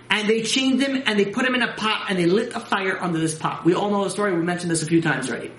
And 0.10 0.28
they 0.28 0.42
chained 0.44 0.82
him 0.82 1.04
and 1.06 1.18
they 1.18 1.26
put 1.26 1.46
him 1.46 1.56
in 1.56 1.62
a 1.62 1.74
pot 1.74 2.08
and 2.10 2.18
they 2.18 2.26
lit 2.26 2.54
a 2.54 2.60
fire 2.60 2.98
under 3.02 3.20
this 3.20 3.36
pot. 3.36 3.64
We 3.64 3.74
all 3.74 3.92
know 3.92 4.04
the 4.04 4.10
story, 4.10 4.34
we 4.34 4.44
mentioned 4.44 4.72
this 4.72 4.84
a 4.84 4.86
few 4.86 5.02
times 5.02 5.30
already. 5.30 5.52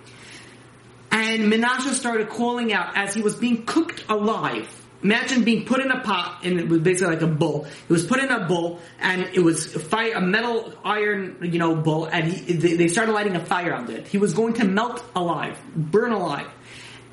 And 1.10 1.52
Menashe 1.52 1.92
started 1.92 2.30
calling 2.30 2.72
out 2.72 2.96
as 2.96 3.14
he 3.14 3.22
was 3.22 3.36
being 3.36 3.64
cooked 3.64 4.04
alive. 4.08 4.68
Imagine 5.02 5.42
being 5.42 5.64
put 5.64 5.80
in 5.80 5.90
a 5.90 6.00
pot, 6.00 6.40
and 6.44 6.60
it 6.60 6.68
was 6.68 6.78
basically 6.78 7.14
like 7.14 7.22
a 7.22 7.26
bull. 7.26 7.64
It 7.64 7.92
was 7.92 8.06
put 8.06 8.20
in 8.20 8.30
a 8.30 8.46
bull, 8.46 8.80
and 9.00 9.22
it 9.34 9.40
was 9.40 9.66
fire, 9.66 10.12
a 10.12 10.20
metal 10.20 10.72
iron, 10.84 11.38
you 11.42 11.58
know, 11.58 11.74
bull, 11.74 12.04
and 12.04 12.32
he, 12.32 12.52
they 12.52 12.86
started 12.86 13.10
lighting 13.10 13.34
a 13.34 13.44
fire 13.44 13.74
under 13.74 13.94
it. 13.94 14.06
He 14.06 14.18
was 14.18 14.32
going 14.32 14.54
to 14.54 14.64
melt 14.64 15.04
alive, 15.16 15.58
burn 15.74 16.12
alive. 16.12 16.46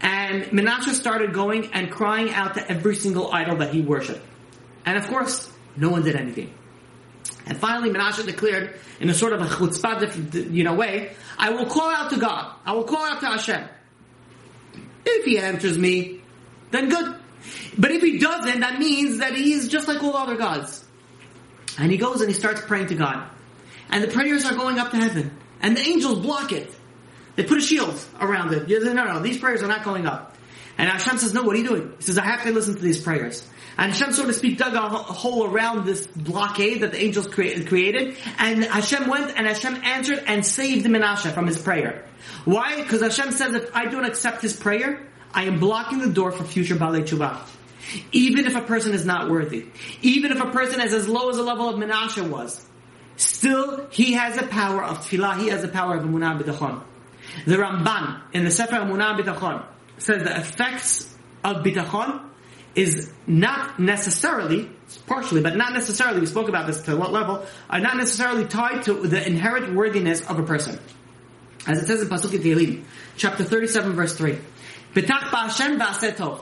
And 0.02 0.44
Menashe 0.46 0.94
started 0.94 1.34
going 1.34 1.74
and 1.74 1.92
crying 1.92 2.32
out 2.32 2.54
to 2.56 2.72
every 2.72 2.96
single 2.96 3.32
idol 3.32 3.58
that 3.58 3.74
he 3.74 3.82
worshipped. 3.82 4.26
And 4.86 4.98
of 4.98 5.08
course, 5.08 5.52
no 5.76 5.90
one 5.90 6.04
did 6.04 6.16
anything. 6.16 6.54
And 7.46 7.58
finally, 7.58 7.90
Menashe 7.90 8.26
declared, 8.26 8.80
in 9.00 9.10
a 9.10 9.14
sort 9.14 9.34
of 9.34 9.42
a 9.42 9.46
chutzpah, 9.46 10.52
you 10.54 10.64
know, 10.64 10.74
way, 10.74 11.14
I 11.38 11.50
will 11.50 11.66
call 11.66 11.90
out 11.90 12.12
to 12.12 12.18
God. 12.18 12.54
I 12.66 12.74
will 12.74 12.84
call 12.84 13.04
out 13.04 13.20
to 13.22 13.28
Hashem. 13.28 13.68
If 15.06 15.26
he 15.26 15.40
answers 15.40 15.78
me, 15.78 16.22
then 16.72 16.90
good. 16.90 17.16
But 17.78 17.92
if 17.92 18.02
he 18.02 18.20
doesn't, 18.20 18.60
that 18.60 18.80
means 18.80 19.20
that 19.20 19.36
he's 19.36 19.68
just 19.68 19.88
like 19.88 20.04
all 20.04 20.16
other 20.16 20.36
gods. 20.36 20.86
And 21.78 21.92
he 21.92 21.98
goes 21.98 22.22
and 22.22 22.30
he 22.30 22.36
starts 22.36 22.62
praying 22.62 22.88
to 22.88 22.96
God. 22.96 23.28
And 23.90 24.04
the 24.04 24.10
prayers 24.10 24.46
are 24.46 24.54
going 24.54 24.78
up 24.78 24.92
to 24.92 24.98
heaven. 24.98 25.36
And 25.62 25.76
the 25.76 25.82
angels 25.82 26.20
block 26.20 26.52
it. 26.52 26.74
They 27.40 27.46
put 27.46 27.58
a 27.58 27.62
shield 27.62 27.98
around 28.20 28.52
it. 28.54 28.68
No, 28.68 28.92
no, 28.92 29.06
no, 29.06 29.20
these 29.22 29.38
prayers 29.38 29.64
are 29.64 29.68
not 29.70 29.86
going 29.86 30.06
up. 30.06 30.36
And 30.78 30.90
Hashem 30.90 31.20
says, 31.20 31.34
no, 31.34 31.44
what 31.44 31.56
are 31.56 31.60
you 31.60 31.68
doing? 31.70 31.94
He 31.96 32.04
says, 32.04 32.18
I 32.18 32.26
have 32.26 32.44
to 32.44 32.52
listen 32.52 32.76
to 32.76 32.82
these 32.82 33.02
prayers. 33.02 33.48
And 33.78 33.94
Hashem, 33.94 34.12
so 34.12 34.26
to 34.26 34.34
speak, 34.34 34.58
dug 34.58 34.74
a 34.74 34.90
hole 34.90 35.46
around 35.46 35.86
this 35.86 36.06
blockade 36.06 36.82
that 36.82 36.92
the 36.92 37.02
angels 37.02 37.28
created. 37.28 38.18
And 38.40 38.66
Hashem 38.66 39.08
went 39.08 39.38
and 39.38 39.48
Hashem 39.48 39.74
answered 39.86 40.22
and 40.28 40.46
saved 40.46 40.86
Menashe 40.86 41.32
from 41.32 41.48
his 41.48 41.58
prayer. 41.58 42.04
Why? 42.44 42.76
Because 42.76 43.00
Hashem 43.00 43.32
says, 43.32 43.54
if 43.56 43.74
I 43.74 43.86
don't 43.86 44.04
accept 44.04 44.42
his 44.42 44.52
prayer, 44.52 45.08
I 45.34 45.46
am 45.46 45.62
blocking 45.62 46.00
the 46.00 46.10
door 46.10 46.34
for 46.34 46.44
future 46.44 46.76
Balei 46.76 47.08
Tshuva. 47.08 47.40
Even 48.12 48.48
if 48.48 48.58
a 48.58 48.64
person 48.64 48.94
is 48.94 49.06
not 49.06 49.30
worthy. 49.30 49.68
Even 50.02 50.34
if 50.34 50.42
a 50.42 50.52
person 50.52 50.82
is 50.82 50.92
as 50.92 51.08
low 51.08 51.30
as 51.30 51.38
the 51.38 51.44
level 51.44 51.70
of 51.70 51.78
Menashe 51.78 52.30
was. 52.30 52.66
Still, 53.16 53.88
he 53.92 54.12
has 54.14 54.36
the 54.36 54.46
power 54.46 54.84
of 54.84 54.98
tefillah, 55.08 55.40
he 55.40 55.48
has 55.48 55.62
the 55.62 55.70
power 55.70 55.96
of 55.96 56.04
emunah 56.04 56.38
bitachon. 56.42 56.84
The 57.46 57.56
Ramban, 57.56 58.22
in 58.34 58.44
the 58.44 58.52
Sefer 58.52 58.76
Emunah 58.76 59.20
Bitachon, 59.20 59.64
says 59.98 60.24
the 60.24 60.38
effects 60.38 61.14
of 61.44 61.64
bitachon 61.64 62.22
is 62.76 63.12
not 63.28 63.80
necessarily, 63.80 64.70
partially, 65.08 65.42
but 65.42 65.56
not 65.56 65.74
necessarily, 65.74 66.20
we 66.20 66.26
spoke 66.26 66.50
about 66.50 66.68
this 66.68 66.82
to 66.84 66.96
what 66.96 67.12
level, 67.12 67.46
are 67.70 67.80
not 67.80 67.98
necessarily 67.98 68.46
tied 68.46 68.84
to 68.84 68.94
the 68.94 69.26
inherent 69.26 69.74
worthiness 69.76 70.22
of 70.28 70.40
a 70.40 70.44
person. 70.44 70.80
As 71.68 71.82
it 71.82 71.88
says 71.88 72.02
in 72.02 72.08
Pasuk 72.08 72.32
Tehillim, 72.40 72.84
chapter 73.18 73.44
37 73.44 73.94
verse 73.94 74.16
3. 74.16 74.38
Betach 74.94 75.22
ba'Hashem 75.24 75.80
ba'asetov. 75.80 76.42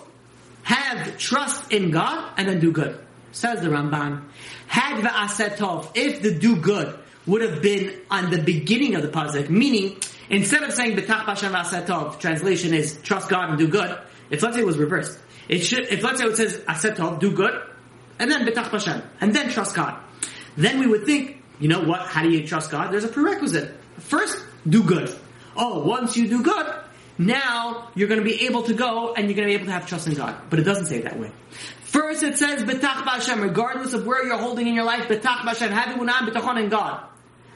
Have 0.63 1.17
trust 1.17 1.71
in 1.71 1.91
God 1.91 2.33
and 2.37 2.47
then 2.47 2.59
do 2.59 2.71
good. 2.71 2.99
Says 3.31 3.61
the 3.61 3.69
Ramban. 3.69 4.23
Had 4.67 5.03
va'asetov, 5.03 5.91
if 5.95 6.21
the 6.21 6.37
do 6.37 6.57
good 6.57 6.97
would 7.25 7.41
have 7.41 7.61
been 7.61 7.93
on 8.09 8.31
the 8.31 8.41
beginning 8.41 8.95
of 8.95 9.01
the 9.01 9.09
pasuk, 9.09 9.49
meaning 9.49 9.97
instead 10.29 10.63
of 10.63 10.73
saying 10.73 10.97
betach 10.97 11.25
ba'Hashem 11.25 11.51
ba'asetov, 11.51 12.19
translation 12.19 12.73
is 12.73 12.99
trust 13.01 13.29
God 13.29 13.49
and 13.49 13.57
do 13.57 13.67
good, 13.67 13.97
it's 14.29 14.43
let's 14.43 14.55
say 14.55 14.61
it 14.61 14.65
was 14.65 14.77
reversed. 14.77 15.19
It 15.47 15.59
should, 15.59 15.85
if 15.85 16.03
let's 16.03 16.19
say 16.19 16.25
it 16.25 16.37
says 16.37 16.59
asetov, 16.67 17.19
do 17.19 17.31
good, 17.31 17.53
and 18.19 18.29
then 18.29 18.45
betach 18.45 18.69
b'Hashem, 18.69 19.03
and 19.21 19.33
then 19.33 19.49
trust 19.49 19.75
God. 19.75 19.99
Then 20.55 20.79
we 20.79 20.87
would 20.87 21.05
think, 21.05 21.41
you 21.59 21.67
know 21.67 21.83
what, 21.83 22.01
how 22.01 22.23
do 22.23 22.29
you 22.29 22.45
trust 22.45 22.71
God? 22.71 22.91
There's 22.91 23.03
a 23.03 23.09
prerequisite. 23.09 23.73
First, 23.99 24.43
do 24.67 24.83
good. 24.83 25.15
Oh, 25.55 25.83
once 25.83 26.17
you 26.17 26.27
do 26.27 26.43
good, 26.43 26.73
now 27.17 27.89
you're 27.95 28.07
going 28.07 28.19
to 28.19 28.25
be 28.25 28.45
able 28.45 28.63
to 28.63 28.73
go 28.73 29.13
and 29.13 29.27
you're 29.27 29.35
going 29.35 29.47
to 29.47 29.51
be 29.51 29.55
able 29.55 29.65
to 29.65 29.71
have 29.71 29.87
trust 29.87 30.07
in 30.07 30.13
God. 30.13 30.35
But 30.49 30.59
it 30.59 30.63
doesn't 30.63 30.85
say 30.85 30.97
it 30.97 31.03
that 31.05 31.19
way. 31.19 31.31
First 31.81 32.21
it 32.21 32.37
says, 32.37 32.63
Betach 32.63 33.03
B'Hashem, 33.03 33.41
regardless 33.41 33.93
of 33.93 34.05
where 34.05 34.25
you're 34.25 34.37
holding 34.37 34.67
in 34.67 34.75
your 34.75 34.83
life, 34.83 35.07
Betach 35.07 35.39
B'Hashem, 35.39 35.69
have 35.69 35.95
emunah 35.95 36.29
betachon 36.29 36.63
in 36.63 36.69
God. 36.69 37.03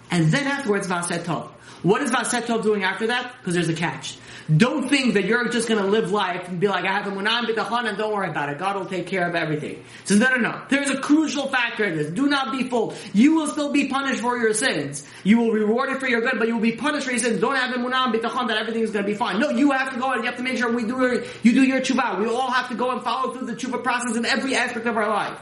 And 0.09 0.32
then 0.32 0.47
afterwards, 0.47 0.88
Vaset 0.88 1.24
Tov. 1.24 1.49
What 1.84 2.01
is 2.03 2.11
Vaset 2.11 2.43
Tov 2.43 2.63
doing 2.63 2.84
after 2.84 3.07
that? 3.07 3.36
Because 3.39 3.55
there's 3.55 3.69
a 3.69 3.73
catch. 3.73 4.17
Don't 4.55 4.89
think 4.89 5.13
that 5.13 5.25
you're 5.25 5.47
just 5.49 5.67
going 5.67 5.82
to 5.82 5.89
live 5.89 6.11
life 6.11 6.47
and 6.47 6.59
be 6.59 6.67
like, 6.67 6.84
I 6.84 6.99
have 6.99 7.11
emunah 7.11 7.45
bitachon 7.45 7.88
and 7.88 7.97
don't 7.97 8.13
worry 8.13 8.29
about 8.29 8.49
it. 8.49 8.57
God 8.57 8.75
will 8.75 8.86
take 8.86 9.07
care 9.07 9.27
of 9.27 9.36
everything. 9.36 9.84
So 10.03 10.15
no, 10.15 10.29
no, 10.29 10.36
no. 10.38 10.61
There's 10.69 10.89
a 10.89 10.97
crucial 10.99 11.47
factor 11.47 11.86
in 11.86 11.95
this. 11.95 12.11
Do 12.11 12.27
not 12.27 12.51
be 12.51 12.67
fooled. 12.67 12.95
You 13.13 13.36
will 13.36 13.47
still 13.47 13.71
be 13.71 13.88
punished 13.88 14.21
for 14.21 14.38
your 14.38 14.53
sins. 14.53 15.07
You 15.23 15.38
will 15.38 15.51
reward 15.51 15.89
it 15.91 15.99
for 15.99 16.07
your 16.07 16.21
good, 16.21 16.38
but 16.38 16.47
you 16.47 16.55
will 16.55 16.61
be 16.61 16.73
punished 16.73 17.05
for 17.05 17.11
your 17.11 17.19
sins. 17.19 17.39
Don't 17.39 17.55
have 17.55 17.73
emunah 17.73 18.13
bitachon 18.13 18.47
that 18.49 18.57
everything 18.57 18.84
is 18.84 18.91
going 18.91 19.05
to 19.05 19.11
be 19.11 19.17
fine. 19.17 19.39
No, 19.39 19.49
you 19.49 19.71
have 19.71 19.93
to 19.93 19.99
go 19.99 20.11
and 20.11 20.23
you 20.23 20.29
have 20.29 20.38
to 20.38 20.43
make 20.43 20.57
sure 20.57 20.71
we 20.71 20.84
do 20.84 20.99
your, 20.99 21.23
you 21.43 21.53
do 21.53 21.63
your 21.63 21.79
tshuva. 21.79 22.19
We 22.19 22.27
all 22.27 22.51
have 22.51 22.69
to 22.69 22.75
go 22.75 22.91
and 22.91 23.03
follow 23.03 23.34
through 23.34 23.47
the 23.47 23.55
tshuva 23.55 23.82
process 23.84 24.15
in 24.15 24.25
every 24.25 24.55
aspect 24.55 24.86
of 24.86 24.97
our 24.97 25.07
life. 25.09 25.39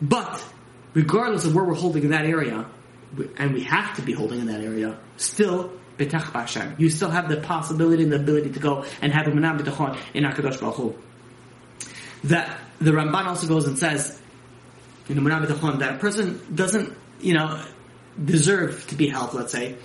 But, 0.00 0.44
regardless 0.94 1.44
of 1.44 1.54
where 1.54 1.64
we're 1.64 1.74
holding 1.74 2.04
in 2.04 2.10
that 2.10 2.24
area, 2.24 2.66
and 3.36 3.54
we 3.54 3.62
have 3.64 3.96
to 3.96 4.02
be 4.02 4.12
holding 4.12 4.40
in 4.40 4.46
that 4.46 4.60
area, 4.60 4.98
still 5.16 5.72
betach 5.96 6.32
b'Hashem. 6.32 6.78
You 6.78 6.90
still 6.90 7.10
have 7.10 7.28
the 7.28 7.38
possibility 7.38 8.02
and 8.02 8.12
the 8.12 8.16
ability 8.16 8.50
to 8.50 8.60
go 8.60 8.84
and 9.02 9.12
have 9.12 9.26
emunah 9.26 9.58
b'tachon 9.58 9.98
in 10.14 10.24
Hakadosh 10.24 10.60
Baruch 10.60 10.76
Hu. 10.76 10.94
That 12.24 12.58
the 12.80 12.92
Ramban 12.92 13.24
also 13.26 13.46
goes 13.46 13.66
and 13.66 13.78
says 13.78 14.20
in 15.08 15.16
the 15.16 15.20
manam 15.20 15.46
b'tachon 15.46 15.80
that 15.80 15.96
a 15.96 15.98
person 15.98 16.40
doesn't, 16.54 16.96
you 17.20 17.34
know, 17.34 17.64
deserve 18.22 18.86
to 18.88 18.94
be 18.94 19.08
helped. 19.08 19.34
Let's 19.34 19.52
say 19.52 19.76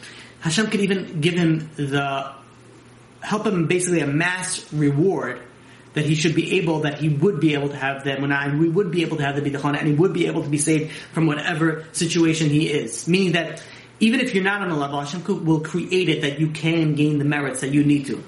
Hashem 0.42 0.68
could 0.68 0.82
even 0.82 1.22
give 1.22 1.36
him 1.36 1.70
the 1.76 2.34
help 3.22 3.48
him 3.48 3.68
basically 3.68 4.02
amass 4.02 4.72
reward 4.74 5.42
that 5.94 6.06
he 6.06 6.16
should 6.16 6.36
be 6.36 6.58
able, 6.58 6.82
that 6.82 7.00
he 7.00 7.10
would 7.10 7.40
be 7.40 7.54
able 7.54 7.70
to 7.70 7.76
have 7.76 8.04
the 8.04 8.12
and 8.14 8.60
we 8.60 8.70
would 8.70 8.92
be 8.92 9.04
able 9.04 9.18
to 9.18 9.24
have 9.24 9.36
the 9.36 9.42
bitachon, 9.42 9.78
and 9.78 9.88
he 9.88 9.94
would 9.94 10.14
be 10.14 10.28
able 10.28 10.44
to 10.44 10.50
be 10.50 10.58
saved 10.58 10.92
from 11.12 11.28
whatever 11.28 11.86
situation 11.92 12.50
he 12.50 12.70
is. 12.70 13.08
Meaning 13.08 13.34
that 13.34 13.64
even 14.00 14.20
if 14.20 14.34
you're 14.34 14.44
not 14.44 14.62
on 14.62 14.70
a 14.70 14.78
level, 14.78 15.00
Hashem 15.00 15.46
will 15.46 15.62
create 15.62 16.10
it 16.10 16.22
that 16.22 16.40
you 16.40 16.50
can 16.50 16.96
gain 16.96 17.20
the 17.20 17.26
merits 17.26 17.62
that 17.62 17.70
you 17.70 17.84
need 17.84 18.06
to. 18.08 18.24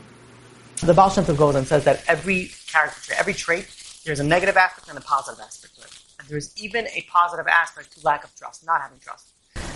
The 0.82 0.94
Baal 0.94 1.10
Shem 1.10 1.26
Tov 1.26 1.38
goes 1.38 1.56
and 1.56 1.66
says 1.66 1.86
that 1.86 2.04
every 2.08 2.52
character, 2.68 3.14
every 3.18 3.34
trait, 3.34 3.68
there's 4.06 4.20
a 4.20 4.24
negative 4.24 4.58
aspect 4.58 4.88
and 4.90 4.98
a 4.98 5.02
positive 5.02 5.40
aspect 5.40 5.76
to 5.76 5.82
it. 5.82 5.92
And 6.20 6.28
there's 6.28 6.54
even 6.58 6.88
a 6.88 7.06
positive 7.10 7.48
aspect 7.48 7.98
to 7.98 8.06
lack 8.06 8.24
of 8.24 8.36
trust, 8.36 8.66
not 8.66 8.82
having 8.82 9.00
trust. 9.00 9.28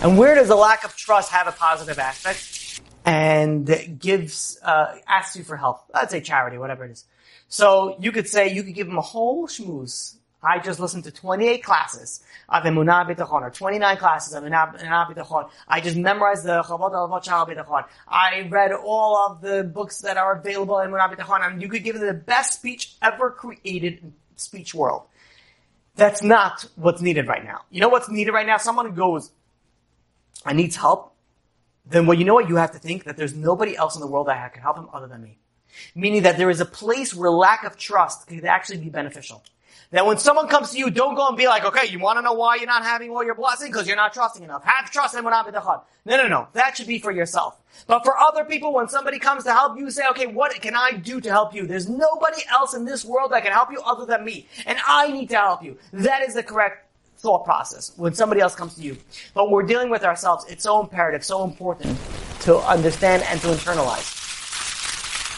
And 0.02 0.16
where 0.16 0.34
does 0.34 0.48
the 0.48 0.56
lack 0.56 0.84
of 0.84 0.96
trust 0.96 1.32
have 1.32 1.46
a 1.46 1.52
positive 1.52 1.98
aspect? 1.98 2.80
And 3.04 3.98
gives, 3.98 4.58
uh, 4.62 4.96
asks 5.08 5.36
you 5.36 5.42
for 5.42 5.56
help. 5.56 5.82
Let's 5.92 6.12
say 6.12 6.20
charity, 6.20 6.58
whatever 6.58 6.84
it 6.84 6.92
is. 6.92 7.04
So 7.50 7.96
you 8.00 8.10
could 8.12 8.26
say, 8.26 8.50
you 8.52 8.62
could 8.62 8.74
give 8.74 8.86
them 8.86 8.96
a 8.96 9.02
whole 9.02 9.46
schmooze 9.46 10.16
I 10.42 10.58
just 10.58 10.80
listened 10.80 11.04
to 11.04 11.10
28 11.10 11.62
classes 11.62 12.22
of 12.48 12.62
Emunah 12.62 13.06
B'Tachon, 13.06 13.42
or 13.42 13.50
29 13.50 13.96
classes 13.98 14.32
of 14.32 14.42
Emunah 14.42 15.14
B'Tachon. 15.14 15.50
I 15.68 15.80
just 15.80 15.96
memorized 15.96 16.44
the 16.44 16.62
Chavot 16.62 16.92
Alavot 16.92 17.24
Shal 17.24 17.46
B'Tachon. 17.46 17.84
I 18.08 18.48
read 18.50 18.72
all 18.72 19.16
of 19.28 19.42
the 19.42 19.64
books 19.64 20.00
that 20.00 20.16
are 20.16 20.38
available 20.38 20.78
in 20.78 20.90
Emunah 20.90 21.14
B'Tachon, 21.14 21.46
and 21.46 21.62
you 21.62 21.68
could 21.68 21.84
give 21.84 21.98
them 21.98 22.06
the 22.06 22.14
best 22.14 22.54
speech 22.54 22.94
ever 23.02 23.30
created 23.30 24.02
in 24.02 24.14
speech 24.36 24.74
world. 24.74 25.02
That's 25.96 26.22
not 26.22 26.64
what's 26.76 27.02
needed 27.02 27.28
right 27.28 27.44
now. 27.44 27.62
You 27.70 27.82
know 27.82 27.90
what's 27.90 28.08
needed 28.08 28.32
right 28.32 28.46
now? 28.46 28.56
Someone 28.56 28.94
goes, 28.94 29.30
I 30.46 30.54
needs 30.54 30.76
help. 30.76 31.14
Then 31.84 32.06
well, 32.06 32.18
you 32.18 32.24
know 32.24 32.34
what? 32.34 32.48
You 32.48 32.56
have 32.56 32.72
to 32.72 32.78
think 32.78 33.04
that 33.04 33.18
there's 33.18 33.34
nobody 33.34 33.76
else 33.76 33.94
in 33.94 34.00
the 34.00 34.06
world 34.06 34.28
that 34.28 34.54
can 34.54 34.62
help 34.62 34.78
him 34.78 34.88
other 34.94 35.06
than 35.06 35.22
me. 35.22 35.36
Meaning 35.94 36.22
that 36.22 36.38
there 36.38 36.50
is 36.50 36.60
a 36.60 36.64
place 36.64 37.14
where 37.14 37.30
lack 37.30 37.64
of 37.64 37.76
trust 37.76 38.26
could 38.26 38.44
actually 38.44 38.78
be 38.78 38.90
beneficial. 38.90 39.42
That 39.92 40.06
when 40.06 40.18
someone 40.18 40.46
comes 40.46 40.70
to 40.70 40.78
you, 40.78 40.88
don't 40.90 41.16
go 41.16 41.26
and 41.26 41.36
be 41.36 41.48
like, 41.48 41.64
okay, 41.64 41.88
you 41.88 41.98
want 41.98 42.18
to 42.18 42.22
know 42.22 42.34
why 42.34 42.56
you're 42.56 42.66
not 42.66 42.84
having 42.84 43.10
all 43.10 43.24
your 43.24 43.34
blessing? 43.34 43.72
Because 43.72 43.88
you're 43.88 43.96
not 43.96 44.12
trusting 44.12 44.44
enough. 44.44 44.62
Have 44.64 44.90
trust 44.90 45.16
in 45.16 45.24
what 45.24 45.34
No, 46.04 46.16
no, 46.16 46.28
no. 46.28 46.46
That 46.52 46.76
should 46.76 46.86
be 46.86 47.00
for 47.00 47.10
yourself. 47.10 47.60
But 47.88 48.04
for 48.04 48.16
other 48.16 48.44
people, 48.44 48.72
when 48.72 48.88
somebody 48.88 49.18
comes 49.18 49.42
to 49.44 49.52
help 49.52 49.76
you, 49.78 49.90
say, 49.90 50.04
okay, 50.10 50.26
what 50.26 50.52
can 50.60 50.76
I 50.76 50.92
do 50.92 51.20
to 51.20 51.28
help 51.28 51.54
you? 51.54 51.66
There's 51.66 51.88
nobody 51.88 52.42
else 52.50 52.74
in 52.74 52.84
this 52.84 53.04
world 53.04 53.32
that 53.32 53.42
can 53.42 53.52
help 53.52 53.72
you 53.72 53.80
other 53.80 54.06
than 54.06 54.24
me. 54.24 54.46
And 54.64 54.78
I 54.86 55.08
need 55.08 55.28
to 55.30 55.36
help 55.36 55.64
you. 55.64 55.76
That 55.92 56.22
is 56.22 56.34
the 56.34 56.44
correct 56.44 56.86
thought 57.18 57.44
process 57.44 57.92
when 57.96 58.14
somebody 58.14 58.40
else 58.40 58.54
comes 58.54 58.76
to 58.76 58.82
you. 58.82 58.96
But 59.34 59.44
when 59.44 59.54
we're 59.54 59.66
dealing 59.66 59.90
with 59.90 60.04
ourselves, 60.04 60.44
it's 60.48 60.62
so 60.62 60.80
imperative, 60.80 61.24
so 61.24 61.42
important 61.42 61.98
to 62.42 62.58
understand 62.58 63.24
and 63.24 63.40
to 63.40 63.48
internalize 63.48 64.19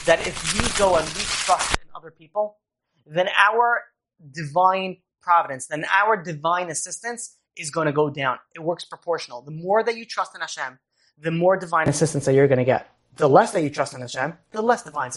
that 0.06 0.26
if 0.26 0.54
we 0.54 0.78
go 0.78 0.96
and 0.96 1.06
we 1.08 1.20
trust 1.22 1.76
in 1.76 1.88
other 1.94 2.10
people, 2.10 2.58
then 3.06 3.28
our 3.36 3.82
divine 4.30 4.98
providence, 5.20 5.66
then 5.66 5.84
our 5.92 6.22
divine 6.22 6.70
assistance 6.70 7.36
is 7.56 7.70
going 7.70 7.86
to 7.86 7.92
go 7.92 8.10
down. 8.10 8.38
It 8.54 8.60
works 8.60 8.84
proportional. 8.84 9.42
The 9.42 9.50
more 9.50 9.82
that 9.82 9.96
you 9.96 10.04
trust 10.04 10.34
in 10.34 10.40
Hashem, 10.40 10.78
the 11.18 11.30
more 11.30 11.56
divine 11.56 11.88
assistance 11.88 12.24
that 12.24 12.34
you're 12.34 12.48
going 12.48 12.58
to 12.58 12.64
get. 12.64 12.88
The 13.16 13.28
less 13.28 13.52
that 13.52 13.62
you 13.62 13.68
trust 13.68 13.92
in 13.92 14.00
Hashem, 14.00 14.32
the 14.52 14.62
less 14.62 14.84
divine 14.84 15.10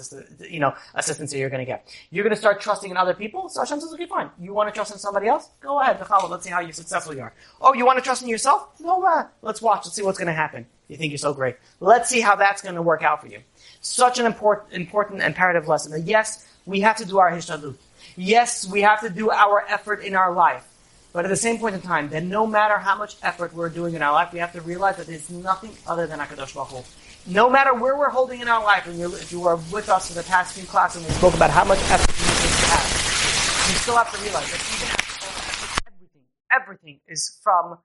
you 0.49 0.59
know, 0.59 0.75
assistance 0.95 1.31
that 1.31 1.37
you're 1.37 1.49
going 1.49 1.61
to 1.61 1.65
get. 1.65 1.87
You're 2.11 2.23
going 2.23 2.35
to 2.35 2.39
start 2.39 2.59
trusting 2.59 2.91
in 2.91 2.97
other 2.97 3.13
people, 3.13 3.47
so 3.47 3.61
Hashem 3.61 3.79
says, 3.79 3.93
okay, 3.93 4.05
fine. 4.05 4.29
You 4.37 4.53
want 4.53 4.67
to 4.67 4.75
trust 4.75 4.91
in 4.91 4.97
somebody 4.97 5.27
else? 5.27 5.49
Go 5.61 5.79
ahead, 5.79 6.05
let's 6.29 6.43
see 6.43 6.49
how 6.49 6.69
successful 6.71 7.15
you 7.15 7.21
are. 7.21 7.33
Oh, 7.61 7.73
you 7.73 7.85
want 7.85 7.97
to 7.97 8.03
trust 8.03 8.21
in 8.21 8.27
yourself? 8.27 8.67
No, 8.81 9.01
uh, 9.01 9.27
let's 9.41 9.61
watch, 9.61 9.85
let's 9.85 9.95
see 9.95 10.03
what's 10.03 10.17
going 10.17 10.27
to 10.27 10.33
happen. 10.33 10.67
You 10.89 10.97
think 10.97 11.11
you're 11.11 11.17
so 11.17 11.33
great. 11.33 11.55
Let's 11.79 12.09
see 12.09 12.19
how 12.19 12.35
that's 12.35 12.61
going 12.61 12.75
to 12.75 12.81
work 12.81 13.01
out 13.01 13.21
for 13.21 13.27
you. 13.27 13.39
Such 13.85 14.17
an 14.17 14.25
important, 14.25 14.73
important 14.73 15.21
imperative 15.21 15.67
lesson 15.67 15.91
that 15.91 16.01
yes, 16.01 16.43
we 16.65 16.81
have 16.81 16.95
to 16.97 17.05
do 17.05 17.19
our 17.19 17.31
hishtadlut. 17.31 17.75
Yes, 18.17 18.67
we 18.67 18.81
have 18.81 19.01
to 19.01 19.11
do 19.11 19.29
our 19.29 19.63
effort 19.69 20.03
in 20.03 20.15
our 20.15 20.33
life. 20.33 20.65
But 21.13 21.23
at 21.23 21.27
the 21.27 21.35
same 21.35 21.59
point 21.59 21.75
in 21.75 21.81
time, 21.81 22.09
then 22.09 22.27
no 22.27 22.47
matter 22.47 22.79
how 22.79 22.97
much 22.97 23.15
effort 23.21 23.53
we're 23.53 23.69
doing 23.69 23.93
in 23.93 24.01
our 24.01 24.11
life, 24.11 24.33
we 24.33 24.39
have 24.39 24.53
to 24.53 24.61
realize 24.61 24.97
that 24.97 25.07
it's 25.07 25.29
nothing 25.29 25.69
other 25.85 26.07
than 26.07 26.17
HaKadosh 26.17 26.55
Baruch 26.55 26.69
Hu. 26.69 27.31
No 27.31 27.47
matter 27.47 27.75
where 27.75 27.95
we're 27.95 28.09
holding 28.09 28.41
in 28.41 28.47
our 28.47 28.63
life, 28.63 28.87
and 28.87 28.99
if 28.99 29.31
you 29.31 29.39
were 29.39 29.57
with 29.71 29.87
us 29.87 30.09
in 30.09 30.17
the 30.17 30.23
past 30.23 30.55
few 30.55 30.65
classes 30.65 31.05
we 31.05 31.13
spoke 31.13 31.35
about 31.35 31.51
how 31.51 31.63
much 31.63 31.77
effort 31.91 32.09
we 32.09 32.25
need 32.25 32.41
to 32.41 32.65
have, 32.73 33.69
you 33.69 33.77
still 33.77 33.97
have 33.97 34.11
to 34.11 34.19
realize 34.23 34.49
that 34.51 34.61
even 34.73 36.25
everything 36.51 36.99
is 37.07 37.39
from 37.43 37.77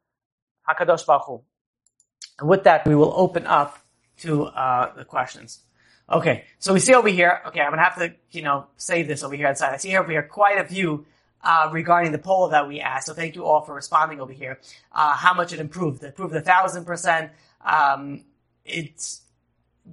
Hakadosh 0.67 1.05
Baruch 1.05 1.27
Hu. 1.27 1.43
And 2.39 2.49
with 2.49 2.65
that, 2.65 2.87
we 2.87 2.95
will 2.95 3.13
open 3.15 3.47
up 3.47 3.79
to 4.21 4.45
uh, 4.45 4.95
the 4.95 5.05
questions. 5.05 5.61
Okay, 6.11 6.45
so 6.59 6.73
we 6.73 6.81
see 6.81 6.95
over 6.95 7.09
here. 7.09 7.41
Okay, 7.47 7.61
I'm 7.61 7.71
gonna 7.71 7.85
have 7.85 7.97
to, 7.97 8.13
you 8.33 8.43
know, 8.43 8.67
save 8.77 9.07
this 9.07 9.23
over 9.23 9.37
here 9.37 9.47
outside. 9.47 9.73
I 9.73 9.77
see 9.77 9.97
over 9.97 10.11
here 10.11 10.25
quite 10.25 10.59
a 10.59 10.67
few 10.67 11.07
uh, 11.43 11.71
regarding 11.73 12.11
the 12.11 12.19
poll 12.19 12.49
that 12.49 12.67
we 12.67 12.81
asked. 12.81 13.07
So 13.07 13.15
thank 13.15 13.37
you 13.37 13.45
all 13.45 13.63
for 13.63 13.75
responding 13.75 14.21
over 14.21 14.33
here. 14.33 14.59
Uh, 14.93 15.15
how 15.15 15.35
much 15.35 15.53
it 15.53 15.61
improved? 15.61 16.03
It 16.03 16.09
improved 16.09 16.35
a 16.35 16.41
thousand 16.41 16.85
percent. 16.85 17.31
Um, 17.65 18.25
it's 18.65 19.23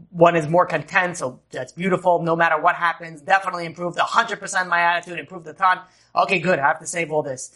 one 0.09 0.35
is 0.35 0.47
more 0.47 0.65
content, 0.65 1.17
so 1.17 1.39
that's 1.51 1.71
beautiful. 1.71 2.23
No 2.23 2.35
matter 2.35 2.59
what 2.59 2.75
happens, 2.75 3.21
definitely 3.21 3.65
improved 3.65 3.99
a 3.99 4.03
hundred 4.03 4.39
percent 4.39 4.69
my 4.69 4.81
attitude, 4.81 5.19
improved 5.19 5.47
a 5.47 5.53
ton. 5.53 5.81
Okay, 6.15 6.39
good. 6.39 6.57
I 6.57 6.67
have 6.67 6.79
to 6.79 6.87
save 6.87 7.11
all 7.11 7.21
this. 7.21 7.55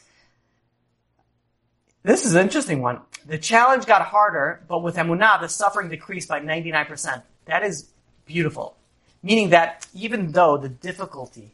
This 2.04 2.26
is 2.26 2.36
an 2.36 2.42
interesting 2.42 2.82
one. 2.82 3.02
The 3.26 3.38
challenge 3.38 3.86
got 3.86 4.02
harder, 4.04 4.64
but 4.68 4.82
with 4.82 4.96
Emunah, 4.96 5.40
the 5.40 5.48
suffering 5.48 5.90
decreased 5.90 6.28
by 6.28 6.40
99%. 6.40 7.22
That 7.46 7.64
is 7.64 7.91
beautiful. 8.32 8.76
Meaning 9.24 9.50
that 9.50 9.88
even 9.94 10.32
though 10.32 10.58
the 10.58 10.70
difficulty 10.70 11.52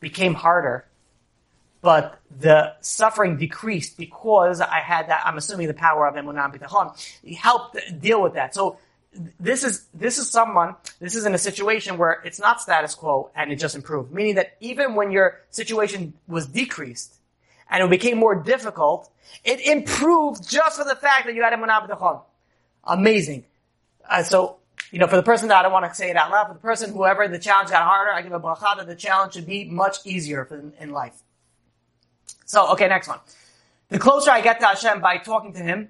became 0.00 0.34
harder, 0.34 0.86
but 1.82 2.18
the 2.38 2.74
suffering 2.80 3.36
decreased 3.36 3.96
because 3.96 4.60
I 4.60 4.80
had 4.80 5.08
that, 5.08 5.22
I'm 5.24 5.36
assuming 5.36 5.66
the 5.66 5.74
power 5.74 6.06
of 6.06 6.14
Emunah 6.14 6.54
Bitachon, 6.54 6.86
helped 7.36 7.78
deal 8.00 8.22
with 8.22 8.34
that. 8.34 8.54
So 8.54 8.78
this 9.38 9.64
is, 9.64 9.86
this 9.92 10.18
is 10.18 10.30
someone, 10.30 10.76
this 11.00 11.14
is 11.14 11.26
in 11.26 11.34
a 11.34 11.38
situation 11.38 11.98
where 11.98 12.20
it's 12.24 12.38
not 12.38 12.60
status 12.60 12.94
quo 12.94 13.30
and 13.34 13.50
it 13.50 13.56
just 13.56 13.74
improved. 13.74 14.12
Meaning 14.12 14.36
that 14.36 14.56
even 14.60 14.94
when 14.94 15.10
your 15.10 15.40
situation 15.50 16.14
was 16.28 16.46
decreased 16.46 17.14
and 17.70 17.82
it 17.82 17.90
became 17.90 18.18
more 18.18 18.34
difficult, 18.34 19.10
it 19.44 19.60
improved 19.60 20.48
just 20.48 20.78
for 20.78 20.84
the 20.84 20.96
fact 20.96 21.26
that 21.26 21.34
you 21.34 21.42
had 21.42 21.52
Emunah 21.52 21.88
B'tachon. 21.88 22.22
Amazing. 22.84 23.44
Uh, 24.08 24.22
so, 24.22 24.59
you 24.90 24.98
know, 24.98 25.06
for 25.06 25.16
the 25.16 25.22
person 25.22 25.48
that 25.48 25.58
I 25.58 25.62
don't 25.62 25.72
want 25.72 25.88
to 25.88 25.94
say 25.94 26.10
it 26.10 26.16
out 26.16 26.30
loud, 26.30 26.48
for 26.48 26.54
the 26.54 26.60
person, 26.60 26.92
whoever 26.92 27.28
the 27.28 27.38
challenge 27.38 27.70
got 27.70 27.84
harder, 27.84 28.12
I 28.12 28.22
give 28.22 28.32
a 28.32 28.40
bracha 28.40 28.76
that 28.76 28.86
the 28.86 28.96
challenge 28.96 29.34
should 29.34 29.46
be 29.46 29.64
much 29.64 29.98
easier 30.04 30.46
in, 30.50 30.72
in 30.80 30.90
life. 30.90 31.14
So, 32.44 32.72
okay, 32.72 32.88
next 32.88 33.06
one. 33.06 33.20
The 33.88 33.98
closer 33.98 34.30
I 34.30 34.40
get 34.40 34.58
to 34.60 34.66
Hashem 34.66 35.00
by 35.00 35.18
talking 35.18 35.52
to 35.52 35.60
Him 35.60 35.88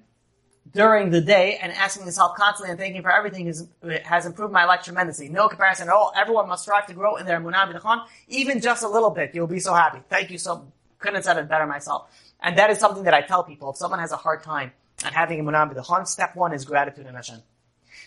during 0.71 1.09
the 1.09 1.21
day 1.21 1.57
and 1.61 1.71
asking 1.71 2.05
His 2.05 2.17
help 2.17 2.35
constantly 2.35 2.71
and 2.71 2.79
thanking 2.79 3.01
for 3.01 3.11
everything 3.11 3.47
is, 3.47 3.67
has 4.03 4.27
improved 4.27 4.53
my 4.53 4.65
life 4.65 4.83
tremendously. 4.83 5.29
No 5.29 5.47
comparison 5.47 5.87
at 5.87 5.93
all. 5.93 6.13
Everyone 6.15 6.47
must 6.47 6.63
strive 6.63 6.85
to 6.87 6.93
grow 6.93 7.15
in 7.15 7.25
their 7.25 7.39
Emunah 7.39 7.73
B'tachon, 7.73 8.05
even 8.27 8.61
just 8.61 8.83
a 8.83 8.87
little 8.87 9.09
bit. 9.09 9.33
You'll 9.33 9.47
be 9.47 9.59
so 9.59 9.73
happy. 9.73 9.99
Thank 10.09 10.29
you 10.29 10.37
so, 10.37 10.71
couldn't 10.99 11.15
have 11.15 11.23
said 11.23 11.37
it 11.37 11.49
better 11.49 11.65
myself. 11.65 12.11
And 12.39 12.57
that 12.57 12.69
is 12.69 12.77
something 12.77 13.03
that 13.03 13.13
I 13.15 13.21
tell 13.21 13.43
people. 13.43 13.71
If 13.71 13.77
someone 13.77 13.99
has 13.99 14.11
a 14.11 14.17
hard 14.17 14.43
time 14.43 14.71
at 15.03 15.13
having 15.13 15.43
Emunah 15.43 15.73
B'tachon, 15.73 16.07
step 16.07 16.35
one 16.35 16.53
is 16.53 16.65
gratitude 16.65 17.07
in 17.07 17.15
Hashem. 17.15 17.41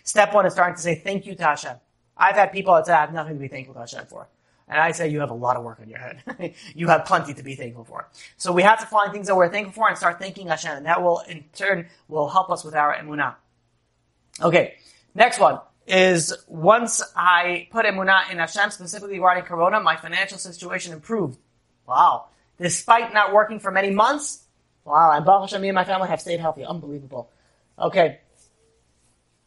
Step 0.05 0.32
one 0.32 0.46
is 0.46 0.52
starting 0.52 0.76
to 0.76 0.80
say 0.80 0.94
thank 0.94 1.26
you 1.26 1.34
to 1.34 1.42
Hashem. 1.42 1.76
I've 2.16 2.36
had 2.36 2.52
people 2.52 2.74
that 2.74 2.86
say 2.86 2.92
I 2.92 3.00
have 3.00 3.12
nothing 3.12 3.34
to 3.34 3.40
be 3.40 3.48
thankful 3.48 3.74
to 3.74 3.80
Hashem 3.80 4.07
for. 4.07 4.28
And 4.68 4.80
I 4.80 4.92
say 4.92 5.09
you 5.09 5.20
have 5.20 5.30
a 5.30 5.34
lot 5.34 5.57
of 5.57 5.64
work 5.64 5.80
on 5.80 5.88
your 5.88 5.98
head. 5.98 6.55
you 6.74 6.88
have 6.88 7.05
plenty 7.05 7.34
to 7.34 7.42
be 7.42 7.55
thankful 7.55 7.84
for. 7.84 8.09
So 8.36 8.52
we 8.52 8.62
have 8.62 8.80
to 8.80 8.86
find 8.86 9.12
things 9.12 9.26
that 9.26 9.36
we're 9.36 9.50
thankful 9.50 9.72
for 9.72 9.88
and 9.88 9.96
start 9.96 10.18
thanking 10.18 10.46
Hashem. 10.46 10.72
And 10.72 10.86
that 10.86 11.02
will, 11.02 11.20
in 11.28 11.44
turn, 11.55 11.88
will 12.09 12.28
help 12.28 12.50
us 12.50 12.64
with 12.64 12.74
our 12.74 12.94
emunah. 12.94 13.34
Okay. 14.40 14.76
Next 15.14 15.38
one 15.38 15.61
is 15.86 16.32
once 16.48 17.02
I 17.14 17.68
put 17.70 17.84
emunah 17.84 18.30
in 18.30 18.38
Hashem, 18.38 18.70
specifically 18.70 19.16
regarding 19.16 19.44
Corona, 19.44 19.80
my 19.80 19.96
financial 19.96 20.38
situation 20.38 20.92
improved. 20.92 21.38
Wow. 21.86 22.28
Despite 22.59 23.12
not 23.12 23.32
working 23.32 23.59
for 23.59 23.70
many 23.70 23.90
months. 23.90 24.44
Wow. 24.84 25.12
And 25.12 25.26
Baruch 25.26 25.50
Hashem, 25.50 25.61
me 25.61 25.68
and 25.68 25.74
my 25.74 25.84
family 25.84 26.09
have 26.09 26.20
stayed 26.20 26.40
healthy. 26.40 26.64
Unbelievable. 26.64 27.30
Okay. 27.78 28.20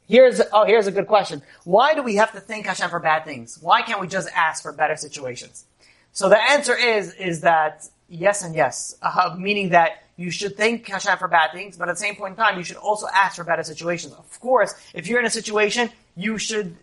Here's, 0.08 0.42
oh, 0.54 0.66
here's 0.66 0.88
a 0.88 0.92
good 0.92 1.08
question. 1.08 1.42
Why 1.66 1.94
do 1.94 2.02
we 2.02 2.16
have 2.16 2.32
to 2.32 2.40
thank 2.40 2.66
Hashem 2.66 2.90
for 2.90 3.00
bad 3.00 3.26
things? 3.26 3.60
Why 3.62 3.82
can't 3.82 4.00
we 4.00 4.08
just 4.08 4.30
ask 4.34 4.64
for 4.64 4.72
better 4.72 4.96
situations? 4.96 5.66
So 6.14 6.30
the 6.30 6.42
answer 6.42 6.76
is, 6.76 7.14
is 7.16 7.42
that 7.42 7.88
yes 8.08 8.42
and 8.42 8.56
yes. 8.56 8.96
Uh, 9.02 9.36
meaning 9.38 9.70
that 9.70 10.04
you 10.16 10.32
should 10.32 10.56
thank 10.56 10.88
Hashem 10.88 11.18
for 11.18 11.28
bad 11.28 11.52
things, 11.52 11.78
but 11.78 11.90
at 11.90 11.96
the 11.96 12.00
same 12.00 12.16
point 12.16 12.32
in 12.32 12.38
time, 12.38 12.58
you 12.58 12.64
should 12.64 12.78
also 12.78 13.08
ask 13.14 13.36
for 13.36 13.44
better 13.44 13.64
situations. 13.64 14.14
Of 14.14 14.40
course, 14.40 14.74
if 14.94 15.08
you're 15.08 15.20
in 15.20 15.26
a 15.26 15.30
situation, 15.30 15.90
you 16.16 16.38
should 16.38 16.78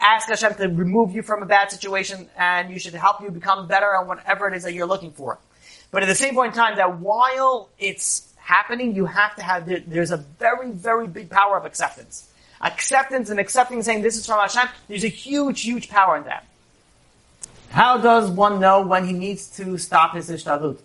ask 0.00 0.28
Hashem 0.28 0.54
to 0.54 0.68
remove 0.68 1.14
you 1.14 1.22
from 1.22 1.42
a 1.42 1.46
bad 1.46 1.70
situation 1.70 2.30
and 2.38 2.70
you 2.70 2.78
should 2.78 2.94
help 2.94 3.20
you 3.20 3.30
become 3.30 3.68
better 3.68 3.94
on 3.94 4.08
whatever 4.08 4.48
it 4.48 4.54
is 4.54 4.62
that 4.62 4.72
you're 4.72 4.86
looking 4.86 5.12
for. 5.12 5.38
But 5.90 6.02
at 6.02 6.06
the 6.06 6.14
same 6.14 6.34
point 6.34 6.54
in 6.54 6.58
time, 6.58 6.76
that 6.76 6.98
while 6.98 7.68
it's 7.78 8.32
happening, 8.36 8.96
you 8.96 9.04
have 9.04 9.36
to 9.36 9.42
have, 9.42 9.66
there's 9.86 10.12
a 10.12 10.16
very, 10.16 10.70
very 10.70 11.06
big 11.06 11.28
power 11.28 11.58
of 11.58 11.66
acceptance 11.66 12.29
acceptance 12.60 13.30
and 13.30 13.40
accepting 13.40 13.82
saying 13.82 14.02
this 14.02 14.16
is 14.16 14.26
from 14.26 14.38
Hashem, 14.38 14.68
there's 14.88 15.04
a 15.04 15.08
huge, 15.08 15.62
huge 15.62 15.88
power 15.88 16.16
in 16.16 16.24
that. 16.24 16.46
How 17.70 17.98
does 17.98 18.30
one 18.30 18.60
know 18.60 18.82
when 18.82 19.06
he 19.06 19.12
needs 19.12 19.48
to 19.56 19.78
stop 19.78 20.14
his 20.14 20.28
ishtadlut? 20.28 20.78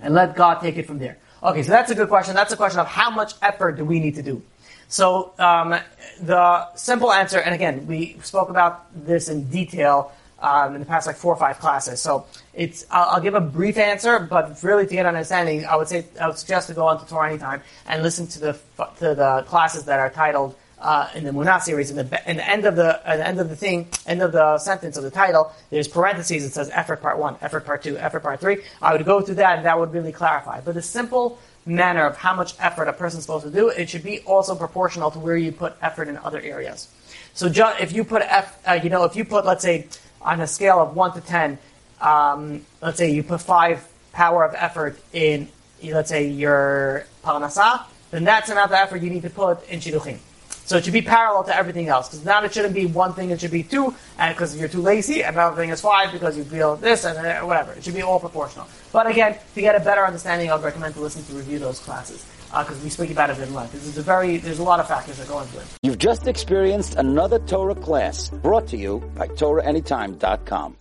And 0.00 0.14
let 0.14 0.34
God 0.34 0.60
take 0.60 0.76
it 0.78 0.86
from 0.86 0.98
there. 0.98 1.18
Okay, 1.42 1.62
so 1.62 1.70
that's 1.70 1.90
a 1.90 1.94
good 1.94 2.08
question. 2.08 2.34
That's 2.34 2.52
a 2.52 2.56
question 2.56 2.80
of 2.80 2.86
how 2.86 3.10
much 3.10 3.34
effort 3.42 3.72
do 3.72 3.84
we 3.84 4.00
need 4.00 4.14
to 4.16 4.22
do? 4.22 4.42
So 4.88 5.32
um, 5.38 5.74
the 6.20 6.74
simple 6.74 7.12
answer, 7.12 7.38
and 7.38 7.54
again, 7.54 7.86
we 7.86 8.16
spoke 8.22 8.48
about 8.50 8.86
this 9.06 9.28
in 9.28 9.44
detail 9.44 10.12
um, 10.40 10.74
in 10.74 10.80
the 10.80 10.86
past 10.86 11.06
like 11.06 11.16
four 11.16 11.32
or 11.32 11.36
five 11.36 11.58
classes. 11.58 12.00
So 12.00 12.26
it's 12.52 12.84
I'll, 12.90 13.10
I'll, 13.10 13.20
give 13.20 13.34
a 13.34 13.40
brief 13.40 13.78
answer, 13.78 14.18
but 14.18 14.62
really 14.62 14.86
to 14.86 14.92
get 14.92 15.06
understanding, 15.06 15.64
I 15.64 15.76
would 15.76 15.88
say 15.88 16.04
I 16.20 16.26
would 16.26 16.36
suggest 16.36 16.68
to 16.68 16.74
go 16.74 16.86
on 16.86 17.00
to 17.00 17.06
Torah 17.06 17.30
anytime 17.30 17.62
and 17.86 18.02
listen 18.02 18.26
to 18.28 18.40
the 18.40 18.52
to 18.98 19.14
the 19.14 19.44
classes 19.46 19.84
that 19.84 19.98
are 20.00 20.10
titled 20.10 20.56
uh, 20.82 21.08
in 21.14 21.24
the 21.24 21.30
Emunah 21.30 21.62
series, 21.62 21.90
in 21.90 21.96
the, 21.96 22.30
in 22.30 22.36
the 22.36 22.48
end 22.48 22.66
of 22.66 22.74
the 22.74 23.00
at 23.08 23.16
the 23.16 23.26
end 23.26 23.38
of 23.38 23.48
the 23.48 23.56
thing, 23.56 23.88
end 24.06 24.20
of 24.20 24.32
the 24.32 24.58
sentence 24.58 24.96
of 24.96 25.04
the 25.04 25.10
title, 25.10 25.52
there's 25.70 25.86
parentheses. 25.86 26.44
It 26.44 26.52
says 26.52 26.68
effort 26.70 27.00
part 27.00 27.18
one, 27.18 27.36
effort 27.40 27.64
part 27.64 27.82
two, 27.82 27.96
effort 27.96 28.20
part 28.20 28.40
three. 28.40 28.62
I 28.82 28.92
would 28.92 29.04
go 29.04 29.20
through 29.20 29.36
that, 29.36 29.58
and 29.58 29.66
that 29.66 29.78
would 29.78 29.92
really 29.92 30.12
clarify. 30.12 30.60
But 30.60 30.74
the 30.74 30.82
simple 30.82 31.38
manner 31.64 32.04
of 32.04 32.16
how 32.16 32.34
much 32.34 32.54
effort 32.58 32.88
a 32.88 32.92
person's 32.92 33.22
supposed 33.22 33.44
to 33.44 33.50
do, 33.52 33.68
it 33.68 33.88
should 33.88 34.02
be 34.02 34.18
also 34.20 34.56
proportional 34.56 35.12
to 35.12 35.20
where 35.20 35.36
you 35.36 35.52
put 35.52 35.76
effort 35.80 36.08
in 36.08 36.16
other 36.18 36.40
areas. 36.40 36.88
So 37.34 37.48
ju- 37.48 37.76
if 37.80 37.92
you 37.92 38.02
put 38.02 38.22
F, 38.22 38.58
uh, 38.68 38.80
you 38.82 38.90
know, 38.90 39.04
if 39.04 39.14
you 39.14 39.24
put, 39.24 39.46
let's 39.46 39.62
say, 39.62 39.86
on 40.20 40.40
a 40.40 40.46
scale 40.46 40.80
of 40.80 40.96
one 40.96 41.12
to 41.14 41.20
ten, 41.20 41.58
um, 42.00 42.66
let's 42.82 42.98
say 42.98 43.12
you 43.12 43.22
put 43.22 43.40
five 43.40 43.86
power 44.12 44.44
of 44.44 44.54
effort 44.56 44.98
in, 45.12 45.48
let's 45.84 46.08
say 46.08 46.26
your 46.26 47.06
parnasa, 47.24 47.84
then 48.10 48.24
that's 48.24 48.48
the 48.48 48.52
amount 48.52 48.72
of 48.72 48.74
effort 48.74 49.00
you 49.00 49.10
need 49.10 49.22
to 49.22 49.30
put 49.30 49.66
in 49.68 49.78
shidduchim. 49.78 50.18
So 50.64 50.76
it 50.76 50.84
should 50.84 50.92
be 50.92 51.02
parallel 51.02 51.44
to 51.44 51.56
everything 51.56 51.88
else. 51.88 52.08
Because 52.08 52.24
now 52.24 52.42
it 52.42 52.54
shouldn't 52.54 52.74
be 52.74 52.86
one 52.86 53.12
thing, 53.14 53.30
it 53.30 53.40
should 53.40 53.50
be 53.50 53.62
two, 53.62 53.94
and 54.18 54.34
because 54.34 54.56
you're 54.56 54.68
too 54.68 54.80
lazy, 54.80 55.22
and 55.22 55.36
another 55.36 55.56
thing 55.56 55.70
is 55.70 55.80
five 55.80 56.12
because 56.12 56.36
you 56.36 56.44
feel 56.44 56.76
this 56.76 57.04
and 57.04 57.46
whatever. 57.46 57.72
It 57.72 57.84
should 57.84 57.94
be 57.94 58.02
all 58.02 58.20
proportional. 58.20 58.66
But 58.92 59.06
again, 59.06 59.36
to 59.54 59.60
get 59.60 59.74
a 59.74 59.80
better 59.80 60.06
understanding, 60.06 60.50
I 60.50 60.54
would 60.54 60.64
recommend 60.64 60.94
to 60.94 61.00
listen 61.00 61.24
to 61.24 61.32
review 61.32 61.58
those 61.58 61.78
classes. 61.78 62.24
Because 62.50 62.78
uh, 62.80 62.84
we 62.84 62.90
speak 62.90 63.10
about 63.10 63.30
it 63.30 63.38
in 63.38 63.54
length. 63.54 63.72
This 63.72 63.86
is 63.86 63.96
a 63.96 64.02
very, 64.02 64.36
there's 64.36 64.58
a 64.58 64.62
lot 64.62 64.78
of 64.78 64.86
factors 64.86 65.16
that 65.16 65.26
go 65.26 65.40
into 65.40 65.58
it. 65.58 65.64
You've 65.82 65.96
just 65.96 66.26
experienced 66.26 66.96
another 66.96 67.38
Torah 67.38 67.74
class 67.74 68.28
brought 68.28 68.68
to 68.68 68.76
you 68.76 69.00
by 69.16 69.28
TorahAnytime.com. 69.28 70.76